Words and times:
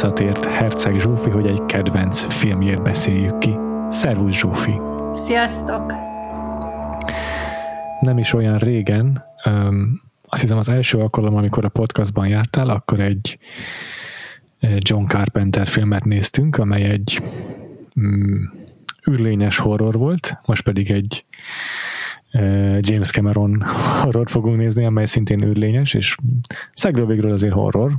Visszatért 0.00 0.44
Herceg 0.44 1.00
Zsófi, 1.00 1.30
hogy 1.30 1.46
egy 1.46 1.64
kedvenc 1.66 2.34
filmjét 2.34 2.82
beszéljük 2.82 3.38
ki. 3.38 3.56
Szervusz 3.90 4.34
Zsófi! 4.34 4.80
Sziasztok! 5.10 5.92
Nem 8.00 8.18
is 8.18 8.32
olyan 8.32 8.58
régen, 8.58 9.24
öm, 9.44 10.02
azt 10.28 10.40
hiszem 10.40 10.58
az 10.58 10.68
első 10.68 10.98
alkalom, 10.98 11.36
amikor 11.36 11.64
a 11.64 11.68
podcastban 11.68 12.28
jártál, 12.28 12.68
akkor 12.70 13.00
egy 13.00 13.38
eh, 14.58 14.76
John 14.78 15.04
Carpenter 15.06 15.66
filmet 15.66 16.04
néztünk, 16.04 16.56
amely 16.56 16.82
egy 16.82 17.22
mm, 18.00 18.42
űrlényes 19.10 19.58
horror 19.58 19.94
volt, 19.94 20.38
most 20.44 20.62
pedig 20.62 20.90
egy 20.90 21.24
James 22.80 23.10
Cameron 23.10 23.62
horror 24.02 24.30
fogunk 24.30 24.56
nézni, 24.56 24.84
amely 24.84 25.04
szintén 25.04 25.44
űrlényes, 25.44 25.94
és 25.94 26.16
szegről 26.72 27.06
végről 27.06 27.32
azért 27.32 27.52
horror, 27.52 27.92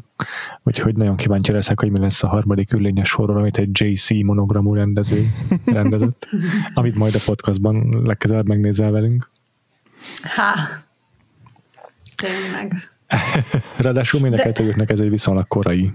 úgyhogy 0.63 0.95
nagyon 0.95 1.16
kíváncsi 1.16 1.52
leszek, 1.52 1.80
hogy 1.80 1.91
mi 1.91 1.99
lesz 1.99 2.23
a 2.23 2.27
harmadik 2.27 2.73
űrlényes 2.73 3.11
horror, 3.11 3.38
amit 3.38 3.58
egy 3.58 3.69
JC 3.81 4.09
monogramú 4.23 4.73
rendező 4.73 5.30
rendezett, 5.66 6.27
amit 6.73 6.95
majd 6.95 7.16
a 7.16 7.19
podcastban 7.25 8.02
legközelebb 8.03 8.47
megnézel 8.47 8.91
velünk. 8.91 9.30
Há! 10.21 10.53
Tényleg. 12.16 12.89
Ráadásul 13.77 14.19
mind 14.19 14.33
a 14.33 14.91
ez 14.91 14.99
egy 14.99 15.09
viszonylag 15.09 15.47
korai 15.47 15.93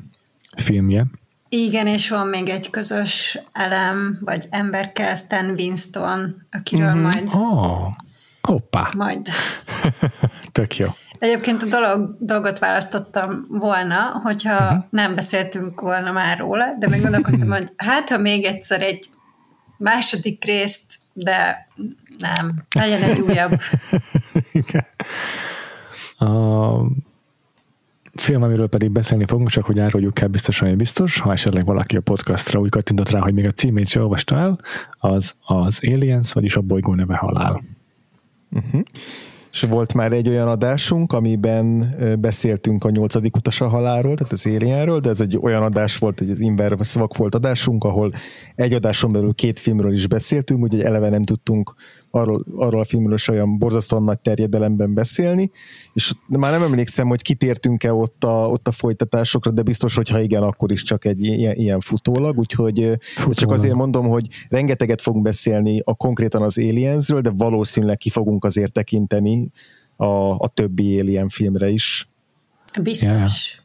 filmje. 0.56 1.06
Igen, 1.48 1.86
és 1.86 2.08
van 2.08 2.26
még 2.26 2.48
egy 2.48 2.70
közös 2.70 3.38
elem, 3.52 4.18
vagy 4.20 4.46
emberke, 4.50 5.14
Stan 5.14 5.50
Winston, 5.50 6.46
akiről 6.50 6.88
Mhm. 6.88 6.98
mm-hmm. 6.98 7.06
majd, 7.06 7.34
Oh, 7.34 7.92
hoppá, 8.46 8.90
majd. 8.96 9.28
tök 10.52 10.76
jó. 10.76 10.88
Egyébként 11.18 11.62
a 11.62 11.66
dolog, 11.66 12.16
dolgot 12.20 12.58
választottam 12.58 13.44
volna, 13.48 14.20
hogyha 14.22 14.54
Mhm. 14.54 14.64
uh-huh. 14.64 14.84
nem 14.90 15.14
beszéltünk 15.14 15.80
volna 15.80 16.12
már 16.12 16.38
róla, 16.38 16.64
de 16.78 16.88
még 16.88 17.02
gondolkodtam, 17.02 17.50
hogy 17.50 17.72
hát, 17.76 18.08
ha 18.08 18.18
még 18.18 18.44
egyszer 18.44 18.82
egy 18.82 19.08
második 19.78 20.44
részt, 20.44 20.98
de 21.12 21.68
nem, 22.18 22.54
legyen 22.74 23.02
egy 23.02 23.20
újabb. 23.20 23.60
Igen. 24.52 24.84
A 26.18 26.90
film, 28.14 28.42
amiről 28.42 28.68
pedig 28.68 28.90
beszélni 28.90 29.24
fogunk, 29.26 29.50
csak 29.50 29.64
hogy 29.64 29.78
áruljuk 29.80 30.20
el 30.20 30.28
biztosan, 30.28 30.68
hogy 30.68 30.76
biztos, 30.76 31.18
ha 31.18 31.32
esetleg 31.32 31.64
valaki 31.64 31.96
a 31.96 32.00
podcastra 32.00 32.60
úgy 32.60 32.70
kattintott 32.70 33.10
rá, 33.10 33.20
hogy 33.20 33.34
még 33.34 33.46
a 33.46 33.50
címét 33.52 33.88
se 33.88 34.00
olvasta 34.00 34.36
el, 34.36 34.58
az 34.98 35.34
az 35.46 35.80
Aliens, 35.92 36.32
vagyis 36.32 36.56
a 36.56 36.60
bolygó 36.60 36.94
neve 36.94 37.16
halál. 37.16 37.62
És 39.52 39.62
volt 39.62 39.94
már 39.94 40.12
egy 40.12 40.28
olyan 40.28 40.48
adásunk, 40.48 41.12
amiben 41.12 41.94
beszéltünk 42.20 42.84
a 42.84 42.90
nyolcadik 42.90 43.36
utas 43.36 43.60
a 43.60 43.68
tehát 43.70 44.32
az 44.32 44.46
Alienről, 44.46 45.00
de 45.00 45.08
ez 45.08 45.20
egy 45.20 45.38
olyan 45.42 45.62
adás 45.62 45.98
volt, 45.98 46.20
egy 46.20 46.40
Inver 46.40 46.76
szavak 46.80 47.16
volt 47.16 47.34
adásunk, 47.34 47.84
ahol 47.84 48.12
egy 48.54 48.72
adáson 48.72 49.12
belül 49.12 49.34
két 49.34 49.58
filmről 49.58 49.92
is 49.92 50.06
beszéltünk, 50.06 50.62
úgyhogy 50.62 50.82
eleve 50.82 51.08
nem 51.08 51.22
tudtunk 51.22 51.74
arról, 52.14 52.44
arról 52.56 52.80
a 52.80 52.84
filmről 52.84 53.14
is 53.14 53.28
olyan 53.28 53.58
borzasztóan 53.58 54.02
nagy 54.02 54.18
terjedelemben 54.18 54.94
beszélni, 54.94 55.50
és 55.92 56.12
már 56.26 56.52
nem 56.52 56.62
emlékszem, 56.62 57.08
hogy 57.08 57.22
kitértünk-e 57.22 57.92
ott 57.92 58.24
a, 58.24 58.48
ott 58.48 58.68
a 58.68 58.72
folytatásokra, 58.72 59.50
de 59.50 59.62
biztos, 59.62 59.94
hogy 59.94 60.08
ha 60.08 60.20
igen, 60.20 60.42
akkor 60.42 60.72
is 60.72 60.82
csak 60.82 61.04
egy 61.04 61.24
ilyen, 61.24 61.56
ilyen 61.56 61.80
futólag, 61.80 62.38
úgyhogy 62.38 62.80
ö, 62.80 62.90
ezt 62.90 63.00
csak 63.16 63.24
Futólag. 63.24 63.58
azért 63.58 63.74
mondom, 63.74 64.06
hogy 64.06 64.28
rengeteget 64.48 65.02
fogunk 65.02 65.24
beszélni 65.24 65.80
a 65.84 65.94
konkrétan 65.94 66.42
az 66.42 66.58
Aliensről, 66.58 67.20
de 67.20 67.30
valószínűleg 67.30 67.96
ki 67.96 68.10
fogunk 68.10 68.44
azért 68.44 68.72
tekinteni 68.72 69.50
a, 69.96 70.04
a 70.38 70.48
többi 70.54 71.00
Alien 71.00 71.28
filmre 71.28 71.68
is. 71.68 72.08
Biztos. 72.82 73.63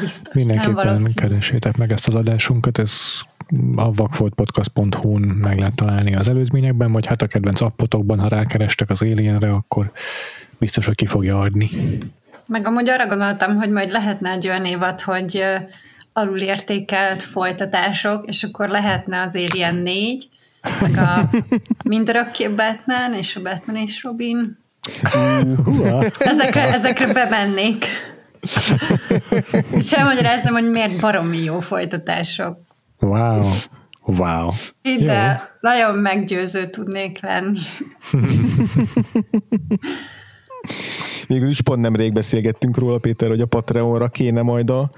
Biztos. 0.00 0.34
Mindenképpen 0.34 1.02
keresétek 1.14 1.76
meg 1.76 1.92
ezt 1.92 2.06
az 2.06 2.14
adásunkat, 2.14 2.78
ez 2.78 3.20
a 3.76 3.92
vakfoltpodcast.hu-n 3.92 5.22
meg 5.22 5.58
lehet 5.58 5.74
találni 5.74 6.16
az 6.16 6.28
előzményekben, 6.28 6.92
vagy 6.92 7.06
hát 7.06 7.22
a 7.22 7.26
kedvenc 7.26 7.60
appotokban, 7.60 8.20
ha 8.20 8.28
rákerestek 8.28 8.90
az 8.90 9.02
Alienre, 9.02 9.52
akkor 9.52 9.92
biztos, 10.58 10.86
hogy 10.86 10.94
ki 10.94 11.06
fogja 11.06 11.38
adni. 11.38 11.70
Meg 12.46 12.66
amúgy 12.66 12.88
arra 12.88 13.06
gondoltam, 13.06 13.56
hogy 13.56 13.70
majd 13.70 13.90
lehetne 13.90 14.30
egy 14.30 14.48
olyan 14.48 14.64
évad, 14.64 15.00
hogy 15.00 15.44
alulértékelt 16.12 17.22
folytatások, 17.22 18.24
és 18.26 18.42
akkor 18.42 18.68
lehetne 18.68 19.20
az 19.20 19.36
Alien 19.36 19.74
4, 19.74 20.28
meg 20.80 20.96
a 20.96 21.30
mindörökké 21.88 22.48
Batman, 22.48 23.14
és 23.14 23.36
a 23.36 23.42
Batman 23.42 23.76
és 23.76 24.02
Robin. 24.02 24.58
Ezekre, 26.18 26.72
ezekre 26.72 27.12
bemennék. 27.12 27.84
És 29.78 29.92
elmagyaráznám, 29.92 30.52
hogy 30.52 30.70
miért 30.70 31.00
baromi 31.00 31.38
jó 31.38 31.60
folytatások. 31.60 32.58
Wow, 32.98 33.44
wow. 34.04 34.48
De 34.82 35.48
nagyon 35.60 35.94
meggyőző 35.94 36.66
tudnék 36.70 37.20
lenni. 37.20 37.58
Végül 41.26 41.48
is 41.48 41.60
pont 41.60 41.80
nemrég 41.80 42.12
beszélgettünk 42.12 42.78
róla, 42.78 42.98
Péter, 42.98 43.28
hogy 43.28 43.40
a 43.40 43.46
Patreonra 43.46 44.08
kéne 44.08 44.42
majd 44.42 44.70
a 44.70 44.90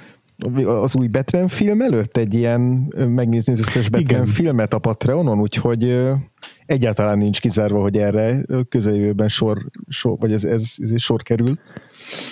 az 0.66 0.97
új 0.97 1.06
Batman 1.06 1.48
film 1.48 1.80
előtt 1.80 2.16
egy 2.16 2.34
ilyen 2.34 2.60
megnézni 2.97 3.53
az 3.53 3.58
összes 3.58 3.88
Batman 3.88 4.20
Igen. 4.20 4.26
filmet 4.26 4.75
a 4.75 4.78
Patreonon, 4.78 5.41
úgyhogy 5.41 6.03
egyáltalán 6.66 7.19
nincs 7.19 7.41
kizárva, 7.41 7.80
hogy 7.80 7.97
erre 7.97 8.44
közeljövőben 8.69 9.28
sor, 9.28 9.58
sor 9.88 10.19
vagy 10.19 10.32
ez, 10.32 10.44
ez, 10.44 10.75
ez 10.78 11.00
sor 11.00 11.22
kerül. 11.22 11.58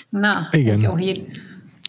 Na, 0.09 0.49
Igen. 0.51 0.69
ez 0.69 0.83
jó 0.83 0.95
hír. 0.95 1.23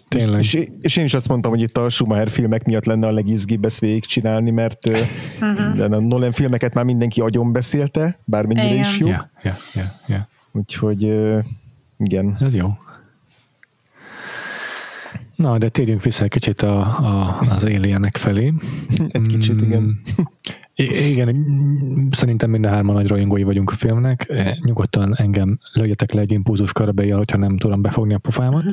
Tényleg. 0.08 0.40
És, 0.40 0.66
és 0.82 0.98
én 0.98 1.04
is 1.04 1.14
azt 1.14 1.28
mondtam, 1.28 1.52
hogy 1.52 1.62
itt 1.62 1.78
a 1.78 1.90
Schumacher 1.90 2.30
filmek 2.30 2.66
miatt 2.66 2.86
lenne 2.86 3.08
a 3.08 3.12
legizgibb 3.12 3.66
ezt 3.66 3.80
végigcsinálni, 3.80 4.52
mert 4.52 4.88
uh-huh. 4.88 5.76
de 5.76 5.84
a 5.84 6.00
Nolan 6.00 6.32
filmeket 6.32 6.74
már 6.74 6.86
mindenki 6.86 7.22
agyon 7.22 7.52
beszélte, 7.52 8.20
bármennyire 8.26 8.74
Igen. 8.74 8.80
is 8.80 9.00
jó. 9.00 9.08
Ja, 9.08 9.32
ja, 9.44 9.56
ja, 9.74 9.84
ja. 10.08 10.28
Úgyhogy 10.52 11.02
igen. 11.98 12.38
Ez 12.40 12.56
jó. 12.56 12.68
Na, 15.42 15.58
de 15.58 15.70
térjünk 15.70 16.04
vissza 16.04 16.24
egy 16.24 16.30
kicsit 16.30 16.62
a, 16.62 16.80
a, 16.82 17.38
az 17.50 17.64
alienek 17.64 18.18
felé. 18.18 18.54
Egy 19.08 19.28
kicsit, 19.28 19.62
igen. 19.62 20.02
I- 20.76 21.10
igen, 21.12 21.36
mm, 21.36 22.08
szerintem 22.12 22.50
minden 22.50 22.72
hárman 22.72 22.96
nagy 22.96 23.08
rajongói 23.08 23.44
vagyunk 23.44 23.72
a 23.72 23.76
filmnek. 23.76 24.30
Eh, 24.30 24.56
Nyugodtan 24.62 25.16
engem 25.16 25.60
lögjetek 25.74 26.12
le 26.12 26.22
egy 26.22 26.32
impulzus 26.32 26.72
körbejjel, 26.72 27.18
hogyha 27.18 27.38
nem 27.38 27.58
tudom 27.58 27.82
befogni 27.82 28.14
a 28.14 28.20
pofámat. 28.22 28.64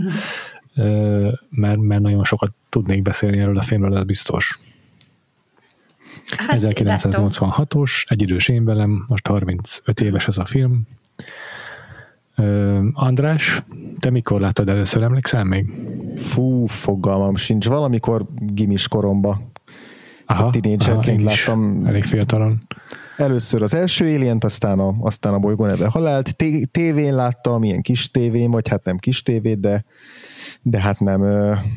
Ö, 0.75 1.31
mert, 1.51 1.79
mert 1.81 2.01
nagyon 2.01 2.25
sokat 2.25 2.55
tudnék 2.69 3.03
beszélni 3.03 3.39
erről 3.39 3.57
a 3.59 3.63
filmről, 3.63 3.97
ez 3.97 4.05
biztos. 4.05 4.59
Hát, 6.37 6.63
látom. 6.79 7.29
1986-os, 7.31 8.05
egy 8.07 8.23
idős 8.23 8.49
én 8.49 8.65
velem, 8.65 9.05
most 9.09 9.27
35 9.27 10.01
éves 10.01 10.27
ez 10.27 10.39
a 10.39 10.45
film. 10.45 10.83
Ö, 12.39 12.79
András, 12.93 13.63
te 13.99 14.11
mikor 14.11 14.41
láttad 14.41 14.69
először, 14.69 15.03
emlékszel 15.03 15.45
még? 15.45 15.73
Fú, 16.19 16.67
fogalmam 16.67 17.37
sincs. 17.37 17.67
Valamikor 17.67 18.27
gimis 18.37 18.89
koromba. 18.89 19.41
Aha, 20.27 20.51
én 21.07 21.25
láttam. 21.25 21.87
Elég 21.87 22.05
fiatalon. 22.05 22.59
Először 23.19 23.63
az 23.63 23.75
első 23.75 24.05
alien 24.15 24.39
aztán 24.41 24.79
a, 24.79 24.95
aztán 25.01 25.35
a 25.35 25.39
bolygó 25.39 25.67
neve 25.67 25.87
halált. 25.87 26.37
Té- 26.37 26.71
tévén 26.71 27.15
láttam, 27.15 27.65
ilyen 27.65 27.81
kis 27.81 28.11
tévén, 28.11 28.51
vagy 28.51 28.69
hát 28.69 28.85
nem 28.85 28.97
kis 28.97 29.23
tévét, 29.23 29.61
de 29.61 29.85
de 30.63 30.81
hát 30.81 31.01
nem, 31.01 31.23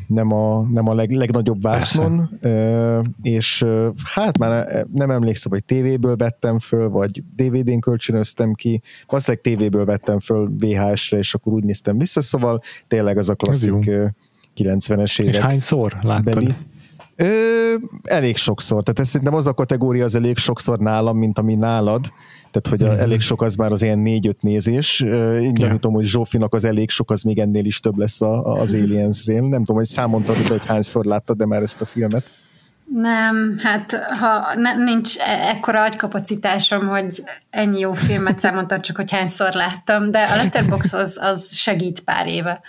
nem 0.06 0.32
a, 0.32 0.62
nem 0.62 0.88
a 0.88 0.94
leg, 0.94 1.10
legnagyobb 1.10 1.62
vásznon, 1.62 2.38
Ö, 2.40 3.00
és 3.22 3.64
hát 4.04 4.38
már 4.38 4.86
nem 4.92 5.10
emlékszem, 5.10 5.52
hogy 5.52 5.64
tévéből 5.64 6.16
vettem 6.16 6.58
föl, 6.58 6.88
vagy 6.88 7.22
DVD-n 7.36 7.78
kölcsönöztem 7.78 8.52
ki, 8.52 8.82
valószínűleg 9.06 9.42
tévéből 9.44 9.84
vettem 9.84 10.18
föl 10.18 10.50
VHS-re, 10.58 11.18
és 11.18 11.34
akkor 11.34 11.52
úgy 11.52 11.64
néztem 11.64 11.98
vissza, 11.98 12.20
szóval 12.20 12.60
tényleg 12.88 13.18
az 13.18 13.28
a 13.28 13.34
klasszik 13.34 13.84
jó. 13.84 13.92
ö, 13.92 14.06
90-es 14.56 15.02
És 15.02 15.18
évek 15.18 15.40
hányszor 15.40 15.98
láttad? 16.02 16.34
beli. 16.34 16.54
Ö, 17.22 17.74
elég 18.02 18.36
sokszor. 18.36 18.82
Tehát 18.82 18.98
ez 18.98 19.08
szerintem 19.08 19.34
az 19.34 19.46
a 19.46 19.52
kategória 19.52 20.04
az 20.04 20.14
elég 20.14 20.36
sokszor 20.36 20.78
nálam, 20.78 21.18
mint 21.18 21.38
ami 21.38 21.54
nálad. 21.54 22.12
Tehát, 22.50 22.68
hogy 22.78 22.88
a, 22.88 22.92
mm-hmm. 22.92 23.02
elég 23.02 23.20
sok 23.20 23.42
az 23.42 23.54
már 23.54 23.72
az 23.72 23.82
ilyen 23.82 23.98
négy-öt 23.98 24.42
nézés. 24.42 25.00
Én 25.40 25.54
gyanítom, 25.54 25.92
hogy 25.92 26.04
Zsófinak 26.04 26.54
az 26.54 26.64
elég 26.64 26.90
sok, 26.90 27.10
az 27.10 27.22
még 27.22 27.38
ennél 27.38 27.64
is 27.64 27.80
több 27.80 27.96
lesz 27.96 28.20
a, 28.20 28.44
az 28.44 28.72
Aliens-rél. 28.72 29.40
Nem 29.40 29.64
tudom, 29.64 29.76
hogy 29.76 29.86
számon 29.86 30.22
tartod, 30.22 30.46
hogy 30.46 30.66
hányszor 30.66 31.04
láttad, 31.04 31.36
de 31.36 31.46
már 31.46 31.62
ezt 31.62 31.80
a 31.80 31.84
filmet. 31.84 32.30
Nem, 32.94 33.58
hát 33.58 33.94
ha 34.20 34.54
ne, 34.54 34.74
nincs 34.74 35.18
e- 35.18 35.48
ekkora 35.48 35.82
agykapacitásom, 35.82 36.88
hogy 36.88 37.22
ennyi 37.50 37.78
jó 37.78 37.92
filmet 37.92 38.38
számon 38.38 38.80
csak 38.80 38.96
hogy 38.96 39.10
hányszor 39.10 39.52
láttam, 39.52 40.10
de 40.10 40.18
a 40.18 40.36
Letterbox 40.36 40.92
az, 40.92 41.18
az 41.20 41.54
segít 41.54 42.00
pár 42.00 42.26
éve. 42.26 42.60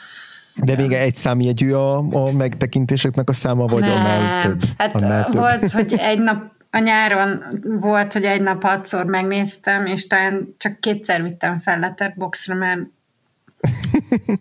De 0.55 0.75
vége 0.75 0.99
egy 0.99 1.15
számjegyű 1.15 1.71
a, 1.71 1.97
a 1.97 2.31
megtekintéseknek 2.31 3.29
a 3.29 3.33
száma, 3.33 3.65
vagy 3.65 3.81
Nem. 3.81 3.91
annál 3.91 4.41
több? 4.41 4.63
Hát 4.77 4.95
annál 4.95 5.23
több. 5.23 5.41
volt, 5.41 5.71
hogy 5.71 5.93
egy 5.97 6.19
nap 6.19 6.51
a 6.71 6.79
nyáron 6.79 7.43
volt, 7.79 8.13
hogy 8.13 8.23
egy 8.23 8.41
nap 8.41 8.63
hatszor 8.63 9.05
megnéztem, 9.05 9.85
és 9.85 10.07
talán 10.07 10.55
csak 10.57 10.79
kétszer 10.79 11.23
vittem 11.23 11.59
fel 11.59 11.79
Letterboxra, 11.79 12.55
mert 12.55 12.81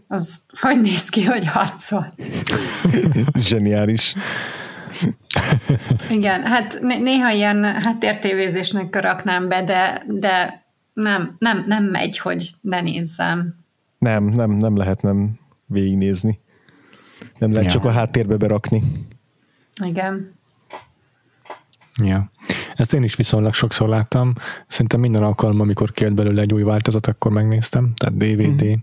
az 0.08 0.44
hogy 0.60 0.80
néz 0.80 1.08
ki, 1.08 1.24
hogy 1.24 1.46
hatszor. 1.46 2.12
Zseniális. 3.34 4.14
Igen, 6.10 6.42
hát 6.42 6.78
né- 6.80 7.02
néha 7.02 7.30
ilyen 7.30 7.64
háttértévézésnek 7.64 9.00
raknám 9.00 9.48
be, 9.48 9.62
de, 9.62 10.02
de 10.06 10.64
nem, 10.92 11.34
nem, 11.38 11.64
nem 11.66 11.84
megy, 11.84 12.18
hogy 12.18 12.50
ne 12.60 12.80
nézzem. 12.80 13.54
Nem, 13.98 14.24
nem, 14.24 14.50
nem 14.50 14.76
lehet 14.76 15.02
nem 15.02 15.40
végignézni. 15.72 16.40
Nem 17.38 17.50
lehet 17.52 17.66
Ja. 17.66 17.70
csak 17.72 17.84
a 17.84 17.90
háttérbe 17.90 18.36
berakni. 18.36 18.82
Igen. 19.84 20.32
Ja. 22.02 22.30
Ezt 22.74 22.94
én 22.94 23.02
is 23.02 23.14
viszonylag 23.14 23.54
sokszor 23.54 23.88
láttam. 23.88 24.32
Szerintem 24.66 25.00
minden 25.00 25.22
alkalom, 25.22 25.60
amikor 25.60 25.92
kijött 25.92 26.12
belőle 26.14 26.40
egy 26.40 26.52
új 26.52 26.62
változat, 26.62 27.06
akkor 27.06 27.32
megnéztem. 27.32 27.92
Tehát 27.94 28.16
DVD, 28.16 28.62
Mhm. 28.64 28.76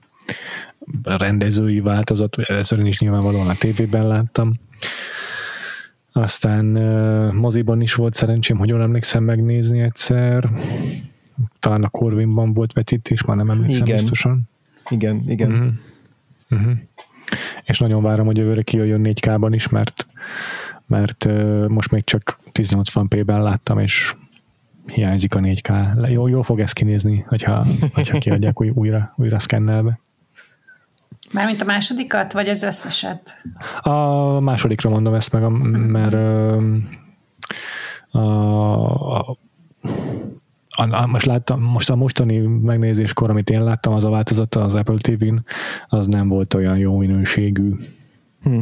rendezői 1.04 1.80
változat, 1.80 2.38
először 2.40 2.80
én 2.80 2.86
is 2.86 3.00
nyilvánvalóan 3.00 3.48
a 3.50 3.54
tévében 3.56 4.08
láttam. 4.08 4.54
Aztán 6.12 6.78
uh, 6.78 7.34
moziban 7.34 7.82
is 7.82 7.94
volt 7.94 8.14
szerencsém, 8.14 8.58
hogy 8.58 8.70
jól 8.70 8.82
emlékszem 8.82 9.24
megnézni 9.24 9.80
egyszer. 9.80 10.50
Talán 11.60 11.84
a 11.84 11.90
Corvinban 11.90 12.54
volt 12.54 12.74
vetítés, 12.74 13.24
már 13.24 13.38
nem 13.38 13.50
emlékszem 13.50 13.86
Igen. 13.86 13.96
biztosan. 13.96 14.42
Igen, 14.90 15.24
igen. 15.28 15.52
Mhm. 15.52 15.68
Mhm. 16.50 16.72
És 17.64 17.80
nagyon 17.80 18.02
várom, 18.04 18.26
hogy 18.26 18.38
jövőre 18.38 18.62
kijöjjön 18.62 19.02
4K-ban 19.04 19.50
is, 19.54 19.70
mert, 19.70 20.08
mert 20.88 21.26
uh, 21.26 21.68
most 21.68 21.92
még 21.92 22.04
csak 22.04 22.40
1080p-ben 22.54 23.42
láttam, 23.42 23.80
és 23.80 24.16
hiányzik 24.86 25.36
a 25.36 25.40
4K. 25.40 25.94
Le- 25.96 26.10
Jó, 26.10 26.28
jó 26.28 26.42
fog 26.42 26.60
ez 26.60 26.74
kinézni, 26.74 27.26
hogyha, 27.28 27.66
hogyha 27.94 28.18
kiadják 28.18 28.62
új, 28.62 28.70
újra, 28.70 29.14
újra 29.16 29.40
szkennelbe. 29.40 30.00
Mármint 31.34 31.62
a 31.62 31.66
másodikat, 31.66 32.34
vagy 32.34 32.50
az 32.50 32.64
összeset? 32.64 33.44
A 33.82 34.00
másodikra 34.40 34.90
mondom 34.90 35.14
ezt 35.14 35.32
meg, 35.32 35.44
a- 35.44 35.50
mert 35.50 36.14
ö, 36.14 36.58
a, 38.12 38.20
a, 39.18 39.38
a, 40.80 41.02
a, 41.02 41.08
most, 41.08 41.26
láttam, 41.26 41.62
most 41.62 41.90
a 41.90 41.96
mostani 41.96 42.38
megnézéskor, 42.38 43.30
amit 43.30 43.50
én 43.50 43.64
láttam, 43.64 43.94
az 43.94 44.04
a 44.04 44.10
változata 44.10 44.64
az 44.64 44.76
Apple 44.76 44.98
TV-n, 44.98 45.46
az 45.88 46.08
nem 46.08 46.28
volt 46.28 46.54
olyan 46.54 46.78
jó 46.78 46.98
minőségű. 46.98 47.76
Hm. 48.44 48.62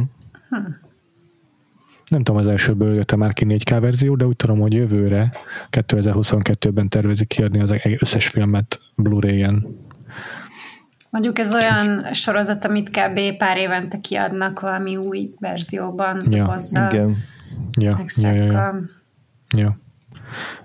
Nem 2.08 2.22
tudom, 2.22 2.40
az 2.40 2.46
elsőből 2.46 2.94
jött 2.94 3.16
már 3.16 3.32
ki 3.32 3.46
4K 3.48 3.76
verzió, 3.80 4.16
de 4.16 4.26
úgy 4.26 4.36
tudom, 4.36 4.60
hogy 4.60 4.72
jövőre, 4.72 5.32
2022-ben 5.70 6.88
tervezik 6.88 7.28
kiadni 7.28 7.60
az 7.60 7.74
összes 7.98 8.28
filmet 8.28 8.80
Blu-ray-en. 8.94 9.66
Mondjuk 11.10 11.38
ez 11.38 11.54
olyan 11.54 12.04
sorozat, 12.12 12.64
amit 12.64 12.88
kb. 12.90 13.36
pár 13.38 13.56
évente 13.56 14.00
kiadnak 14.00 14.60
valami 14.60 14.96
új 14.96 15.34
verzióban, 15.38 16.22
Ja, 16.30 16.44
dobozzal, 16.44 16.92
Igen. 16.92 17.16
Ja, 17.78 18.00
ja, 18.16 18.32
ja, 18.32 18.44
ja, 18.44 18.82
ja. 19.56 19.78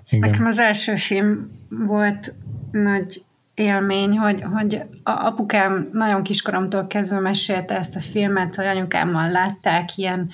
Igen. 0.08 0.30
Nekem 0.30 0.46
az 0.46 0.58
első 0.58 0.96
film 0.96 1.50
volt 1.68 2.34
nagy 2.70 3.24
élmény, 3.54 4.18
hogy, 4.18 4.42
hogy 4.52 4.82
a 5.02 5.10
apukám 5.10 5.88
nagyon 5.92 6.22
kiskoromtól 6.22 6.86
kezdve 6.86 7.18
mesélte 7.18 7.76
ezt 7.76 7.96
a 7.96 8.00
filmet, 8.00 8.54
hogy 8.54 8.64
anyukámmal 8.64 9.30
látták 9.30 9.96
ilyen, 9.96 10.30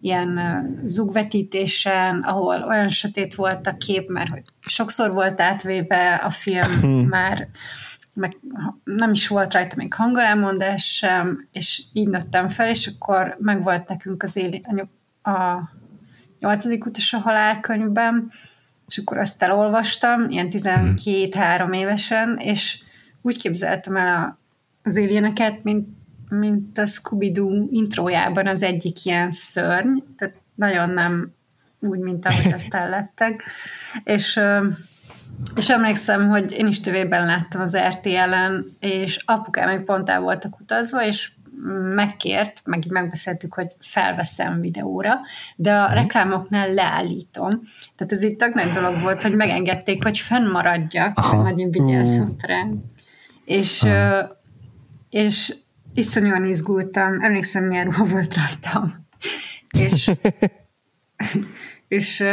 ilyen 0.00 0.40
zugvetítésen, 0.84 2.18
ahol 2.18 2.64
olyan 2.68 2.88
sötét 2.88 3.34
volt 3.34 3.66
a 3.66 3.76
kép, 3.76 4.08
mert 4.08 4.28
hogy 4.28 4.42
sokszor 4.60 5.12
volt 5.12 5.40
átvéve 5.40 6.14
a 6.14 6.30
film 6.30 6.70
már, 7.16 7.48
meg 8.14 8.36
nem 8.84 9.12
is 9.12 9.28
volt 9.28 9.54
rajta 9.54 9.76
még 9.76 9.94
hangolámondás 9.94 10.84
sem, 10.84 11.48
és 11.52 11.82
így 11.92 12.08
nőttem 12.08 12.48
fel, 12.48 12.68
és 12.68 12.86
akkor 12.86 13.36
megvolt 13.38 13.88
nekünk 13.88 14.22
az 14.22 14.36
éli, 14.36 14.62
a 15.22 15.70
nyolcadik 16.38 16.84
utas 16.84 17.12
a 17.12 17.18
halálkönyvben, 17.18 18.30
és 18.90 18.98
akkor 18.98 19.18
azt 19.18 19.42
elolvastam, 19.42 20.24
ilyen 20.28 20.48
12-3 20.50 21.76
évesen, 21.76 22.36
és 22.36 22.82
úgy 23.22 23.38
képzeltem 23.38 23.96
el 23.96 24.16
a, 24.16 24.38
az 24.82 24.96
alieneket, 24.96 25.62
mint, 25.62 25.88
mint 26.28 26.78
a 26.78 26.86
Scooby-Doo 26.86 27.66
intrójában 27.70 28.46
az 28.46 28.62
egyik 28.62 29.04
ilyen 29.04 29.30
szörny, 29.30 29.98
tehát 30.16 30.34
nagyon 30.54 30.90
nem 30.90 31.32
úgy, 31.80 31.98
mint 31.98 32.26
ahogy 32.26 32.52
aztán 32.58 32.88
lettek. 32.88 33.42
És, 34.04 34.40
és 35.56 35.70
emlékszem, 35.70 36.28
hogy 36.28 36.52
én 36.52 36.66
is 36.66 36.80
tévében 36.80 37.26
láttam 37.26 37.60
az 37.60 37.76
RTL-en, 37.76 38.76
és 38.80 39.22
apukám 39.24 39.68
meg 39.68 39.84
pont 39.84 40.08
el 40.08 40.20
voltak 40.20 40.60
utazva, 40.60 41.04
és 41.04 41.30
megkért, 41.94 42.62
meg 42.64 42.84
így 42.84 42.90
megbeszéltük, 42.90 43.54
hogy 43.54 43.76
felveszem 43.78 44.60
videóra, 44.60 45.20
de 45.56 45.74
a 45.74 45.92
reklámoknál 45.92 46.74
leállítom. 46.74 47.62
Tehát 47.96 48.12
ez 48.12 48.22
itt 48.22 48.38
tök 48.38 48.54
nagy 48.54 48.72
dolog 48.72 49.00
volt, 49.00 49.22
hogy 49.22 49.36
megengedték, 49.36 50.02
hogy 50.02 50.18
fennmaradjak, 50.18 51.18
Aha. 51.18 51.54
vigyázzott 51.54 52.46
rám. 52.46 52.84
És, 53.44 53.82
ö, 53.82 54.20
és 55.10 55.54
iszonyúan 55.94 56.44
izgultam, 56.44 57.22
emlékszem, 57.22 57.64
milyen 57.64 57.84
ruha 57.84 58.04
volt 58.04 58.34
rajtam. 58.34 59.06
És, 59.78 60.10
és 61.88 62.24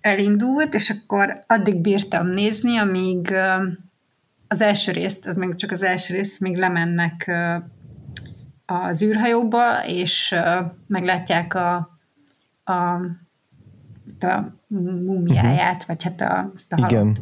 elindult, 0.00 0.74
és 0.74 0.90
akkor 0.90 1.44
addig 1.46 1.80
bírtam 1.80 2.26
nézni, 2.26 2.76
amíg 2.76 3.34
az 4.48 4.60
első 4.60 4.92
részt, 4.92 5.26
az 5.26 5.36
meg 5.36 5.54
csak 5.54 5.70
az 5.70 5.82
első 5.82 6.14
rész, 6.14 6.38
még 6.38 6.56
lemennek 6.56 7.30
az 8.66 9.02
űrhajóba, 9.02 9.84
és 9.86 10.34
meglátják 10.86 11.54
a, 11.54 11.98
a, 12.64 12.72
a 14.26 14.54
mumiáját, 15.06 15.84
vagy 15.84 16.02
hát 16.02 16.20
a, 16.20 16.50
azt 16.54 16.72
a 16.72 16.76
halott 16.76 16.90
Igen. 16.90 17.16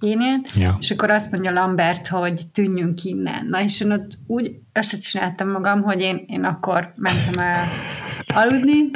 énét, 0.00 0.52
Ja. 0.56 0.76
és 0.80 0.90
akkor 0.90 1.10
azt 1.10 1.32
mondja 1.32 1.52
Lambert, 1.52 2.06
hogy 2.08 2.46
tűnjünk 2.52 3.04
innen. 3.04 3.46
Na 3.46 3.62
és 3.62 3.80
én 3.80 3.92
ott 3.92 4.18
úgy 4.26 4.58
összecsináltam 4.72 5.50
magam, 5.50 5.82
hogy 5.82 6.00
én, 6.00 6.24
én 6.26 6.44
akkor 6.44 6.90
mentem 6.96 7.44
el 7.44 7.64
aludni, 8.34 8.90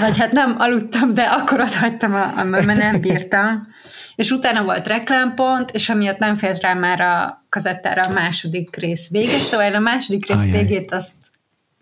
vagy 0.00 0.18
hát 0.18 0.32
nem 0.32 0.54
aludtam, 0.58 1.14
de 1.14 1.22
akkor 1.22 1.60
ott 1.60 1.74
hagytam, 1.74 2.10
mert 2.10 2.66
nem 2.66 3.00
bírtam. 3.00 3.66
És 4.14 4.30
utána 4.30 4.62
volt 4.62 4.86
reklámpont, 4.86 5.70
és 5.70 5.88
amiatt 5.88 6.18
nem 6.18 6.36
fért 6.36 6.62
rá 6.62 6.74
már 6.74 7.00
a 7.00 7.44
kazettára 7.48 8.00
a 8.00 8.12
második 8.12 8.76
rész 8.76 9.10
vége, 9.10 9.38
szóval 9.38 9.74
a 9.74 9.78
második 9.78 10.26
rész 10.26 10.40
Ajaj. 10.40 10.50
végét 10.50 10.92
azt, 10.92 11.16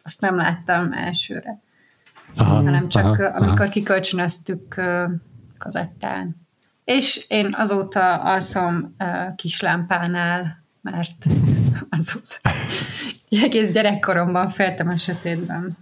azt 0.03 0.21
nem 0.21 0.37
láttam 0.37 0.93
elsőre, 0.93 1.61
Aha, 2.37 2.55
hanem 2.55 2.89
csak 2.89 3.05
aha, 3.05 3.25
amikor 3.25 3.61
aha. 3.61 3.71
kikölcsönöztük 3.71 4.81
kazettán. 5.59 6.37
És 6.85 7.25
én 7.29 7.55
azóta 7.57 8.15
alszom 8.15 8.95
ö, 8.99 9.05
kis 9.37 9.61
lámpánál, 9.61 10.65
mert 10.81 11.25
azóta 11.99 12.37
egész 13.43 13.71
gyerekkoromban 13.71 14.49
féltem 14.49 14.89
a 14.89 14.97
sötétben. 14.97 15.77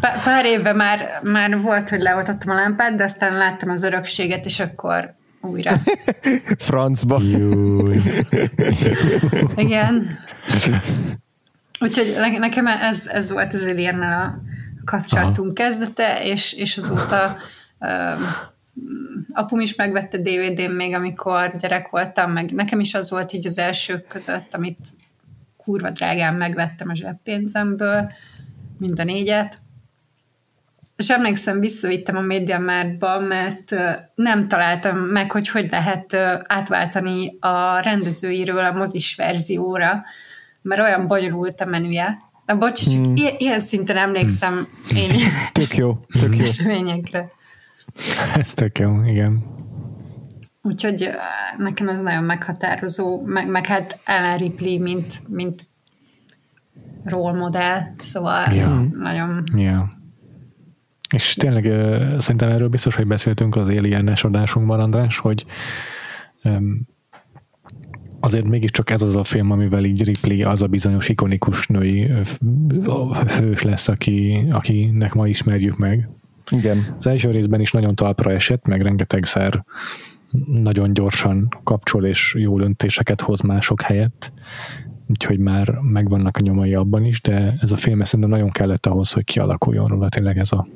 Pá- 0.00 0.22
pár 0.24 0.44
éve 0.44 0.72
már, 0.72 1.20
már 1.22 1.60
volt, 1.60 1.88
hogy 1.88 2.00
leoltottam 2.00 2.50
a 2.50 2.54
lámpát, 2.54 2.94
de 2.94 3.04
aztán 3.04 3.36
láttam 3.36 3.70
az 3.70 3.82
örökséget, 3.82 4.44
és 4.44 4.60
akkor 4.60 5.14
újra. 5.42 5.80
Francba. 6.58 7.20
Igen. 9.56 10.18
Úgyhogy 11.80 12.14
ne- 12.16 12.38
nekem 12.38 12.66
ez, 12.66 13.06
ez 13.06 13.30
volt 13.30 13.52
az 13.52 13.62
Aliennel 13.62 14.22
a 14.22 14.40
kapcsolatunk 14.84 15.58
Aha. 15.58 15.68
kezdete, 15.68 16.24
és, 16.24 16.52
és 16.52 16.76
azóta 16.76 17.36
um, 17.78 18.50
apum 19.32 19.60
is 19.60 19.74
megvette 19.74 20.18
DVD-n 20.18 20.70
még, 20.70 20.94
amikor 20.94 21.52
gyerek 21.58 21.88
voltam, 21.88 22.32
meg 22.32 22.50
nekem 22.50 22.80
is 22.80 22.94
az 22.94 23.10
volt 23.10 23.32
így 23.32 23.46
az 23.46 23.58
elsők 23.58 24.06
között, 24.06 24.54
amit 24.54 24.88
kurva 25.56 25.90
drágán 25.90 26.34
megvettem 26.34 26.88
a 26.88 26.94
zseppénzemből, 26.94 28.12
mind 28.78 28.98
a 28.98 29.04
négyet. 29.04 29.61
És 31.02 31.10
emlékszem, 31.10 31.60
visszavittem 31.60 32.16
a 32.16 32.20
MediaMarktba, 32.20 33.20
mert 33.20 33.74
nem 34.14 34.48
találtam 34.48 34.98
meg, 34.98 35.30
hogy 35.30 35.48
hogy 35.48 35.70
lehet 35.70 36.14
átváltani 36.46 37.36
a 37.40 37.80
rendezőiről 37.80 38.64
a 38.64 38.72
mozis 38.72 39.14
verzióra, 39.14 40.04
mert 40.62 40.80
olyan 40.80 41.06
bonyolult 41.06 41.60
a 41.60 41.64
menüje. 41.64 42.18
Na, 42.46 42.56
bocs, 42.58 42.90
csak 42.90 43.04
hmm. 43.04 43.14
ilyen 43.38 43.60
szinten 43.60 43.96
emlékszem 43.96 44.68
hmm. 44.88 44.96
én 44.96 45.10
tök 45.52 45.76
jó, 45.76 45.98
tök 46.20 46.36
jó. 46.36 46.44
Ez 48.40 48.54
tök 48.54 48.78
jó, 48.78 49.04
igen. 49.04 49.44
Úgyhogy 50.62 51.10
nekem 51.58 51.88
ez 51.88 52.00
nagyon 52.00 52.24
meghatározó, 52.24 53.22
meg, 53.24 53.48
meg 53.48 53.66
hát 53.66 53.98
Ellen 54.04 54.38
Ripley, 54.38 54.78
mint, 54.78 55.28
mint 55.28 55.64
role 57.04 57.38
modell, 57.38 57.80
szóval 57.98 58.52
ja. 58.52 58.86
nagyon... 58.98 59.44
Ja. 59.56 60.00
És 61.12 61.34
tényleg 61.34 61.64
szerintem 62.18 62.50
erről 62.50 62.68
biztos, 62.68 62.94
hogy 62.94 63.06
beszéltünk 63.06 63.56
az 63.56 63.68
Alien-es 63.68 64.24
adásunkban, 64.24 64.80
András, 64.80 65.18
hogy 65.18 65.44
azért 68.20 68.46
mégiscsak 68.46 68.90
ez 68.90 69.02
az 69.02 69.16
a 69.16 69.24
film, 69.24 69.50
amivel 69.50 69.84
így 69.84 70.04
Ripley 70.04 70.48
az 70.50 70.62
a 70.62 70.66
bizonyos 70.66 71.08
ikonikus 71.08 71.66
női 71.66 72.10
hős 73.38 73.62
lesz, 73.62 73.88
aki, 73.88 74.46
akinek 74.50 75.14
ma 75.14 75.28
ismerjük 75.28 75.78
meg. 75.78 76.08
Igen. 76.50 76.94
Az 76.96 77.06
első 77.06 77.30
részben 77.30 77.60
is 77.60 77.72
nagyon 77.72 77.94
talpra 77.94 78.32
esett, 78.32 78.66
meg 78.66 78.82
rengetegszer 78.82 79.64
nagyon 80.46 80.92
gyorsan 80.94 81.48
kapcsol 81.62 82.04
és 82.04 82.34
jó 82.38 82.60
öntéseket 82.60 83.20
hoz 83.20 83.40
mások 83.40 83.80
helyett, 83.80 84.32
úgyhogy 85.08 85.38
már 85.38 85.78
megvannak 85.80 86.36
a 86.36 86.40
nyomai 86.40 86.74
abban 86.74 87.04
is, 87.04 87.20
de 87.20 87.54
ez 87.60 87.72
a 87.72 87.76
film 87.76 88.02
szerintem 88.02 88.30
nagyon 88.30 88.50
kellett 88.50 88.86
ahhoz, 88.86 89.12
hogy 89.12 89.24
kialakuljon 89.24 89.86
róla 89.86 90.08
tényleg 90.08 90.38
ez 90.38 90.52
a 90.52 90.66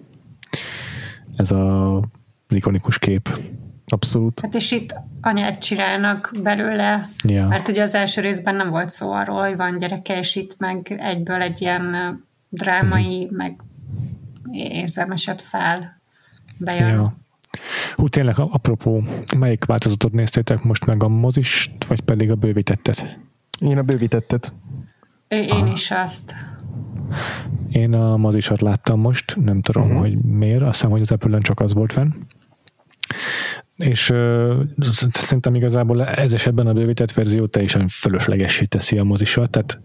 ez 1.37 1.51
a 1.51 2.01
ikonikus 2.49 2.99
kép. 2.99 3.41
Abszolút. 3.87 4.41
Hát 4.41 4.55
és 4.55 4.73
itt 4.73 4.95
anyát 5.21 5.63
csinálnak 5.63 6.33
belőle, 6.43 7.09
yeah. 7.25 7.49
mert 7.49 7.69
ugye 7.69 7.83
az 7.83 7.95
első 7.95 8.21
részben 8.21 8.55
nem 8.55 8.71
volt 8.71 8.91
szó 8.91 9.13
arról, 9.13 9.41
hogy 9.41 9.57
van 9.57 9.79
gyereke, 9.79 10.19
és 10.19 10.37
itt 10.37 10.59
meg 10.59 10.97
egyből 10.99 11.41
egy 11.41 11.61
ilyen 11.61 11.95
drámai, 12.49 13.25
uh-huh. 13.25 13.37
meg 13.37 13.61
érzelmesebb 14.53 15.39
szál 15.39 16.01
bejön. 16.59 16.89
Yeah. 16.89 17.13
Hú, 17.95 18.09
tényleg, 18.09 18.35
apropó, 18.39 19.03
melyik 19.37 19.65
változatot 19.65 20.13
néztétek 20.13 20.63
most 20.63 20.87
meg, 20.87 21.03
a 21.03 21.09
mozist, 21.09 21.85
vagy 21.85 22.01
pedig 22.01 22.31
a 22.31 22.35
bővítettet? 22.35 23.17
Én 23.61 23.79
a 23.79 23.83
bővítettet. 23.83 24.53
Én 25.29 25.51
Aha. 25.51 25.73
is 25.73 25.91
azt. 25.91 26.35
Én 27.69 27.95
a 27.95 28.17
mozisat 28.17 28.61
láttam 28.61 29.01
most, 29.01 29.37
nem 29.45 29.61
tudom, 29.61 29.83
uh-huh. 29.83 30.01
hogy 30.01 30.17
miért, 30.25 30.63
azt 30.63 30.73
hiszem, 30.73 30.91
hogy 30.91 31.01
az 31.01 31.11
apple 31.11 31.39
csak 31.39 31.61
az 31.61 31.75
volt 31.75 31.93
fenn. 31.93 32.13
És 33.77 34.11
uh, 34.11 34.61
szerintem 35.13 35.55
igazából 35.55 36.05
ez 36.05 36.33
esetben 36.33 36.67
a 36.67 36.73
bővített 36.73 37.13
verzió 37.13 37.47
teljesen 37.47 37.89
fölöslegessé 37.89 38.65
teszi 38.65 38.99
a 38.99 39.05
mozisat, 39.05 39.51
tehát 39.51 39.81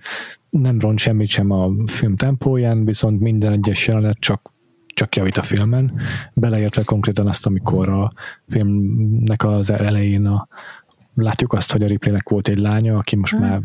nem 0.49 0.79
ront 0.79 0.99
semmit 0.99 1.27
sem 1.27 1.51
a 1.51 1.71
film 1.85 2.15
tempóján, 2.15 2.85
viszont 2.85 3.19
minden 3.19 3.51
egyes 3.51 3.87
jelenet 3.87 4.17
csak 4.19 4.51
csak 4.93 5.15
javít 5.15 5.37
a 5.37 5.41
filmen, 5.41 5.93
beleértve 6.33 6.83
konkrétan 6.83 7.27
azt, 7.27 7.45
amikor 7.45 7.89
a 7.89 8.11
filmnek 8.47 9.43
az 9.43 9.69
elején 9.69 10.25
a, 10.25 10.47
látjuk 11.15 11.53
azt, 11.53 11.71
hogy 11.71 11.83
a 11.83 11.87
Ripleynek 11.87 12.29
volt 12.29 12.47
egy 12.47 12.57
lánya, 12.57 12.97
aki 12.97 13.15
most 13.15 13.33
hmm. 13.33 13.41
már 13.41 13.61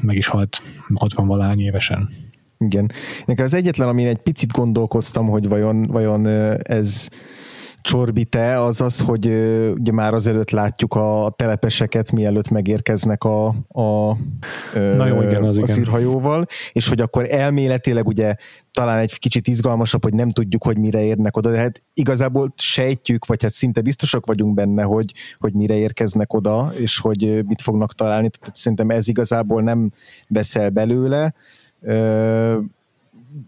meg 0.00 0.16
is 0.16 0.26
halt 0.26 0.62
60 0.94 1.26
valány 1.26 1.60
évesen. 1.60 2.08
Igen. 2.64 2.90
Nekem 3.24 3.44
az 3.44 3.54
egyetlen, 3.54 3.88
amin 3.88 4.06
egy 4.06 4.22
picit 4.22 4.52
gondolkoztam, 4.52 5.28
hogy 5.28 5.48
vajon, 5.48 5.86
vajon 5.86 6.26
ez 6.62 7.08
csorbite, 7.82 8.62
az 8.62 8.80
az, 8.80 9.00
hogy 9.00 9.26
ugye 9.78 9.92
már 9.92 10.14
azelőtt 10.14 10.50
látjuk 10.50 10.94
a 10.94 11.32
telepeseket, 11.36 12.12
mielőtt 12.12 12.48
megérkeznek 12.48 13.24
a, 13.24 13.46
a, 13.68 14.16
Na 14.74 15.06
jó, 15.06 15.22
igen, 15.22 15.44
az 15.44 15.56
a 15.56 15.60
igen. 15.60 15.74
szűrhajóval, 15.74 16.44
és 16.72 16.88
hogy 16.88 17.00
akkor 17.00 17.26
elméletileg 17.30 18.06
ugye 18.06 18.34
talán 18.72 18.98
egy 18.98 19.18
kicsit 19.18 19.48
izgalmasabb, 19.48 20.02
hogy 20.02 20.14
nem 20.14 20.28
tudjuk, 20.28 20.64
hogy 20.64 20.78
mire 20.78 21.04
érnek 21.04 21.36
oda, 21.36 21.50
de 21.50 21.58
hát 21.58 21.82
igazából 21.94 22.52
sejtjük, 22.56 23.26
vagy 23.26 23.42
hát 23.42 23.52
szinte 23.52 23.80
biztosak 23.80 24.26
vagyunk 24.26 24.54
benne, 24.54 24.82
hogy, 24.82 25.12
hogy 25.38 25.52
mire 25.52 25.74
érkeznek 25.74 26.32
oda, 26.32 26.72
és 26.76 26.98
hogy 26.98 27.44
mit 27.46 27.62
fognak 27.62 27.94
találni, 27.94 28.28
tehát 28.28 28.56
szerintem 28.56 28.90
ez 28.90 29.08
igazából 29.08 29.62
nem 29.62 29.90
veszel 30.28 30.70
belőle, 30.70 31.34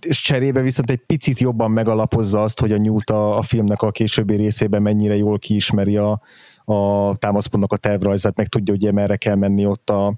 és 0.00 0.20
cserébe 0.22 0.60
viszont 0.60 0.90
egy 0.90 1.00
picit 1.06 1.38
jobban 1.38 1.70
megalapozza 1.70 2.42
azt, 2.42 2.60
hogy 2.60 2.72
a 2.72 2.78
Newt 2.78 3.10
a, 3.10 3.38
a 3.38 3.42
filmnek 3.42 3.82
a 3.82 3.90
későbbi 3.90 4.34
részében 4.34 4.82
mennyire 4.82 5.16
jól 5.16 5.38
kiismeri 5.38 5.96
a, 5.96 6.20
a 6.64 7.16
támaszpontnak 7.16 7.72
a 7.72 7.76
tervrajzát, 7.76 8.36
meg 8.36 8.46
tudja, 8.46 8.74
hogy 8.74 8.92
merre 8.92 9.16
kell 9.16 9.34
menni 9.34 9.66
ott 9.66 9.90
a, 9.90 10.14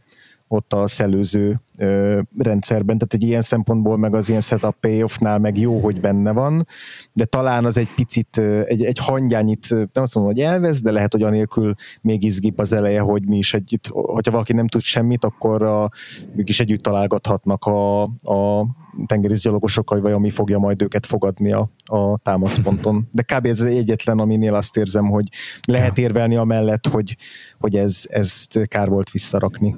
ott 0.49 0.73
a 0.73 0.87
szellőző 0.87 1.61
ö, 1.77 2.21
rendszerben, 2.39 2.99
tehát 2.99 3.15
egy 3.15 3.23
ilyen 3.23 3.43
szempontból 3.43 3.97
meg 3.97 4.15
az 4.15 4.29
ilyen 4.29 4.41
setup 4.41 4.77
payoffnál 4.81 5.39
meg 5.39 5.59
jó, 5.59 5.79
hogy 5.79 6.01
benne 6.01 6.33
van, 6.33 6.67
de 7.13 7.25
talán 7.25 7.65
az 7.65 7.77
egy 7.77 7.95
picit, 7.95 8.39
egy, 8.65 8.85
egy 8.85 8.99
hangyányit, 8.99 9.71
nem 9.71 9.89
azt 9.93 10.15
mondom, 10.15 10.33
hogy 10.33 10.43
elvesz, 10.43 10.83
de 10.83 10.91
lehet, 10.91 11.13
hogy 11.13 11.23
anélkül 11.23 11.75
még 12.01 12.23
izgibb 12.23 12.59
az 12.59 12.73
eleje, 12.73 13.01
hogy 13.01 13.27
mi 13.27 13.37
is 13.37 13.55
együtt, 13.55 13.87
hogyha 13.87 14.33
valaki 14.33 14.53
nem 14.53 14.67
tud 14.67 14.81
semmit, 14.83 15.25
akkor 15.25 15.63
a, 15.63 15.91
mégis 16.35 16.61
együtt 16.61 16.83
találgathatnak 16.83 17.65
a, 17.65 18.03
a 18.03 18.67
tengerészgyalogosokkal, 19.07 20.01
vagy 20.01 20.13
ami 20.13 20.31
fogja 20.31 20.59
majd 20.59 20.83
őket 20.83 21.07
fogadni 21.07 21.53
a, 21.53 21.71
a 21.85 22.19
támaszponton. 22.19 23.09
De 23.13 23.23
kb. 23.23 23.47
ez 23.47 23.63
egyetlen, 23.63 24.19
aminél 24.19 24.55
azt 24.55 24.77
érzem, 24.77 25.05
hogy 25.05 25.29
lehet 25.65 25.99
érvelni 25.99 26.37
amellett, 26.37 26.87
hogy, 26.87 27.17
hogy 27.59 27.77
ez, 27.77 28.05
ezt 28.09 28.69
kár 28.69 28.89
volt 28.89 29.11
visszarakni. 29.11 29.77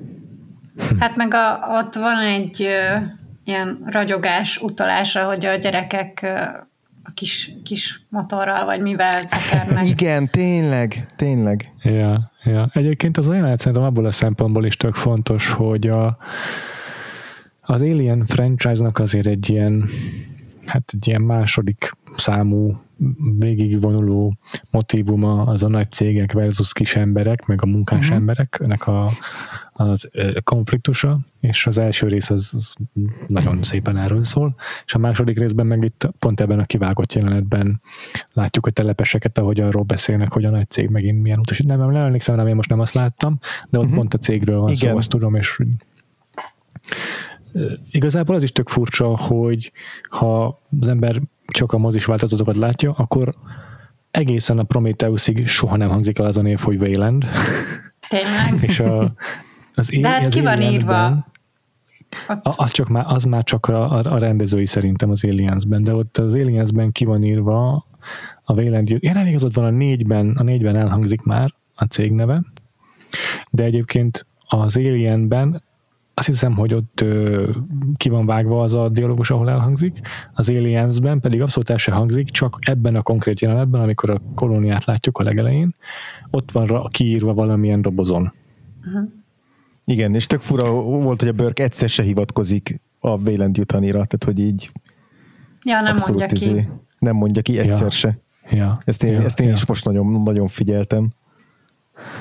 Hát 1.01 1.17
meg 1.17 1.35
a, 1.35 1.59
ott 1.79 1.95
van 1.95 2.19
egy 2.19 2.63
ö, 2.63 2.97
ilyen 3.45 3.83
ragyogás 3.85 4.61
utalása, 4.63 5.25
hogy 5.25 5.47
a 5.47 5.55
gyerekek 5.55 6.21
ö, 6.23 6.39
a 7.09 7.11
kis, 7.15 7.53
kis 7.65 8.01
motorral, 8.09 8.65
vagy 8.65 8.81
mivel 8.81 9.25
tekernek. 9.25 9.85
Igen, 9.95 10.31
tényleg, 10.31 11.07
tényleg. 11.17 11.73
Ja, 11.83 12.31
ja. 12.45 12.71
Egyébként 12.73 13.17
az 13.17 13.29
olyan 13.29 13.57
szerintem 13.57 13.83
abból 13.83 14.05
a 14.05 14.11
szempontból 14.11 14.65
is 14.65 14.77
tök 14.77 14.95
fontos, 14.95 15.51
hogy 15.51 15.87
a, 15.87 16.19
az 17.61 17.81
Alien 17.81 18.27
franchise-nak 18.27 18.99
azért 18.99 19.27
egy 19.27 19.51
ilyen, 19.51 19.89
hát 20.67 20.91
egy 20.95 21.07
ilyen 21.07 21.23
második 21.23 21.97
számú 22.17 22.81
végigvonuló 23.39 24.37
motivuma 24.71 25.43
az 25.43 25.63
a 25.63 25.69
nagy 25.69 25.91
cégek 25.91 26.33
versus 26.33 26.73
kis 26.73 26.97
emberek, 26.97 27.47
meg 27.47 27.63
a 27.63 27.67
munkás 27.67 27.99
uh-huh. 27.99 28.17
embereknek 28.17 28.87
a, 28.87 29.11
az 29.73 30.11
konfliktusa, 30.45 31.19
és 31.41 31.67
az 31.67 31.79
első 31.79 32.07
rész 32.07 32.31
az, 32.31 32.51
az 32.55 32.77
nagyon 33.27 33.63
szépen 33.63 33.97
erről 33.97 34.23
szól, 34.23 34.55
és 34.87 34.95
a 34.95 34.99
második 34.99 35.39
részben 35.39 35.67
meg 35.67 35.85
itt 35.85 36.11
pont 36.19 36.41
ebben 36.41 36.59
a 36.59 36.65
kivágott 36.65 37.13
jelenetben 37.13 37.81
látjuk 38.33 38.67
a 38.67 38.71
telepeseket, 38.71 39.39
ahogy 39.39 39.61
arról 39.61 39.83
beszélnek, 39.83 40.33
hogy 40.33 40.45
a 40.45 40.51
nagy 40.51 40.71
cég 40.71 40.89
megint 40.89 41.23
milyen 41.23 41.39
utas. 41.39 41.59
Nem, 41.59 41.79
nem 41.79 41.95
emlékszem 41.95 42.35
rá, 42.35 42.47
én 42.47 42.55
most 42.55 42.69
nem 42.69 42.81
azt 42.81 42.95
láttam, 42.95 43.39
de 43.71 43.79
ott 43.79 43.85
uh-huh. 43.85 43.99
pont 43.99 44.15
a 44.15 44.19
cégről 44.19 44.59
van 44.59 44.71
Igen. 44.71 44.91
szó, 44.91 44.97
azt 44.97 45.09
tudom, 45.09 45.35
és 45.35 45.61
igazából 47.91 48.35
az 48.35 48.43
is 48.43 48.53
tök 48.53 48.69
furcsa, 48.69 49.17
hogy 49.17 49.73
ha 50.09 50.61
az 50.81 50.89
ember 50.89 51.21
csak 51.53 51.73
a 51.73 51.79
mozis 51.79 52.05
változatokat 52.05 52.57
látja, 52.57 52.93
akkor 52.93 53.31
egészen 54.11 54.59
a 54.59 54.63
Prometheusig 54.63 55.47
soha 55.47 55.77
nem 55.77 55.89
hangzik 55.89 56.19
el 56.19 56.27
az 56.27 56.37
a 56.37 56.43
név, 56.43 56.59
hogy 56.59 56.77
Wayland. 56.77 57.25
Tényleg? 58.09 58.63
És 58.69 58.81
a, 58.81 59.15
az 59.75 59.89
De 60.01 60.09
hát 60.09 60.27
ki 60.27 60.41
van 60.41 60.61
írva? 60.61 61.27
Ott... 62.29 62.57
Az, 62.57 62.71
csak 62.71 62.89
már, 62.89 63.05
az 63.07 63.25
már 63.25 63.45
csak 63.45 63.67
a, 63.67 63.91
a, 63.91 64.13
a 64.13 64.19
rendezői 64.19 64.67
szerintem 64.67 65.11
az 65.11 65.25
Aliensben, 65.25 65.85
de 65.85 65.95
ott 65.95 66.19
az 66.19 66.35
Aliensben 66.35 66.93
ki 66.93 67.05
van 67.05 67.23
írva 67.23 67.87
a 68.43 68.53
Wayland, 68.53 68.89
ja 68.99 69.13
nem 69.13 69.27
igazad 69.27 69.55
van 69.55 69.65
a 69.65 69.71
négyben, 69.71 70.31
a 70.31 70.43
négyben 70.43 70.77
elhangzik 70.77 71.23
már 71.23 71.55
a 71.75 71.85
cég 71.85 72.13
neve, 72.13 72.43
de 73.51 73.65
egyébként 73.65 74.27
az 74.49 74.77
Alienben 74.77 75.63
azt 76.19 76.27
hiszem, 76.27 76.55
hogy 76.55 76.75
ott 76.75 77.01
ö, 77.01 77.51
ki 77.97 78.09
van 78.09 78.27
vágva 78.27 78.63
az 78.63 78.75
a 78.75 78.89
dialógus, 78.89 79.31
ahol 79.31 79.51
elhangzik, 79.51 80.01
az 80.33 80.49
Aliensben 80.49 81.21
pedig 81.21 81.43
abszolút 81.43 81.71
el 81.71 81.77
se 81.77 81.93
hangzik, 81.93 82.29
csak 82.29 82.59
ebben 82.61 82.97
a 82.97 83.03
konkrét 83.03 83.41
jelenetben, 83.41 83.81
amikor 83.81 84.11
a 84.11 84.21
kolóniát 84.35 84.85
látjuk 84.85 85.19
a 85.19 85.23
legelején, 85.23 85.75
ott 86.31 86.51
van 86.51 86.89
kiírva 86.89 87.35
valamilyen 87.35 87.83
dobozon. 87.83 88.33
Uh-huh. 88.87 89.09
Igen, 89.85 90.15
és 90.15 90.27
tök 90.27 90.41
fura 90.41 90.71
volt, 90.81 91.21
hogy 91.21 91.29
a 91.29 91.33
Burke 91.33 91.63
egyszer 91.63 91.89
se 91.89 92.03
hivatkozik 92.03 92.83
a 92.99 93.09
Wayland 93.09 93.57
Jutanira, 93.57 93.93
tehát 93.93 94.25
hogy 94.25 94.39
így 94.39 94.71
ja, 95.65 95.81
nem 95.81 95.97
mondja 96.07 96.27
izé, 96.31 96.53
ki. 96.53 96.69
Nem 96.99 97.17
mondja 97.17 97.43
ki 97.43 97.59
egyszer 97.59 97.83
ja. 97.83 97.91
se. 97.91 98.19
Ja. 98.51 98.83
Ezt 98.85 99.03
én, 99.03 99.13
ja. 99.13 99.23
ezt 99.23 99.41
én 99.41 99.47
ja. 99.47 99.53
is 99.53 99.67
most 99.67 99.85
nagyon, 99.85 100.23
nagyon 100.23 100.49
figyeltem. 100.49 101.13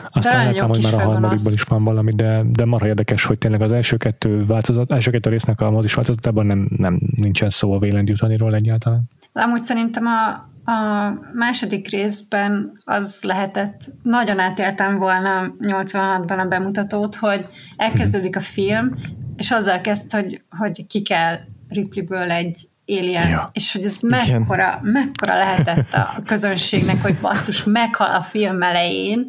Aztán 0.10 0.46
láttam, 0.46 0.70
hogy 0.70 0.84
már 0.84 0.94
a 0.94 1.04
harmadikban 1.04 1.54
is 1.54 1.62
van 1.62 1.84
valami, 1.84 2.16
de, 2.16 2.42
de 2.50 2.66
marha 2.66 2.88
érdekes, 2.88 3.24
hogy 3.24 3.38
tényleg 3.38 3.62
az 3.62 3.72
első 3.72 3.98
kettő 3.98 4.46
változat, 4.46 4.92
első 4.92 5.12
kettő 5.12 5.30
résznek 5.30 5.62
a 5.62 5.72
mozis 5.72 5.94
változatában 5.94 6.46
nem, 6.46 6.70
nem 6.78 7.00
nincsen 7.16 7.50
szó 7.50 7.74
a 7.74 7.78
Wayland 7.78 8.10
jutaniról 8.10 8.56
egyáltalán. 8.56 9.10
Amúgy 9.34 9.64
szerintem 9.64 10.06
a, 10.06 10.30
a 10.72 11.14
második 11.34 11.90
részben 11.90 12.72
az 12.84 13.24
lehetett, 13.24 13.82
nagyon 14.04 14.40
átéltem 14.40 14.98
volna 14.98 15.54
86-ban 15.62 16.40
a 16.40 16.48
bemutatót, 16.48 17.16
hogy 17.16 17.46
elkezdődik 17.76 18.36
a 18.36 18.40
film, 18.40 18.96
és 19.36 19.52
azzal 19.52 19.82
kezd, 19.82 20.12
hogy, 20.12 20.42
hogy 20.50 20.86
ki 20.88 21.02
kell 21.02 21.38
Ripley-ből 21.70 22.32
egy 22.32 22.70
Alien, 22.88 23.28
ja. 23.28 23.50
és 23.54 23.74
hogy 23.74 23.84
ez 23.84 24.00
mekkora, 24.00 24.80
mekkora 24.82 25.34
lehetett 25.34 25.94
a 25.94 26.22
közönségnek, 26.26 27.02
hogy 27.02 27.16
basszus, 27.22 27.64
meghal 27.64 28.12
a 28.12 28.22
film 28.22 28.62
elején, 28.62 29.26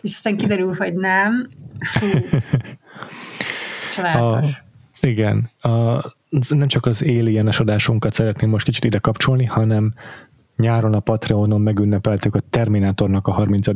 és 0.00 0.10
aztán 0.14 0.36
kiderül, 0.36 0.74
hogy 0.78 0.94
nem. 0.94 1.48
Fú, 1.78 2.06
ez 3.68 3.94
csodálatos. 3.94 4.62
A, 5.00 5.06
igen, 5.06 5.50
a, 5.60 5.68
nem 6.48 6.68
csak 6.68 6.86
az 6.86 7.02
Alien-es 7.02 7.60
adásunkat 7.60 8.14
szeretném 8.14 8.50
most 8.50 8.64
kicsit 8.64 8.84
ide 8.84 8.98
kapcsolni, 8.98 9.44
hanem 9.44 9.94
nyáron 10.56 10.94
a 10.94 11.00
Patreonon 11.00 11.60
megünnepeltük 11.60 12.34
a 12.34 12.40
Terminátornak 12.50 13.26
a 13.26 13.32
30. 13.32 13.66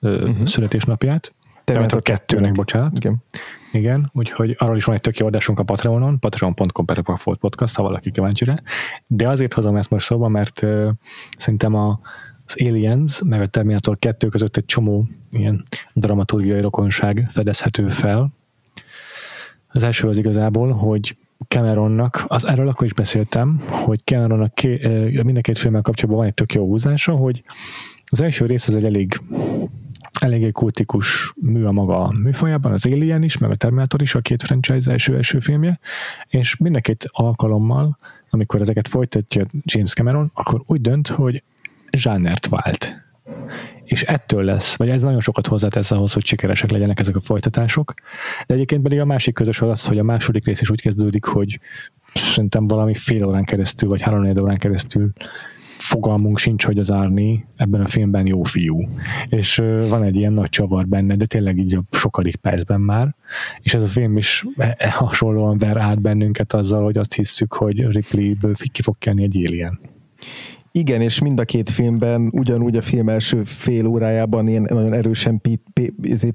Uh-huh. 0.00 0.46
születésnapját. 0.46 1.34
Terminator 1.64 2.00
2-nek, 2.04 2.50
bocsánat. 2.54 2.96
Igen. 2.96 3.22
Igen, 3.72 4.10
úgyhogy 4.12 4.56
arról 4.58 4.76
is 4.76 4.84
van 4.84 4.94
egy 4.94 5.00
tök 5.00 5.16
jó 5.16 5.26
adásunk 5.26 5.58
a 5.58 5.62
Patreonon, 5.62 6.18
patreon.com 6.18 6.84
per 6.84 7.02
podcast, 7.22 7.76
ha 7.76 7.82
valaki 7.82 8.10
kíváncsi 8.10 8.44
rá. 8.44 8.62
De 9.06 9.28
azért 9.28 9.54
hozom 9.54 9.76
ezt 9.76 9.90
most 9.90 10.06
szóba, 10.06 10.28
mert 10.28 10.62
uh, 10.62 10.88
szerintem 11.36 11.74
a, 11.74 12.00
az 12.46 12.56
Aliens, 12.68 13.22
meg 13.24 13.40
a 13.40 13.46
Terminator 13.46 13.98
2 13.98 14.28
között 14.28 14.56
egy 14.56 14.64
csomó 14.64 15.06
ilyen 15.30 15.64
dramaturgiai 15.92 16.60
rokonság 16.60 17.26
fedezhető 17.30 17.88
fel. 17.88 18.32
Az 19.68 19.82
első 19.82 20.08
az 20.08 20.18
igazából, 20.18 20.72
hogy 20.72 21.16
Cameronnak, 21.48 22.24
az 22.26 22.44
erről 22.44 22.68
akkor 22.68 22.86
is 22.86 22.94
beszéltem, 22.94 23.62
hogy 23.68 24.00
Cameronnak 24.04 24.54
ké, 24.54 24.76
mind 25.22 25.36
a 25.36 25.40
két 25.40 25.58
filmmel 25.58 25.82
kapcsolatban 25.82 26.18
van 26.18 26.28
egy 26.28 26.34
tök 26.34 26.54
jó 26.54 26.66
húzása, 26.66 27.12
hogy 27.12 27.42
az 28.06 28.20
első 28.20 28.46
rész 28.46 28.68
az 28.68 28.76
egy 28.76 28.84
elég 28.84 29.20
eléggé 30.24 30.50
kultikus 30.50 31.32
mű 31.36 31.62
a 31.62 31.72
maga 31.72 32.12
műfajában, 32.22 32.72
az 32.72 32.86
Alien 32.86 33.22
is, 33.22 33.38
meg 33.38 33.50
a 33.50 33.54
Terminator 33.54 34.02
is, 34.02 34.14
a 34.14 34.20
két 34.20 34.42
franchise 34.42 34.90
első-első 34.90 35.40
filmje, 35.40 35.78
és 36.28 36.56
mind 36.56 36.80
alkalommal, 37.02 37.98
amikor 38.30 38.60
ezeket 38.60 38.88
folytatja 38.88 39.46
James 39.62 39.92
Cameron, 39.92 40.30
akkor 40.34 40.62
úgy 40.66 40.80
dönt, 40.80 41.08
hogy 41.08 41.42
zsánert 41.90 42.48
vált. 42.48 43.02
És 43.84 44.02
ettől 44.02 44.44
lesz, 44.44 44.76
vagy 44.76 44.88
ez 44.88 45.02
nagyon 45.02 45.20
sokat 45.20 45.46
hozzátesz 45.46 45.90
ahhoz, 45.90 46.12
hogy 46.12 46.24
sikeresek 46.24 46.70
legyenek 46.70 47.00
ezek 47.00 47.16
a 47.16 47.20
folytatások. 47.20 47.94
De 48.46 48.54
egyébként 48.54 48.82
pedig 48.82 49.00
a 49.00 49.04
másik 49.04 49.34
közös 49.34 49.60
az 49.60 49.68
az, 49.68 49.84
hogy 49.86 49.98
a 49.98 50.02
második 50.02 50.44
rész 50.44 50.60
is 50.60 50.70
úgy 50.70 50.80
kezdődik, 50.80 51.24
hogy 51.24 51.60
szerintem 52.14 52.66
valami 52.66 52.94
fél 52.94 53.24
órán 53.24 53.44
keresztül, 53.44 53.88
vagy 53.88 54.02
három 54.02 54.38
órán 54.38 54.58
keresztül 54.58 55.12
fogalmunk 55.78 56.38
sincs, 56.38 56.64
hogy 56.64 56.78
az 56.78 56.90
Árni 56.90 57.46
ebben 57.56 57.80
a 57.80 57.86
filmben 57.86 58.26
jó 58.26 58.42
fiú. 58.42 58.88
És 59.28 59.62
van 59.88 60.02
egy 60.02 60.16
ilyen 60.16 60.32
nagy 60.32 60.48
csavar 60.48 60.86
benne, 60.86 61.16
de 61.16 61.26
tényleg 61.26 61.58
így 61.58 61.74
a 61.74 61.82
sokadik 61.90 62.36
percben 62.36 62.80
már. 62.80 63.14
És 63.60 63.74
ez 63.74 63.82
a 63.82 63.86
film 63.86 64.16
is 64.16 64.44
e, 64.56 64.74
e, 64.78 64.90
hasonlóan 64.90 65.58
ver 65.58 65.76
át 65.76 66.00
bennünket 66.00 66.52
azzal, 66.52 66.84
hogy 66.84 66.98
azt 66.98 67.14
hisszük, 67.14 67.52
hogy 67.52 67.86
Ripley-ből 67.86 68.54
ki 68.72 68.82
fog 68.82 68.98
kelni 68.98 69.22
egy 69.22 69.36
alien. 69.46 69.80
Igen, 70.72 71.00
és 71.00 71.20
mind 71.20 71.40
a 71.40 71.44
két 71.44 71.70
filmben 71.70 72.30
ugyanúgy 72.32 72.76
a 72.76 72.82
film 72.82 73.08
első 73.08 73.44
fél 73.44 73.86
órájában 73.86 74.48
ilyen 74.48 74.66
nagyon 74.68 74.92
erősen 74.92 75.40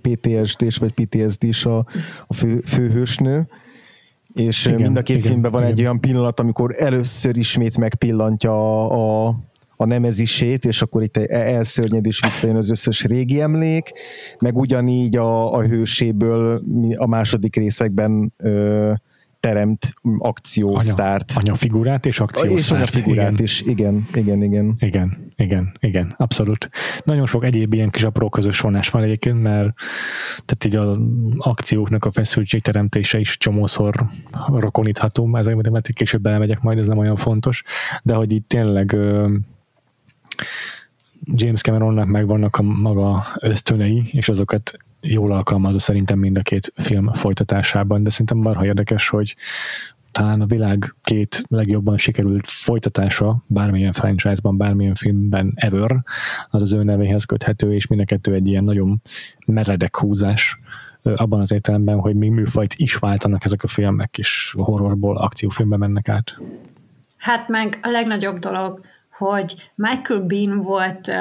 PTSD-s 0.01 0.77
vagy 0.77 0.93
PTSD-s 0.93 1.65
a, 1.65 1.86
a 2.27 2.34
fő, 2.34 2.60
főhősnő, 2.60 3.48
és 4.39 4.65
igen, 4.65 4.81
mind 4.81 4.98
a 4.98 5.01
két 5.01 5.17
igen, 5.17 5.27
filmben 5.27 5.51
van 5.51 5.62
igen. 5.62 5.74
egy 5.74 5.79
olyan 5.79 6.00
pillanat, 6.00 6.39
amikor 6.39 6.75
először 6.77 7.38
ismét 7.38 7.77
megpillantja 7.77 8.51
a, 8.51 9.27
a, 9.27 9.36
a 9.75 9.86
nemezisét, 9.86 10.65
és 10.65 10.81
akkor 10.81 11.03
itt 11.03 11.17
elszörnyed 11.17 12.05
és 12.05 12.22
visszajön 12.22 12.55
az 12.55 12.72
összes 12.72 13.03
régi 13.03 13.41
emlék, 13.41 13.91
meg 14.39 14.58
ugyanígy 14.58 15.17
a, 15.17 15.53
a 15.53 15.63
hőséből 15.63 16.62
a 16.95 17.08
második 17.08 17.56
részekben 17.56 18.34
ö, 18.38 18.91
teremt 19.39 19.93
akciósztárt. 20.17 21.32
Anya, 21.36 21.56
figurát 21.56 22.06
és 22.06 22.19
akciósztárt. 22.19 22.84
És 22.84 22.89
figurát 22.89 23.32
igen. 23.32 23.43
is, 23.43 23.62
igen, 23.62 24.08
igen, 24.13 24.43
igen. 24.43 24.75
Igen, 24.80 25.34
igen, 25.36 25.78
igen, 25.80 26.13
abszolút. 26.17 26.69
Nagyon 27.04 27.25
sok 27.25 27.43
egyéb 27.43 27.73
ilyen 27.73 27.89
kis 27.89 28.04
apró 28.04 28.30
közös 28.30 28.60
vonás 28.60 28.89
van 28.89 29.04
egyébként, 29.04 29.41
mert 29.41 29.73
tehát 30.45 30.65
így 30.65 30.75
az 30.75 30.99
akcióknak 31.38 32.06
a 32.06 32.12
feszültség 32.12 32.62
teremtése 32.62 33.19
is 33.19 33.38
csomószor 33.38 34.06
rokonítható, 34.47 35.36
ezekben 35.36 35.71
mert 35.71 35.93
később 35.93 36.25
elmegyek 36.25 36.62
majd, 36.62 36.78
ez 36.78 36.88
nem 36.88 36.97
olyan 36.97 37.15
fontos, 37.15 37.63
de 38.04 38.13
hogy 38.13 38.32
itt 38.32 38.47
tényleg 38.47 38.95
James 41.23 41.62
Cameronnak 41.62 42.08
megvannak 42.08 42.58
a 42.58 42.62
maga 42.62 43.25
ösztönei, 43.39 44.04
és 44.12 44.30
azokat 44.30 44.78
jól 45.01 45.31
alkalmazza 45.31 45.79
szerintem 45.79 46.19
mind 46.19 46.38
a 46.38 46.41
két 46.41 46.73
film 46.75 47.13
folytatásában, 47.13 48.03
de 48.03 48.09
szerintem 48.09 48.38
marha 48.38 48.65
érdekes, 48.65 49.09
hogy 49.09 49.35
talán 50.12 50.41
a 50.41 50.45
világ 50.45 50.95
két 51.03 51.43
legjobban 51.47 51.97
sikerült 51.97 52.47
folytatása 52.47 53.43
bármilyen 53.47 53.91
franchise-ban, 53.91 54.57
bármilyen 54.57 54.95
filmben 54.95 55.53
ever, 55.55 56.03
az 56.49 56.62
az 56.62 56.73
ő 56.73 56.83
nevéhez 56.83 57.23
köthető, 57.23 57.73
és 57.73 57.88
mind 57.88 58.01
a 58.01 58.05
kettő 58.05 58.33
egy 58.33 58.47
ilyen 58.47 58.63
nagyon 58.63 59.01
meredek 59.45 59.97
húzás 59.97 60.59
abban 61.01 61.39
az 61.39 61.51
értelemben, 61.51 61.99
hogy 61.99 62.15
még 62.15 62.29
műfajt 62.29 62.73
is 62.73 62.95
váltanak 62.95 63.45
ezek 63.45 63.63
a 63.63 63.67
filmek, 63.67 64.17
és 64.17 64.55
horrorból 64.57 65.17
akciófilmbe 65.17 65.77
mennek 65.77 66.09
át. 66.09 66.38
Hát 67.17 67.47
meg 67.47 67.79
a 67.81 67.89
legnagyobb 67.89 68.39
dolog, 68.39 68.81
hogy 69.17 69.71
Michael 69.75 70.19
Bean 70.19 70.62
volt 70.62 71.12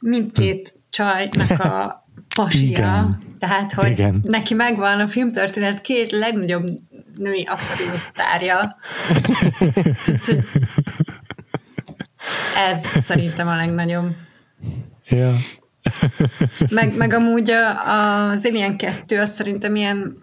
mindkét 0.00 0.68
hm. 0.68 0.78
csajnak 0.90 1.60
a 1.60 2.03
pasia, 2.34 2.68
Igen. 2.68 3.18
tehát 3.38 3.72
hogy 3.72 3.90
Igen. 3.90 4.20
neki 4.22 4.54
megvan 4.54 5.00
a 5.00 5.08
filmtörténet 5.08 5.80
két 5.80 6.10
legnagyobb 6.10 6.66
női 7.16 7.46
akciósztárja. 7.50 8.76
Ez 12.68 12.80
szerintem 12.86 13.48
a 13.48 13.56
legnagyobb. 13.56 14.14
Ja. 15.08 15.34
meg, 16.68 16.96
meg 16.96 17.12
amúgy 17.12 17.50
az 18.30 18.46
Alien 18.46 18.76
2 18.76 19.20
az 19.20 19.30
szerintem 19.30 19.76
ilyen 19.76 20.22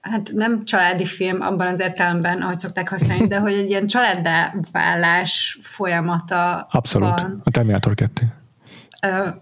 hát 0.00 0.32
nem 0.32 0.64
családi 0.64 1.04
film 1.04 1.40
abban 1.40 1.66
az 1.66 1.80
értelemben, 1.80 2.42
ahogy 2.42 2.58
szokták 2.58 2.88
használni, 2.88 3.26
de 3.26 3.38
hogy 3.38 3.52
egy 3.52 3.68
ilyen 3.70 3.86
családdá 3.86 4.54
válás 4.72 5.58
folyamata 5.60 6.66
Abszolút. 6.70 7.20
Van. 7.20 7.40
A 7.44 7.50
Terminator 7.50 7.94
2 7.94 8.32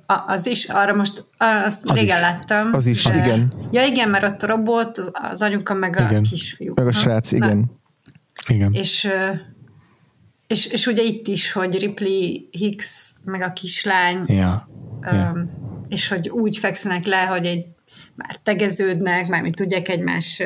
az 0.07 0.47
is, 0.47 0.69
arra 0.69 0.95
most 0.95 1.25
azt 1.39 1.87
az 1.87 1.97
régen 1.97 2.17
is. 2.17 2.23
láttam. 2.23 2.71
Az 2.73 2.87
is, 2.87 3.03
de, 3.03 3.17
igen. 3.17 3.53
Ja 3.71 3.85
igen, 3.87 4.09
mert 4.09 4.25
ott 4.25 4.43
a 4.43 4.47
robot, 4.47 4.99
az, 5.13 5.43
anyuka, 5.43 5.75
meg 5.75 5.91
igen. 5.91 6.25
a 6.25 6.29
kisfiú. 6.29 6.73
Meg 6.77 6.87
a 6.87 6.93
srác, 6.93 7.31
ha? 7.31 7.37
igen. 7.37 7.59
Na. 7.59 8.55
Igen. 8.55 8.73
És, 8.73 9.09
és, 10.47 10.67
és 10.67 10.87
ugye 10.87 11.03
itt 11.03 11.27
is, 11.27 11.53
hogy 11.53 11.79
Ripley 11.79 12.49
Hicks, 12.51 13.15
meg 13.25 13.43
a 13.43 13.53
kislány, 13.53 14.25
ja. 14.27 14.69
ja. 15.03 15.49
és 15.89 16.09
hogy 16.09 16.29
úgy 16.29 16.57
fekszenek 16.57 17.05
le, 17.05 17.25
hogy 17.25 17.47
egy 17.47 17.67
már 18.15 18.37
tegeződnek, 18.43 19.29
mármint 19.29 19.55
tudják 19.55 19.89
egymás 19.89 20.43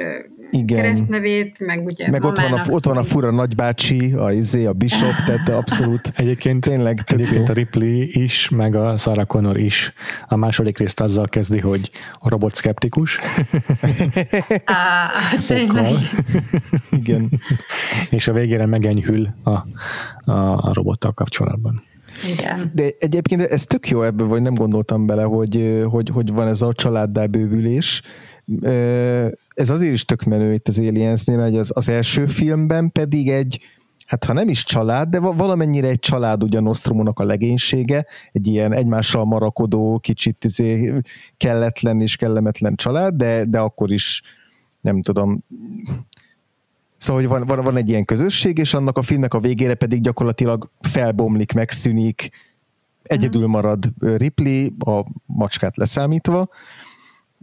igen. 0.50 0.76
keresztnevét, 0.76 1.59
meg 1.59 1.85
ugye 1.85 2.11
Meg 2.11 2.24
ott 2.24 2.38
van, 2.40 2.52
a, 2.52 2.64
ott 2.68 2.85
van 2.85 2.96
a 2.96 3.04
fura 3.04 3.31
nagybácsi, 3.31 4.12
a 4.12 4.33
izé, 4.33 4.64
a 4.64 4.72
Bishop, 4.72 5.14
tehát 5.26 5.48
abszolút 5.48 6.12
egyébként, 6.16 6.61
tényleg 6.61 7.00
egyébként 7.07 7.46
jó. 7.46 7.52
a 7.52 7.52
Ripley 7.52 8.09
is, 8.12 8.48
meg 8.48 8.74
a 8.74 8.96
Sarah 8.96 9.26
Connor 9.26 9.59
is 9.59 9.92
a 10.28 10.37
második 10.37 10.78
részt 10.78 11.00
azzal 11.00 11.28
kezdi, 11.28 11.59
hogy 11.59 11.90
a 12.18 12.28
robot 12.28 12.54
szkeptikus. 12.54 13.18
Á, 14.64 15.11
tényleg. 15.46 15.92
Igen. 16.90 17.31
És 18.11 18.28
a 18.28 18.33
végére 18.33 18.66
megenyhül 18.66 19.28
a, 19.42 19.50
a, 20.31 20.68
a 20.68 20.72
robottal 20.72 21.12
kapcsolatban. 21.12 21.83
Igen. 22.33 22.70
De 22.74 22.90
egyébként 22.98 23.40
ez 23.40 23.64
tök 23.64 23.88
jó 23.88 24.02
ebben, 24.02 24.28
vagy 24.28 24.42
nem 24.42 24.54
gondoltam 24.54 25.07
bele, 25.07 25.22
hogy, 25.22 25.83
hogy, 25.90 26.09
hogy 26.09 26.33
van 26.33 26.48
ez 26.48 26.61
a 26.61 26.72
családdá 26.72 27.26
bővülés. 27.26 28.02
Ez 29.54 29.70
azért 29.70 29.92
is 29.92 30.04
tök 30.04 30.22
menő 30.22 30.52
itt 30.52 30.68
az 30.68 30.78
Aliensnél, 30.78 31.37
mert 31.37 31.54
az, 31.54 31.70
az 31.74 31.88
első 31.88 32.26
filmben 32.26 32.90
pedig 32.92 33.28
egy, 33.28 33.61
hát 34.07 34.24
ha 34.24 34.33
nem 34.33 34.48
is 34.48 34.64
család, 34.64 35.09
de 35.09 35.18
valamennyire 35.18 35.88
egy 35.88 35.98
család 35.98 36.42
ugyan 36.42 36.62
Nostromonak 36.62 37.18
a 37.18 37.24
legénysége, 37.24 38.07
egy 38.33 38.46
ilyen 38.46 38.72
egymással 38.72 39.24
marakodó, 39.24 39.98
kicsit 39.98 40.44
izé 40.44 40.94
kelletlen 41.37 42.00
és 42.00 42.16
kellemetlen 42.16 42.74
család, 42.74 43.14
de, 43.14 43.44
de 43.44 43.59
akkor 43.59 43.90
is 43.90 44.22
nem 44.81 45.02
tudom, 45.02 45.44
Szóval, 46.98 47.22
hogy 47.22 47.30
van, 47.30 47.46
van, 47.46 47.64
van 47.64 47.76
egy 47.76 47.88
ilyen 47.88 48.04
közösség, 48.04 48.58
és 48.58 48.74
annak 48.74 48.98
a 48.98 49.02
filmnek 49.02 49.34
a 49.34 49.40
végére 49.40 49.74
pedig 49.74 50.00
gyakorlatilag 50.00 50.70
felbomlik, 50.80 51.52
megszűnik, 51.52 52.30
egyedül 53.02 53.46
marad 53.46 53.84
Ripley, 53.98 54.68
a 54.78 55.04
macskát 55.26 55.76
leszámítva. 55.76 56.48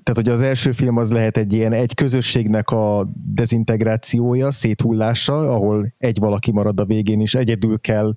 Tehát, 0.04 0.22
hogy 0.22 0.30
az 0.30 0.42
első 0.42 0.72
film 0.72 0.98
az 0.98 1.12
lehet 1.12 1.38
egy 1.38 1.54
ilyen 1.54 1.74
egy 1.74 1.94
közösségnek 1.94 2.70
a 2.70 3.08
dezintegrációja, 3.34 4.52
széthullása, 4.52 5.54
ahol 5.54 5.94
egy 5.98 6.20
valaki 6.20 6.52
marad 6.52 6.80
a 6.80 6.86
végén, 6.86 7.22
és 7.22 7.36
egyedül 7.36 7.80
kell 7.80 8.16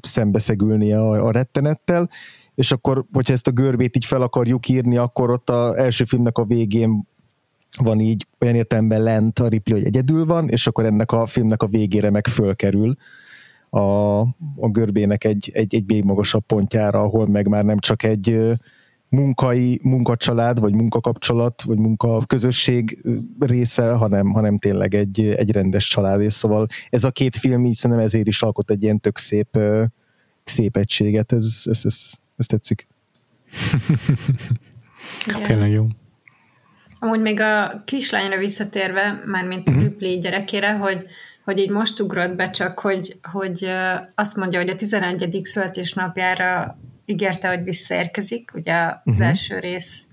szembeszegülnie 0.00 1.00
a, 1.00 1.26
a 1.26 1.30
rettenettel, 1.30 2.10
és 2.54 2.72
akkor, 2.72 3.04
hogyha 3.12 3.32
ezt 3.32 3.46
a 3.46 3.50
görbét 3.50 3.96
így 3.96 4.04
fel 4.04 4.22
akarjuk 4.22 4.68
írni, 4.68 4.96
akkor 4.96 5.30
ott 5.30 5.50
az 5.50 5.74
első 5.74 6.04
filmnek 6.04 6.38
a 6.38 6.44
végén 6.44 7.08
van 7.76 8.00
így 8.00 8.26
olyan 8.40 8.54
értelemben 8.54 9.02
lent 9.02 9.38
a 9.38 9.48
Ripley, 9.48 9.76
hogy 9.76 9.86
egyedül 9.86 10.24
van, 10.24 10.48
és 10.48 10.66
akkor 10.66 10.84
ennek 10.84 11.12
a 11.12 11.26
filmnek 11.26 11.62
a 11.62 11.66
végére 11.66 12.10
meg 12.10 12.26
fölkerül 12.26 12.96
a, 13.70 14.20
a 14.56 14.68
görbének 14.70 15.24
egy, 15.24 15.50
egy, 15.54 15.74
egy 15.74 15.84
még 15.86 16.04
magasabb 16.04 16.44
pontjára, 16.46 17.00
ahol 17.00 17.26
meg 17.26 17.48
már 17.48 17.64
nem 17.64 17.78
csak 17.78 18.02
egy 18.02 18.54
munkai, 19.08 19.80
munkacsalád, 19.82 20.60
vagy 20.60 20.74
munkakapcsolat, 20.74 21.62
vagy 21.62 21.78
munkaközösség 21.78 23.02
része, 23.38 23.92
hanem, 23.92 24.30
hanem 24.30 24.56
tényleg 24.56 24.94
egy, 24.94 25.20
egy 25.20 25.50
rendes 25.50 25.88
család, 25.88 26.20
és 26.20 26.32
szóval 26.32 26.66
ez 26.88 27.04
a 27.04 27.10
két 27.10 27.36
film 27.36 27.64
így 27.64 27.74
szerintem 27.74 28.06
ezért 28.06 28.26
is 28.26 28.42
alkot 28.42 28.70
egy 28.70 28.82
ilyen 28.82 29.00
tök 29.00 29.18
szép, 29.18 29.58
szép 30.44 30.76
egységet, 30.76 31.32
ez, 31.32 31.62
ez, 31.64 31.80
ez, 31.84 32.12
ez 32.36 32.46
tetszik. 32.46 32.86
Tényleg 35.42 35.70
jó. 35.70 35.86
Amúgy 36.98 37.20
még 37.20 37.40
a 37.40 37.82
kislányra 37.84 38.38
visszatérve, 38.38 39.22
mármint 39.24 39.68
uh-huh. 39.68 39.82
Ripley 39.82 40.18
gyerekére, 40.18 40.72
hogy, 40.72 41.06
hogy 41.44 41.58
így 41.58 41.70
most 41.70 42.00
ugrott 42.00 42.34
be 42.34 42.50
csak, 42.50 42.78
hogy, 42.78 43.18
hogy 43.32 43.70
azt 44.14 44.36
mondja, 44.36 44.58
hogy 44.58 44.68
a 44.68 44.76
11. 44.76 45.40
születésnapjára 45.42 46.78
ígérte, 47.04 47.48
hogy 47.48 47.64
visszaérkezik, 47.64 48.50
ugye 48.54 48.74
az 48.74 48.94
uh-huh. 49.04 49.26
első 49.26 49.58
rész 49.58 50.06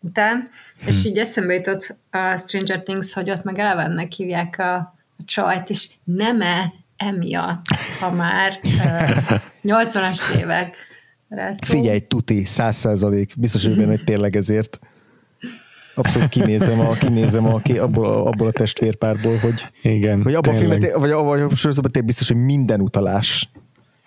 után, 0.00 0.36
uh-huh. 0.36 0.88
és 0.88 1.04
így 1.04 1.18
eszembe 1.18 1.54
jutott 1.54 1.96
a 2.10 2.36
Stranger 2.36 2.82
Things, 2.82 3.12
hogy 3.12 3.30
ott 3.30 3.42
meg 3.42 3.58
elevennek 3.58 4.12
hívják 4.12 4.58
a, 4.58 4.74
a 5.18 5.22
csajt, 5.24 5.70
és 5.70 5.88
nem-e 6.04 6.72
emiatt, 6.96 7.64
ha 8.00 8.12
már 8.12 8.60
uh, 8.62 9.40
80-as 9.64 10.38
évek. 10.38 10.76
Figyelj, 11.66 11.98
tuti, 11.98 12.44
száz 12.44 12.76
százalék, 12.76 13.32
biztos, 13.36 13.64
hogy 13.64 13.76
benne, 13.76 13.88
hogy 13.88 14.04
tényleg 14.04 14.36
ezért. 14.36 14.78
Abszolút 15.94 16.28
kinézem, 16.28 16.80
a, 16.80 16.92
kinézem 16.92 17.46
a, 17.46 17.60
abból, 17.78 18.06
a, 18.06 18.26
abból 18.26 18.46
a 18.46 18.50
testvérpárból, 18.50 19.36
hogy, 19.36 19.68
Igen, 19.82 20.22
hogy 20.22 20.34
abban 20.34 20.54
a 20.54 20.56
filmet, 20.56 20.94
vagy 20.94 21.10
abban 21.10 21.40
a 21.40 21.54
sorozatban 21.54 22.04
biztos, 22.04 22.28
hogy 22.28 22.36
minden 22.36 22.80
utalás 22.80 23.50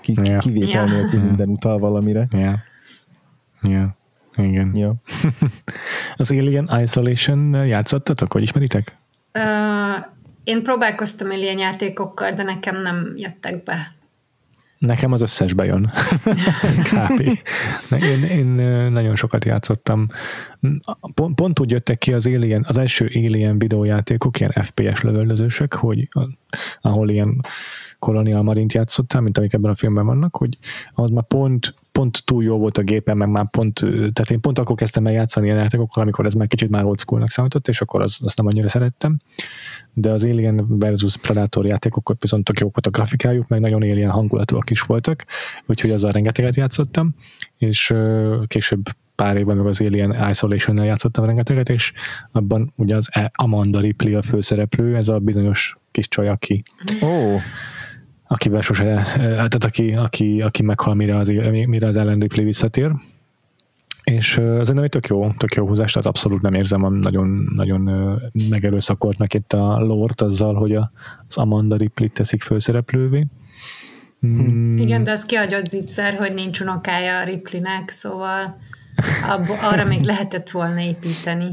ki, 0.02 0.14
yeah. 0.24 0.40
kivétel 0.40 0.70
yeah. 0.70 0.90
nélkül 0.90 1.20
minden 1.22 1.50
utal 1.50 1.80
valamire. 1.80 2.28
Yeah. 2.32 2.54
Yeah. 3.62 3.90
Igen. 4.36 4.72
Ja. 4.76 4.94
Az 6.16 6.32
Alien 6.32 6.80
Isolation 6.82 7.66
játszottatok, 7.66 8.34
vagy 8.34 8.42
ismeritek? 8.42 8.96
Uh, 9.34 10.06
én 10.44 10.64
próbálkoztam 10.64 11.30
Alien 11.30 11.58
játékokkal, 11.58 12.32
de 12.32 12.44
nekem 12.44 12.82
nem 12.82 13.14
jöttek 13.16 13.64
be. 13.64 13.95
Nekem 14.78 15.12
az 15.12 15.22
összes 15.22 15.54
bejön. 15.54 15.92
Kb. 16.90 17.20
Én, 18.04 18.24
én 18.24 18.48
nagyon 18.92 19.16
sokat 19.16 19.46
játszottam. 19.46 20.06
Pont, 21.14 21.36
pont 21.36 21.60
úgy 21.60 21.72
jöttek 21.72 21.98
ki 21.98 22.14
az 22.14 22.26
Alien, 22.28 22.66
az 22.68 22.78
első 22.78 23.12
Alien 23.14 23.60
videójátékok, 23.60 24.40
ilyen 24.40 24.52
FPS 24.62 25.02
lövöldözősök, 25.02 25.74
hogy 25.74 26.08
ahol 26.82 27.10
ilyen 27.10 27.42
Colonial 28.06 28.42
Marint 28.42 28.74
játszottál, 28.74 29.22
mint 29.22 29.38
amik 29.38 29.54
ebben 29.54 29.72
a 29.72 29.76
filmben 29.76 30.06
vannak, 30.06 30.36
hogy 30.36 30.58
az 30.94 31.10
már 31.10 31.24
pont, 31.24 31.74
pont 31.92 32.22
túl 32.26 32.44
jó 32.44 32.58
volt 32.58 32.78
a 32.78 32.82
gépen, 32.82 33.18
meg 33.18 33.30
már 33.30 33.50
pont, 33.50 33.80
tehát 33.80 34.30
én 34.32 34.40
pont 34.42 34.60
akkor 34.60 34.76
kezdtem 34.76 35.08
el 35.08 35.14
játszani 35.14 35.46
ilyen 35.46 35.58
játékokkal, 35.58 36.04
amikor 36.04 36.26
ez 36.26 36.34
már 36.34 36.48
kicsit 36.48 36.70
már 36.70 36.86
old 36.86 37.00
schoolnak 37.00 37.30
számított, 37.30 37.68
és 37.68 37.82
akkor 37.82 38.02
az, 38.02 38.20
azt 38.24 38.38
nem 38.38 38.46
annyira 38.46 38.70
szerettem. 38.70 39.20
De 39.94 40.12
az 40.12 40.24
Alien 40.24 40.80
versus 40.80 41.18
Predator 41.18 41.66
játékok 41.66 42.16
viszont 42.20 42.44
tök 42.44 42.60
jók 42.60 42.74
volt 42.74 42.88
a 42.88 42.90
grafikájuk, 42.90 43.48
meg 43.48 43.60
nagyon 43.60 43.82
Alien 43.82 44.12
hangulatúak 44.12 44.70
is 44.70 44.82
voltak, 44.82 45.26
úgyhogy 45.66 45.92
azzal 45.92 46.12
rengeteget 46.12 46.56
játszottam, 46.56 47.16
és 47.58 47.94
később 48.48 48.86
pár 49.16 49.38
évben 49.38 49.58
meg 49.58 49.66
az 49.66 49.82
Alien 49.82 50.30
Isolation-nel 50.30 50.86
játszottam 50.86 51.26
rengeteget, 51.26 51.70
és 51.70 51.94
abban 52.32 52.74
ugye 52.76 52.96
az 52.96 53.10
Amanda 53.32 53.80
Ripley 53.80 54.18
a 54.18 54.22
főszereplő, 54.22 54.96
ez 54.96 55.08
a 55.08 55.20
bizonyos 55.20 55.78
kis 55.92 56.08
csaj, 56.08 56.30
aki 56.30 56.64
oh 57.02 57.42
akivel 58.28 58.62
sose, 58.62 58.86
eh, 58.86 59.16
tehát 59.16 59.64
aki, 59.64 59.94
aki, 59.94 60.42
aki 60.42 60.64
meghal, 60.64 60.94
mire 60.94 61.18
az, 61.18 61.28
mire 61.68 61.88
az 61.88 61.98
Ellen 61.98 62.20
Ripley 62.20 62.46
visszatér. 62.46 62.92
És 64.04 64.38
az 64.38 64.78
egy 64.78 64.90
tök 64.90 65.08
jó, 65.08 65.32
tök 65.38 65.54
jó 65.54 65.68
húzás, 65.68 65.92
tehát 65.92 66.08
abszolút 66.08 66.42
nem 66.42 66.54
érzem 66.54 66.84
a 66.84 66.90
nagyon, 66.90 67.52
nagyon 67.56 67.82
megerőszakoltnak 68.50 69.34
itt 69.34 69.54
a 69.54 69.80
lort 69.80 70.22
azzal, 70.22 70.54
hogy 70.54 70.76
a, 70.76 70.92
az 71.28 71.38
Amanda 71.38 71.76
Ripley 71.76 72.10
teszik 72.10 72.42
főszereplővé. 72.42 73.28
Hmm. 74.20 74.78
Igen, 74.78 75.04
de 75.04 75.12
az 75.12 75.26
kiadott 75.26 75.66
zicser, 75.66 76.14
hogy 76.14 76.34
nincs 76.34 76.60
unokája 76.60 77.20
a 77.20 77.24
Ripleynek, 77.24 77.90
szóval 77.90 78.58
abba, 79.30 79.70
arra 79.70 79.86
még 79.86 80.04
lehetett 80.04 80.50
volna 80.50 80.80
építeni. 80.80 81.48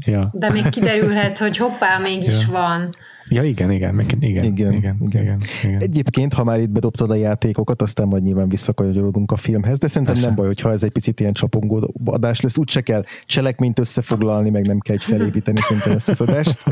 Ja. 0.00 0.30
De 0.32 0.50
még 0.50 0.68
kiderülhet, 0.68 1.38
hogy 1.38 1.56
hoppá, 1.56 1.98
mégis 1.98 2.46
ja. 2.46 2.52
van. 2.52 2.88
Ja, 3.30 3.42
igen, 3.42 3.70
igen, 3.70 4.00
igen, 4.00 4.22
igen, 4.22 4.44
igen, 4.44 4.72
igen, 4.72 4.96
igen, 5.00 5.42
igen. 5.62 5.80
Egyébként, 5.80 6.34
ha 6.34 6.44
már 6.44 6.60
itt 6.60 6.70
bedobtad 6.70 7.10
a 7.10 7.14
játékokat, 7.14 7.82
aztán 7.82 8.08
majd 8.08 8.22
nyilván 8.22 8.48
visszakanyarodunk 8.48 9.32
a 9.32 9.36
filmhez, 9.36 9.78
de 9.78 9.86
szerintem 9.86 10.12
Persze. 10.14 10.28
nem 10.28 10.36
baj, 10.36 10.46
hogyha 10.46 10.70
ez 10.70 10.82
egy 10.82 10.92
picit 10.92 11.20
ilyen 11.20 11.32
csapongó 11.32 11.94
adás 12.04 12.40
lesz, 12.40 12.58
úgyse 12.58 12.80
kell 12.80 13.02
cselekményt 13.24 13.78
összefoglalni, 13.78 14.50
meg 14.50 14.66
nem 14.66 14.78
kell 14.78 14.96
egy 14.96 15.04
felépíteni 15.04 15.60
szerintem 15.60 15.92
ezt 15.92 16.08
az 16.08 16.20
adást. 16.20 16.64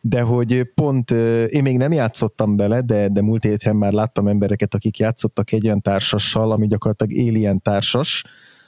De 0.00 0.20
hogy 0.20 0.62
pont, 0.74 1.10
én 1.46 1.62
még 1.62 1.76
nem 1.76 1.92
játszottam 1.92 2.56
bele, 2.56 2.80
de, 2.80 3.08
de 3.08 3.22
múlt 3.22 3.42
héten 3.42 3.76
már 3.76 3.92
láttam 3.92 4.28
embereket, 4.28 4.74
akik 4.74 4.98
játszottak 4.98 5.52
egy 5.52 5.66
olyan 5.66 5.82
társassal, 5.82 6.52
ami 6.52 6.66
gyakorlatilag 6.66 7.28
Alien 7.28 7.62
társas, 7.62 8.24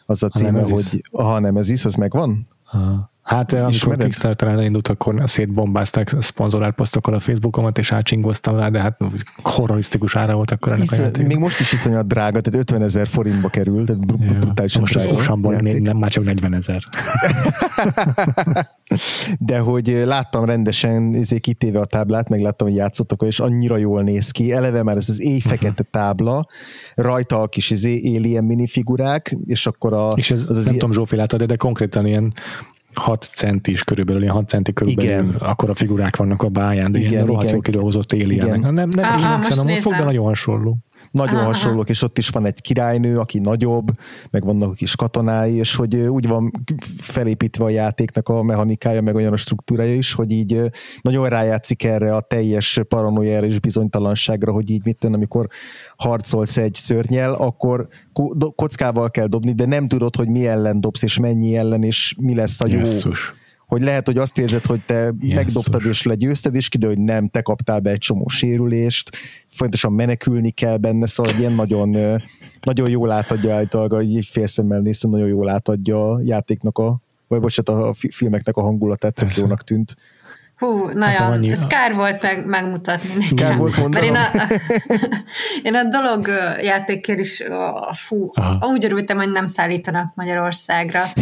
az 0.06 0.22
a 0.22 0.28
címe, 0.28 0.62
hogy 0.62 1.02
ha 1.12 1.38
nem 1.38 1.56
ez 1.56 1.70
is, 1.70 1.84
az 1.84 1.94
megvan? 1.94 2.48
Aha. 2.64 3.11
Hát 3.22 3.52
amikor 3.52 3.70
Ismered? 3.70 4.04
Kickstarter-en 4.04 4.58
elindult, 4.58 4.88
akkor 4.88 5.22
szétbombázták 5.24 6.14
szponzorált 6.18 6.74
posztokkal 6.74 7.14
a 7.14 7.20
Facebookomat, 7.20 7.78
és 7.78 7.92
átsingoztam 7.92 8.56
rá, 8.56 8.68
de 8.68 8.80
hát 8.80 8.96
horrorisztikus 9.42 10.16
ára 10.16 10.34
volt 10.34 10.50
akkor 10.50 10.72
ennek 10.72 10.84
Iszony, 10.84 11.10
a 11.18 11.22
Még 11.22 11.38
most 11.38 11.60
is 11.60 11.72
iszonyat 11.72 12.06
drága, 12.06 12.40
tehát 12.40 12.60
50 12.60 12.82
ezer 12.82 13.06
forintba 13.06 13.48
került, 13.48 13.86
tehát 13.86 14.02
ja, 14.18 14.38
brutálisan 14.38 14.80
Most 14.80 14.96
az 14.96 15.06
Oceanból 15.06 15.54
nem 15.54 15.96
már 15.96 16.10
csak 16.10 16.24
40 16.24 16.54
ezer. 16.54 16.82
de 19.38 19.58
hogy 19.58 20.02
láttam 20.04 20.44
rendesen 20.44 21.14
izé, 21.14 21.38
kitéve 21.38 21.80
a 21.80 21.84
táblát, 21.84 22.28
meg 22.28 22.40
láttam, 22.40 22.68
hogy 22.68 22.76
játszottak, 22.76 23.22
és 23.22 23.40
annyira 23.40 23.76
jól 23.76 24.02
néz 24.02 24.30
ki. 24.30 24.52
Eleve 24.52 24.82
már 24.82 24.96
ez 24.96 25.08
az 25.08 25.20
éjfekete 25.20 25.68
uh-huh. 25.68 25.86
tábla, 25.90 26.46
rajta 26.94 27.40
a 27.40 27.46
kis 27.46 27.70
izé, 27.70 28.16
alien 28.16 28.44
minifigurák, 28.44 29.36
és 29.46 29.66
akkor 29.66 29.92
a... 29.92 30.08
És 30.14 30.30
ez, 30.30 30.44
az, 30.48 30.56
az 30.56 30.64
nem 30.64 30.72
tudom, 30.72 30.92
Zsófi 30.92 31.16
látod, 31.16 31.42
de 31.42 31.56
konkrétan 31.56 32.06
ilyen 32.06 32.32
6 32.94 33.30
centis 33.34 33.82
körülbelül, 33.82 34.22
ilyen 34.22 34.34
6 34.34 34.48
centi 34.48 34.72
körülbelül 34.72 35.10
igen. 35.10 35.36
akkor 35.38 35.70
a 35.70 35.74
figurák 35.74 36.16
vannak 36.16 36.42
a 36.42 36.48
báján, 36.48 36.92
de 36.92 36.98
igen, 36.98 37.10
ilyen 37.10 37.26
rohadt 37.26 37.50
jó 37.50 37.60
kidolgozott 37.60 38.12
éljenek. 38.12 38.60
Nem, 38.60 38.72
nem, 38.74 38.88
nem, 38.88 39.40
nem 39.64 39.80
fog, 39.80 39.92
de 39.92 40.04
nagyon 40.04 40.24
hasonló 40.24 40.78
nagyon 41.12 41.36
Aha. 41.36 41.46
hasonlók, 41.46 41.88
és 41.88 42.02
ott 42.02 42.18
is 42.18 42.28
van 42.28 42.46
egy 42.46 42.60
királynő, 42.60 43.18
aki 43.18 43.38
nagyobb, 43.38 43.90
meg 44.30 44.44
vannak 44.44 44.74
kis 44.74 44.96
katonái, 44.96 45.54
és 45.54 45.76
hogy 45.76 45.96
úgy 45.96 46.26
van 46.26 46.50
felépítve 46.96 47.64
a 47.64 47.68
játéknak 47.68 48.28
a 48.28 48.42
mechanikája, 48.42 49.02
meg 49.02 49.14
olyan 49.14 49.32
a 49.32 49.36
struktúrája 49.36 49.94
is, 49.94 50.12
hogy 50.12 50.30
így 50.30 50.60
nagyon 51.00 51.28
rájátszik 51.28 51.84
erre 51.84 52.14
a 52.14 52.20
teljes 52.20 52.80
paranoiára 52.88 53.46
és 53.46 53.60
bizonytalanságra, 53.60 54.52
hogy 54.52 54.70
így 54.70 54.84
mit 54.84 54.98
tenni, 54.98 55.14
amikor 55.14 55.46
harcolsz 55.96 56.56
egy 56.56 56.74
szörnyel, 56.74 57.32
akkor 57.32 57.88
kockával 58.54 59.10
kell 59.10 59.26
dobni, 59.26 59.52
de 59.52 59.66
nem 59.66 59.88
tudod, 59.88 60.16
hogy 60.16 60.28
mi 60.28 60.46
ellen 60.46 60.80
dobsz, 60.80 61.02
és 61.02 61.18
mennyi 61.18 61.56
ellen, 61.56 61.82
és 61.82 62.14
mi 62.20 62.34
lesz 62.34 62.60
a 62.60 62.66
jó. 62.66 62.78
Jesszus 62.78 63.40
hogy 63.72 63.82
lehet, 63.82 64.06
hogy 64.06 64.18
azt 64.18 64.38
érzed, 64.38 64.66
hogy 64.66 64.80
te 64.84 65.12
yes, 65.20 65.34
megdobtad 65.34 65.84
és 65.84 66.02
legyőzted, 66.02 66.54
és 66.54 66.68
kiderül, 66.68 66.96
hogy 66.96 67.04
nem, 67.04 67.28
te 67.28 67.42
kaptál 67.42 67.80
be 67.80 67.90
egy 67.90 67.98
csomó 67.98 68.28
sérülést, 68.28 69.16
folyamatosan 69.48 69.92
menekülni 69.92 70.50
kell 70.50 70.76
benne, 70.76 71.06
szóval 71.06 71.32
ilyen 71.38 71.52
nagyon, 71.52 71.96
nagyon 72.60 72.88
jól 72.88 73.10
átadja 73.10 73.54
általában, 73.54 74.02
így 74.02 74.26
félszemmel 74.26 74.80
néztem, 74.80 75.10
nagyon 75.10 75.28
jól 75.28 75.48
átadja 75.48 76.10
a 76.10 76.20
játéknak 76.24 76.78
a, 76.78 76.98
vagy 77.28 77.40
bocsánat, 77.40 77.84
a 77.84 77.94
filmeknek 78.10 78.56
a 78.56 78.62
hangulatát, 78.62 79.14
tök 79.14 79.36
jónak 79.36 79.64
tűnt. 79.64 79.96
Hú, 80.56 80.88
nagyon, 80.88 81.32
annyi... 81.32 81.50
ez 81.50 81.66
kár 81.66 81.94
volt 81.94 82.22
meg, 82.22 82.46
megmutatni 82.46 83.14
nekem. 83.14 83.36
Kár 83.36 83.56
volt 83.56 83.76
mondanom. 83.76 84.12
Mert 84.12 84.34
én 84.34 84.40
a, 84.40 85.06
én 85.68 85.74
a 85.74 85.84
dolog 85.84 86.26
játékért 86.60 87.18
is, 87.18 87.42
fú, 87.92 88.30
Aha. 88.34 88.66
úgy 88.66 88.84
örültem, 88.84 89.16
hogy 89.16 89.30
nem 89.30 89.46
szállítanak 89.46 90.14
Magyarországra. 90.14 91.02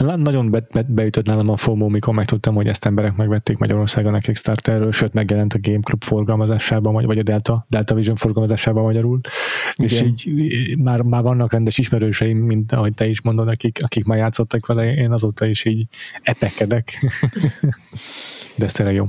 Nagyon 0.00 0.50
be, 0.50 0.66
be, 0.72 0.82
beütött 0.88 1.26
nálam 1.26 1.48
a 1.48 1.56
FOMO, 1.56 1.88
mikor 1.88 2.14
megtudtam, 2.14 2.54
hogy 2.54 2.66
ezt 2.66 2.84
emberek 2.84 3.16
megvették 3.16 3.58
Magyarországon 3.58 4.14
a 4.14 4.18
Kickstarterről, 4.18 4.92
sőt 4.92 5.12
megjelent 5.12 5.54
a 5.54 5.58
Game 5.60 5.80
Club 5.80 6.04
forgalmazásában, 6.04 7.04
vagy 7.04 7.18
a 7.18 7.22
Delta, 7.22 7.66
Delta 7.68 7.94
Vision 7.94 8.16
forgalmazásában 8.16 8.82
magyarul, 8.82 9.20
Igen. 9.74 10.04
és 10.06 10.24
így 10.26 10.78
már, 10.78 11.02
már 11.02 11.22
vannak 11.22 11.52
rendes 11.52 11.78
ismerőseim, 11.78 12.38
mint 12.38 12.72
ahogy 12.72 12.94
te 12.94 13.06
is 13.06 13.20
mondod, 13.20 13.48
akik, 13.48 13.78
akik 13.82 14.04
már 14.04 14.18
játszottak 14.18 14.66
vele, 14.66 14.94
én 14.94 15.12
azóta 15.12 15.46
is 15.46 15.64
így 15.64 15.86
epekedek. 16.22 17.04
De 18.56 18.64
ez 18.64 18.72
tényleg 18.72 18.94
jó. 18.94 19.08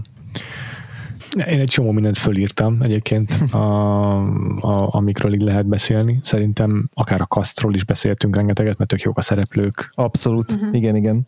Én 1.35 1.59
egy 1.59 1.69
csomó 1.69 1.91
mindent 1.91 2.17
fölírtam 2.17 2.81
egyébként, 2.81 3.31
a, 3.51 4.17
a, 4.59 4.95
amikről 4.95 5.33
így 5.33 5.41
lehet 5.41 5.67
beszélni. 5.67 6.19
Szerintem 6.21 6.89
akár 6.93 7.21
a 7.21 7.25
kasztról 7.25 7.73
is 7.73 7.85
beszéltünk 7.85 8.35
rengeteget, 8.35 8.77
mert 8.77 8.89
tök 8.89 9.01
jók 9.01 9.17
a 9.17 9.21
szereplők. 9.21 9.91
Abszolút, 9.95 10.51
uh-huh. 10.51 10.75
igen, 10.75 10.95
igen. 10.95 11.27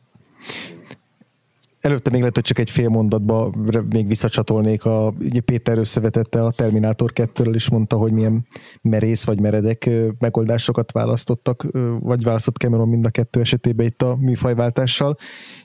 Előtte 1.80 2.10
még 2.10 2.20
lehet, 2.20 2.36
hogy 2.36 2.44
csak 2.44 2.60
egy 2.60 2.70
fél 2.70 2.90
mondatba 2.90 3.52
még 3.90 4.08
visszacsatolnék. 4.08 4.86
A, 4.86 5.14
ugye 5.20 5.40
Péter 5.40 5.78
összevetette 5.78 6.44
a 6.44 6.52
Terminátor 6.52 7.12
2-ről, 7.16 7.54
és 7.54 7.70
mondta, 7.70 7.98
hogy 7.98 8.12
milyen 8.12 8.48
merész 8.82 9.24
vagy 9.24 9.40
meredek 9.40 9.90
megoldásokat 10.20 10.92
választottak, 10.92 11.66
vagy 12.00 12.24
választott 12.24 12.56
Cameron 12.56 12.88
mind 12.88 13.06
a 13.06 13.10
kettő 13.10 13.40
esetében 13.40 13.86
itt 13.86 14.02
a 14.02 14.16
műfajváltással. 14.16 15.16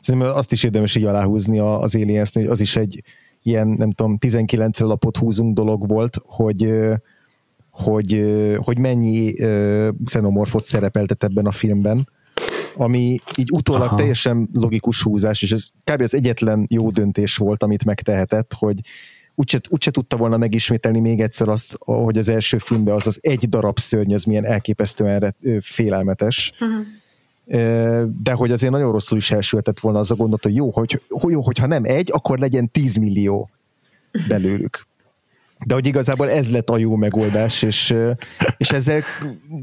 Szerintem 0.00 0.34
azt 0.34 0.52
is 0.52 0.62
érdemes 0.62 0.94
így 0.94 1.04
aláhúzni 1.04 1.58
az 1.58 1.94
aliens 1.94 2.30
hogy 2.32 2.46
az 2.46 2.60
is 2.60 2.76
egy 2.76 3.02
ilyen, 3.48 3.68
nem 3.68 3.90
tudom, 3.90 4.18
19 4.18 4.80
lapot 4.80 5.16
húzunk 5.16 5.54
dolog 5.54 5.88
volt, 5.88 6.20
hogy 6.24 6.72
hogy, 7.70 8.24
hogy 8.56 8.78
mennyi 8.78 9.32
xenomorfot 10.04 10.64
szerepeltet 10.64 11.24
ebben 11.24 11.46
a 11.46 11.50
filmben, 11.50 12.08
ami 12.76 13.18
így 13.36 13.50
utólag 13.52 13.86
Aha. 13.86 13.96
teljesen 13.96 14.48
logikus 14.52 15.02
húzás, 15.02 15.42
és 15.42 15.52
ez 15.52 15.68
kb. 15.84 16.00
az 16.00 16.14
egyetlen 16.14 16.66
jó 16.70 16.90
döntés 16.90 17.36
volt, 17.36 17.62
amit 17.62 17.84
megtehetett, 17.84 18.54
hogy 18.58 18.80
úgyse, 19.34 19.60
úgyse 19.68 19.90
tudta 19.90 20.16
volna 20.16 20.36
megismételni 20.36 21.00
még 21.00 21.20
egyszer 21.20 21.48
azt, 21.48 21.76
hogy 21.78 22.18
az 22.18 22.28
első 22.28 22.58
filmben 22.58 22.94
az 22.94 23.06
az 23.06 23.18
egy 23.20 23.48
darab 23.48 23.78
szörny, 23.78 24.14
az 24.14 24.24
milyen 24.24 24.44
elképesztően 24.44 25.36
félelmetes. 25.60 26.52
Uh-huh 26.60 26.86
de 28.22 28.32
hogy 28.32 28.50
azért 28.50 28.72
nagyon 28.72 28.92
rosszul 28.92 29.18
is 29.18 29.30
elsülhetett 29.30 29.80
volna 29.80 29.98
az 29.98 30.10
a 30.10 30.14
gondot, 30.14 30.42
hogy 30.42 30.54
jó, 30.54 30.70
hogy, 30.70 31.02
jó, 31.28 31.40
hogyha 31.40 31.66
nem 31.66 31.84
egy, 31.84 32.10
akkor 32.12 32.38
legyen 32.38 32.70
10 32.70 32.96
millió 32.96 33.50
belőlük. 34.28 34.86
De 35.66 35.74
hogy 35.74 35.86
igazából 35.86 36.30
ez 36.30 36.50
lett 36.50 36.70
a 36.70 36.78
jó 36.78 36.96
megoldás, 36.96 37.62
és, 37.62 37.94
és 38.56 38.70
ezzel 38.70 39.02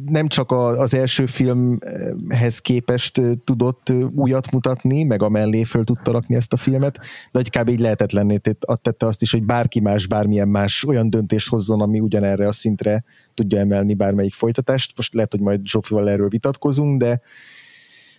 nem 0.06 0.28
csak 0.28 0.52
az 0.52 0.94
első 0.94 1.26
filmhez 1.26 2.60
képest 2.60 3.22
tudott 3.44 3.94
újat 4.16 4.52
mutatni, 4.52 5.04
meg 5.04 5.22
a 5.22 5.30
mellé 5.30 5.64
föl 5.64 5.84
tudta 5.84 6.12
rakni 6.12 6.36
ezt 6.36 6.54
a 6.54 6.58
filmet, 6.58 6.98
de 7.32 7.40
hogy 7.40 7.50
kb. 7.50 7.70
így 7.70 7.80
lehetetlenné 7.80 8.38
tette 8.82 9.06
azt 9.06 9.22
is, 9.22 9.32
hogy 9.32 9.46
bárki 9.46 9.80
más, 9.80 10.08
bármilyen 10.08 10.48
más 10.48 10.84
olyan 10.84 11.10
döntést 11.10 11.50
hozzon, 11.50 11.82
ami 11.82 12.00
ugyanerre 12.00 12.48
a 12.48 12.52
szintre 12.52 13.04
tudja 13.34 13.60
emelni 13.60 13.94
bármelyik 13.94 14.34
folytatást. 14.34 14.94
Most 14.96 15.14
lehet, 15.14 15.32
hogy 15.32 15.42
majd 15.42 15.68
Zsófival 15.68 16.10
erről 16.10 16.30
vitatkozunk, 16.30 17.00
de, 17.02 17.22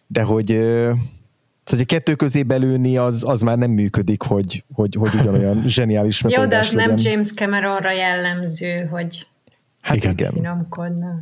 de 0.06 0.22
hogy 0.22 0.60
Szóval, 1.66 1.84
hogy 1.86 1.96
kettő 1.96 2.14
közé 2.14 2.42
belőni, 2.42 2.96
az, 2.96 3.24
az 3.24 3.40
már 3.40 3.58
nem 3.58 3.70
működik, 3.70 4.22
hogy, 4.22 4.64
hogy, 4.74 4.96
hogy 4.98 5.14
ugyanolyan 5.14 5.62
zseniális 5.68 6.22
Jó, 6.28 6.46
de 6.46 6.58
az 6.58 6.72
legyen. 6.72 6.88
nem 6.88 6.96
James 6.98 7.32
Cameronra 7.34 7.92
jellemző, 7.92 8.88
hogy 8.90 9.26
hát 9.80 9.96
igen. 9.96 10.10
igen. 10.10 10.32
finomkodna. 10.32 11.18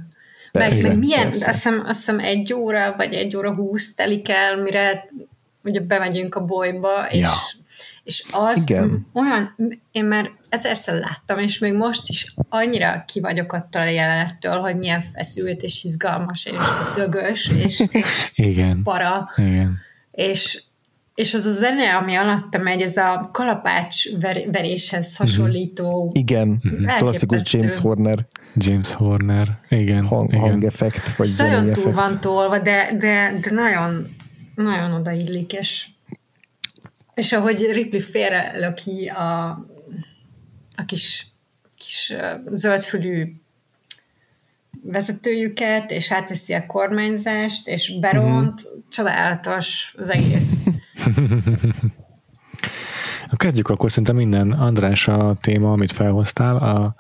Persze, 0.53 0.89
meg, 0.89 0.97
meg 0.97 1.07
milyen, 1.07 1.23
persze. 1.23 1.49
azt 1.49 1.55
hiszem, 1.55 1.83
azt 1.87 1.99
hiszem 1.99 2.19
egy 2.19 2.53
óra, 2.53 2.95
vagy 2.97 3.15
egy 3.15 3.37
óra 3.37 3.55
húsz 3.55 3.95
telik 3.95 4.29
el, 4.29 4.63
mire 4.63 5.09
ugye 5.63 5.81
bemegyünk 5.81 6.35
a 6.35 6.45
bolyba, 6.45 7.07
és, 7.11 7.19
ja. 7.19 7.31
és 8.03 8.25
az 8.31 8.63
Igen. 8.63 9.07
olyan, 9.13 9.57
én 9.93 10.05
már 10.05 10.31
ezerszer 10.55 10.99
láttam, 10.99 11.39
és 11.39 11.59
még 11.59 11.73
most 11.73 12.09
is 12.09 12.35
annyira 12.49 13.05
ki 13.07 13.21
vagyok 13.21 13.53
attól 13.53 13.83
a 13.83 13.89
jelenettől, 13.89 14.59
hogy 14.59 14.77
milyen 14.77 15.01
feszült, 15.15 15.63
és 15.63 15.85
izgalmas, 15.85 16.45
és 16.45 16.65
dögös, 16.95 17.51
és, 17.65 17.83
és 17.91 18.31
Igen. 18.35 18.83
para. 18.83 19.31
Igen 19.37 19.79
és, 20.15 20.63
és 21.15 21.35
az 21.35 21.47
a 21.47 21.51
zene, 21.51 21.97
ami 21.97 22.15
alatta 22.15 22.59
megy, 22.59 22.81
ez 22.81 22.97
a 22.97 23.31
kalapács 23.33 24.19
ver, 24.21 24.51
veréshez 24.53 25.19
mhm. 25.19 25.29
hasonlító. 25.29 26.11
Igen, 26.15 26.61
uh-huh. 26.65 26.97
klasszikus 26.99 27.53
James 27.53 27.79
Horner. 27.79 28.27
James 28.57 28.93
Horner, 28.93 29.55
igen. 29.69 30.07
Hang, 30.07 30.33
igen. 30.33 30.41
hangeffekt, 30.41 31.17
vagy 31.17 31.29
Nagyon 31.39 31.63
túl 31.63 31.71
effekt. 31.71 31.95
van 31.95 32.21
tolva, 32.21 32.59
de, 32.59 32.91
de, 32.99 33.39
de 33.41 33.51
nagyon, 33.51 34.15
nagyon 34.55 34.93
odaillik, 34.93 35.53
és, 35.53 35.87
és 37.15 37.33
ahogy 37.33 37.71
Ripley 37.73 38.01
félre 38.01 38.53
löki 38.59 39.07
a, 39.07 39.59
a 40.77 40.85
kis, 40.85 41.27
kis 41.77 42.13
zöldfülű 42.53 43.33
vezetőjüket, 44.83 45.91
és 45.91 46.13
átveszi 46.13 46.53
a 46.53 46.67
kormányzást, 46.67 47.69
és 47.69 47.99
beront, 48.01 48.63
mm-hmm. 48.67 48.79
csodálatos 48.89 49.95
az 49.99 50.11
egész. 50.11 50.63
Kezdjük 53.37 53.69
akkor 53.69 53.91
szerintem 53.91 54.17
minden 54.17 54.53
András 54.53 55.09
a 55.09 55.37
téma, 55.41 55.73
amit 55.73 55.93
felhoztál. 55.93 56.57
A, 56.57 56.95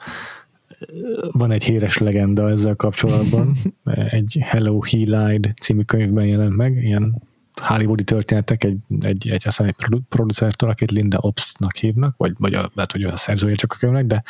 van 1.32 1.50
egy 1.50 1.64
híres 1.64 1.98
legenda 1.98 2.50
ezzel 2.50 2.74
kapcsolatban. 2.74 3.56
Egy 4.10 4.38
Hello 4.40 4.80
He 4.80 4.96
Lied 4.96 5.54
című 5.60 5.82
könyvben 5.82 6.24
jelent 6.24 6.56
meg, 6.56 6.76
ilyen 6.76 7.22
hollywoodi 7.62 8.04
történetek 8.04 8.64
egy, 8.64 8.78
egy, 9.00 9.28
egy, 9.28 9.42
aztán 9.46 9.66
egy 9.66 10.02
producertől, 10.08 10.70
akit 10.70 10.90
Linda 10.90 11.18
Obstnak 11.20 11.76
hívnak, 11.76 12.16
vagy, 12.16 12.32
vagy 12.38 12.54
a, 12.54 12.70
lehet, 12.74 12.92
hogy 12.92 13.02
a 13.02 13.16
szerzője 13.16 13.54
csak 13.54 13.72
a 13.72 13.76
könyvnek, 13.76 14.06
de 14.06 14.22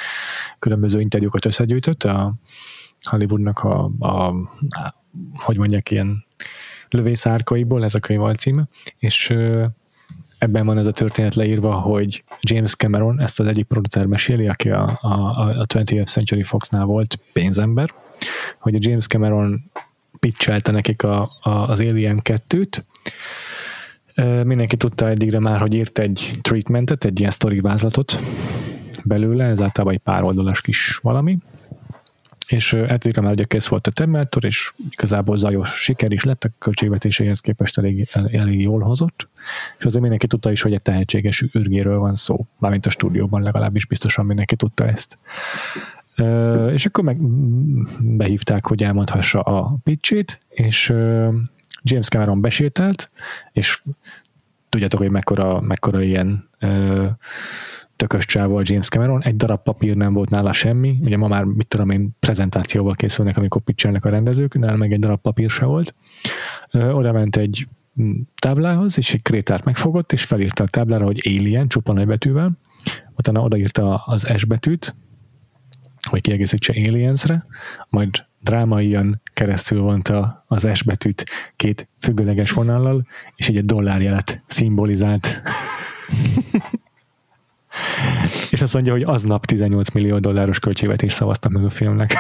különböző 0.59 1.01
interjúkat 1.01 1.45
összegyűjtött. 1.45 2.03
A, 2.05 2.35
Hollywoodnak 3.03 3.59
a, 3.59 3.91
a, 3.99 4.27
a 4.69 5.03
hogy 5.35 5.59
mondják, 5.59 5.91
ilyen 5.91 6.25
lövészárkaiból, 6.89 7.85
ez 7.85 7.95
a 7.95 7.99
könyv 7.99 8.23
alcíme, 8.23 8.69
és 8.99 9.35
ebben 10.39 10.67
van 10.67 10.79
ez 10.79 10.87
a 10.87 10.93
történet 10.93 11.35
leírva, 11.35 11.75
hogy 11.75 12.25
James 12.41 12.75
Cameron, 12.75 13.21
ezt 13.21 13.41
az 13.41 13.47
egyik 13.47 13.67
producer 13.67 14.07
meséli, 14.07 14.49
aki 14.49 14.71
a, 14.71 14.99
a, 15.03 15.09
a 15.61 15.67
20th 15.67 16.07
Century 16.07 16.43
Fox-nál 16.43 16.85
volt 16.85 17.19
pénzember, 17.33 17.91
hogy 18.59 18.75
a 18.75 18.79
James 18.81 19.07
Cameron 19.07 19.71
pitchelte 20.25 20.73
nekik 20.73 21.03
a, 21.03 21.31
a, 21.43 21.51
az 21.51 21.81
Alien 21.81 22.21
2-t, 22.25 22.83
Mindenki 24.45 24.77
tudta 24.77 25.09
eddigre 25.09 25.39
már, 25.39 25.61
hogy 25.61 25.75
írt 25.75 25.99
egy 25.99 26.31
treatmentet, 26.43 27.05
egy 27.05 27.19
ilyen 27.19 27.31
story 27.31 27.61
vázlatot 27.61 28.21
belőle, 29.05 29.45
ez 29.45 29.61
általában 29.61 29.95
egy 29.95 30.01
pár 30.01 30.23
oldalas 30.23 30.61
kis 30.61 30.99
valami, 31.03 31.39
és 32.47 32.73
eddigre 32.73 33.21
már 33.21 33.33
ugye 33.33 33.45
kész 33.45 33.67
volt 33.67 33.87
a 33.87 33.91
Terminator, 33.91 34.45
és 34.45 34.73
igazából 34.91 35.37
zajos 35.37 35.83
siker 35.83 36.13
is 36.13 36.25
lett, 36.25 36.45
a 36.45 36.51
költségvetéséhez 36.59 37.41
képest 37.41 37.79
elég, 37.79 38.09
elég 38.33 38.61
jól 38.61 38.81
hozott, 38.81 39.29
és 39.79 39.85
azért 39.85 40.01
mindenki 40.01 40.27
tudta 40.27 40.51
is, 40.51 40.63
hogy 40.63 40.73
egy 40.73 40.83
tehetséges 40.83 41.45
űrgéről 41.59 41.99
van 41.99 42.15
szó, 42.15 42.47
mármint 42.59 42.87
a 42.87 42.91
stúdióban 42.91 43.43
legalábbis 43.43 43.87
biztosan 43.87 44.27
mindenki 44.27 44.57
tudta 44.57 44.87
ezt. 44.87 45.19
És 46.73 46.87
akkor 46.87 47.05
meg 47.05 47.21
behívták, 48.01 48.67
hogy 48.67 48.83
elmondhassa 48.83 49.41
a 49.41 49.79
pitchét, 49.83 50.41
és 50.49 50.89
James 51.83 52.09
Cameron 52.09 52.41
besételt, 52.41 53.11
és 53.53 53.83
tudjátok, 54.69 55.01
hogy 55.01 55.11
mekkora, 55.11 55.61
mekkora 55.61 56.03
ilyen 56.03 56.49
tökös 57.97 58.27
csávó 58.27 58.61
James 58.63 58.89
Cameron, 58.89 59.23
egy 59.23 59.37
darab 59.37 59.63
papír 59.63 59.97
nem 59.97 60.13
volt 60.13 60.31
nála 60.31 60.53
semmi, 60.53 60.99
ugye 61.01 61.17
ma 61.17 61.29
már 61.29 61.45
mit 61.45 61.67
tudom 61.67 61.91
én, 61.91 62.17
prezentációval 62.21 62.95
készülnek, 62.95 63.37
amikor 63.37 63.63
pitchelnek 63.63 64.05
a 64.05 64.09
rendezők, 64.11 64.59
nála 64.59 64.77
meg 64.77 64.93
egy 64.93 64.99
darab 64.99 65.21
papír 65.21 65.51
se 65.51 65.65
volt. 65.65 65.95
Oda 66.73 67.13
ment 67.13 67.37
egy 67.37 67.69
táblához, 68.35 68.99
és 68.99 69.15
egy 69.15 69.23
krétárt 69.23 69.65
megfogott, 69.65 70.13
és 70.13 70.25
felírta 70.25 70.63
a 70.63 70.67
táblára, 70.67 71.05
hogy 71.05 71.21
Alien, 71.25 71.69
csupa 71.69 71.93
nagybetűvel, 71.93 72.53
utána 73.17 73.41
odaírta 73.41 73.95
az 73.95 74.29
S 74.37 74.45
betűt, 74.45 74.97
hogy 76.05 76.21
kiegészítse 76.21 76.73
Aliensre, 76.87 77.47
majd 77.89 78.25
drámaian 78.41 79.21
keresztül 79.33 79.81
vonta 79.81 80.45
az 80.49 80.69
S 80.73 80.83
betűt 80.83 81.25
két 81.57 81.89
függőleges 82.01 82.51
vonallal, 82.51 83.07
és 83.37 83.49
egy 83.49 83.65
dollárjelet 83.65 84.43
szimbolizált. 84.47 85.43
És 88.51 88.63
azt 88.63 88.73
mondja, 88.73 88.93
hogy 88.93 89.03
aznap 89.03 89.47
18 89.47 89.91
millió 89.91 90.19
dolláros 90.19 90.59
költségvetést 90.59 91.17
szavaztak 91.17 91.53
meg 91.53 91.65
a 91.65 91.71
filmnek. 91.71 92.15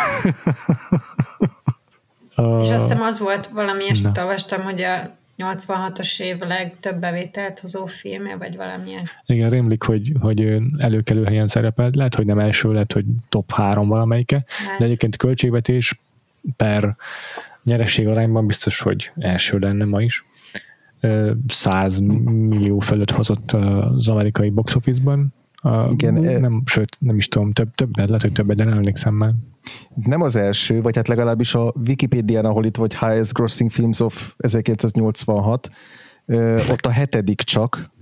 És 2.36 2.70
azt 2.70 2.82
hiszem 2.82 3.02
az 3.02 3.18
volt, 3.18 3.46
valami 3.46 3.84
ilyesmit 3.84 4.18
olvastam, 4.18 4.62
hogy 4.62 4.82
a 4.82 5.16
86-os 5.38 6.20
év 6.20 6.38
legtöbb 6.38 7.00
bevételt 7.00 7.58
hozó 7.58 7.86
filmje, 7.86 8.36
vagy 8.36 8.56
valamilyen. 8.56 9.02
Igen, 9.26 9.50
rémlik, 9.50 9.82
hogy, 9.82 10.12
hogy 10.20 10.56
előkelő 10.78 11.24
helyen 11.24 11.46
szerepelt, 11.46 11.96
lehet, 11.96 12.14
hogy 12.14 12.26
nem 12.26 12.38
első, 12.38 12.72
lehet, 12.72 12.92
hogy 12.92 13.04
top 13.28 13.52
3 13.52 13.88
valamelyike, 13.88 14.44
hát. 14.46 14.78
de 14.78 14.84
egyébként 14.84 15.16
költségvetés 15.16 16.00
per 16.56 16.96
nyereség 17.62 18.08
arányban 18.08 18.46
biztos, 18.46 18.80
hogy 18.80 19.12
első 19.16 19.58
lenne 19.58 19.84
ma 19.84 20.02
is. 20.02 20.24
100 21.46 21.98
millió 22.24 22.78
fölött 22.78 23.10
hozott 23.10 23.52
az 23.52 24.08
amerikai 24.08 24.50
box 24.50 24.74
office-ban. 24.74 25.34
Igen, 25.90 26.40
nem, 26.40 26.62
sőt, 26.66 26.96
nem 26.98 27.16
is 27.16 27.28
tudom, 27.28 27.52
több, 27.52 27.74
többet, 27.74 28.06
lehet, 28.06 28.22
hogy 28.22 28.32
többet, 28.32 28.56
de 28.56 28.64
nem 28.64 28.72
emlékszem 28.72 29.14
már. 29.14 29.32
Nem 29.94 30.20
az 30.20 30.36
első, 30.36 30.82
vagy 30.82 30.96
hát 30.96 31.08
legalábbis 31.08 31.54
a 31.54 31.72
Wikipédián, 31.86 32.44
ahol 32.44 32.64
itt 32.64 32.76
vagy 32.76 32.98
Highest 32.98 33.32
Grossing 33.32 33.70
Films 33.70 34.00
of 34.00 34.34
1986, 34.36 35.70
ott 36.70 36.86
a 36.86 36.90
hetedik 36.90 37.40
csak, 37.40 37.92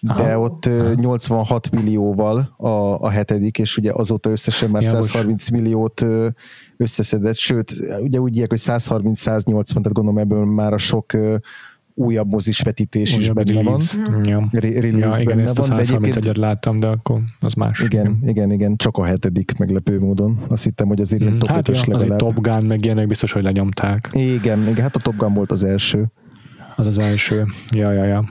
de 0.00 0.12
Aha. 0.12 0.40
ott 0.40 0.66
Aha. 0.66 0.92
86 0.94 1.70
millióval 1.70 2.54
a, 2.56 2.68
a 3.00 3.08
hetedik, 3.10 3.58
és 3.58 3.76
ugye 3.76 3.92
azóta 3.92 4.30
összesen 4.30 4.70
már 4.70 4.82
ja, 4.82 4.88
130 4.88 5.50
most. 5.50 5.62
milliót 5.62 6.04
összeszedett, 6.76 7.36
sőt, 7.36 7.72
ugye 8.00 8.20
úgy 8.20 8.34
írják, 8.34 8.50
hogy 8.50 8.60
130-180, 8.62 9.44
tehát 9.44 9.92
gondolom 9.92 10.18
ebből 10.18 10.44
már 10.44 10.72
a 10.72 10.78
sok 10.78 11.12
újabb 11.98 12.30
mozis 12.30 12.60
vetítés 12.60 13.16
újabb 13.16 13.38
is 13.38 13.44
benne 13.44 13.62
release. 13.62 13.98
van. 14.04 14.24
Ja. 14.24 14.48
Re- 14.52 14.68
ja, 14.68 15.16
igen, 15.18 15.38
ezt 15.38 15.56
van, 15.56 15.70
a 15.70 15.84
131 15.84 16.36
láttam, 16.36 16.80
de 16.80 16.86
akkor 16.86 17.20
az 17.40 17.52
más. 17.52 17.80
Igen, 17.80 18.06
igen, 18.06 18.28
igen, 18.28 18.50
igen, 18.50 18.76
csak 18.76 18.96
a 18.96 19.04
hetedik 19.04 19.58
meglepő 19.58 20.00
módon. 20.00 20.38
Azt 20.48 20.64
hittem, 20.64 20.86
hogy 20.86 21.00
azért 21.00 21.22
ilyen 21.22 21.34
mm, 21.34 21.38
top 21.38 21.48
hát 21.48 21.68
5-ös 21.68 21.86
ja, 21.86 21.96
legalább. 21.96 22.18
Top 22.18 22.40
Gun 22.40 22.66
meg 22.66 22.84
ilyenek 22.84 23.06
biztos, 23.06 23.32
hogy 23.32 23.42
lenyomták. 23.42 24.08
Igen, 24.12 24.60
igen, 24.60 24.82
hát 24.82 24.96
a 24.96 25.00
Top 25.00 25.16
Gun 25.16 25.32
volt 25.32 25.50
az 25.50 25.64
első. 25.64 26.06
Az 26.76 26.86
az 26.86 26.98
első. 26.98 27.46
Ja, 27.74 27.92
ja, 27.92 28.04
ja. 28.04 28.30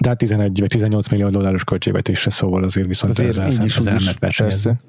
De 0.00 0.08
hát 0.08 0.18
11 0.18 0.60
vagy 0.60 0.68
18 0.68 1.08
millió 1.08 1.28
dolláros 1.28 1.64
költségvetésre 1.64 2.30
szóval 2.30 2.64
azért 2.64 2.86
viszont 2.86 3.12
azért 3.18 3.38
ez, 3.38 3.58
így 3.58 3.64
is, 3.64 3.76
ez 3.76 3.86
elmet 3.86 4.18
persze. 4.18 4.80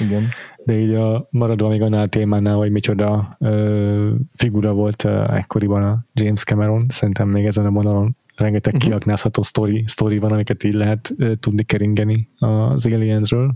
Igen. 0.00 0.28
De 0.64 0.78
így 0.78 0.94
a 0.94 1.28
maradva 1.30 1.68
még 1.68 1.82
annál 1.82 2.02
a 2.02 2.06
témánál, 2.06 2.56
hogy 2.56 2.70
micsoda 2.70 3.36
ö, 3.40 4.14
figura 4.34 4.72
volt 4.72 5.04
ö, 5.04 5.32
ekkoriban 5.32 5.82
a 5.82 6.04
James 6.12 6.42
Cameron, 6.42 6.86
szerintem 6.88 7.28
még 7.28 7.46
ezen 7.46 7.66
a 7.66 7.70
vonalon 7.70 8.16
rengeteg 8.36 8.74
uh-huh. 8.74 8.88
kiaknázható 8.88 9.42
sztori, 9.42 9.82
sztori 9.86 10.18
van, 10.18 10.32
amiket 10.32 10.64
így 10.64 10.74
lehet 10.74 11.14
ö, 11.16 11.34
tudni 11.34 11.62
keringeni 11.62 12.28
az 12.38 12.86
Aliensről. 12.86 13.54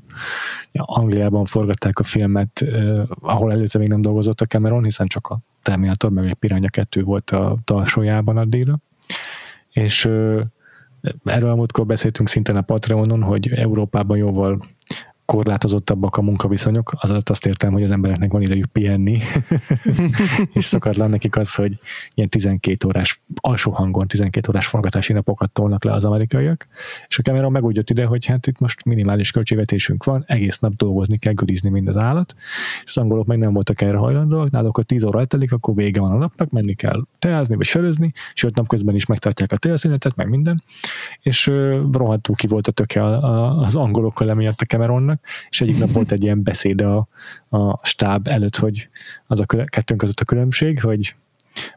Ja, 0.72 0.83
Angliában 0.83 1.44
forgatták 1.44 1.98
a 1.98 2.03
filmet, 2.03 2.62
ö, 2.62 3.03
ahol 3.20 3.53
előtte 3.53 3.79
még 3.79 3.88
nem 3.88 4.00
dolgozott 4.00 4.40
a 4.40 4.46
Cameron, 4.46 4.85
hiszen 4.85 5.07
csak 5.07 5.26
a 5.26 5.40
Terminator 5.62 6.11
meg 6.11 6.26
egy 6.26 6.35
Piranha 6.35 6.68
2 6.68 7.03
volt 7.03 7.31
a 7.31 7.59
tarsójában 7.64 8.37
addigra. 8.37 8.79
És 9.72 10.05
ö, 10.05 10.40
erről 11.24 11.50
a 11.50 11.55
múltkor 11.55 11.87
beszéltünk 11.87 12.29
szintén 12.29 12.57
a 12.57 12.61
Patreonon, 12.61 13.22
hogy 13.22 13.48
Európában 13.48 14.16
jóval 14.16 14.66
korlátozottabbak 15.30 16.16
a 16.16 16.22
munkaviszonyok, 16.22 16.92
az 17.00 17.10
alatt 17.10 17.28
azt 17.28 17.46
értem, 17.46 17.72
hogy 17.72 17.82
az 17.82 17.90
embereknek 17.90 18.32
van 18.32 18.42
idejük 18.42 18.66
pihenni, 18.66 19.18
és 20.58 20.64
szokatlan 20.64 21.10
nekik 21.10 21.36
az, 21.36 21.54
hogy 21.54 21.78
ilyen 22.14 22.28
12 22.28 22.86
órás, 22.86 23.22
alsó 23.34 23.70
hangon 23.70 24.06
12 24.06 24.48
órás 24.50 24.66
forgatási 24.66 25.12
napokat 25.12 25.50
tolnak 25.50 25.84
le 25.84 25.92
az 25.92 26.04
amerikaiak, 26.04 26.66
és 27.08 27.18
a 27.18 27.22
Cameron 27.22 27.52
meg 27.52 27.64
úgy 27.64 27.76
jött 27.76 27.90
ide, 27.90 28.04
hogy 28.04 28.26
hát 28.26 28.46
itt 28.46 28.58
most 28.58 28.84
minimális 28.84 29.30
költségvetésünk 29.30 30.04
van, 30.04 30.24
egész 30.26 30.58
nap 30.58 30.72
dolgozni 30.72 31.18
kell, 31.18 31.32
gürizni 31.32 31.70
mind 31.70 31.88
az 31.88 31.96
állat, 31.96 32.34
és 32.84 32.96
az 32.96 32.98
angolok 32.98 33.26
meg 33.26 33.38
nem 33.38 33.52
voltak 33.52 33.80
erre 33.80 33.96
hajlandóak, 33.96 34.50
náluk 34.50 34.78
a 34.78 34.82
10 34.82 35.04
óra 35.04 35.18
eltelik, 35.18 35.52
akkor 35.52 35.74
vége 35.74 36.00
van 36.00 36.12
a 36.12 36.16
napnak, 36.16 36.50
menni 36.50 36.74
kell 36.74 37.06
teázni, 37.18 37.56
vagy 37.56 37.66
sörözni, 37.66 38.12
sőt 38.34 38.56
nap 38.56 38.68
közben 38.68 38.94
is 38.94 39.06
megtartják 39.06 39.52
a 39.52 39.56
teaszünetet, 39.56 40.16
meg 40.16 40.28
minden, 40.28 40.62
és 41.22 41.50
rohadtul 41.92 42.34
ki 42.34 42.46
volt 42.46 42.66
a 42.66 42.72
töke 42.72 43.04
az 43.60 43.76
angolokkal 43.76 44.30
emiatt 44.30 44.60
a 44.60 44.64
Cameronnak, 44.64 45.19
és 45.48 45.61
egyik 45.61 45.78
nap 45.78 45.92
volt 45.92 46.12
egy 46.12 46.22
ilyen 46.22 46.42
beszéd 46.42 46.80
a, 46.80 47.09
a 47.48 47.87
stáb 47.87 48.28
előtt, 48.28 48.56
hogy 48.56 48.88
az 49.26 49.40
a 49.40 49.46
kettőnk 49.46 50.00
között 50.00 50.20
a 50.20 50.24
különbség, 50.24 50.80
hogy 50.80 51.14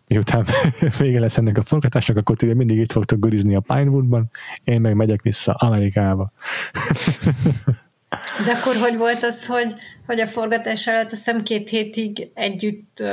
miután 0.08 0.46
vége 1.00 1.20
lesz 1.20 1.38
ennek 1.38 1.58
a 1.58 1.64
forgatásnak, 1.64 2.18
akkor 2.18 2.36
ti 2.36 2.54
mindig 2.54 2.78
itt 2.78 2.92
fogtok 2.92 3.20
gurizni 3.20 3.56
a 3.56 3.60
Pinewoodban, 3.60 4.30
én 4.64 4.82
meg 4.82 4.96
megyek 4.96 5.22
vissza 5.22 5.54
Amerikába. 5.54 6.32
De 8.46 8.52
akkor 8.52 8.76
hogy 8.76 8.98
volt 8.98 9.24
az, 9.24 9.46
hogy, 9.46 9.74
hogy 10.06 10.20
a 10.20 10.28
forgatás 10.28 10.88
előtt 10.88 11.12
azt 11.12 11.26
hiszem 11.26 11.44
két 11.44 11.70
hétig 11.70 12.30
együtt 12.34 13.04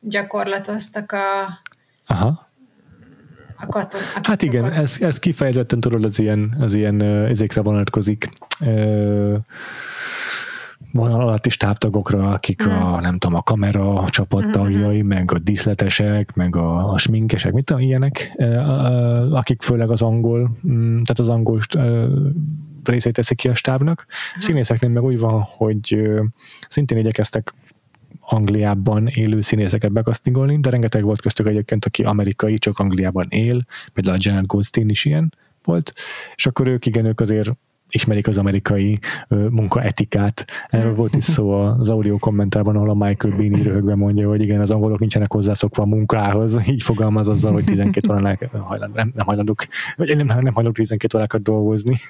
gyakorlatoztak 0.00 1.12
a, 1.12 1.60
Aha 2.06 2.47
a 3.60 3.66
katon, 3.66 4.00
a 4.00 4.20
hát 4.22 4.42
igen, 4.42 4.72
ez, 4.72 4.96
ez 5.00 5.18
kifejezetten 5.18 5.80
tudod 5.80 6.04
az 6.04 6.18
ilyen, 6.18 6.56
az 6.60 6.74
ilyen 6.74 7.02
ezekre 7.02 7.60
vonatkozik 7.60 8.30
vonal 10.92 11.20
alatti 11.20 11.50
stábtagokra, 11.50 12.30
akik 12.30 12.62
hmm. 12.62 12.82
a, 12.82 13.00
nem 13.00 13.18
tudom, 13.18 13.36
a 13.36 13.42
kamera 13.42 14.04
csapattagjai, 14.08 14.98
hmm. 14.98 15.08
meg 15.08 15.32
a 15.32 15.38
díszletesek, 15.38 16.34
meg 16.34 16.56
a, 16.56 16.92
a 16.92 16.98
sminkesek, 16.98 17.52
mit 17.52 17.64
tudom, 17.64 17.82
ilyenek, 17.82 18.32
akik 19.30 19.62
főleg 19.62 19.90
az 19.90 20.02
angol, 20.02 20.50
mm, 20.68 21.02
tehát 21.02 21.18
az 21.18 21.28
angol 21.28 21.60
részét 22.84 23.12
teszik 23.12 23.36
ki 23.36 23.48
a 23.48 23.54
stábnak. 23.54 24.06
Hmm. 24.32 24.40
Színészeknél 24.40 24.90
meg 24.90 25.02
úgy 25.02 25.18
van, 25.18 25.40
hogy 25.40 26.10
szintén 26.68 26.98
igyekeztek 26.98 27.54
Angliában 28.30 29.06
élő 29.06 29.40
színészeket 29.40 29.92
bekasztingolni, 29.92 30.58
de 30.60 30.70
rengeteg 30.70 31.02
volt 31.02 31.20
köztük 31.20 31.46
egyébként, 31.46 31.84
aki 31.84 32.02
amerikai, 32.02 32.58
csak 32.58 32.78
Angliában 32.78 33.26
él, 33.28 33.64
például 33.92 34.16
a 34.16 34.20
Janet 34.22 34.46
Goldstein 34.46 34.88
is 34.88 35.04
ilyen 35.04 35.32
volt, 35.64 35.92
és 36.34 36.46
akkor 36.46 36.66
ők 36.66 36.86
igen, 36.86 37.04
ők 37.04 37.20
azért 37.20 37.50
ismerik 37.90 38.28
az 38.28 38.38
amerikai 38.38 38.98
ö, 39.28 39.48
munkaetikát. 39.48 40.46
Erről 40.68 40.94
volt 40.94 41.14
is 41.14 41.24
szó 41.24 41.50
az 41.50 41.88
audio 41.88 42.18
kommentárban, 42.18 42.76
ahol 42.76 42.90
a 42.90 42.94
Michael 42.94 43.36
Beanie 43.36 43.62
röhögve 43.62 43.94
mondja, 43.94 44.28
hogy 44.28 44.40
igen, 44.40 44.60
az 44.60 44.70
angolok 44.70 44.98
nincsenek 44.98 45.32
hozzászokva 45.32 45.82
a 45.82 45.86
munkához, 45.86 46.68
így 46.68 46.82
fogalmaz 46.82 47.28
azzal, 47.28 47.52
hogy 47.52 47.64
12 47.64 48.14
órán 48.14 48.38
hajland, 48.52 48.94
nem, 48.94 49.12
nem 49.14 49.26
hajlandók, 49.26 49.66
vagy 49.96 50.16
nem, 50.16 50.26
nem 50.26 50.36
hajlandók 50.36 50.74
12 50.74 51.18
órákat 51.18 51.42
dolgozni. 51.42 51.96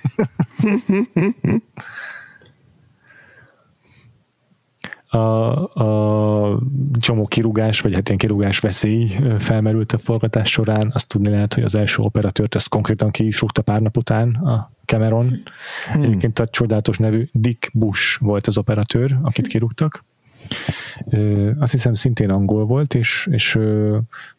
a, 5.09 5.19
a 5.75 6.59
csomó 7.01 7.27
kirúgás, 7.27 7.81
vagy 7.81 7.95
hát 7.95 8.07
ilyen 8.07 8.19
kirúgás 8.19 8.59
veszély 8.59 9.17
felmerült 9.39 9.93
a 9.93 9.99
forgatás 9.99 10.51
során. 10.51 10.91
Azt 10.95 11.09
tudni 11.09 11.29
lehet, 11.29 11.55
hogy 11.55 11.63
az 11.63 11.75
első 11.75 12.03
operatőrt 12.03 12.55
ezt 12.55 12.69
konkrétan 12.69 13.11
ki 13.11 13.27
is 13.27 13.41
rúgta 13.41 13.63
pár 13.63 13.81
nap 13.81 13.97
után 13.97 14.35
a 14.35 14.71
Cameron. 14.85 15.43
Hmm. 15.93 16.03
Egyébként 16.03 16.39
a 16.39 16.49
csodálatos 16.49 16.99
nevű 16.99 17.29
Dick 17.33 17.71
Bush 17.73 18.21
volt 18.21 18.47
az 18.47 18.59
operatőr, 18.59 19.19
akit 19.23 19.47
kirúgtak. 19.47 20.05
Azt 21.59 21.73
hiszem 21.73 21.95
szintén 21.95 22.31
angol 22.31 22.65
volt, 22.65 22.95
és, 22.95 23.29
és 23.31 23.59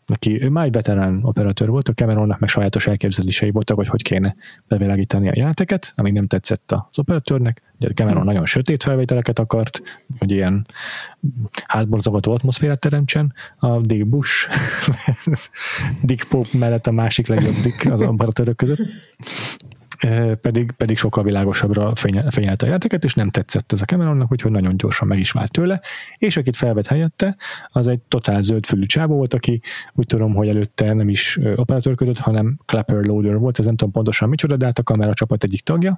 aki 0.06 0.44
ő 0.44 0.50
már 0.50 0.66
egy 0.66 0.72
veterán 0.72 1.20
operatőr 1.24 1.70
volt, 1.70 1.90
a 1.90 1.94
Cameronnak 1.94 2.40
meg 2.40 2.50
sajátos 2.50 2.88
elképzelései 2.88 3.52
voltak, 3.52 3.78
hogy 3.78 3.88
hogy 3.88 4.02
kéne 4.02 4.36
bevilágítani 4.68 5.30
a 5.30 5.34
jeleneteket, 5.36 5.94
ami 5.96 6.12
nem 6.12 6.28
tetszett 6.28 6.72
az 6.72 7.00
operatőrnek. 7.00 7.62
Ugye 7.76 7.88
a 7.90 7.94
Cameron 7.94 8.26
nagyon 8.26 8.46
sötét 8.46 8.84
felvételeket 8.84 9.40
akart, 9.40 9.82
hogy 10.18 10.32
ilyen 10.32 10.66
hátborzavató 11.68 12.32
atmoszférát 12.32 12.80
teremtsen. 12.80 13.34
A 13.58 13.80
Dick 13.80 14.08
Bush, 14.08 14.50
Dick 16.02 16.28
Pope 16.30 16.58
mellett 16.58 16.88
a 16.88 16.92
másik 16.92 17.28
legjobb 17.28 17.56
Dick 17.64 17.92
az 17.92 18.02
operatőrök 18.02 18.56
között 18.56 18.80
pedig, 20.42 20.72
pedig 20.72 20.98
sokkal 20.98 21.24
világosabbra 21.24 21.96
fényelte 22.30 22.66
a 22.66 22.70
játéket, 22.70 23.04
és 23.04 23.14
nem 23.14 23.30
tetszett 23.30 23.72
ez 23.72 23.82
a 23.82 23.86
Cameronnak, 23.86 24.32
úgyhogy 24.32 24.52
nagyon 24.52 24.78
gyorsan 24.78 25.08
meg 25.08 25.20
is 25.20 25.32
vált 25.32 25.52
tőle, 25.52 25.82
és 26.18 26.38
akit 26.38 26.56
felvett 26.56 26.88
helyette, 26.88 27.36
az 27.68 27.88
egy 27.88 28.00
totál 28.00 28.42
zöldfülű 28.42 28.86
csábó 28.86 29.16
volt, 29.16 29.34
aki 29.34 29.62
úgy 29.94 30.06
tudom, 30.06 30.34
hogy 30.34 30.48
előtte 30.48 30.94
nem 30.94 31.10
is 31.10 31.40
operatőrködött, 31.56 32.18
hanem 32.18 32.60
Clapper 32.66 33.06
Loader 33.06 33.38
volt, 33.38 33.60
ez 33.60 33.66
nem 33.66 33.76
tudom 33.76 33.94
pontosan 33.94 34.30
micsoda, 34.30 34.58
de 34.58 34.66
hát 34.66 34.80
a 34.80 34.84
kamera 34.84 35.14
csapat 35.14 35.44
egyik 35.44 35.62
tagja, 35.62 35.98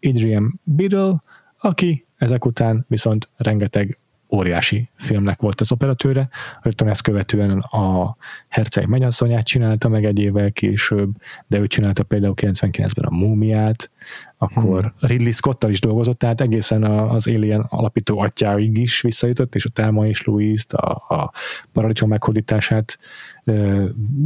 Adrian 0.00 0.60
Biddle, 0.64 1.20
aki 1.58 2.06
ezek 2.16 2.44
után 2.44 2.84
viszont 2.88 3.28
rengeteg 3.36 3.98
óriási 4.30 4.88
filmnek 4.94 5.40
volt 5.40 5.60
az 5.60 5.72
operatőre, 5.72 6.28
rögtön 6.62 6.88
ezt 6.88 7.02
követően 7.02 7.58
a 7.58 8.16
Herceg 8.48 8.86
mennyasszonyát 8.86 9.46
csinálta 9.46 9.88
meg 9.88 10.04
egy 10.04 10.18
évvel 10.18 10.52
később, 10.52 11.10
de 11.46 11.58
ő 11.58 11.66
csinálta 11.66 12.02
például 12.02 12.34
99-ben 12.36 13.04
a 13.04 13.14
Múmiát, 13.14 13.90
akkor 14.38 14.80
hmm. 14.80 15.08
Ridley 15.08 15.32
Scottal 15.32 15.70
is 15.70 15.80
dolgozott, 15.80 16.18
tehát 16.18 16.40
egészen 16.40 16.84
az 16.84 17.28
Alien 17.28 17.66
alapító 17.68 18.18
atyáig 18.18 18.78
is 18.78 19.00
visszajutott, 19.00 19.54
és 19.54 19.64
a 19.64 19.70
Telma 19.70 20.06
és 20.06 20.24
Louise-t, 20.24 20.72
a, 20.72 20.90
a 21.08 21.32
paradicsom 21.72 22.08
meghódítását, 22.08 22.98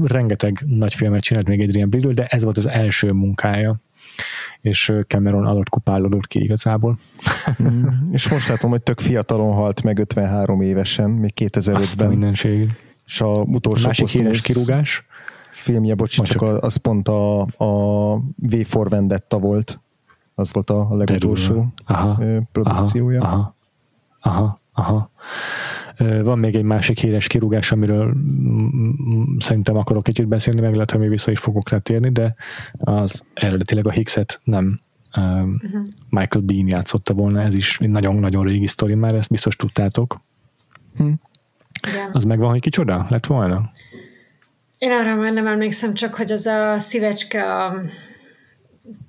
rengeteg 0.02 0.64
nagy 0.66 0.94
filmet 0.94 1.22
csinált 1.22 1.48
még 1.48 1.60
Adrian 1.60 1.88
Brindle, 1.88 2.12
de 2.12 2.26
ez 2.26 2.44
volt 2.44 2.56
az 2.56 2.66
első 2.66 3.12
munkája 3.12 3.78
és 4.60 4.92
Cameron 5.06 5.46
alatt 5.46 5.68
kupálódott 5.68 6.26
ki 6.26 6.42
igazából. 6.42 6.98
Mm, 7.62 7.84
és 8.12 8.28
most 8.28 8.48
látom, 8.48 8.70
hogy 8.70 8.82
tök 8.82 9.00
fiatalon 9.00 9.54
halt 9.54 9.82
meg 9.82 9.98
53 9.98 10.60
évesen, 10.60 11.10
még 11.10 11.32
2005-ben. 11.36 11.74
Azt 11.74 12.00
a 12.00 12.08
mindenség. 12.08 12.70
És 13.06 13.20
a 13.20 13.28
utolsó 13.28 13.86
Másik 13.86 14.08
híres 14.08 14.42
kirúgás. 14.42 15.04
Filmje, 15.50 15.94
bocs, 15.94 16.14
csak, 16.14 16.26
csak 16.26 16.42
az 16.42 16.76
pont 16.76 17.08
a, 17.08 17.40
a 17.40 18.14
V 18.36 18.56
for 18.64 18.88
Vendetta 18.88 19.38
volt. 19.38 19.80
Az 20.34 20.52
volt 20.52 20.70
a 20.70 20.88
legutolsó 20.90 21.72
aha, 21.86 22.22
produkciója. 22.52 23.22
Aha, 23.22 23.56
aha, 24.20 24.56
aha. 24.72 25.10
Van 25.98 26.38
még 26.38 26.54
egy 26.54 26.62
másik 26.62 26.98
híres 26.98 27.26
kirúgás, 27.26 27.72
amiről 27.72 28.14
szerintem 29.38 29.76
akarok 29.76 30.02
kicsit 30.02 30.28
beszélni, 30.28 30.60
meg 30.60 30.72
lehet, 30.72 30.90
hogy 30.90 31.00
még 31.00 31.08
vissza 31.08 31.30
is 31.30 31.38
fogok 31.38 31.68
rá 31.68 31.78
térni, 31.78 32.10
de 32.10 32.34
az 32.78 33.24
eredetileg 33.34 33.86
a 33.86 33.90
Higgset 33.90 34.40
nem 34.44 34.78
uh-huh. 35.16 35.86
Michael 36.08 36.44
Bean 36.44 36.68
játszotta 36.68 37.14
volna, 37.14 37.42
ez 37.42 37.54
is 37.54 37.78
nagyon-nagyon 37.78 38.44
régi 38.44 38.66
sztori 38.66 38.94
már, 38.94 39.14
ezt 39.14 39.30
biztos 39.30 39.56
tudtátok. 39.56 40.20
Hm. 40.96 41.12
Igen. 41.88 42.10
Az 42.12 42.24
megvan, 42.24 42.50
hogy 42.50 42.60
kicsoda 42.60 43.06
lett 43.10 43.26
volna? 43.26 43.70
Én 44.78 44.90
arra 44.90 45.14
már 45.14 45.32
nem 45.32 45.46
emlékszem, 45.46 45.94
csak 45.94 46.14
hogy 46.14 46.32
az 46.32 46.46
a 46.46 46.78
szívecske 46.78 47.54
a 47.54 47.82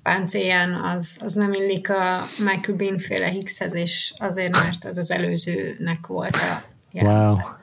páncélján 0.04 0.74
az, 0.74 1.20
az 1.24 1.34
nem 1.34 1.54
illik 1.54 1.90
a 1.90 2.24
Michael 2.38 2.78
Bean 2.78 2.98
féle 2.98 3.28
Hickshez, 3.28 3.76
és 3.76 4.14
azért, 4.18 4.52
mert 4.52 4.86
az 4.86 4.98
az 4.98 5.12
előzőnek 5.12 6.08
volt 6.08 6.36
a 6.36 6.73
jelence. 6.94 7.38
Wow. 7.38 7.54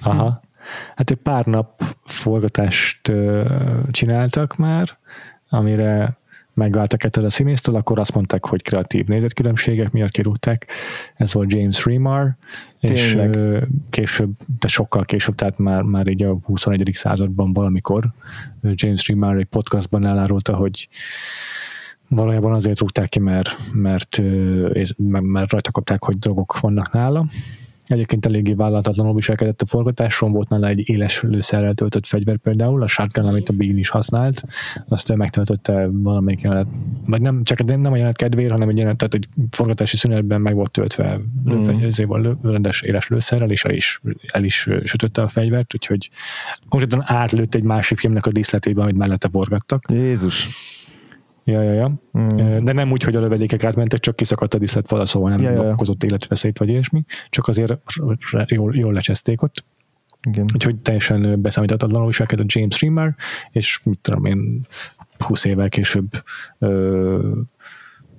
Aha. 0.12 0.40
Hát 0.96 1.10
egy 1.10 1.16
pár 1.16 1.44
nap 1.44 1.82
forgatást 2.04 3.12
csináltak 3.90 4.56
már, 4.56 4.98
amire 5.48 6.18
megváltak 6.54 7.04
ettől 7.04 7.24
a 7.24 7.30
színésztől, 7.30 7.74
akkor 7.74 7.98
azt 7.98 8.14
mondták, 8.14 8.46
hogy 8.46 8.62
kreatív 8.62 9.06
nézetkülönbségek 9.06 9.90
miatt 9.90 10.10
kirúgták. 10.10 10.66
Ez 11.14 11.32
volt 11.32 11.52
James 11.52 11.84
Remar, 11.84 12.36
és 12.80 13.16
később, 13.90 14.30
de 14.60 14.66
sokkal 14.66 15.02
később, 15.02 15.34
tehát 15.34 15.58
már, 15.58 15.82
már 15.82 16.06
így 16.06 16.22
a 16.22 16.38
21. 16.42 16.90
században 16.92 17.52
valamikor 17.52 18.12
James 18.62 19.08
Remar 19.08 19.38
egy 19.38 19.44
podcastban 19.44 20.06
elárulta, 20.06 20.54
hogy 20.54 20.88
valójában 22.08 22.52
azért 22.52 22.78
rúgták 22.78 23.08
ki, 23.08 23.18
mert, 23.18 23.56
mert, 23.72 24.20
mert, 24.96 25.24
mert 25.24 25.50
rajta 25.50 25.70
kapták, 25.70 26.04
hogy 26.04 26.18
drogok 26.18 26.60
vannak 26.60 26.92
nála, 26.92 27.26
Egyébként 27.86 28.26
eléggé 28.26 28.52
vállalatlanul 28.52 29.14
viselkedett 29.14 29.62
a 29.62 29.66
forgatáson, 29.66 30.32
volt 30.32 30.48
nála 30.48 30.66
egy 30.66 30.88
éles 30.88 31.22
lőszerrel 31.22 31.74
töltött 31.74 32.06
fegyver 32.06 32.36
például, 32.36 32.82
a 32.82 32.86
shotgun, 32.86 33.24
amit 33.24 33.48
a 33.48 33.52
Bean 33.56 33.78
is 33.78 33.88
használt, 33.88 34.44
azt 34.88 35.14
megtöltötte 35.14 35.88
valamelyik 35.92 36.40
jelenet, 36.40 36.66
vagy 37.06 37.20
nem, 37.20 37.44
csak 37.44 37.64
nem 37.64 37.92
a 37.92 37.96
jelenet 37.96 38.16
kedvéért, 38.16 38.50
hanem 38.50 38.68
egy 38.68 38.76
jelenet, 38.76 38.98
tehát 38.98 39.14
egy 39.14 39.28
forgatási 39.50 39.96
szünetben 39.96 40.40
meg 40.40 40.54
volt 40.54 40.70
töltve 40.70 41.20
mm. 41.50 41.64
rendes 42.42 42.82
éles 42.82 43.08
lőszerrel, 43.08 43.50
és 43.50 43.64
el 43.64 43.74
is, 43.74 44.00
el 44.32 44.44
is 44.44 44.68
sütötte 44.84 45.22
a 45.22 45.28
fegyvert, 45.28 45.74
úgyhogy 45.74 46.10
konkrétan 46.68 47.02
átlőtt 47.04 47.54
egy 47.54 47.64
másik 47.64 47.98
filmnek 47.98 48.26
a 48.26 48.32
díszletében, 48.32 48.82
amit 48.82 48.96
mellette 48.96 49.28
forgattak. 49.32 49.84
Jézus! 49.88 50.48
Ja, 51.48 51.62
ja, 51.62 51.72
ja. 51.72 51.92
Mm. 52.18 52.64
De 52.64 52.72
nem 52.72 52.92
úgy, 52.92 53.02
hogy 53.02 53.16
a 53.16 53.20
lövedékek 53.20 53.64
átmentek, 53.64 54.00
csak 54.00 54.16
kiszakadt 54.16 54.54
a 54.54 54.58
diszlet 54.58 54.86
fala, 54.86 55.06
szóval 55.06 55.30
nem 55.30 55.40
ja, 55.40 55.50
ja. 55.50 55.72
okozott 55.72 56.04
életveszélyt 56.04 56.58
vagy 56.58 56.68
ilyesmi, 56.68 57.02
csak 57.28 57.48
azért 57.48 57.78
jól, 58.46 58.76
jól 58.76 58.92
lecseszték 58.92 59.42
ott. 59.42 59.64
Igen. 60.28 60.46
Úgyhogy 60.54 60.80
teljesen 60.80 61.40
beszámíthatatlanul 61.40 62.06
viselkedett 62.06 62.52
James 62.52 62.80
Rimmer, 62.80 63.14
és 63.50 63.80
mit 63.84 63.98
tudom 63.98 64.24
én, 64.24 64.60
20 65.18 65.44
évvel 65.44 65.68
később 65.68 66.08
ö, 66.58 67.34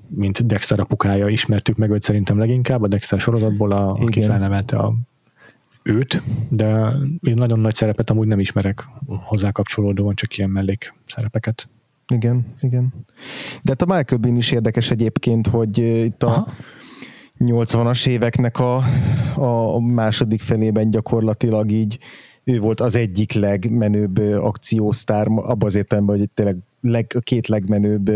mint 0.08 0.46
Dexter 0.46 0.80
apukája 0.80 1.28
ismertük 1.28 1.76
meg 1.76 1.90
őt 1.90 2.04
szerintem 2.04 2.38
leginkább, 2.38 2.84
a 2.84 2.88
Dexter 2.88 3.20
sorozatból, 3.20 3.72
a, 3.72 3.92
aki 3.92 4.22
felnevelte 4.22 4.78
a, 4.78 4.94
őt, 5.84 6.24
de 6.50 6.94
én 7.22 7.34
nagyon 7.34 7.60
nagy 7.60 7.76
szerepet 7.76 8.10
amúgy 8.10 8.28
nem 8.28 8.40
ismerek 8.40 8.88
hozzá 9.06 9.52
kapcsolódóan, 9.52 10.16
csak 10.16 10.38
ilyen 10.38 10.50
mellék 10.50 10.94
szerepeket. 11.06 11.70
Igen, 12.14 12.56
igen. 12.62 12.94
De 13.64 13.76
hát 13.78 13.82
a 13.82 13.86
Michael 13.86 14.22
Bean 14.22 14.36
is 14.36 14.52
érdekes 14.52 14.92
egyébként, 14.92 15.48
hogy 15.48 15.78
itt 15.78 16.24
a 16.24 16.28
Aha. 16.28 16.54
80-as 17.40 18.08
éveknek 18.08 18.60
a, 18.60 18.84
a 19.36 19.80
második 19.80 20.42
felében 20.42 20.90
gyakorlatilag 20.90 21.72
így 21.72 22.00
ő 22.44 22.60
volt 22.60 22.80
az 22.80 22.96
egyik 22.96 23.34
legmenőbb 23.34 24.18
akciósztár, 24.18 25.28
abban 25.28 25.68
az 25.68 25.76
értelemben, 25.76 26.18
hogy 26.18 26.30
tényleg 26.30 26.58
leg, 26.82 27.12
a 27.16 27.20
két 27.20 27.48
legmenőbb 27.48 28.12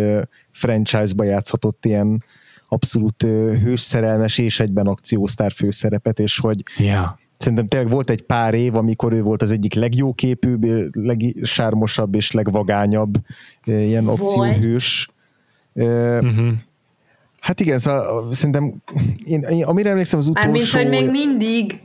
franchise-ba 0.51 1.23
játszhatott 1.23 1.85
ilyen 1.85 2.23
abszolút 2.67 3.23
hősszerelmes 3.63 4.37
és 4.37 4.59
egyben 4.59 4.87
akciósztár 4.87 5.51
főszerepet, 5.51 6.19
és 6.19 6.39
hogy 6.39 6.63
yeah 6.77 7.09
szerintem 7.41 7.67
tényleg 7.67 7.91
volt 7.91 8.09
egy 8.09 8.21
pár 8.21 8.53
év, 8.53 8.75
amikor 8.75 9.13
ő 9.13 9.21
volt 9.21 9.41
az 9.41 9.51
egyik 9.51 9.73
legjóképűbb, 9.73 10.65
legsármosabb 10.91 12.15
és 12.15 12.31
legvagányabb 12.31 13.17
ilyen 13.65 14.07
akcióhős. 14.07 15.09
Uh-huh. 15.73 16.51
Hát 17.39 17.59
igen, 17.59 17.79
szóval 17.79 18.33
szerintem 18.33 18.73
én, 19.23 19.41
én, 19.41 19.63
amire 19.63 19.89
emlékszem 19.89 20.19
az 20.19 20.27
utolsó... 20.27 20.49
Mármint, 20.49 20.71
hogy 20.71 20.89
még 20.89 21.09
mindig 21.09 21.81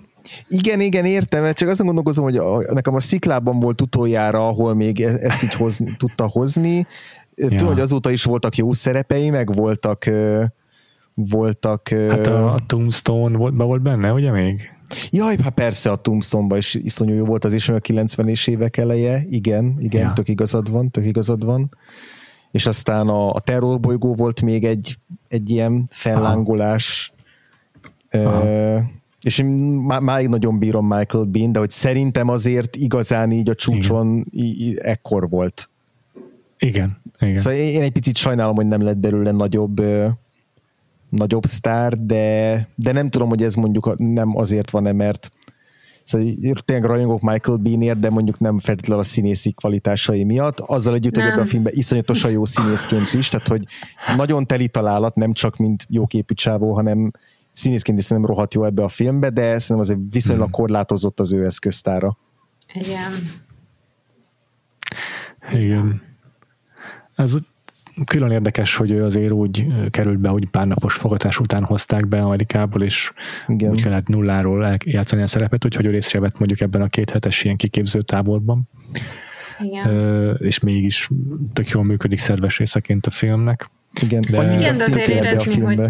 igen, 0.49 0.81
igen, 0.81 1.05
értem, 1.05 1.53
csak 1.53 1.69
azon 1.69 1.87
gondolkozom, 1.87 2.25
hogy 2.25 2.37
a, 2.37 2.73
nekem 2.73 2.95
a 2.95 3.01
sziklában 3.01 3.61
volt 3.61 3.81
utoljára, 3.81 4.49
ahol 4.49 4.75
még 4.75 5.01
e, 5.01 5.09
ezt 5.21 5.43
így 5.43 5.55
hozni, 5.55 5.95
tudta 5.97 6.29
hozni. 6.29 6.87
Ja. 7.35 7.49
Tudom, 7.49 7.67
hogy 7.67 7.81
azóta 7.81 8.11
is 8.11 8.25
voltak 8.25 8.57
jó 8.57 8.73
szerepei, 8.73 9.31
meg 9.31 9.55
voltak 9.55 10.05
voltak... 11.15 11.89
Hát 11.89 12.27
a, 12.27 12.53
a 12.53 12.59
Tombstone 12.67 13.37
volt, 13.37 13.57
be 13.57 13.65
volt 13.65 13.83
benne, 13.83 14.13
ugye 14.13 14.31
még? 14.31 14.76
Jaj, 15.11 15.37
hát 15.43 15.55
persze 15.55 15.91
a 15.91 15.97
tombstone 15.97 16.57
is 16.57 16.75
iszonyú 16.75 17.15
jó 17.15 17.25
volt 17.25 17.45
az 17.45 17.53
is, 17.53 17.69
a 17.69 17.81
90-es 17.81 18.49
évek 18.49 18.77
eleje, 18.77 19.23
igen, 19.31 19.77
igen, 19.79 20.03
ja. 20.03 20.13
tök 20.13 20.29
igazad 20.29 20.71
van, 20.71 20.91
tök 20.91 21.07
igazad 21.07 21.45
van. 21.45 21.77
És 22.51 22.67
aztán 22.67 23.09
a, 23.09 23.31
a 23.31 23.41
terrorbolygó 23.41 24.15
volt 24.15 24.43
még 24.43 24.65
egy, 24.65 24.99
egy 25.29 25.51
ilyen 25.51 25.89
fellángolás, 25.91 27.13
Aha. 28.11 28.83
és 29.23 29.39
én 29.39 29.47
má, 29.47 29.99
máig 29.99 30.29
nagyon 30.29 30.59
bírom 30.59 30.87
Michael 30.87 31.25
Bean, 31.25 31.53
de 31.53 31.59
hogy 31.59 31.71
szerintem 31.71 32.29
azért 32.29 32.77
igazán 32.77 33.31
így 33.31 33.49
a 33.49 33.55
csúcson 33.55 34.25
í- 34.31 34.79
ekkor 34.79 35.29
volt. 35.29 35.69
Igen, 36.59 37.03
igen. 37.21 37.37
Szóval 37.37 37.59
én 37.59 37.83
egy 37.83 37.93
picit 37.93 38.17
sajnálom, 38.17 38.55
hogy 38.55 38.67
nem 38.67 38.83
lett 38.83 38.97
belőle 38.97 39.31
nagyobb 39.31 39.83
nagyobb 41.17 41.45
sztár, 41.45 41.99
de, 41.99 42.69
de 42.75 42.93
nem 42.93 43.09
tudom, 43.09 43.29
hogy 43.29 43.43
ez 43.43 43.55
mondjuk 43.55 43.99
nem 43.99 44.37
azért 44.37 44.71
van-e, 44.71 44.93
mert 44.93 45.31
Szóval 46.07 46.35
tényleg 46.65 46.85
rajongok 46.85 47.21
Michael 47.21 47.57
Beanért, 47.57 47.99
de 47.99 48.11
mondjuk 48.11 48.39
nem 48.39 48.59
feltétlenül 48.59 49.03
a 49.03 49.07
színészi 49.07 49.53
kvalitásai 49.53 50.25
miatt. 50.25 50.61
Azzal 50.61 50.95
együtt, 50.95 51.15
nem. 51.15 51.23
hogy 51.23 51.33
ebben 51.33 51.45
a 51.45 51.49
filmben 51.49 51.73
iszonyatosan 51.77 52.31
jó 52.31 52.45
színészként 52.45 53.13
is, 53.13 53.29
tehát 53.29 53.49
hogy 53.49 53.67
nagyon 54.17 54.47
teli 54.47 54.69
találat, 54.69 55.15
nem 55.15 55.33
csak 55.33 55.57
mint 55.57 55.87
jó 55.89 56.07
képű 56.07 56.35
csávó, 56.35 56.75
hanem 56.75 57.11
színészként 57.53 57.99
is 57.99 58.05
szerintem 58.05 58.35
rohadt 58.35 58.55
jó 58.55 58.65
ebbe 58.65 58.83
a 58.83 58.89
filmbe, 58.89 59.31
de 59.31 59.43
szerintem 59.43 59.79
azért 59.79 59.99
viszonylag 60.11 60.45
hmm. 60.45 60.53
korlátozott 60.53 61.21
az 61.21 61.33
ő 61.33 61.45
eszköztára. 61.45 62.19
Igen. 62.75 63.13
Igen. 65.53 66.03
Ez 67.15 67.35
külön 68.05 68.31
érdekes, 68.31 68.77
hogy 68.77 68.91
ő 68.91 69.05
azért 69.05 69.33
úgy 69.33 69.67
került 69.91 70.19
be, 70.19 70.29
hogy 70.29 70.49
pár 70.51 70.67
napos 70.67 70.95
fogatás 70.95 71.41
után 71.41 71.65
hozták 71.65 72.09
be 72.09 72.23
Amerikából, 72.23 72.83
és 72.83 73.13
Igen. 73.47 73.71
úgy 73.71 73.83
kellett 73.83 74.07
nulláról 74.07 74.79
játszani 74.85 75.23
a 75.23 75.27
szerepet, 75.27 75.65
úgyhogy 75.65 75.87
ő 75.87 75.91
részt 75.91 76.13
vett 76.13 76.39
mondjuk 76.39 76.61
ebben 76.61 76.83
a 76.83 76.89
két 76.89 77.11
hetes 77.11 77.45
ilyen 77.45 77.57
kiképző 77.57 78.03
táborban. 78.03 78.69
Igen. 79.59 80.37
És 80.39 80.59
mégis 80.59 81.11
tök 81.53 81.69
jól 81.69 81.85
működik 81.85 82.19
szerves 82.19 82.59
részeként 82.59 83.07
a 83.07 83.11
filmnek. 83.11 83.71
Igen, 84.03 84.23
de, 84.31 84.55
Igen, 84.55 84.77
de 84.77 84.85
azért 84.85 85.09
érezni, 85.09 85.61
hogy... 85.61 85.81